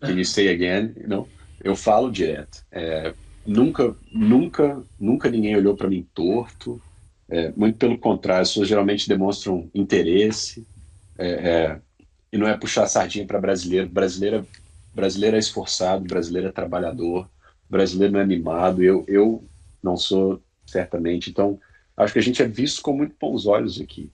Can 0.00 0.12
you 0.12 0.24
say 0.24 0.48
again? 0.48 0.94
You 0.96 1.08
know? 1.08 1.28
Eu 1.62 1.74
falo 1.76 2.10
direto. 2.10 2.64
É, 2.70 3.14
nunca, 3.46 3.96
nunca, 4.12 4.82
nunca 4.98 5.30
ninguém 5.30 5.56
olhou 5.56 5.76
para 5.76 5.88
mim 5.88 6.06
torto. 6.14 6.80
É, 7.28 7.52
muito 7.56 7.76
pelo 7.76 7.98
contrário, 7.98 8.42
as 8.42 8.48
pessoas 8.48 8.68
geralmente 8.68 9.08
demonstram 9.08 9.68
interesse. 9.74 10.66
É, 11.18 11.28
é 11.28 11.80
e 12.32 12.36
não 12.36 12.46
é 12.46 12.56
puxar 12.56 12.86
sardinha 12.86 13.26
para 13.26 13.40
brasileiro. 13.40 13.88
Brasileiro, 13.88 14.46
brasileiro 14.94 15.36
é 15.36 15.38
esforçado, 15.38 16.04
brasileiro 16.04 16.48
é 16.48 16.52
trabalhador, 16.52 17.28
brasileiro 17.68 18.12
não 18.12 18.20
é 18.20 18.26
mimado. 18.26 18.82
Eu, 18.82 19.04
eu 19.08 19.44
não 19.82 19.96
sou, 19.96 20.42
certamente. 20.66 21.30
Então, 21.30 21.58
acho 21.96 22.12
que 22.12 22.18
a 22.18 22.22
gente 22.22 22.42
é 22.42 22.46
visto 22.46 22.82
com 22.82 22.92
muito 22.92 23.14
bons 23.18 23.46
olhos 23.46 23.80
aqui. 23.80 24.10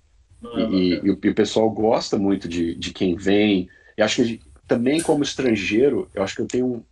E, 0.56 0.60
e, 0.60 0.94
e, 0.94 1.10
o, 1.10 1.18
e, 1.24 1.28
o, 1.28 1.34
pessoal 1.34 1.70
gosta 1.70 2.18
muito 2.18 2.48
de, 2.48 2.74
de 2.74 2.92
quem 2.92 3.16
vem. 3.16 3.68
E 3.96 4.02
acho 4.02 4.22
que 4.22 4.40
também, 4.68 5.00
como 5.00 5.22
estrangeiro, 5.22 6.08
eu 6.14 6.22
acho 6.22 6.36
que 6.36 6.42
eu 6.42 6.46
tenho 6.46 6.66
um, 6.66 6.82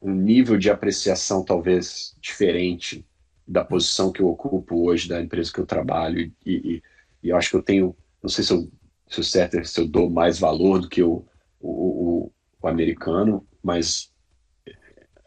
um 0.00 0.14
nível 0.14 0.56
de 0.56 0.70
apreciação 0.70 1.44
talvez 1.44 2.16
diferente 2.20 3.04
da 3.46 3.64
posição 3.64 4.12
que 4.12 4.22
eu 4.22 4.28
ocupo 4.28 4.88
hoje 4.88 5.08
da 5.08 5.20
empresa 5.20 5.52
que 5.52 5.58
eu 5.58 5.66
trabalho. 5.66 6.20
E, 6.20 6.32
e, 6.46 6.82
e 7.22 7.28
eu 7.28 7.36
acho 7.36 7.50
que 7.50 7.56
eu 7.56 7.62
tenho, 7.62 7.96
não 8.22 8.30
sei 8.30 8.44
se 8.44 8.52
eu 8.52 8.70
se 9.10 9.20
o 9.20 9.24
certo 9.24 9.62
se 9.64 9.80
eu 9.80 9.88
dou 9.88 10.08
mais 10.08 10.38
valor 10.38 10.80
do 10.80 10.88
que 10.88 11.02
o, 11.02 11.24
o, 11.58 11.68
o, 11.70 12.32
o 12.62 12.68
americano, 12.68 13.44
mas 13.62 14.12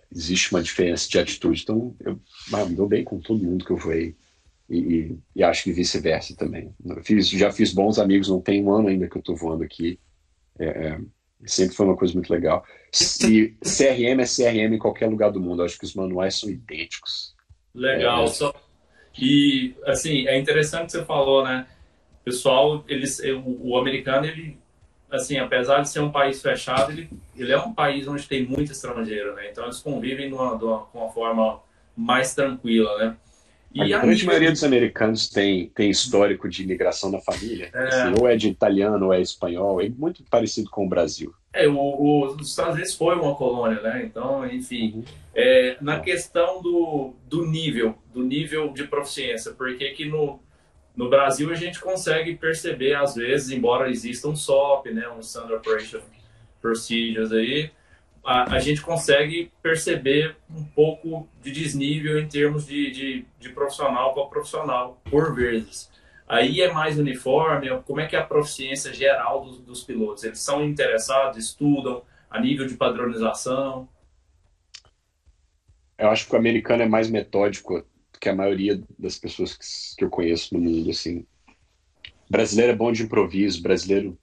existe 0.09 0.53
uma 0.53 0.63
diferença 0.63 1.09
de 1.09 1.19
atitude. 1.19 1.63
Então, 1.63 1.95
eu 1.99 2.19
ah, 2.53 2.65
me 2.65 2.75
dou 2.75 2.87
bem 2.87 3.03
com 3.03 3.19
todo 3.19 3.43
mundo 3.43 3.65
que 3.65 3.71
eu 3.71 3.77
voei. 3.77 4.15
E, 4.69 4.77
e, 4.77 5.19
e 5.35 5.43
acho 5.43 5.65
que 5.65 5.73
vice-versa 5.73 6.35
também. 6.35 6.73
Fiz, 7.03 7.29
já 7.29 7.51
fiz 7.51 7.73
bons 7.73 7.99
amigos, 7.99 8.29
não 8.29 8.39
tem 8.39 8.63
um 8.63 8.71
ano 8.71 8.87
ainda 8.87 9.09
que 9.09 9.17
eu 9.17 9.19
estou 9.19 9.35
voando 9.35 9.63
aqui. 9.63 9.99
É, 10.57 10.65
é, 10.65 11.01
sempre 11.45 11.75
foi 11.75 11.85
uma 11.85 11.97
coisa 11.97 12.13
muito 12.13 12.31
legal. 12.31 12.63
E 13.27 13.55
CRM 13.61 14.21
é 14.21 14.25
CRM 14.25 14.75
em 14.75 14.79
qualquer 14.79 15.09
lugar 15.09 15.31
do 15.31 15.39
mundo. 15.39 15.63
Acho 15.63 15.77
que 15.77 15.85
os 15.85 15.95
manuais 15.95 16.39
são 16.39 16.49
idênticos. 16.49 17.33
Legal. 17.73 18.23
É, 18.23 18.27
Só... 18.27 18.53
E, 19.17 19.75
assim, 19.85 20.27
é 20.27 20.37
interessante 20.39 20.85
que 20.87 20.91
você 20.93 21.05
falou, 21.05 21.43
né? 21.43 21.67
pessoal, 22.23 22.83
eles, 22.87 23.19
o, 23.19 23.69
o, 23.69 23.77
americano, 23.77 24.25
ele, 24.25 24.57
assim, 25.11 25.37
apesar 25.37 25.81
de 25.81 25.89
ser 25.89 25.99
um 25.99 26.11
país 26.11 26.41
fechado, 26.41 26.91
ele, 26.91 27.09
ele 27.35 27.51
é 27.51 27.59
um 27.59 27.73
país 27.73 28.07
onde 28.07 28.27
tem 28.27 28.45
muito 28.45 28.71
estrangeiro, 28.71 29.35
né? 29.35 29.49
Então 29.51 29.65
eles 29.65 29.79
convivem 29.79 30.29
de 30.29 30.33
uma, 30.33 30.57
de 30.57 30.63
uma, 30.63 30.87
uma 30.93 31.11
forma 31.11 31.59
mais 31.95 32.33
tranquila, 32.33 32.97
né? 32.97 33.17
E 33.73 33.93
a 33.93 33.99
grande 33.99 34.25
maioria 34.25 34.51
dos 34.51 34.63
americanos 34.63 35.27
tem, 35.27 35.67
tem 35.69 35.89
histórico 35.89 36.47
de 36.47 36.63
imigração 36.63 37.11
na 37.11 37.19
família. 37.19 37.71
É. 37.73 37.87
Assim, 37.87 38.21
ou 38.21 38.27
é 38.27 38.35
de 38.35 38.47
italiano, 38.47 39.07
ou 39.07 39.13
é 39.13 39.19
espanhol. 39.19 39.81
É 39.81 39.89
muito 39.89 40.23
parecido 40.29 40.69
com 40.69 40.85
o 40.85 40.89
Brasil. 40.89 41.33
É, 41.51 41.67
o, 41.67 41.75
o, 41.75 42.25
os 42.35 42.49
Estados 42.49 42.75
Unidos 42.75 42.93
foi 42.93 43.15
uma 43.15 43.35
colônia, 43.35 43.81
né? 43.81 44.03
Então, 44.05 44.45
enfim, 44.47 44.93
uhum. 44.95 45.03
é, 45.33 45.77
na 45.81 45.99
questão 45.99 46.61
do, 46.61 47.13
do 47.27 47.45
nível, 47.45 47.95
do 48.13 48.23
nível 48.23 48.71
de 48.73 48.83
proficiência, 48.85 49.51
porque 49.53 49.85
aqui 49.85 50.05
no, 50.05 50.39
no 50.95 51.09
Brasil, 51.09 51.51
a 51.51 51.55
gente 51.55 51.79
consegue 51.79 52.35
perceber, 52.35 52.95
às 52.95 53.15
vezes, 53.15 53.51
embora 53.51 53.89
exista 53.89 54.27
um 54.27 54.35
SOP, 54.35 54.91
né, 54.91 55.07
um 55.09 55.19
Standard 55.19 55.55
Operation 55.55 55.99
Procedures 56.61 57.31
aí, 57.31 57.71
a, 58.23 58.55
a 58.55 58.59
gente 58.59 58.81
consegue 58.81 59.51
perceber 59.61 60.37
um 60.49 60.63
pouco 60.63 61.27
de 61.41 61.51
desnível 61.51 62.19
em 62.19 62.27
termos 62.27 62.65
de, 62.65 62.91
de, 62.91 63.25
de 63.39 63.49
profissional 63.49 64.13
para 64.13 64.25
profissional, 64.25 65.01
por 65.09 65.35
vezes. 65.35 65.91
Aí 66.27 66.61
é 66.61 66.71
mais 66.71 66.97
uniforme, 66.97 67.69
como 67.85 67.99
é 67.99 68.07
que 68.07 68.15
é 68.15 68.19
a 68.19 68.25
proficiência 68.25 68.93
geral 68.93 69.43
dos, 69.43 69.59
dos 69.59 69.83
pilotos? 69.83 70.23
Eles 70.23 70.39
são 70.39 70.63
interessados, 70.63 71.37
estudam 71.37 72.03
a 72.29 72.39
nível 72.39 72.65
de 72.65 72.75
padronização? 72.75 73.87
Eu 75.97 76.09
acho 76.09 76.27
que 76.27 76.33
o 76.33 76.39
americano 76.39 76.81
é 76.81 76.87
mais 76.87 77.09
metódico 77.09 77.85
que 78.19 78.29
a 78.29 78.35
maioria 78.35 78.81
das 78.97 79.19
pessoas 79.19 79.53
que, 79.55 79.97
que 79.97 80.03
eu 80.05 80.09
conheço 80.09 80.53
no 80.53 80.61
mundo, 80.61 80.89
assim. 80.89 81.25
Brasileiro 82.29 82.71
é 82.71 82.75
bom 82.75 82.91
de 82.91 83.03
improviso, 83.03 83.61
brasileiro 83.61 84.17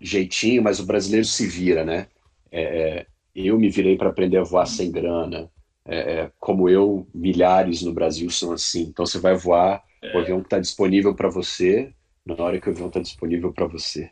jeitinho, 0.00 0.62
mas 0.62 0.80
o 0.80 0.86
brasileiro 0.86 1.24
se 1.24 1.46
vira, 1.46 1.84
né? 1.84 2.08
É, 2.50 2.62
é 2.62 3.06
eu 3.34 3.58
me 3.58 3.70
virei 3.70 3.96
para 3.96 4.08
aprender 4.08 4.38
a 4.38 4.42
voar 4.42 4.66
sem 4.66 4.90
grana. 4.90 5.50
É, 5.84 5.98
é, 5.98 6.32
como 6.38 6.68
eu, 6.68 7.06
milhares 7.14 7.82
no 7.82 7.92
Brasil 7.92 8.28
são 8.30 8.52
assim. 8.52 8.82
Então 8.82 9.06
você 9.06 9.18
vai 9.18 9.34
voar, 9.34 9.82
o 10.14 10.18
avião 10.18 10.40
está 10.40 10.58
disponível 10.58 11.14
para 11.14 11.28
você 11.28 11.92
na 12.26 12.44
hora 12.44 12.60
que 12.60 12.68
o 12.68 12.72
avião 12.72 12.88
está 12.88 13.00
disponível 13.00 13.52
para 13.52 13.66
você. 13.66 14.10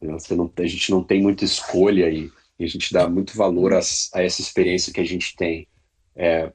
você 0.00 0.34
não, 0.34 0.52
a 0.56 0.66
gente 0.66 0.90
não 0.90 1.02
tem 1.02 1.22
muita 1.22 1.44
escolha 1.44 2.06
aí. 2.06 2.30
E 2.58 2.64
a 2.64 2.68
gente 2.68 2.92
dá 2.92 3.08
muito 3.08 3.36
valor 3.36 3.72
a, 3.72 3.80
a 4.14 4.22
essa 4.22 4.40
experiência 4.40 4.92
que 4.92 5.00
a 5.00 5.04
gente 5.04 5.34
tem. 5.34 5.66
É, 6.14 6.52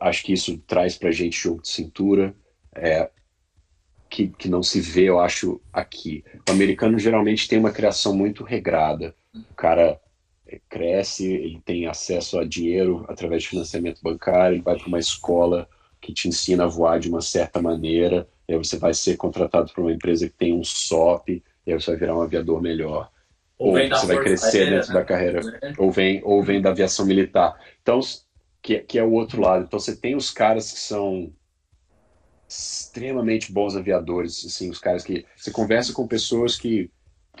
acho 0.00 0.22
que 0.22 0.32
isso 0.32 0.56
traz 0.58 0.96
para 0.96 1.08
a 1.08 1.12
gente 1.12 1.38
jogo 1.38 1.62
de 1.62 1.68
cintura, 1.68 2.34
é, 2.74 3.10
que, 4.08 4.28
que 4.28 4.48
não 4.48 4.62
se 4.62 4.80
vê, 4.80 5.08
eu 5.08 5.18
acho, 5.18 5.60
aqui. 5.72 6.24
O 6.48 6.52
americano 6.52 6.98
geralmente 6.98 7.48
tem 7.48 7.58
uma 7.58 7.72
criação 7.72 8.14
muito 8.14 8.44
regrada. 8.44 9.14
O 9.34 9.54
cara 9.54 10.00
é, 10.46 10.60
cresce, 10.68 11.26
ele 11.26 11.60
tem 11.64 11.86
acesso 11.86 12.38
a 12.38 12.44
dinheiro 12.44 13.04
através 13.08 13.42
de 13.42 13.48
financiamento 13.48 14.02
bancário, 14.02 14.56
ele 14.56 14.62
vai 14.62 14.76
para 14.76 14.88
uma 14.88 14.98
escola 14.98 15.68
que 16.00 16.12
te 16.12 16.28
ensina 16.28 16.64
a 16.64 16.68
voar 16.68 16.98
de 16.98 17.08
uma 17.08 17.20
certa 17.20 17.60
maneira, 17.60 18.26
e 18.48 18.52
aí 18.52 18.58
você 18.58 18.78
vai 18.78 18.94
ser 18.94 19.16
contratado 19.16 19.72
por 19.72 19.82
uma 19.82 19.92
empresa 19.92 20.28
que 20.28 20.34
tem 20.34 20.52
um 20.52 20.64
SOP, 20.64 21.42
e 21.66 21.72
aí 21.72 21.80
você 21.80 21.90
vai 21.90 22.00
virar 22.00 22.16
um 22.16 22.22
aviador 22.22 22.60
melhor. 22.60 23.10
Ou, 23.58 23.78
ou 23.78 23.88
você 23.88 24.06
vai 24.06 24.18
crescer 24.20 24.62
aérea, 24.62 24.78
dentro 24.78 24.88
né? 24.88 24.94
da 24.94 25.04
carreira, 25.04 25.42
né? 25.42 25.74
ou, 25.76 25.92
vem, 25.92 26.20
ou 26.24 26.42
vem 26.42 26.62
da 26.62 26.70
aviação 26.70 27.04
militar. 27.04 27.60
Então, 27.82 28.00
que, 28.62 28.78
que 28.80 28.98
é 28.98 29.04
o 29.04 29.12
outro 29.12 29.40
lado. 29.40 29.64
Então, 29.64 29.78
você 29.78 29.94
tem 29.94 30.16
os 30.16 30.30
caras 30.30 30.72
que 30.72 30.78
são 30.78 31.30
extremamente 32.48 33.52
bons 33.52 33.76
aviadores, 33.76 34.44
assim, 34.44 34.70
os 34.70 34.78
caras 34.78 35.04
que 35.04 35.24
você 35.36 35.50
conversa 35.50 35.92
com 35.92 36.08
pessoas 36.08 36.56
que 36.56 36.90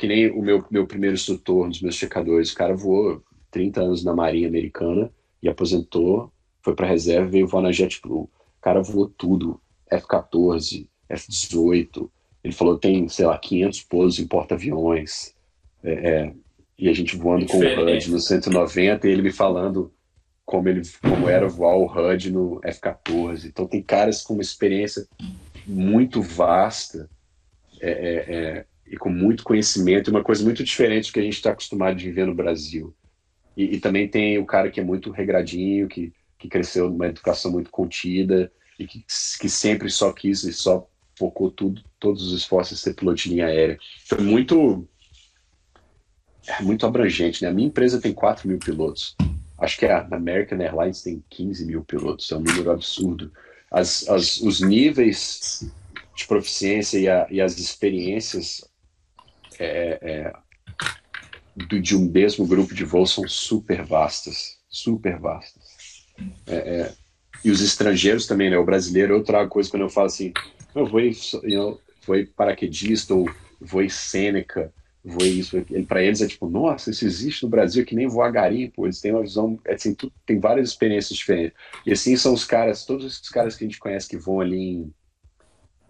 que 0.00 0.06
nem 0.06 0.30
o 0.30 0.40
meu, 0.40 0.64
meu 0.70 0.86
primeiro 0.86 1.14
instrutor, 1.14 1.66
um 1.66 1.68
dos 1.68 1.82
meus 1.82 1.94
checadores, 1.94 2.50
o 2.50 2.54
cara 2.54 2.74
voou 2.74 3.22
30 3.50 3.82
anos 3.82 4.02
na 4.02 4.14
Marinha 4.14 4.48
Americana 4.48 5.12
e 5.42 5.48
aposentou, 5.48 6.32
foi 6.62 6.74
para 6.74 6.86
reserva 6.86 7.28
e 7.28 7.32
veio 7.32 7.46
voar 7.46 7.60
na 7.60 7.70
JetBlue. 7.70 8.22
O 8.22 8.30
cara 8.62 8.80
voou 8.80 9.10
tudo, 9.10 9.60
F-14, 9.90 10.88
F-18. 11.06 12.08
Ele 12.42 12.54
falou 12.54 12.78
tem, 12.78 13.10
sei 13.10 13.26
lá, 13.26 13.36
500 13.36 13.82
pousos 13.82 14.18
em 14.18 14.26
porta-aviões. 14.26 15.34
É, 15.84 15.92
é, 15.92 16.34
e 16.78 16.88
a 16.88 16.94
gente 16.94 17.14
voando 17.14 17.44
com 17.44 17.58
o 17.58 17.60
HUD 17.60 18.10
no 18.10 18.20
190 18.20 19.06
e 19.06 19.10
ele 19.10 19.20
me 19.20 19.32
falando 19.32 19.92
como, 20.46 20.66
ele, 20.66 20.80
como 21.02 21.28
era 21.28 21.46
voar 21.46 21.76
o 21.76 21.84
HUD 21.84 22.32
no 22.32 22.58
F-14. 22.64 23.44
Então 23.44 23.66
tem 23.66 23.82
caras 23.82 24.22
com 24.22 24.32
uma 24.32 24.42
experiência 24.42 25.06
muito 25.66 26.22
vasta 26.22 27.06
é, 27.82 27.90
é, 27.90 28.34
é 28.34 28.66
e 28.90 28.96
com 28.96 29.08
muito 29.08 29.44
conhecimento, 29.44 30.10
uma 30.10 30.24
coisa 30.24 30.42
muito 30.42 30.64
diferente 30.64 31.10
do 31.10 31.14
que 31.14 31.20
a 31.20 31.22
gente 31.22 31.34
está 31.34 31.52
acostumado 31.52 31.96
de 31.96 32.06
viver 32.06 32.26
no 32.26 32.34
Brasil. 32.34 32.92
E, 33.56 33.76
e, 33.76 33.80
também 33.80 34.08
tem 34.08 34.36
o 34.38 34.44
cara 34.44 34.68
que 34.68 34.80
é 34.80 34.84
muito 34.84 35.12
regradinho, 35.12 35.86
que, 35.86 36.12
que 36.36 36.48
cresceu 36.48 36.90
numa 36.90 37.06
educação 37.06 37.52
muito 37.52 37.70
contida 37.70 38.50
e 38.78 38.86
que, 38.86 39.04
que 39.40 39.48
sempre 39.48 39.88
só 39.90 40.12
quis 40.12 40.42
e 40.42 40.52
só 40.52 40.88
focou 41.16 41.50
tudo, 41.50 41.82
todos 42.00 42.22
os 42.26 42.40
esforços 42.40 42.78
em 42.78 42.82
ser 42.82 42.94
piloto 42.94 43.22
de 43.22 43.28
linha 43.28 43.46
aérea. 43.46 43.78
Foi 44.06 44.18
muito 44.18 44.88
é 46.48 46.62
muito 46.62 46.84
abrangente, 46.84 47.42
né? 47.42 47.48
A 47.48 47.52
minha 47.52 47.68
empresa 47.68 48.00
tem 48.00 48.12
4 48.12 48.48
mil 48.48 48.58
pilotos. 48.58 49.14
Acho 49.58 49.78
que 49.78 49.86
a 49.86 50.08
American 50.10 50.58
Airlines 50.60 51.02
tem 51.02 51.22
15 51.30 51.66
mil 51.66 51.84
pilotos. 51.84 52.32
É 52.32 52.36
um 52.36 52.40
número 52.40 52.70
absurdo. 52.70 53.30
As, 53.70 54.08
as, 54.08 54.40
os 54.40 54.60
níveis 54.60 55.70
de 56.16 56.26
proficiência 56.26 56.98
e, 56.98 57.08
a, 57.08 57.26
e 57.30 57.40
as 57.40 57.58
experiências 57.58 58.69
é, 59.60 59.98
é, 60.02 60.32
do, 61.54 61.80
de 61.80 61.94
um 61.94 62.10
mesmo 62.10 62.46
grupo 62.46 62.74
de 62.74 62.84
voo 62.84 63.06
são 63.06 63.28
super 63.28 63.84
vastas, 63.84 64.58
super 64.68 65.18
vastas. 65.18 66.06
É, 66.46 66.56
é, 66.56 66.92
e 67.44 67.50
os 67.50 67.60
estrangeiros 67.60 68.26
também, 68.26 68.50
né? 68.50 68.58
O 68.58 68.64
brasileiro, 68.64 69.14
eu 69.14 69.22
trago 69.22 69.50
coisa 69.50 69.70
quando 69.70 69.82
eu 69.82 69.90
falo 69.90 70.06
assim, 70.06 70.32
eu 70.74 70.86
vou, 70.86 71.00
eu 71.42 71.80
vou 72.06 72.26
paraquedista 72.36 73.14
ou 73.14 73.30
vou 73.60 73.88
Sêneca, 73.88 74.72
vou 75.04 75.26
isso. 75.26 75.56
Para 75.86 76.02
eles 76.02 76.22
é 76.22 76.26
tipo, 76.26 76.48
nossa, 76.48 76.90
isso 76.90 77.04
existe 77.04 77.42
no 77.42 77.50
Brasil, 77.50 77.84
que 77.84 77.94
nem 77.94 78.06
voar 78.06 78.30
garimpo. 78.30 78.86
Eles 78.86 79.00
têm 79.00 79.12
uma 79.12 79.22
visão, 79.22 79.58
assim, 79.68 79.94
tudo, 79.94 80.12
tem 80.24 80.38
várias 80.38 80.70
experiências 80.70 81.18
diferentes. 81.18 81.56
E 81.84 81.92
assim 81.92 82.16
são 82.16 82.32
os 82.32 82.44
caras, 82.44 82.84
todos 82.84 83.04
esses 83.04 83.28
caras 83.28 83.56
que 83.56 83.64
a 83.64 83.66
gente 83.66 83.80
conhece 83.80 84.08
que 84.08 84.18
vão 84.18 84.40
ali 84.40 84.58
em, 84.58 84.94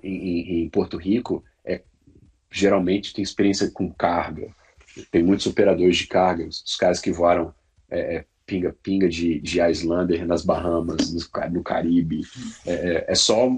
em, 0.03 0.63
em 0.65 0.69
Porto 0.69 0.97
Rico, 0.97 1.45
geralmente 2.51 3.15
tem 3.15 3.23
experiência 3.23 3.71
com 3.71 3.93
carga. 3.93 4.49
Tem 5.11 5.23
muitos 5.23 5.47
operadores 5.47 5.97
de 5.97 6.07
carga, 6.07 6.47
os 6.47 6.77
caras 6.77 7.01
que 7.01 7.13
voaram 7.13 7.55
pinga-pinga 8.47 9.07
é, 9.07 9.09
é 9.09 9.11
de, 9.11 9.41
de 9.41 9.61
Islander 9.61 10.27
nas 10.27 10.45
Bahamas, 10.45 11.13
no, 11.13 11.51
no 11.51 11.63
Caribe. 11.63 12.23
É, 12.67 12.73
é, 12.73 13.05
é 13.09 13.15
só 13.15 13.49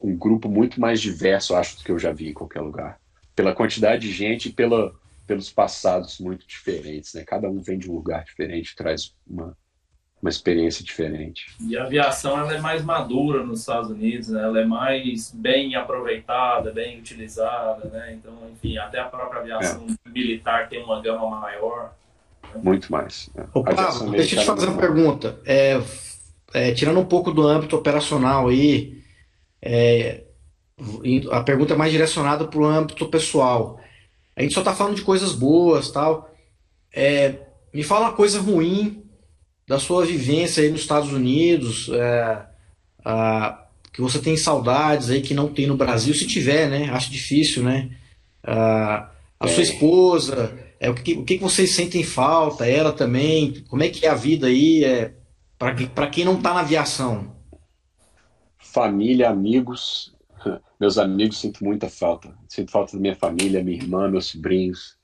um 0.00 0.16
grupo 0.16 0.48
muito 0.48 0.80
mais 0.80 1.00
diverso, 1.00 1.54
acho, 1.54 1.78
do 1.78 1.84
que 1.84 1.90
eu 1.90 1.98
já 1.98 2.12
vi 2.12 2.28
em 2.28 2.34
qualquer 2.34 2.60
lugar. 2.60 3.00
Pela 3.34 3.54
quantidade 3.54 4.06
de 4.06 4.12
gente 4.12 4.48
e 4.48 4.52
pela, 4.52 4.94
pelos 5.26 5.50
passados 5.50 6.18
muito 6.18 6.46
diferentes. 6.46 7.14
Né? 7.14 7.24
Cada 7.24 7.48
um 7.48 7.60
vem 7.60 7.78
de 7.78 7.90
um 7.90 7.94
lugar 7.94 8.24
diferente, 8.24 8.76
traz 8.76 9.14
uma, 9.26 9.56
uma 10.20 10.28
experiência 10.28 10.84
diferente. 10.84 11.46
E 11.60 11.76
a 11.76 11.84
aviação 11.84 12.38
ela 12.38 12.52
é 12.54 12.60
mais 12.60 12.84
madura 12.84 13.44
nos 13.44 13.60
Estados 13.60 13.90
Unidos, 13.90 14.28
né? 14.28 14.42
ela 14.42 14.60
é 14.60 14.64
mais 14.64 15.30
bem 15.30 15.76
aproveitada, 15.76 16.72
bem 16.72 16.98
utilizada, 16.98 17.88
né? 17.88 18.14
Então, 18.14 18.32
enfim, 18.52 18.76
até 18.78 18.98
a 18.98 19.04
própria 19.04 19.40
aviação 19.40 19.86
é. 19.88 20.10
militar 20.10 20.68
tem 20.68 20.82
uma 20.82 21.00
gama 21.00 21.28
maior. 21.30 21.92
Né? 22.52 22.60
Muito 22.62 22.90
mais. 22.90 23.30
Né? 23.34 23.46
Ô, 23.54 23.62
Pablo, 23.62 24.10
deixa 24.10 24.34
eu 24.34 24.40
te 24.40 24.46
fazer 24.46 24.66
uma 24.66 24.80
pergunta. 24.80 25.38
É, 25.46 25.80
é, 26.52 26.72
tirando 26.72 26.98
um 26.98 27.06
pouco 27.06 27.30
do 27.30 27.46
âmbito 27.46 27.76
operacional 27.76 28.48
aí, 28.48 29.00
é, 29.62 30.24
a 31.30 31.42
pergunta 31.42 31.74
é 31.74 31.76
mais 31.76 31.92
direcionada 31.92 32.44
para 32.44 32.58
o 32.58 32.64
âmbito 32.64 33.08
pessoal. 33.08 33.78
A 34.34 34.42
gente 34.42 34.54
só 34.54 34.60
está 34.60 34.74
falando 34.74 34.96
de 34.96 35.02
coisas 35.02 35.32
boas, 35.32 35.92
tal. 35.92 36.28
É, 36.92 37.34
me 37.72 37.84
fala 37.84 38.06
uma 38.06 38.12
coisa 38.14 38.40
ruim 38.40 39.07
da 39.68 39.78
sua 39.78 40.06
vivência 40.06 40.62
aí 40.62 40.70
nos 40.70 40.80
Estados 40.80 41.12
Unidos, 41.12 41.90
é, 41.92 42.46
a, 43.04 43.66
que 43.92 44.00
você 44.00 44.18
tem 44.18 44.34
saudades 44.34 45.10
aí 45.10 45.20
que 45.20 45.34
não 45.34 45.52
tem 45.52 45.66
no 45.66 45.76
Brasil, 45.76 46.14
se 46.14 46.26
tiver, 46.26 46.70
né? 46.70 46.88
Acho 46.90 47.10
difícil, 47.10 47.62
né? 47.62 47.90
A, 48.42 49.10
a 49.38 49.46
sua 49.46 49.60
é. 49.60 49.64
esposa, 49.64 50.58
é, 50.80 50.88
o, 50.88 50.94
que, 50.94 51.12
o 51.12 51.24
que 51.24 51.36
vocês 51.36 51.70
sentem 51.72 52.02
falta, 52.02 52.66
ela 52.66 52.92
também, 52.92 53.62
como 53.68 53.82
é 53.82 53.90
que 53.90 54.06
é 54.06 54.08
a 54.08 54.14
vida 54.14 54.46
aí 54.46 54.82
é, 54.82 55.12
para 55.58 56.06
quem 56.06 56.24
não 56.24 56.36
está 56.36 56.54
na 56.54 56.60
aviação? 56.60 57.36
Família, 58.56 59.28
amigos, 59.28 60.14
meus 60.80 60.96
amigos 60.96 61.40
sinto 61.40 61.62
muita 61.62 61.90
falta. 61.90 62.34
Sinto 62.48 62.70
falta 62.70 62.92
da 62.92 63.00
minha 63.00 63.16
família, 63.16 63.62
minha 63.62 63.76
irmã, 63.76 64.08
meus 64.08 64.26
sobrinhos. 64.26 64.96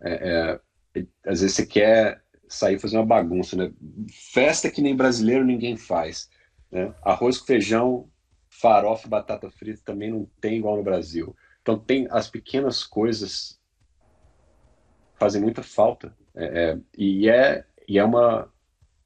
É, 0.00 0.58
é, 0.94 1.04
às 1.26 1.40
vezes 1.40 1.56
você 1.56 1.66
quer 1.66 2.22
sair 2.48 2.78
fazer 2.78 2.96
uma 2.96 3.06
bagunça, 3.06 3.56
né? 3.56 3.72
Festa 4.10 4.70
que 4.70 4.80
nem 4.80 4.96
brasileiro 4.96 5.44
ninguém 5.44 5.76
faz, 5.76 6.28
né? 6.70 6.92
Arroz 7.02 7.38
com 7.38 7.46
feijão, 7.46 8.08
farofa 8.48 9.06
e 9.06 9.10
batata 9.10 9.50
frita 9.50 9.82
também 9.84 10.10
não 10.10 10.28
tem 10.40 10.58
igual 10.58 10.76
no 10.76 10.82
Brasil. 10.82 11.34
Então 11.62 11.78
tem 11.78 12.08
as 12.10 12.28
pequenas 12.28 12.82
coisas 12.82 13.58
fazem 15.18 15.42
muita 15.42 15.62
falta 15.62 16.16
é, 16.34 16.44
é, 16.44 16.78
e 16.96 17.28
é 17.28 17.64
e 17.88 17.98
é 17.98 18.04
uma 18.04 18.50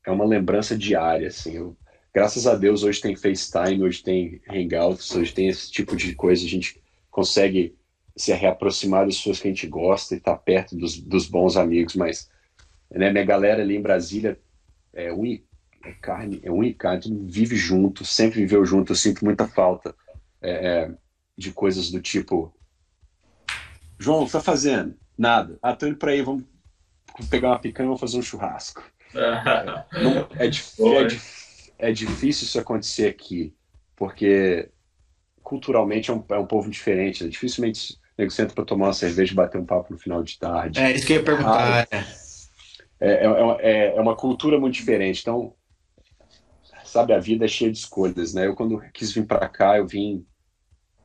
é 0.04 0.10
uma 0.10 0.24
lembrança 0.24 0.76
diária, 0.76 1.28
assim. 1.28 1.56
Eu, 1.56 1.76
graças 2.12 2.46
a 2.46 2.54
Deus 2.54 2.82
hoje 2.82 3.00
tem 3.00 3.16
FaceTime, 3.16 3.82
hoje 3.82 4.02
tem 4.02 4.40
Hangouts, 4.48 5.14
hoje 5.14 5.32
tem 5.32 5.48
esse 5.48 5.70
tipo 5.70 5.96
de 5.96 6.14
coisa. 6.14 6.44
A 6.44 6.48
gente 6.48 6.82
consegue 7.10 7.76
se 8.16 8.32
reaproximar 8.32 9.06
das 9.06 9.16
pessoas 9.16 9.40
que 9.40 9.48
a 9.48 9.50
gente 9.50 9.66
gosta 9.66 10.14
e 10.14 10.18
estar 10.18 10.32
tá 10.32 10.38
perto 10.38 10.76
dos, 10.76 10.98
dos 10.98 11.26
bons 11.26 11.56
amigos, 11.56 11.94
mas 11.94 12.28
né? 12.94 13.10
Minha 13.10 13.24
galera 13.24 13.62
ali 13.62 13.76
em 13.76 13.82
Brasília 13.82 14.38
é 14.92 15.12
um 15.12 15.24
é 15.84 15.92
carne, 16.00 16.40
é 16.44 16.50
um 16.50 16.72
carne, 16.72 17.26
vive 17.26 17.56
junto, 17.56 18.04
sempre 18.04 18.40
viveu 18.40 18.64
junto. 18.64 18.92
Eu 18.92 18.96
sinto 18.96 19.24
muita 19.24 19.48
falta 19.48 19.94
é, 20.40 20.50
é, 20.50 20.90
de 21.36 21.52
coisas 21.52 21.90
do 21.90 22.00
tipo: 22.00 22.54
João, 23.98 24.22
o 24.22 24.26
que 24.26 24.32
tá 24.32 24.40
fazendo? 24.40 24.94
Nada. 25.18 25.58
Ah, 25.60 25.74
tô 25.74 25.86
indo 25.86 25.96
pra 25.96 26.12
aí, 26.12 26.22
vamos 26.22 26.44
pegar 27.28 27.48
uma 27.48 27.58
picanha 27.58 27.86
e 27.86 27.88
vamos 27.88 28.00
fazer 28.00 28.18
um 28.18 28.22
churrasco. 28.22 28.82
é, 29.14 29.84
não, 30.02 30.28
é, 30.36 30.46
é, 30.46 31.88
é, 31.88 31.92
difícil 31.92 32.46
isso 32.46 32.60
acontecer 32.60 33.08
aqui, 33.08 33.54
porque 33.96 34.70
culturalmente 35.42 36.10
é 36.10 36.14
um, 36.14 36.24
é 36.30 36.38
um 36.38 36.46
povo 36.46 36.70
diferente. 36.70 37.24
Né? 37.24 37.30
Dificilmente 37.30 38.00
nego 38.16 38.30
senta 38.30 38.54
para 38.54 38.64
tomar 38.64 38.86
uma 38.86 38.92
cerveja 38.92 39.32
e 39.32 39.36
bater 39.36 39.60
um 39.60 39.66
papo 39.66 39.92
no 39.92 39.98
final 39.98 40.22
de 40.22 40.38
tarde. 40.38 40.78
É 40.78 40.92
isso 40.92 41.06
que 41.06 41.14
eu 41.14 41.16
ia 41.18 41.24
perguntar. 41.24 41.88
Ah, 41.90 41.96
é, 41.96 42.04
é, 43.02 43.26
é, 43.60 43.96
é 43.96 44.00
uma 44.00 44.16
cultura 44.16 44.58
muito 44.58 44.74
diferente. 44.74 45.20
Então, 45.20 45.54
sabe, 46.84 47.12
a 47.12 47.18
vida 47.18 47.44
é 47.44 47.48
cheia 47.48 47.70
de 47.70 47.78
escolhas, 47.78 48.32
né? 48.32 48.46
Eu 48.46 48.54
quando 48.54 48.80
quis 48.92 49.12
vir 49.12 49.26
para 49.26 49.48
cá, 49.48 49.78
eu 49.78 49.86
vim 49.86 50.26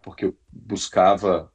porque 0.02 0.26
eu 0.26 0.38
buscava 0.52 1.52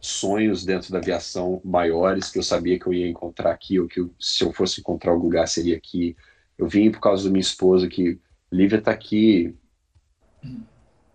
sonhos 0.00 0.64
dentro 0.64 0.92
da 0.92 0.98
aviação 0.98 1.60
maiores 1.64 2.30
que 2.30 2.38
eu 2.38 2.42
sabia 2.42 2.78
que 2.78 2.86
eu 2.86 2.94
ia 2.94 3.08
encontrar 3.08 3.50
aqui 3.52 3.78
ou 3.78 3.88
que 3.88 4.00
eu, 4.00 4.14
se 4.18 4.44
eu 4.44 4.52
fosse 4.52 4.80
encontrar 4.80 5.12
algum 5.12 5.24
lugar 5.24 5.46
seria 5.46 5.76
aqui. 5.76 6.16
Eu 6.56 6.66
vim 6.66 6.90
por 6.90 7.00
causa 7.00 7.24
da 7.24 7.30
minha 7.30 7.40
esposa 7.40 7.88
que 7.88 8.20
Lívia 8.50 8.78
está 8.78 8.90
aqui. 8.90 9.54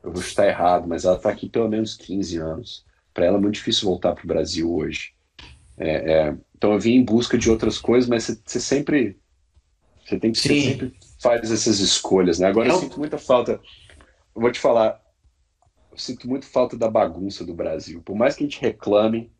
Eu 0.03 0.11
vou 0.11 0.21
estar 0.21 0.47
errado, 0.47 0.87
mas 0.87 1.05
ela 1.05 1.15
está 1.15 1.29
aqui 1.29 1.49
pelo 1.49 1.69
menos 1.69 1.95
15 1.95 2.37
anos. 2.37 2.85
Para 3.13 3.25
ela 3.25 3.37
é 3.37 3.41
muito 3.41 3.55
difícil 3.55 3.87
voltar 3.87 4.13
para 4.13 4.23
o 4.23 4.27
Brasil 4.27 4.73
hoje. 4.73 5.12
É, 5.77 6.13
é, 6.13 6.37
então 6.55 6.73
eu 6.73 6.79
vim 6.79 6.95
em 6.95 7.03
busca 7.03 7.37
de 7.37 7.49
outras 7.49 7.77
coisas, 7.77 8.09
mas 8.09 8.41
você 8.45 8.59
sempre. 8.59 9.19
Você 10.05 10.19
tem 10.19 10.31
que 10.31 10.39
sempre 10.39 10.93
faz 11.19 11.49
essas 11.49 11.79
escolhas, 11.79 12.39
né? 12.39 12.47
Agora 12.47 12.67
eu, 12.67 12.73
eu 12.73 12.79
sinto 12.79 12.99
muita 12.99 13.17
falta. 13.17 13.53
Eu 14.35 14.41
vou 14.41 14.51
te 14.51 14.59
falar, 14.59 15.01
eu 15.91 15.97
sinto 15.97 16.27
muito 16.27 16.45
falta 16.45 16.77
da 16.77 16.89
bagunça 16.89 17.45
do 17.45 17.53
Brasil. 17.53 18.01
Por 18.01 18.15
mais 18.15 18.35
que 18.35 18.43
a 18.43 18.47
gente 18.47 18.61
reclame, 18.61 19.31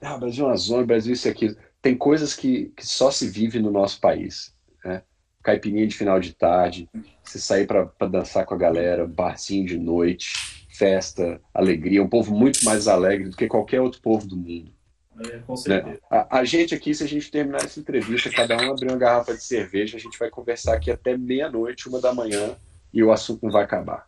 ah, 0.00 0.18
Brasil 0.18 0.44
é 0.44 0.48
uma 0.48 0.56
zona, 0.56 0.84
Brasil 0.84 1.12
é 1.12 1.14
isso 1.14 1.28
aqui. 1.28 1.56
Tem 1.80 1.96
coisas 1.96 2.34
que, 2.34 2.72
que 2.76 2.86
só 2.86 3.10
se 3.10 3.28
vive 3.28 3.60
no 3.60 3.70
nosso 3.70 4.00
país. 4.00 4.52
Né? 4.84 5.02
caipirinha 5.42 5.86
de 5.86 5.96
final 5.96 6.20
de 6.20 6.32
tarde, 6.32 6.88
você 7.22 7.38
sair 7.38 7.66
para 7.66 8.06
dançar 8.08 8.46
com 8.46 8.54
a 8.54 8.58
galera, 8.58 9.06
barzinho 9.06 9.66
de 9.66 9.76
noite, 9.76 10.32
festa, 10.70 11.40
alegria, 11.52 12.02
um 12.02 12.08
povo 12.08 12.34
muito 12.34 12.64
mais 12.64 12.86
alegre 12.86 13.28
do 13.28 13.36
que 13.36 13.48
qualquer 13.48 13.80
outro 13.80 14.00
povo 14.00 14.26
do 14.26 14.36
mundo. 14.36 14.72
É, 15.20 15.38
com 15.38 15.56
certeza. 15.56 15.94
Né? 15.94 15.98
A, 16.10 16.38
a, 16.38 16.44
gente 16.44 16.74
aqui, 16.74 16.94
se 16.94 17.04
a 17.04 17.06
gente 17.06 17.30
terminar 17.30 17.64
essa 17.64 17.78
entrevista, 17.78 18.30
cada 18.30 18.56
um 18.56 18.72
abrir 18.72 18.88
uma 18.88 18.96
garrafa 18.96 19.34
de 19.34 19.42
cerveja, 19.42 19.96
a 19.96 20.00
gente 20.00 20.18
vai 20.18 20.30
conversar 20.30 20.74
aqui 20.74 20.90
até 20.90 21.16
meia-noite, 21.16 21.88
uma 21.88 22.00
da 22.00 22.14
manhã, 22.14 22.56
e 22.92 23.02
o 23.02 23.12
assunto 23.12 23.42
não 23.42 23.50
vai 23.50 23.64
acabar. 23.64 24.06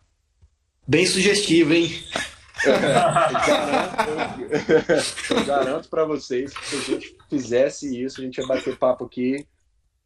Bem 0.87 1.05
sugestivo, 1.05 1.73
hein? 1.73 1.91
eu 5.29 5.45
garanto 5.45 5.89
para 5.89 6.05
vocês 6.05 6.53
que 6.53 6.65
se 6.65 6.75
a 6.75 6.79
gente 6.79 7.17
fizesse 7.29 8.03
isso, 8.03 8.21
a 8.21 8.23
gente 8.23 8.37
ia 8.37 8.47
bater 8.47 8.77
papo 8.77 9.05
aqui 9.05 9.45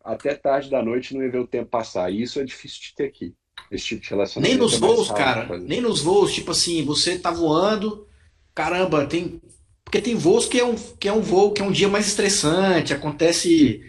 até 0.04 0.34
tarde 0.34 0.70
da 0.70 0.82
noite 0.82 1.14
não 1.14 1.24
ia 1.24 1.32
ver 1.32 1.40
o 1.40 1.48
tempo 1.48 1.70
passar. 1.70 2.12
E 2.12 2.22
isso 2.22 2.40
é 2.40 2.44
difícil 2.44 2.82
de 2.82 2.96
ter 2.96 3.06
aqui. 3.06 3.36
Esse 3.70 3.86
tipo 3.86 4.02
de 4.02 4.10
relacionamento. 4.10 4.58
Nem 4.58 4.58
nos 4.58 4.76
é 4.76 4.80
voos, 4.80 5.12
cara. 5.12 5.60
Nem 5.60 5.82
nos 5.82 6.02
voos, 6.02 6.34
tipo 6.34 6.52
assim, 6.52 6.84
você 6.84 7.20
tá 7.20 7.30
voando, 7.30 8.08
caramba, 8.56 9.06
tem. 9.06 9.40
Porque 9.90 10.02
tem 10.04 10.14
voos 10.14 10.46
que 10.46 10.60
é 10.60 10.64
um, 10.64 10.76
que 11.00 11.08
é 11.08 11.12
um 11.12 11.20
voo 11.20 11.52
que 11.52 11.64
é 11.64 11.66
um 11.66 11.72
dia 11.72 11.88
mais 11.88 12.08
estressante, 12.08 12.94
acontece 12.94 13.82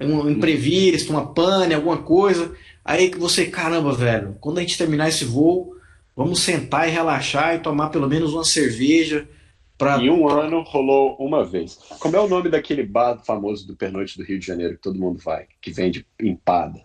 um 0.00 0.28
imprevisto, 0.28 1.12
uma 1.12 1.32
pane, 1.32 1.72
alguma 1.72 1.98
coisa. 1.98 2.52
Aí 2.84 3.08
que 3.08 3.16
você, 3.16 3.46
caramba, 3.46 3.92
velho, 3.92 4.36
quando 4.40 4.58
a 4.58 4.62
gente 4.62 4.76
terminar 4.76 5.08
esse 5.08 5.24
voo, 5.24 5.76
vamos 6.16 6.40
sentar 6.40 6.88
e 6.88 6.90
relaxar 6.90 7.54
e 7.54 7.60
tomar 7.60 7.90
pelo 7.90 8.08
menos 8.08 8.34
uma 8.34 8.42
cerveja 8.42 9.28
Pra... 9.76 9.98
Em 9.98 10.08
um 10.08 10.28
ano 10.28 10.62
rolou 10.62 11.16
uma 11.18 11.44
vez. 11.44 11.76
Como 11.98 12.16
é 12.16 12.20
o 12.20 12.28
nome 12.28 12.48
daquele 12.48 12.84
bar 12.84 13.18
famoso 13.24 13.66
do 13.66 13.74
Pernoite 13.74 14.16
do 14.16 14.24
Rio 14.24 14.38
de 14.38 14.46
Janeiro 14.46 14.74
que 14.74 14.80
todo 14.80 14.98
mundo 14.98 15.20
vai, 15.22 15.46
que 15.60 15.72
vende 15.72 16.06
empada? 16.20 16.80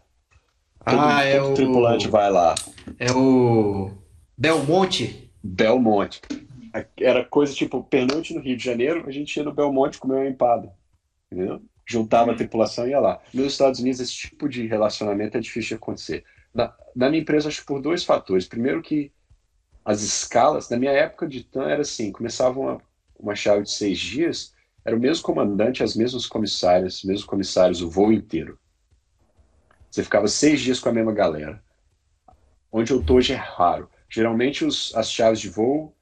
Todo, 0.84 1.00
ah, 1.00 1.24
é 1.24 1.40
o 1.40 1.54
tripulante 1.54 2.08
vai 2.08 2.32
lá. 2.32 2.56
É 2.98 3.12
o 3.12 3.91
Belmonte. 4.36 5.32
Belmonte. 5.44 6.22
Era 6.98 7.26
coisa 7.26 7.54
tipo 7.54 7.84
Pernoite 7.84 8.34
no 8.34 8.41
Rio 8.41 8.58
de 8.58 8.64
Janeiro, 8.64 9.04
a 9.08 9.12
gente 9.12 9.36
ia 9.36 9.44
no 9.44 9.54
Belmonte 9.54 9.98
comer 9.98 10.16
uma 10.16 10.28
empada. 10.28 10.74
Entendeu? 11.32 11.62
Juntava 11.86 12.32
a 12.32 12.36
tripulação 12.36 12.88
e 12.88 12.91
ia 12.91 13.00
lá. 13.00 13.22
Nos 13.34 13.48
Estados 13.48 13.80
Unidos, 13.80 14.00
esse 14.00 14.14
tipo 14.14 14.48
de 14.48 14.68
relacionamento 14.68 15.38
é 15.38 15.40
difícil 15.40 15.70
de 15.70 15.76
acontecer. 15.76 16.24
Na, 16.54 16.74
na 16.96 17.10
minha 17.10 17.22
empresa, 17.22 17.48
acho 17.48 17.62
que 17.62 17.68
por 17.68 17.82
dois 17.82 18.04
fatores. 18.04 18.48
Primeiro 18.48 18.82
que 18.82 19.12
as 19.84 20.02
escalas, 20.02 20.70
na 20.70 20.78
minha 20.78 20.91
época 20.91 21.28
de 21.28 21.44
TAM 21.44 21.68
era 21.68 21.82
assim, 21.82 22.12
começava 22.12 22.60
uma, 22.60 22.82
uma 23.18 23.36
chave 23.36 23.64
de 23.64 23.72
seis 23.72 23.98
dias, 23.98 24.54
era 24.86 24.96
o 24.96 25.00
mesmo 25.00 25.24
comandante, 25.24 25.84
as 25.84 25.96
mesmas 25.96 26.26
comissárias, 26.26 26.98
os 26.98 27.04
mesmos 27.04 27.26
comissários, 27.26 27.82
o 27.82 27.90
voo 27.90 28.12
inteiro. 28.12 28.60
Você 29.90 30.04
ficava 30.04 30.28
seis 30.28 30.62
dias 30.62 30.80
com 30.80 30.90
a 30.90 30.94
mesma 30.94 31.12
galera. 31.12 31.64
Onde 32.72 32.91
eu 32.94 33.04
tô 33.04 33.16
hoje 33.16 33.34
é 33.34 33.36
raro. 33.36 33.90
Geralmente 34.08 34.64
os, 34.64 34.96
as 34.96 35.12
chaves 35.12 35.40
de 35.40 35.50
voo, 35.50 35.96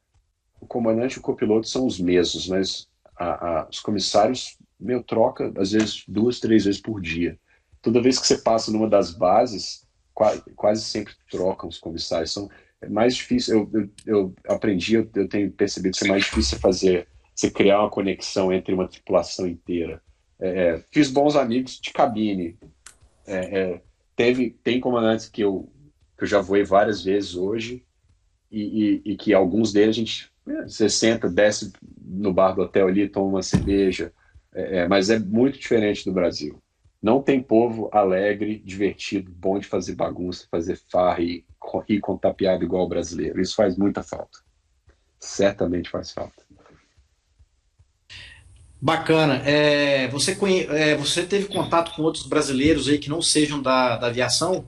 o 0.59 0.65
comandante 0.65 1.15
e 1.15 1.19
o 1.19 1.21
copiloto 1.21 1.67
são 1.67 1.85
os 1.85 1.99
mesmos, 1.99 2.47
mas 2.47 2.87
a, 3.15 3.61
a, 3.61 3.67
os 3.69 3.79
comissários, 3.79 4.57
meu, 4.79 5.03
troca 5.03 5.51
às 5.57 5.71
vezes 5.71 6.03
duas, 6.07 6.39
três 6.39 6.65
vezes 6.65 6.79
por 6.79 7.01
dia. 7.01 7.37
Toda 7.81 8.01
vez 8.01 8.19
que 8.19 8.27
você 8.27 8.37
passa 8.37 8.71
numa 8.71 8.89
das 8.89 9.11
bases, 9.11 9.87
quase, 10.13 10.41
quase 10.55 10.81
sempre 10.83 11.13
trocam 11.29 11.69
os 11.69 11.77
comissários. 11.77 12.31
São, 12.31 12.49
é 12.81 12.89
mais 12.89 13.15
difícil, 13.15 13.69
eu, 13.71 13.81
eu, 13.81 13.89
eu 14.05 14.35
aprendi, 14.47 14.95
eu, 14.95 15.09
eu, 15.15 15.27
tenho 15.27 15.51
percebido 15.51 15.97
que 15.97 16.05
é 16.05 16.09
mais 16.09 16.23
difícil 16.23 16.59
fazer, 16.59 17.07
você 17.33 17.49
criar 17.49 17.81
uma 17.81 17.89
conexão 17.89 18.51
entre 18.51 18.73
uma 18.73 18.87
tripulação 18.87 19.47
inteira. 19.47 20.01
É, 20.39 20.49
é 20.49 20.83
fiz 20.91 21.09
bons 21.09 21.35
amigos 21.35 21.79
de 21.79 21.91
cabine. 21.91 22.57
É, 23.25 23.59
é, 23.59 23.81
teve, 24.15 24.51
tem 24.63 24.79
comandantes 24.79 25.29
que 25.29 25.41
eu, 25.41 25.71
que 26.17 26.23
eu 26.23 26.27
já 26.27 26.41
voei 26.41 26.63
várias 26.63 27.03
vezes 27.03 27.35
hoje 27.35 27.83
e, 28.51 29.01
e, 29.05 29.11
e 29.11 29.17
que 29.17 29.33
alguns 29.33 29.71
deles 29.71 29.95
a 29.95 29.99
gente 29.99 30.31
você 30.67 30.89
senta, 30.89 31.29
desce 31.29 31.71
no 32.01 32.33
bar 32.33 32.53
do 32.53 32.61
hotel 32.61 32.87
ali, 32.87 33.09
toma 33.09 33.27
uma 33.27 33.43
cerveja, 33.43 34.13
é, 34.53 34.87
mas 34.87 35.09
é 35.09 35.19
muito 35.19 35.59
diferente 35.59 36.05
do 36.05 36.13
Brasil. 36.13 36.61
Não 37.01 37.21
tem 37.21 37.41
povo 37.41 37.89
alegre, 37.91 38.59
divertido, 38.65 39.31
bom 39.31 39.59
de 39.59 39.67
fazer 39.67 39.95
bagunça, 39.95 40.47
fazer 40.49 40.79
farra 40.89 41.21
e 41.21 41.45
rir 41.87 41.99
com 41.99 42.17
tapeado 42.17 42.63
igual 42.63 42.85
o 42.85 42.89
brasileiro. 42.89 43.39
Isso 43.39 43.55
faz 43.55 43.77
muita 43.77 44.01
falta. 44.01 44.39
Certamente 45.19 45.89
faz 45.89 46.11
falta. 46.11 46.47
Bacana. 48.81 49.41
É, 49.45 50.07
você, 50.07 50.35
conhe... 50.35 50.65
é, 50.65 50.95
você 50.95 51.25
teve 51.25 51.47
contato 51.47 51.95
com 51.95 52.03
outros 52.03 52.25
brasileiros 52.25 52.87
aí 52.87 52.97
que 52.97 53.09
não 53.09 53.21
sejam 53.21 53.61
da, 53.61 53.97
da 53.97 54.07
aviação? 54.07 54.67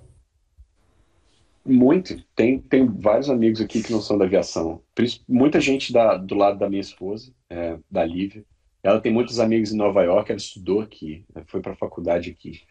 Muito. 1.69 2.23
Tem, 2.35 2.59
tem 2.59 2.85
vários 2.85 3.29
amigos 3.29 3.61
aqui 3.61 3.83
que 3.83 3.91
não 3.91 4.01
são 4.01 4.17
da 4.17 4.25
aviação. 4.25 4.81
Muita 5.27 5.61
gente 5.61 5.93
da, 5.93 6.17
do 6.17 6.35
lado 6.35 6.57
da 6.57 6.69
minha 6.69 6.81
esposa, 6.81 7.31
é, 7.49 7.77
da 7.89 8.03
Lívia. 8.03 8.43
Ela 8.81 8.99
tem 8.99 9.11
muitos 9.11 9.39
amigos 9.39 9.71
em 9.71 9.77
Nova 9.77 10.01
York, 10.03 10.31
ela 10.31 10.39
estudou 10.39 10.81
aqui, 10.81 11.25
foi 11.47 11.61
para 11.61 11.73
a 11.73 11.77
faculdade 11.77 12.31
aqui. 12.31 12.61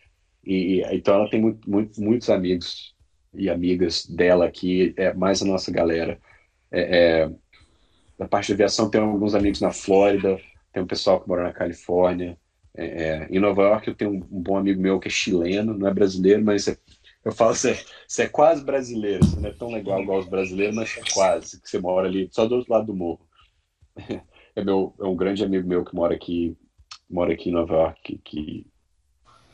E, 0.44 0.82
então 0.90 1.14
ela 1.14 1.30
tem 1.30 1.40
muito, 1.40 1.70
muito, 1.70 2.00
muitos 2.00 2.30
amigos 2.30 2.94
e 3.34 3.50
amigas 3.50 4.06
dela 4.06 4.46
aqui, 4.46 4.94
é 4.96 5.12
mais 5.12 5.42
a 5.42 5.44
nossa 5.44 5.70
galera. 5.70 6.18
É, 6.70 6.80
é, 6.80 7.30
da 8.18 8.26
parte 8.26 8.48
da 8.48 8.54
aviação 8.54 8.90
tem 8.90 9.00
alguns 9.00 9.34
amigos 9.34 9.60
na 9.60 9.70
Flórida, 9.70 10.40
tem 10.72 10.82
um 10.82 10.86
pessoal 10.86 11.20
que 11.20 11.28
mora 11.28 11.44
na 11.44 11.52
Califórnia. 11.52 12.38
É, 12.74 12.84
é 12.84 13.28
em 13.30 13.38
Nova 13.38 13.62
York 13.62 13.88
eu 13.88 13.94
tenho 13.94 14.12
um, 14.12 14.38
um, 14.38 14.42
bom 14.42 14.56
amigo 14.56 14.80
meu 14.80 14.98
que 14.98 15.08
é 15.08 15.10
chileno, 15.10 15.76
não 15.76 15.88
é 15.88 15.94
brasileiro, 15.94 16.44
mas 16.44 16.66
é, 16.66 16.76
eu 17.28 17.32
falo, 17.32 17.54
você, 17.54 17.78
você 18.06 18.22
é 18.22 18.28
quase 18.28 18.64
brasileiro, 18.64 19.24
você 19.24 19.38
não 19.38 19.48
é 19.48 19.52
tão 19.52 19.70
legal 19.70 20.00
igual 20.00 20.18
os 20.18 20.28
brasileiros, 20.28 20.74
mas 20.74 20.96
é 20.96 21.02
quase, 21.12 21.60
que 21.60 21.68
você 21.68 21.78
mora 21.78 22.08
ali 22.08 22.28
só 22.32 22.46
do 22.46 22.56
outro 22.56 22.72
lado 22.72 22.86
do 22.86 22.94
morro. 22.94 23.26
É, 24.56 24.64
meu, 24.64 24.92
é 24.98 25.04
um 25.04 25.14
grande 25.14 25.44
amigo 25.44 25.68
meu 25.68 25.84
que 25.84 25.94
mora 25.94 26.16
aqui, 26.16 26.56
mora 27.08 27.32
aqui 27.32 27.48
em 27.48 27.52
Nova 27.52 27.74
York, 27.74 28.20
que 28.24 28.66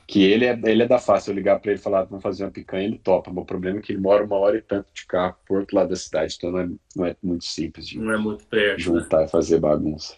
que 0.07 0.23
ele 0.23 0.45
é, 0.45 0.59
ele 0.65 0.83
é 0.83 0.87
da 0.87 0.99
fácil. 0.99 1.31
Eu 1.31 1.35
ligar 1.35 1.59
para 1.61 1.73
ele 1.73 1.81
e 1.81 1.83
falar, 1.83 2.05
vamos 2.05 2.23
fazer 2.23 2.45
uma 2.45 2.51
picanha, 2.51 2.85
ele 2.85 2.99
topa. 2.99 3.31
O 3.31 3.45
problema 3.45 3.79
é 3.79 3.83
que 3.83 3.93
ele 3.93 4.01
mora 4.01 4.25
uma 4.25 4.37
hora 4.37 4.57
e 4.57 4.63
tanto 4.63 4.89
de 4.95 5.07
carro 5.07 5.37
por 5.47 5.61
outro 5.61 5.77
lado 5.77 5.89
da 5.91 5.97
cidade, 5.97 6.35
então 6.37 6.51
não 6.51 6.61
é, 6.61 6.69
não 6.97 7.07
é 7.07 7.17
muito 7.23 7.45
simples 7.45 7.87
de 7.87 7.99
não 7.99 8.13
é 8.13 8.17
muito 8.17 8.47
perto, 8.47 8.81
juntar 8.81 9.19
né? 9.19 9.25
e 9.25 9.29
fazer 9.29 9.59
bagunça. 9.59 10.17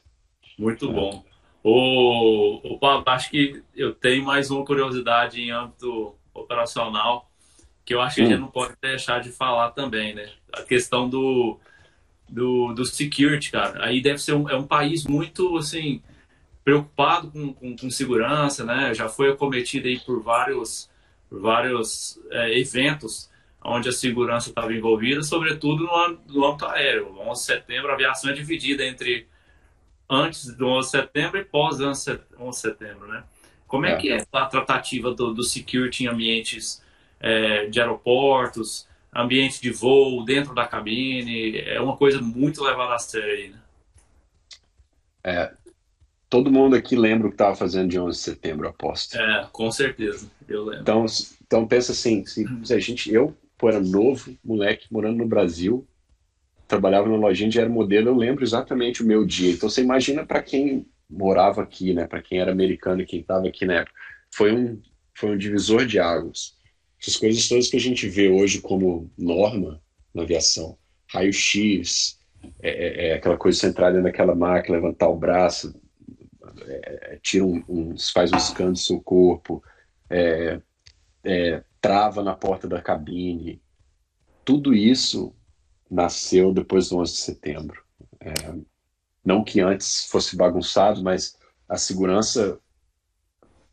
Muito 0.59 0.89
é. 0.89 0.93
bom. 0.93 1.24
O, 1.62 2.74
o 2.74 2.78
Pablo, 2.78 3.03
acho 3.09 3.31
que 3.31 3.62
eu 3.74 3.93
tenho 3.93 4.24
mais 4.24 4.51
uma 4.51 4.65
curiosidade 4.65 5.41
em 5.41 5.51
âmbito 5.51 6.16
operacional 6.33 7.26
que 7.87 7.95
eu 7.95 8.01
acho 8.01 8.17
que 8.17 8.23
a 8.23 8.27
gente 8.27 8.41
não 8.41 8.49
pode 8.49 8.75
deixar 8.83 9.21
de 9.21 9.31
falar 9.31 9.71
também, 9.71 10.13
né? 10.13 10.29
A 10.53 10.63
questão 10.65 11.09
do, 11.09 11.57
do, 12.29 12.75
do 12.75 12.85
security, 12.85 13.53
cara. 13.53 13.85
Aí 13.85 14.03
deve 14.03 14.19
ser 14.19 14.35
um, 14.35 14.51
é 14.51 14.57
um 14.57 14.67
país 14.67 15.05
muito, 15.05 15.57
assim, 15.57 16.03
preocupado 16.65 17.31
com, 17.31 17.55
com, 17.55 17.77
com, 17.77 17.89
segurança, 17.89 18.65
né? 18.65 18.93
Já 18.93 19.09
foi 19.09 19.31
acometido 19.31 19.87
aí 19.87 20.01
por 20.01 20.21
vários, 20.21 20.91
vários 21.31 22.21
é, 22.33 22.59
eventos 22.59 23.31
onde 23.65 23.89
a 23.89 23.93
segurança 23.93 24.49
estava 24.49 24.73
envolvida, 24.75 25.23
sobretudo 25.23 25.85
no, 25.85 26.19
no 26.27 26.45
âmbito 26.45 26.67
aéreo. 26.67 27.13
O 27.13 27.21
11 27.31 27.41
de 27.41 27.47
setembro, 27.47 27.91
a 27.91 27.95
aviação 27.95 28.31
é 28.31 28.33
dividida 28.33 28.85
entre 28.85 29.29
antes 30.11 30.53
do 30.57 30.67
11 30.67 30.87
de 30.87 30.91
setembro 30.91 31.39
e 31.39 31.45
pós 31.45 31.81
11 31.81 32.19
de 32.19 32.57
setembro, 32.57 33.07
né? 33.07 33.23
Como 33.69 33.87
é, 33.87 33.93
é. 33.93 33.97
que 33.97 34.09
é 34.11 34.27
a 34.33 34.47
tratativa 34.47 35.15
do, 35.15 35.33
do 35.33 35.45
security 35.45 36.05
em 36.05 36.09
ambientes 36.09 36.85
é, 37.20 37.66
de 37.66 37.80
aeroportos, 37.80 38.86
ambiente 39.14 39.60
de 39.60 39.70
voo, 39.70 40.24
dentro 40.24 40.55
da 40.55 40.66
cabine? 40.66 41.59
É 41.59 41.80
uma 41.80 41.97
coisa 41.97 42.20
muito 42.20 42.62
levada 42.62 42.94
a 42.94 42.98
sério 42.98 43.52
né? 43.52 43.59
É, 45.24 45.52
todo 46.30 46.52
mundo 46.52 46.76
aqui 46.76 46.94
lembra 46.94 47.26
o 47.26 47.30
que 47.30 47.34
estava 47.34 47.56
fazendo 47.56 47.88
de 47.88 47.98
11 47.98 48.16
de 48.16 48.24
setembro, 48.24 48.68
aposto. 48.68 49.16
É, 49.16 49.48
com 49.52 49.70
certeza, 49.70 50.30
eu 50.48 50.64
lembro. 50.64 50.82
Então, 50.82 51.06
então 51.44 51.66
pensa 51.66 51.93
assim, 51.93 52.24
se, 52.24 52.47
se 52.64 52.74
a 52.74 52.78
gente, 52.78 53.12
eu, 53.12 53.36
pô, 53.59 53.68
era 53.68 53.80
novo, 53.80 54.36
moleque, 54.44 54.86
morando 54.90 55.18
no 55.18 55.26
Brasil, 55.26 55.86
trabalhava 56.68 57.09
na 57.09 57.16
lojinha 57.16 57.51
de 57.51 57.59
aeromodelo, 57.59 58.09
eu 58.09 58.16
lembro 58.16 58.44
exatamente 58.44 59.02
o 59.02 59.06
meu 59.06 59.24
dia. 59.24 59.52
Então 59.52 59.68
você 59.68 59.82
imagina 59.82 60.24
para 60.24 60.43
quem 60.43 60.86
morava 61.09 61.62
aqui, 61.62 61.94
né, 61.94 62.06
para 62.06 62.20
quem 62.20 62.40
era 62.40 62.51
americano 62.51 63.01
e 63.01 63.06
quem 63.06 63.20
estava 63.20 63.47
aqui 63.47 63.64
na 63.64 63.74
época, 63.74 63.97
foi 64.30 64.52
um, 64.52 64.80
foi 65.14 65.30
um 65.30 65.38
divisor 65.38 65.86
de 65.86 65.98
águas. 65.98 66.56
Essas 67.01 67.16
coisas 67.16 67.48
todas 67.48 67.68
que 67.68 67.77
a 67.77 67.81
gente 67.81 68.09
vê 68.09 68.28
hoje 68.28 68.60
como 68.60 69.10
norma 69.16 69.82
na 70.14 70.23
aviação, 70.23 70.78
raio-x, 71.09 72.18
é, 72.60 72.70
é, 72.70 73.09
é 73.09 73.14
aquela 73.14 73.36
coisa 73.36 73.59
centrada 73.59 74.01
naquela 74.01 74.35
máquina, 74.35 74.77
levantar 74.77 75.09
o 75.09 75.16
braço, 75.16 75.74
é, 76.66 77.18
tira 77.23 77.44
um, 77.44 77.62
um, 77.68 77.94
faz 77.98 78.32
um 78.32 78.39
scan 78.39 78.73
do 78.73 78.78
seu 78.78 79.01
corpo, 79.01 79.62
é, 80.09 80.60
é, 81.24 81.62
trava 81.81 82.23
na 82.23 82.35
porta 82.35 82.68
da 82.68 82.81
cabine. 82.81 83.60
Tudo 84.44 84.74
isso 84.74 85.35
nasceu 85.90 86.52
depois 86.52 86.89
do 86.89 86.98
11 86.98 87.12
de 87.12 87.18
setembro. 87.18 87.82
É, 88.20 88.32
não 89.24 89.44
que 89.44 89.60
antes 89.60 90.06
fosse 90.06 90.36
bagunçado, 90.36 91.02
mas 91.02 91.36
a 91.68 91.77
segurança 91.77 92.60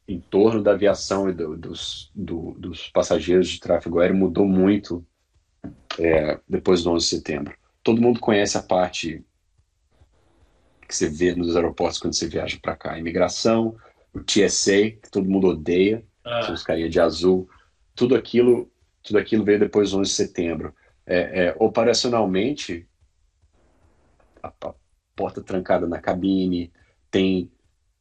em 0.07 0.19
torno 0.19 0.61
da 0.61 0.71
aviação 0.71 1.29
e 1.29 1.33
do, 1.33 1.55
dos, 1.55 2.11
do, 2.13 2.51
dos 2.57 2.89
passageiros 2.89 3.47
de 3.49 3.59
tráfego 3.59 3.99
aéreo 3.99 4.15
mudou 4.15 4.45
muito 4.45 5.05
é, 5.99 6.39
depois 6.47 6.83
do 6.83 6.91
11 6.91 7.05
de 7.05 7.09
setembro. 7.15 7.57
Todo 7.81 8.01
mundo 8.01 8.19
conhece 8.19 8.57
a 8.57 8.63
parte 8.63 9.23
que 10.87 10.95
você 10.95 11.09
vê 11.09 11.33
nos 11.35 11.55
aeroportos 11.55 11.99
quando 11.99 12.13
você 12.13 12.27
viaja 12.27 12.57
para 12.61 12.75
cá. 12.75 12.93
A 12.93 12.99
imigração, 12.99 13.75
o 14.13 14.19
TSA, 14.19 14.91
que 14.91 15.09
todo 15.11 15.29
mundo 15.29 15.47
odeia, 15.47 16.03
ah. 16.23 16.43
são 16.43 16.53
os 16.53 16.63
carinha 16.63 16.89
de 16.89 16.99
azul. 16.99 17.49
Tudo 17.95 18.15
aquilo, 18.15 18.71
tudo 19.01 19.17
aquilo 19.17 19.43
veio 19.43 19.59
depois 19.59 19.91
do 19.91 19.99
11 19.99 20.09
de 20.09 20.15
setembro. 20.15 20.73
É, 21.05 21.45
é, 21.45 21.55
operacionalmente, 21.59 22.87
a, 24.41 24.47
a, 24.47 24.73
porta 25.15 25.41
trancada 25.41 25.87
na 25.87 25.99
cabine, 25.99 26.71
tem 27.11 27.51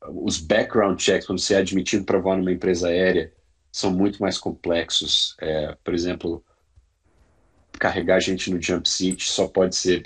os 0.09 0.39
background 0.39 0.99
checks, 1.01 1.27
quando 1.27 1.39
você 1.39 1.55
é 1.55 1.59
admitido 1.59 2.05
para 2.05 2.19
voar 2.19 2.37
numa 2.37 2.53
empresa 2.53 2.89
aérea, 2.89 3.33
são 3.70 3.91
muito 3.91 4.20
mais 4.20 4.39
complexos. 4.39 5.37
É, 5.41 5.77
por 5.83 5.95
exemplo, 5.95 6.45
carregar 7.79 8.20
gente 8.20 8.51
no 8.51 8.61
jump 8.61 8.89
seat 8.89 9.31
só 9.31 9.47
pode 9.49 9.74
ser 9.74 10.03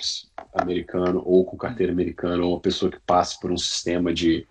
americano 0.53 1.21
ou 1.25 1.45
com 1.45 1.57
carteira 1.57 1.91
americana 1.91 2.43
ou 2.43 2.53
uma 2.53 2.59
pessoa 2.59 2.91
que 2.91 2.99
passe 2.99 3.39
por 3.39 3.51
um 3.51 3.57
sistema 3.57 4.13
de 4.13 4.47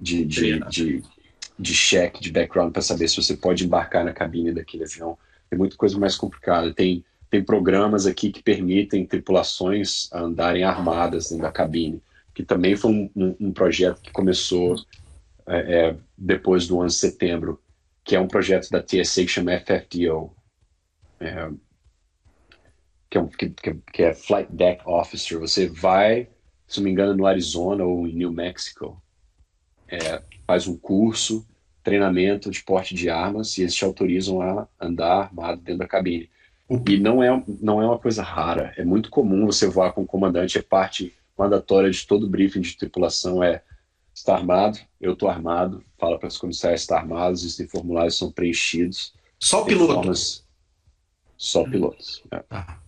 de, 0.00 0.24
de, 0.24 0.60
de, 0.68 1.02
de 1.58 1.74
check, 1.74 2.20
de 2.20 2.30
background 2.30 2.72
para 2.72 2.82
saber 2.82 3.08
se 3.08 3.16
você 3.16 3.36
pode 3.36 3.64
embarcar 3.64 4.04
na 4.04 4.12
cabine 4.12 4.52
daquele 4.52 4.84
avião. 4.84 5.18
Tem 5.48 5.58
muita 5.58 5.76
coisa 5.76 5.98
mais 5.98 6.16
complicada. 6.16 6.72
Tem, 6.72 7.04
tem 7.30 7.42
programas 7.42 8.06
aqui 8.06 8.30
que 8.30 8.42
permitem 8.42 9.06
tripulações 9.06 10.12
andarem 10.12 10.64
armadas 10.64 11.30
dentro 11.30 11.44
da 11.44 11.52
cabine, 11.52 12.02
que 12.36 12.44
também 12.44 12.76
foi 12.76 12.90
um, 12.90 13.10
um, 13.16 13.36
um 13.40 13.50
projeto 13.50 14.02
que 14.02 14.12
começou 14.12 14.76
é, 15.46 15.56
é, 15.88 15.96
depois 16.18 16.66
do 16.68 16.76
11 16.76 16.94
de 16.94 17.00
setembro, 17.00 17.62
que 18.04 18.14
é 18.14 18.20
um 18.20 18.28
projeto 18.28 18.68
da 18.68 18.82
TSA 18.82 19.22
que 19.22 19.28
chama 19.28 19.58
FFDO. 19.58 20.36
É, 21.18 21.48
que 23.08 23.16
é, 23.16 23.20
um, 23.22 23.26
que, 23.26 23.54
que 23.90 24.02
é 24.02 24.12
Flight 24.12 24.52
Deck 24.52 24.82
Officer. 24.84 25.40
Você 25.40 25.66
vai, 25.66 26.28
se 26.68 26.78
não 26.78 26.84
me 26.84 26.90
engano, 26.90 27.16
no 27.16 27.24
Arizona 27.24 27.84
ou 27.84 28.06
em 28.06 28.12
New 28.12 28.30
Mexico, 28.30 29.02
é, 29.88 30.20
faz 30.46 30.68
um 30.68 30.76
curso, 30.76 31.48
treinamento 31.82 32.50
de 32.50 32.62
porte 32.62 32.94
de 32.94 33.08
armas 33.08 33.56
e 33.56 33.62
eles 33.62 33.74
te 33.74 33.82
autorizam 33.82 34.42
a 34.42 34.68
andar 34.78 35.22
armado 35.22 35.62
dentro 35.62 35.78
da 35.78 35.88
cabine. 35.88 36.28
E 36.68 36.98
não 36.98 37.22
é, 37.22 37.42
não 37.62 37.80
é 37.80 37.86
uma 37.86 37.98
coisa 37.98 38.22
rara, 38.22 38.74
é 38.76 38.84
muito 38.84 39.08
comum 39.08 39.46
você 39.46 39.66
voar 39.66 39.92
com 39.92 40.02
o 40.02 40.06
comandante, 40.06 40.58
é 40.58 40.62
parte 40.62 41.16
mandatória 41.36 41.90
de 41.90 42.06
todo 42.06 42.28
briefing 42.28 42.60
de 42.60 42.76
tripulação, 42.76 43.42
é 43.42 43.62
está 44.14 44.34
armado, 44.34 44.78
eu 44.98 45.12
estou 45.12 45.28
armado, 45.28 45.84
fala 45.98 46.18
para 46.18 46.28
os 46.28 46.38
comissários 46.38 46.80
estar 46.80 46.96
armados, 46.96 47.42
existem 47.42 47.68
formulários 47.68 48.16
são 48.16 48.32
preenchidos. 48.32 49.14
Só 49.38 49.62
piloto? 49.62 49.92
Formas, 49.92 50.46
só 51.36 51.64
pilotos. 51.64 52.22
É. 52.32 52.42
Ah. 52.48 52.80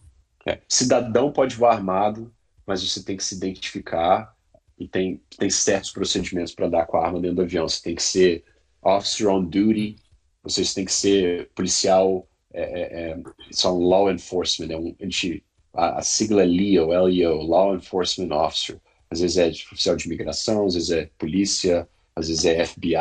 É. 0.47 0.62
Cidadão 0.66 1.31
pode 1.31 1.55
voar 1.55 1.75
armado, 1.75 2.33
mas 2.66 2.83
você 2.83 3.03
tem 3.03 3.16
que 3.16 3.25
se 3.25 3.35
identificar 3.35 4.35
e 4.79 4.89
tem, 4.89 5.20
tem 5.37 5.51
certos 5.51 5.91
procedimentos 5.91 6.55
para 6.55 6.66
andar 6.66 6.87
com 6.87 6.97
a 6.97 7.05
arma 7.05 7.20
dentro 7.20 7.37
do 7.37 7.43
avião. 7.43 7.69
Você 7.69 7.83
tem 7.83 7.95
que 7.95 8.03
ser 8.03 8.45
officer 8.81 9.29
on 9.29 9.45
duty, 9.45 9.97
você 10.43 10.62
tem 10.75 10.87
que 10.87 10.93
ser 10.93 11.51
policial, 11.55 12.27
é, 12.53 12.62
é, 12.62 13.11
é 13.11 13.23
são 13.51 13.79
law 13.79 14.11
enforcement, 14.11 14.73
é 14.73 14.79
um, 14.79 14.97
a, 14.99 15.05
gente, 15.05 15.45
a, 15.79 15.99
a, 15.99 16.03
sigla 16.03 16.43
é 16.43 16.47
LEO, 16.47 16.89
LEO, 16.89 17.43
Law 17.43 17.75
Enforcement 17.75 18.35
Officer. 18.35 18.77
Às 19.11 19.21
vezes 19.21 19.39
é 19.39 19.49
oficial 19.49 19.97
de 19.97 20.07
imigração, 20.07 20.67
às 20.67 20.75
vezes 20.75 20.91
é 20.91 21.09
polícia, 21.17 21.89
às 22.15 22.29
vezes 22.29 22.45
é 22.45 22.65
FBI. 22.65 22.95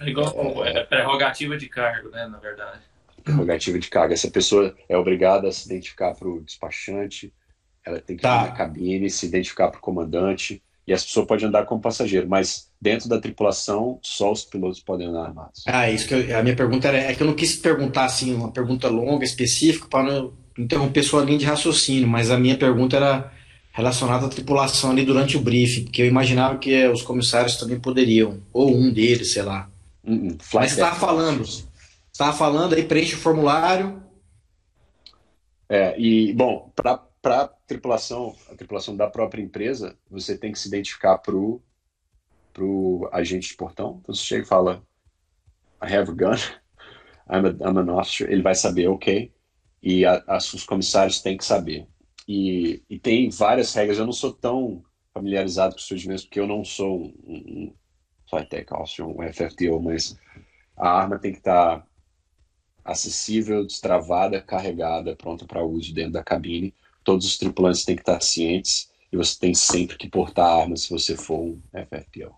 É 0.00 0.08
igual 0.08 0.64
é, 0.66 0.80
é 0.80 0.84
prerrogativa 0.84 1.56
de 1.56 1.68
cargo, 1.68 2.10
né, 2.10 2.26
na 2.26 2.38
verdade 2.38 2.80
prerrogativa 3.22 3.78
de 3.78 3.88
carga. 3.88 4.14
Essa 4.14 4.30
pessoa 4.30 4.74
é 4.88 4.96
obrigada 4.96 5.48
a 5.48 5.52
se 5.52 5.66
identificar 5.66 6.12
para 6.14 6.28
o 6.28 6.40
despachante, 6.40 7.32
ela 7.84 8.00
tem 8.00 8.16
que 8.16 8.22
tá. 8.22 8.42
ir 8.42 8.48
na 8.48 8.52
cabine, 8.52 9.10
se 9.10 9.26
identificar 9.26 9.68
para 9.68 9.78
o 9.78 9.80
comandante, 9.80 10.62
e 10.86 10.92
essa 10.92 11.04
pessoa 11.04 11.24
pode 11.24 11.44
andar 11.44 11.64
como 11.64 11.80
passageiro, 11.80 12.28
mas 12.28 12.68
dentro 12.80 13.08
da 13.08 13.20
tripulação, 13.20 14.00
só 14.02 14.32
os 14.32 14.44
pilotos 14.44 14.80
podem 14.80 15.06
andar 15.06 15.26
armados. 15.26 15.62
Ah, 15.66 15.88
isso 15.88 16.08
que 16.08 16.14
eu, 16.14 16.36
a 16.36 16.42
minha 16.42 16.56
pergunta 16.56 16.88
era, 16.88 16.98
é 16.98 17.14
que 17.14 17.22
eu 17.22 17.26
não 17.26 17.34
quis 17.34 17.54
perguntar 17.54 18.06
assim, 18.06 18.34
uma 18.34 18.50
pergunta 18.50 18.88
longa, 18.88 19.24
específica, 19.24 19.86
para 19.88 20.02
não 20.02 20.41
interromper 20.58 21.02
sua 21.02 21.24
linha 21.24 21.38
de 21.38 21.44
raciocínio, 21.44 22.08
mas 22.08 22.30
a 22.30 22.38
minha 22.38 22.56
pergunta 22.56 22.96
era 22.96 23.32
relacionada 23.72 24.26
à 24.26 24.28
tripulação 24.28 24.90
ali 24.90 25.04
durante 25.04 25.36
o 25.36 25.40
briefing, 25.40 25.84
porque 25.84 26.02
eu 26.02 26.06
imaginava 26.06 26.58
que 26.58 26.86
os 26.88 27.02
comissários 27.02 27.56
também 27.56 27.80
poderiam, 27.80 28.40
ou 28.52 28.74
um 28.74 28.92
deles, 28.92 29.32
sei 29.32 29.42
lá. 29.42 29.70
Uh 30.04 30.12
-uh, 30.12 30.38
mas 30.54 30.72
você 30.72 30.80
estava 30.80 30.96
falando, 30.96 31.42
estava 32.12 32.32
falando 32.36 32.74
aí, 32.74 32.84
preenche 32.84 33.14
o 33.14 33.18
formulário. 33.18 34.02
É, 35.68 35.98
e, 35.98 36.34
bom, 36.34 36.70
para 36.76 37.00
a 37.24 37.48
tripulação, 37.66 38.36
a 38.50 38.54
tripulação 38.54 38.94
da 38.94 39.08
própria 39.08 39.42
empresa, 39.42 39.96
você 40.10 40.36
tem 40.36 40.52
que 40.52 40.58
se 40.58 40.68
identificar 40.68 41.16
para 41.16 41.34
o 41.34 43.08
agente 43.10 43.48
de 43.48 43.54
portão. 43.54 44.00
Então 44.02 44.14
você 44.14 44.22
chega 44.22 44.42
e 44.42 44.46
fala, 44.46 44.82
I 45.82 45.86
have 45.94 46.10
a 46.10 46.14
gun, 46.14 46.36
I'm, 47.30 47.46
a, 47.46 47.70
I'm 47.70 47.78
an 47.78 47.94
officer, 47.94 48.30
ele 48.30 48.42
vai 48.42 48.54
saber, 48.54 48.88
ok. 48.88 49.32
E 49.82 50.04
a, 50.04 50.22
a, 50.26 50.36
os 50.36 50.64
comissários 50.64 51.20
têm 51.20 51.36
que 51.36 51.44
saber. 51.44 51.86
E, 52.26 52.82
e, 52.88 52.98
tem 52.98 53.28
várias 53.30 53.74
regras, 53.74 53.98
eu 53.98 54.06
não 54.06 54.12
sou 54.12 54.32
tão 54.32 54.82
familiarizado 55.12 55.74
com 55.74 55.80
os 55.80 55.86
procedimentos, 55.86 56.24
porque 56.24 56.38
eu 56.40 56.46
não 56.46 56.64
sou 56.64 57.02
um, 57.02 57.12
um 57.26 57.74
officer, 58.32 59.06
um 59.06 59.32
FFTO, 59.32 59.80
mas 59.82 60.16
a 60.76 60.88
arma 60.88 61.18
tem 61.18 61.32
que 61.32 61.38
estar 61.38 61.80
tá 61.80 61.86
acessível, 62.84 63.64
destravada, 63.64 64.40
carregada, 64.40 65.16
pronta 65.16 65.46
para 65.46 65.64
uso 65.64 65.92
dentro 65.92 66.12
da 66.12 66.24
cabine. 66.24 66.74
Todos 67.04 67.26
os 67.26 67.36
tripulantes 67.36 67.84
têm 67.84 67.96
que 67.96 68.02
estar 68.02 68.20
cientes 68.20 68.90
e 69.12 69.16
você 69.16 69.38
tem 69.38 69.54
sempre 69.54 69.96
que 69.96 70.08
portar 70.08 70.60
arma 70.60 70.76
se 70.76 70.88
você 70.88 71.16
for 71.16 71.40
um 71.40 71.62
FFPO. 71.72 72.34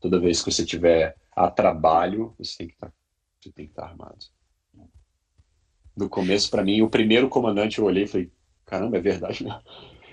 Toda 0.00 0.20
vez 0.20 0.42
que 0.42 0.50
você 0.50 0.64
tiver 0.64 1.16
a 1.36 1.50
trabalho, 1.50 2.34
você 2.38 2.58
tem 2.58 2.68
que 2.68 2.74
estar, 2.74 2.92
você 3.40 3.52
tem 3.52 3.66
que 3.66 3.72
estar 3.72 3.84
armado. 3.84 4.37
No 5.98 6.08
começo, 6.08 6.50
para 6.50 6.62
mim, 6.62 6.80
o 6.80 6.88
primeiro 6.88 7.28
comandante 7.28 7.78
eu 7.78 7.84
olhei 7.84 8.04
e 8.04 8.08
falei, 8.08 8.30
caramba, 8.64 8.96
é 8.96 9.00
verdade, 9.00 9.44
né? 9.44 9.58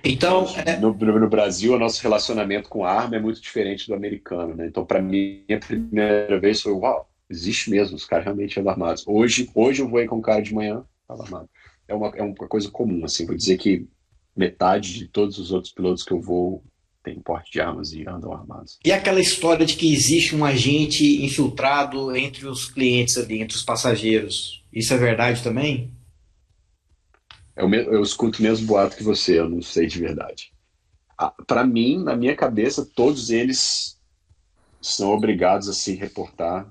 Então, 0.03 0.45
é... 0.65 0.77
no, 0.77 0.93
no, 0.93 1.29
Brasil, 1.29 1.73
o 1.73 1.79
nosso 1.79 2.01
relacionamento 2.01 2.69
com 2.69 2.83
a 2.83 2.91
arma 2.91 3.15
é 3.15 3.19
muito 3.19 3.41
diferente 3.41 3.87
do 3.87 3.93
americano, 3.93 4.55
né? 4.55 4.67
Então, 4.67 4.85
para 4.85 5.01
mim, 5.01 5.43
a 5.51 5.57
primeira 5.57 6.39
vez 6.39 6.61
foi, 6.61 6.73
uau, 6.73 7.09
Existe 7.29 7.71
mesmo, 7.71 7.95
os 7.95 8.05
caras 8.05 8.25
realmente 8.25 8.59
andam 8.59 8.71
armados. 8.71 9.03
Hoje, 9.07 9.49
hoje 9.55 9.81
eu 9.81 9.89
voei 9.89 10.05
com 10.05 10.17
um 10.17 10.21
cara 10.21 10.41
de 10.41 10.53
manhã, 10.53 10.85
armado. 11.07 11.49
É 11.87 11.93
uma, 11.93 12.07
é 12.15 12.21
uma 12.21 12.35
coisa 12.35 12.69
comum, 12.69 13.03
assim, 13.03 13.25
vou 13.25 13.35
dizer 13.35 13.57
que 13.57 13.87
metade 14.35 14.93
de 14.93 15.07
todos 15.07 15.37
os 15.39 15.51
outros 15.51 15.73
pilotos 15.73 16.03
que 16.03 16.11
eu 16.11 16.21
vou 16.21 16.63
tem 17.05 17.19
porte 17.19 17.51
de 17.51 17.61
armas 17.61 17.93
e 17.93 18.03
andam 18.07 18.33
armados. 18.33 18.79
E 18.83 18.91
aquela 18.91 19.21
história 19.21 19.63
de 19.63 19.75
que 19.75 19.93
existe 19.93 20.35
um 20.35 20.43
agente 20.43 21.23
infiltrado 21.23 22.15
entre 22.15 22.47
os 22.47 22.65
clientes 22.65 23.15
ali, 23.15 23.39
entre 23.39 23.55
os 23.55 23.63
passageiros, 23.63 24.63
isso 24.73 24.91
é 24.91 24.97
verdade 24.97 25.43
também? 25.43 25.91
Eu, 27.55 27.71
eu 27.71 28.01
escuto 28.01 28.39
o 28.39 28.41
mesmo 28.41 28.65
boato 28.65 28.97
que 28.97 29.03
você, 29.03 29.39
eu 29.39 29.47
não 29.47 29.61
sei 29.61 29.85
de 29.85 29.99
verdade. 29.99 30.51
Ah, 31.15 31.31
Para 31.45 31.63
mim, 31.63 32.03
na 32.03 32.15
minha 32.15 32.35
cabeça, 32.35 32.83
todos 32.83 33.29
eles 33.29 33.97
são 34.81 35.11
obrigados 35.11 35.69
a 35.69 35.73
se 35.73 35.93
reportar 35.93 36.67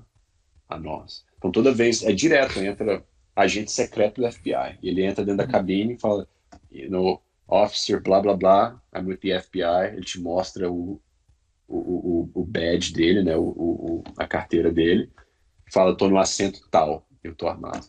a 0.67 0.77
nós. 0.77 1.23
Então 1.37 1.49
toda 1.49 1.73
vez, 1.73 2.03
é 2.03 2.11
direto, 2.11 2.59
entra 2.59 3.03
agente 3.33 3.71
secreto 3.71 4.21
do 4.21 4.31
FBI. 4.31 4.77
Ele 4.83 5.03
entra 5.03 5.23
dentro 5.23 5.45
da 5.45 5.47
cabine 5.47 5.93
e 5.93 5.99
fala, 5.99 6.27
know, 6.89 7.21
officer, 7.47 8.01
blá 8.01 8.19
blá 8.19 8.35
blá, 8.35 8.81
I'm 8.95 9.05
with 9.05 9.17
the 9.17 9.39
FBI. 9.39 9.93
Ele 9.93 10.01
te 10.01 10.19
mostra 10.19 10.71
o, 10.71 11.01
o, 11.67 11.77
o, 11.77 12.31
o 12.33 12.45
badge 12.45 12.93
dele, 12.93 13.23
né, 13.23 13.35
o, 13.35 13.43
o, 13.43 14.03
a 14.17 14.27
carteira 14.27 14.71
dele. 14.71 15.11
Fala, 15.71 15.97
tô 15.97 16.07
no 16.07 16.17
assento 16.17 16.59
tal, 16.69 17.07
eu 17.23 17.35
tô 17.35 17.47
armado. 17.47 17.85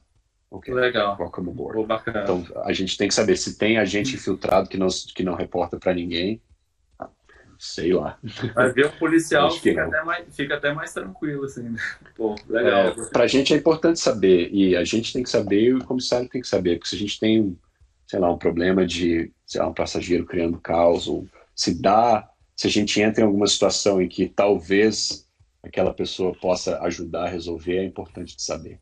Okay. 0.50 0.72
Legal. 0.72 1.16
Welcome 1.18 1.50
aboard. 1.50 1.78
Oh, 1.78 2.10
então 2.10 2.44
a 2.64 2.72
gente 2.72 2.96
tem 2.96 3.08
que 3.08 3.14
saber 3.14 3.36
se 3.36 3.58
tem 3.58 3.78
agente 3.78 4.14
infiltrado 4.14 4.68
que 4.68 4.76
não, 4.76 4.86
que 5.14 5.22
não 5.22 5.34
reporta 5.34 5.78
para 5.78 5.92
ninguém 5.92 6.40
sei 7.58 7.92
lá. 7.92 8.18
Vai 8.54 8.72
ver 8.72 8.86
o 8.86 8.92
policial 8.92 9.50
fica 9.50 9.84
até, 9.84 10.04
mais, 10.04 10.36
fica 10.36 10.54
até 10.54 10.72
mais 10.72 10.92
tranquilo, 10.92 11.44
assim. 11.44 11.62
Né? 11.62 11.78
Pô, 12.14 12.34
legal. 12.48 12.88
É, 12.88 12.94
pra 13.10 13.26
gente 13.26 13.54
é 13.54 13.56
importante 13.56 13.98
saber, 13.98 14.50
e 14.52 14.76
a 14.76 14.84
gente 14.84 15.12
tem 15.12 15.22
que 15.22 15.30
saber, 15.30 15.62
e 15.62 15.74
o 15.74 15.84
comissário 15.84 16.28
tem 16.28 16.40
que 16.40 16.48
saber, 16.48 16.76
porque 16.76 16.88
se 16.88 16.96
a 16.96 16.98
gente 16.98 17.18
tem, 17.18 17.58
sei 18.06 18.18
lá, 18.18 18.32
um 18.32 18.38
problema 18.38 18.86
de, 18.86 19.32
sei 19.44 19.60
lá, 19.60 19.68
um 19.68 19.74
passageiro 19.74 20.24
criando 20.24 20.60
caos, 20.60 21.08
ou 21.08 21.26
se 21.54 21.74
dá, 21.80 22.28
se 22.54 22.66
a 22.66 22.70
gente 22.70 23.00
entra 23.00 23.22
em 23.22 23.26
alguma 23.26 23.46
situação 23.46 24.00
em 24.00 24.08
que 24.08 24.28
talvez 24.28 25.26
aquela 25.62 25.92
pessoa 25.92 26.34
possa 26.34 26.80
ajudar 26.82 27.24
a 27.24 27.28
resolver, 27.28 27.78
é 27.78 27.84
importante 27.84 28.36
de 28.36 28.42
saber. 28.42 28.80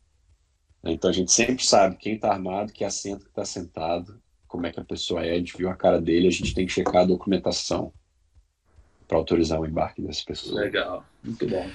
Então 0.84 1.08
a 1.08 1.12
gente 1.12 1.32
sempre 1.32 1.64
sabe 1.64 1.96
quem 1.96 2.16
está 2.16 2.30
armado, 2.30 2.72
que 2.72 2.84
assento 2.84 3.24
que 3.24 3.30
está 3.30 3.44
sentado, 3.44 4.20
como 4.46 4.66
é 4.66 4.72
que 4.72 4.78
a 4.78 4.84
pessoa 4.84 5.24
é, 5.24 5.32
a 5.32 5.38
gente 5.38 5.56
viu 5.56 5.70
a 5.70 5.74
cara 5.74 6.00
dele, 6.00 6.28
a 6.28 6.30
gente 6.30 6.54
tem 6.54 6.66
que 6.66 6.72
checar 6.72 7.02
a 7.02 7.06
documentação 7.06 7.92
para 9.08 9.16
autorizar 9.16 9.58
o 9.58 9.66
embarque 9.66 10.02
dessas 10.02 10.24
pessoas. 10.24 10.56
Legal, 10.56 11.04
muito 11.22 11.46
bom. 11.48 11.70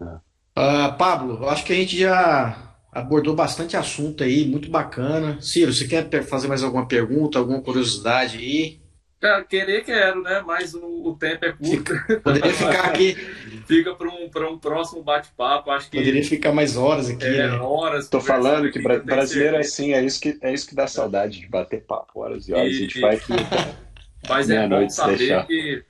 É. 0.00 0.20
Ah, 0.56 0.92
Pablo, 0.92 1.48
acho 1.48 1.64
que 1.64 1.72
a 1.72 1.76
gente 1.76 1.96
já 1.96 2.71
abordou 2.92 3.34
bastante 3.34 3.76
assunto 3.76 4.22
aí, 4.22 4.44
muito 4.46 4.70
bacana. 4.70 5.40
Ciro, 5.40 5.72
você 5.72 5.88
quer 5.88 6.08
fazer 6.24 6.46
mais 6.46 6.62
alguma 6.62 6.86
pergunta, 6.86 7.38
alguma 7.38 7.60
curiosidade 7.62 8.36
aí? 8.38 8.80
Cara, 9.18 9.44
querer 9.44 9.84
quero, 9.84 10.20
né? 10.20 10.42
Mas 10.44 10.74
o, 10.74 10.80
o 10.84 11.16
tempo 11.16 11.44
é 11.44 11.52
curto. 11.52 11.94
Fica- 11.94 12.20
Poderia 12.20 12.52
ficar 12.52 12.84
aqui, 12.86 13.14
Fica 13.66 13.94
para 13.94 14.08
um, 14.08 14.28
para 14.28 14.50
um 14.50 14.58
próximo 14.58 15.00
bate-papo. 15.02 15.70
Acho 15.70 15.88
que 15.88 15.96
poderia 15.96 16.24
ficar 16.24 16.52
mais 16.52 16.76
horas 16.76 17.08
aqui, 17.08 17.24
é, 17.24 17.48
né? 17.48 17.56
horas. 17.58 18.08
Tô 18.08 18.20
falando 18.20 18.64
aqui, 18.66 18.78
que 18.78 18.82
bra- 18.82 18.98
brasileiro 18.98 19.56
é 19.56 19.60
assim, 19.60 19.92
é 19.92 20.04
isso 20.04 20.20
que, 20.20 20.36
é 20.42 20.52
isso 20.52 20.68
que 20.68 20.74
dá 20.74 20.88
saudade 20.88 21.40
de 21.40 21.46
bater 21.46 21.82
papo, 21.84 22.20
horas 22.20 22.48
e 22.48 22.52
horas. 22.52 22.72
E- 22.72 22.76
a 22.76 22.78
gente 22.80 23.00
vai 23.00 23.14
aqui. 23.14 23.32
Mas 24.28 24.50
é 24.50 24.68
bom 24.68 24.88
saber 24.90 25.18
deixar. 25.18 25.46
que 25.46 25.84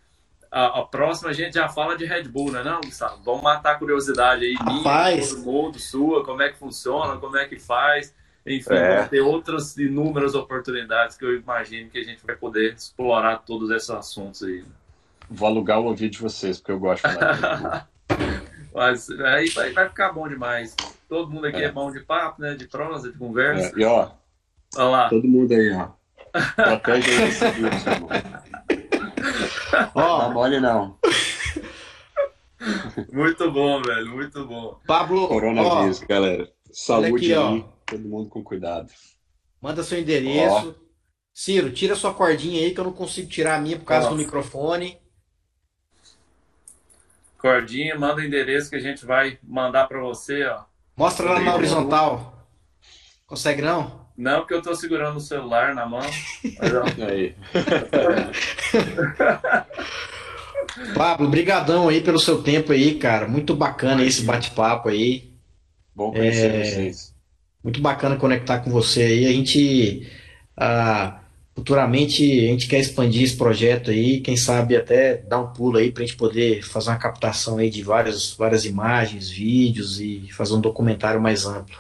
a, 0.53 0.81
a 0.81 0.83
próxima 0.85 1.31
a 1.31 1.33
gente 1.33 1.55
já 1.55 1.69
fala 1.69 1.97
de 1.97 2.05
Red 2.05 2.25
Bull, 2.25 2.53
né, 2.53 2.63
não, 2.63 2.81
Gustavo? 2.83 3.23
Vamos 3.25 3.43
matar 3.43 3.73
a 3.73 3.75
curiosidade 3.79 4.45
aí, 4.45 4.55
minha, 4.63 4.77
Rapaz. 4.79 5.31
todo 5.31 5.43
mundo, 5.43 5.79
sua, 5.79 6.23
como 6.25 6.43
é 6.43 6.51
que 6.51 6.59
funciona, 6.59 7.17
como 7.17 7.37
é 7.39 7.47
que 7.47 7.59
faz. 7.59 8.15
Enfim, 8.47 8.75
É. 8.75 8.99
vão 8.99 9.09
ter 9.09 9.21
outras 9.21 9.77
inúmeras 9.79 10.35
oportunidades 10.35 11.17
que 11.17 11.25
eu 11.25 11.35
imagino 11.37 11.89
que 11.89 11.99
a 11.99 12.03
gente 12.05 12.25
vai 12.27 12.35
poder 12.37 12.75
explorar 12.75 13.37
todos 13.39 13.71
esses 13.71 13.89
assuntos 13.89 14.43
aí. 14.43 14.65
Vou 15.31 15.49
alugar 15.49 15.79
o 15.81 15.85
ouvido 15.87 16.11
de 16.13 16.19
vocês, 16.19 16.59
porque 16.59 16.73
eu 16.73 16.79
gosto 16.81 17.09
de 17.09 17.15
falar. 17.15 17.89
Mas 18.75 19.09
aí 19.11 19.49
vai, 19.51 19.71
vai 19.73 19.89
ficar 19.89 20.13
bom 20.13 20.29
demais. 20.29 20.75
Todo 21.09 21.31
mundo 21.31 21.47
aqui 21.47 21.59
é, 21.63 21.67
É. 21.67 21.73
bom 21.73 21.91
de 21.93 22.01
papo, 22.01 22.41
né? 22.43 22.55
De 22.55 22.67
prosa, 22.67 23.13
de 23.13 23.17
conversa. 23.19 23.69
É, 23.77 23.81
e 23.81 23.85
ó, 23.85 24.11
Olha 24.77 24.85
lá. 24.89 25.09
todo 25.09 25.27
mundo 25.29 25.53
aí, 25.53 25.73
ó. 25.73 25.89
Protege 26.57 27.11
aí 27.11 27.29
esse 27.29 27.45
irmão. 29.77 29.91
Não 29.95 30.03
Ó, 30.03 30.31
mole 30.31 30.61
não. 30.61 30.99
Muito 33.13 33.51
bom, 33.51 33.83
velho. 33.83 34.11
Muito 34.11 34.47
bom. 34.47 34.79
Pablo, 34.87 35.25
ó, 35.25 35.29
Coronavírus, 35.29 36.01
galera. 36.01 36.51
Saúde 36.71 37.17
aqui, 37.17 37.35
ó. 37.35 37.49
aí, 37.51 37.65
todo 37.87 38.09
mundo 38.09 38.29
com 38.29 38.43
cuidado. 38.43 38.91
manda 39.61 39.83
seu 39.83 39.99
endereço. 39.99 40.77
Ciro, 41.35 41.73
tira 41.73 41.97
sua 41.97 42.13
cordinha 42.15 42.61
aí 42.61 42.73
que 42.75 42.81
eu 42.81 42.85
não 42.85 42.93
consigo 42.93 43.29
tirar 43.29 43.57
a 43.57 43.61
minha 43.61 43.79
por 43.79 43.87
causa 43.87 44.09
Ó. 44.09 44.11
do 44.11 44.17
microfone. 44.17 44.99
Cordinha, 47.39 47.99
manda 47.99 48.21
o 48.21 48.25
endereço 48.25 48.71
que 48.71 48.77
a 48.77 48.81
gente 48.81 49.05
vai 49.05 49.39
mandar 49.43 49.89
para 49.89 50.01
você, 50.01 50.45
ó. 50.45 50.65
Mostra 50.97 51.33
lá 51.33 51.41
na 51.41 51.55
horizontal. 51.55 52.47
Consegue 53.27 53.63
não? 53.63 54.02
Não, 54.17 54.41
porque 54.41 54.55
eu 54.55 54.63
tô 54.63 54.75
segurando 54.75 55.17
o 55.17 55.21
celular 55.21 55.75
na 55.75 55.87
mão. 55.87 56.01
Mas, 56.01 56.75
ó, 56.75 56.85
Aí. 57.09 57.35
Pablo, 60.95 61.29
brigadão 61.29 61.89
aí 61.89 62.01
pelo 62.01 62.19
seu 62.19 62.43
tempo 62.43 62.73
aí, 62.73 62.95
cara. 62.95 63.27
Muito 63.29 63.55
bacana 63.55 64.05
esse 64.05 64.23
bate-papo 64.23 64.89
aí. 64.89 65.33
Bom 65.95 66.13
conhecer 66.13 66.55
É. 66.55 66.65
vocês. 66.65 67.15
Muito 67.63 67.81
bacana 67.81 68.17
conectar 68.17 68.61
com 68.61 68.71
você 68.71 69.03
aí. 69.03 69.27
A 69.27 69.33
gente, 69.33 70.07
ah, 70.57 71.21
futuramente, 71.55 72.23
a 72.23 72.51
gente 72.51 72.67
quer 72.67 72.81
expandir 72.81 73.23
esse 73.23 73.37
projeto 73.37 73.91
aí. 73.91 74.21
Quem 74.21 74.37
sabe 74.37 74.77
até 74.77 75.17
dar 75.17 75.39
um 75.41 75.53
pulo 75.53 75.79
aí 75.79 75.91
para 75.93 76.03
a 76.03 76.07
gente 76.07 76.17
poder 76.17 76.63
fazer 76.63 76.91
uma 76.91 76.97
captação 76.97 77.59
aí 77.59 77.71
de 77.71 77.83
várias, 77.83 78.33
várias 78.33 78.65
imagens, 78.65 79.31
vídeos 79.31 80.01
e 80.01 80.27
fazer 80.33 80.55
um 80.55 80.61
documentário 80.61 81.21
mais 81.21 81.45
amplo. 81.47 81.77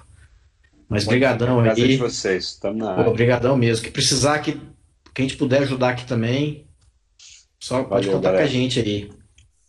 Mas 0.92 1.04
brigadão 1.06 1.60
aí. 1.60 1.96
vocês, 1.96 2.44
estamos 2.44 2.78
na 2.78 2.92
área. 2.92 3.08
Obrigadão 3.08 3.56
mesmo. 3.56 3.84
Que 3.84 3.90
precisar 3.90 4.38
que, 4.40 4.52
que 5.14 5.22
a 5.22 5.22
gente 5.22 5.36
puder 5.36 5.62
ajudar 5.62 5.90
aqui 5.90 6.04
também, 6.06 6.66
só 7.58 7.82
pode 7.84 8.06
Valeu, 8.06 8.12
contar 8.12 8.28
com 8.30 8.34
a 8.34 8.38
galera. 8.38 8.48
gente 8.48 8.78
aí. 8.80 9.10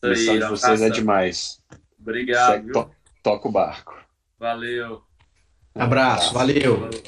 A 0.02 0.08
missão 0.10 0.34
de 0.40 0.46
vocês 0.46 0.82
é 0.82 0.86
abraço. 0.86 1.00
demais. 1.02 1.60
Obrigado, 2.00 2.72
to- 2.72 2.92
toca 3.24 3.48
o 3.48 3.52
barco. 3.52 3.96
Valeu. 4.40 5.02
Abraço, 5.74 6.34
valeu. 6.34 6.76
Falou. 6.90 7.02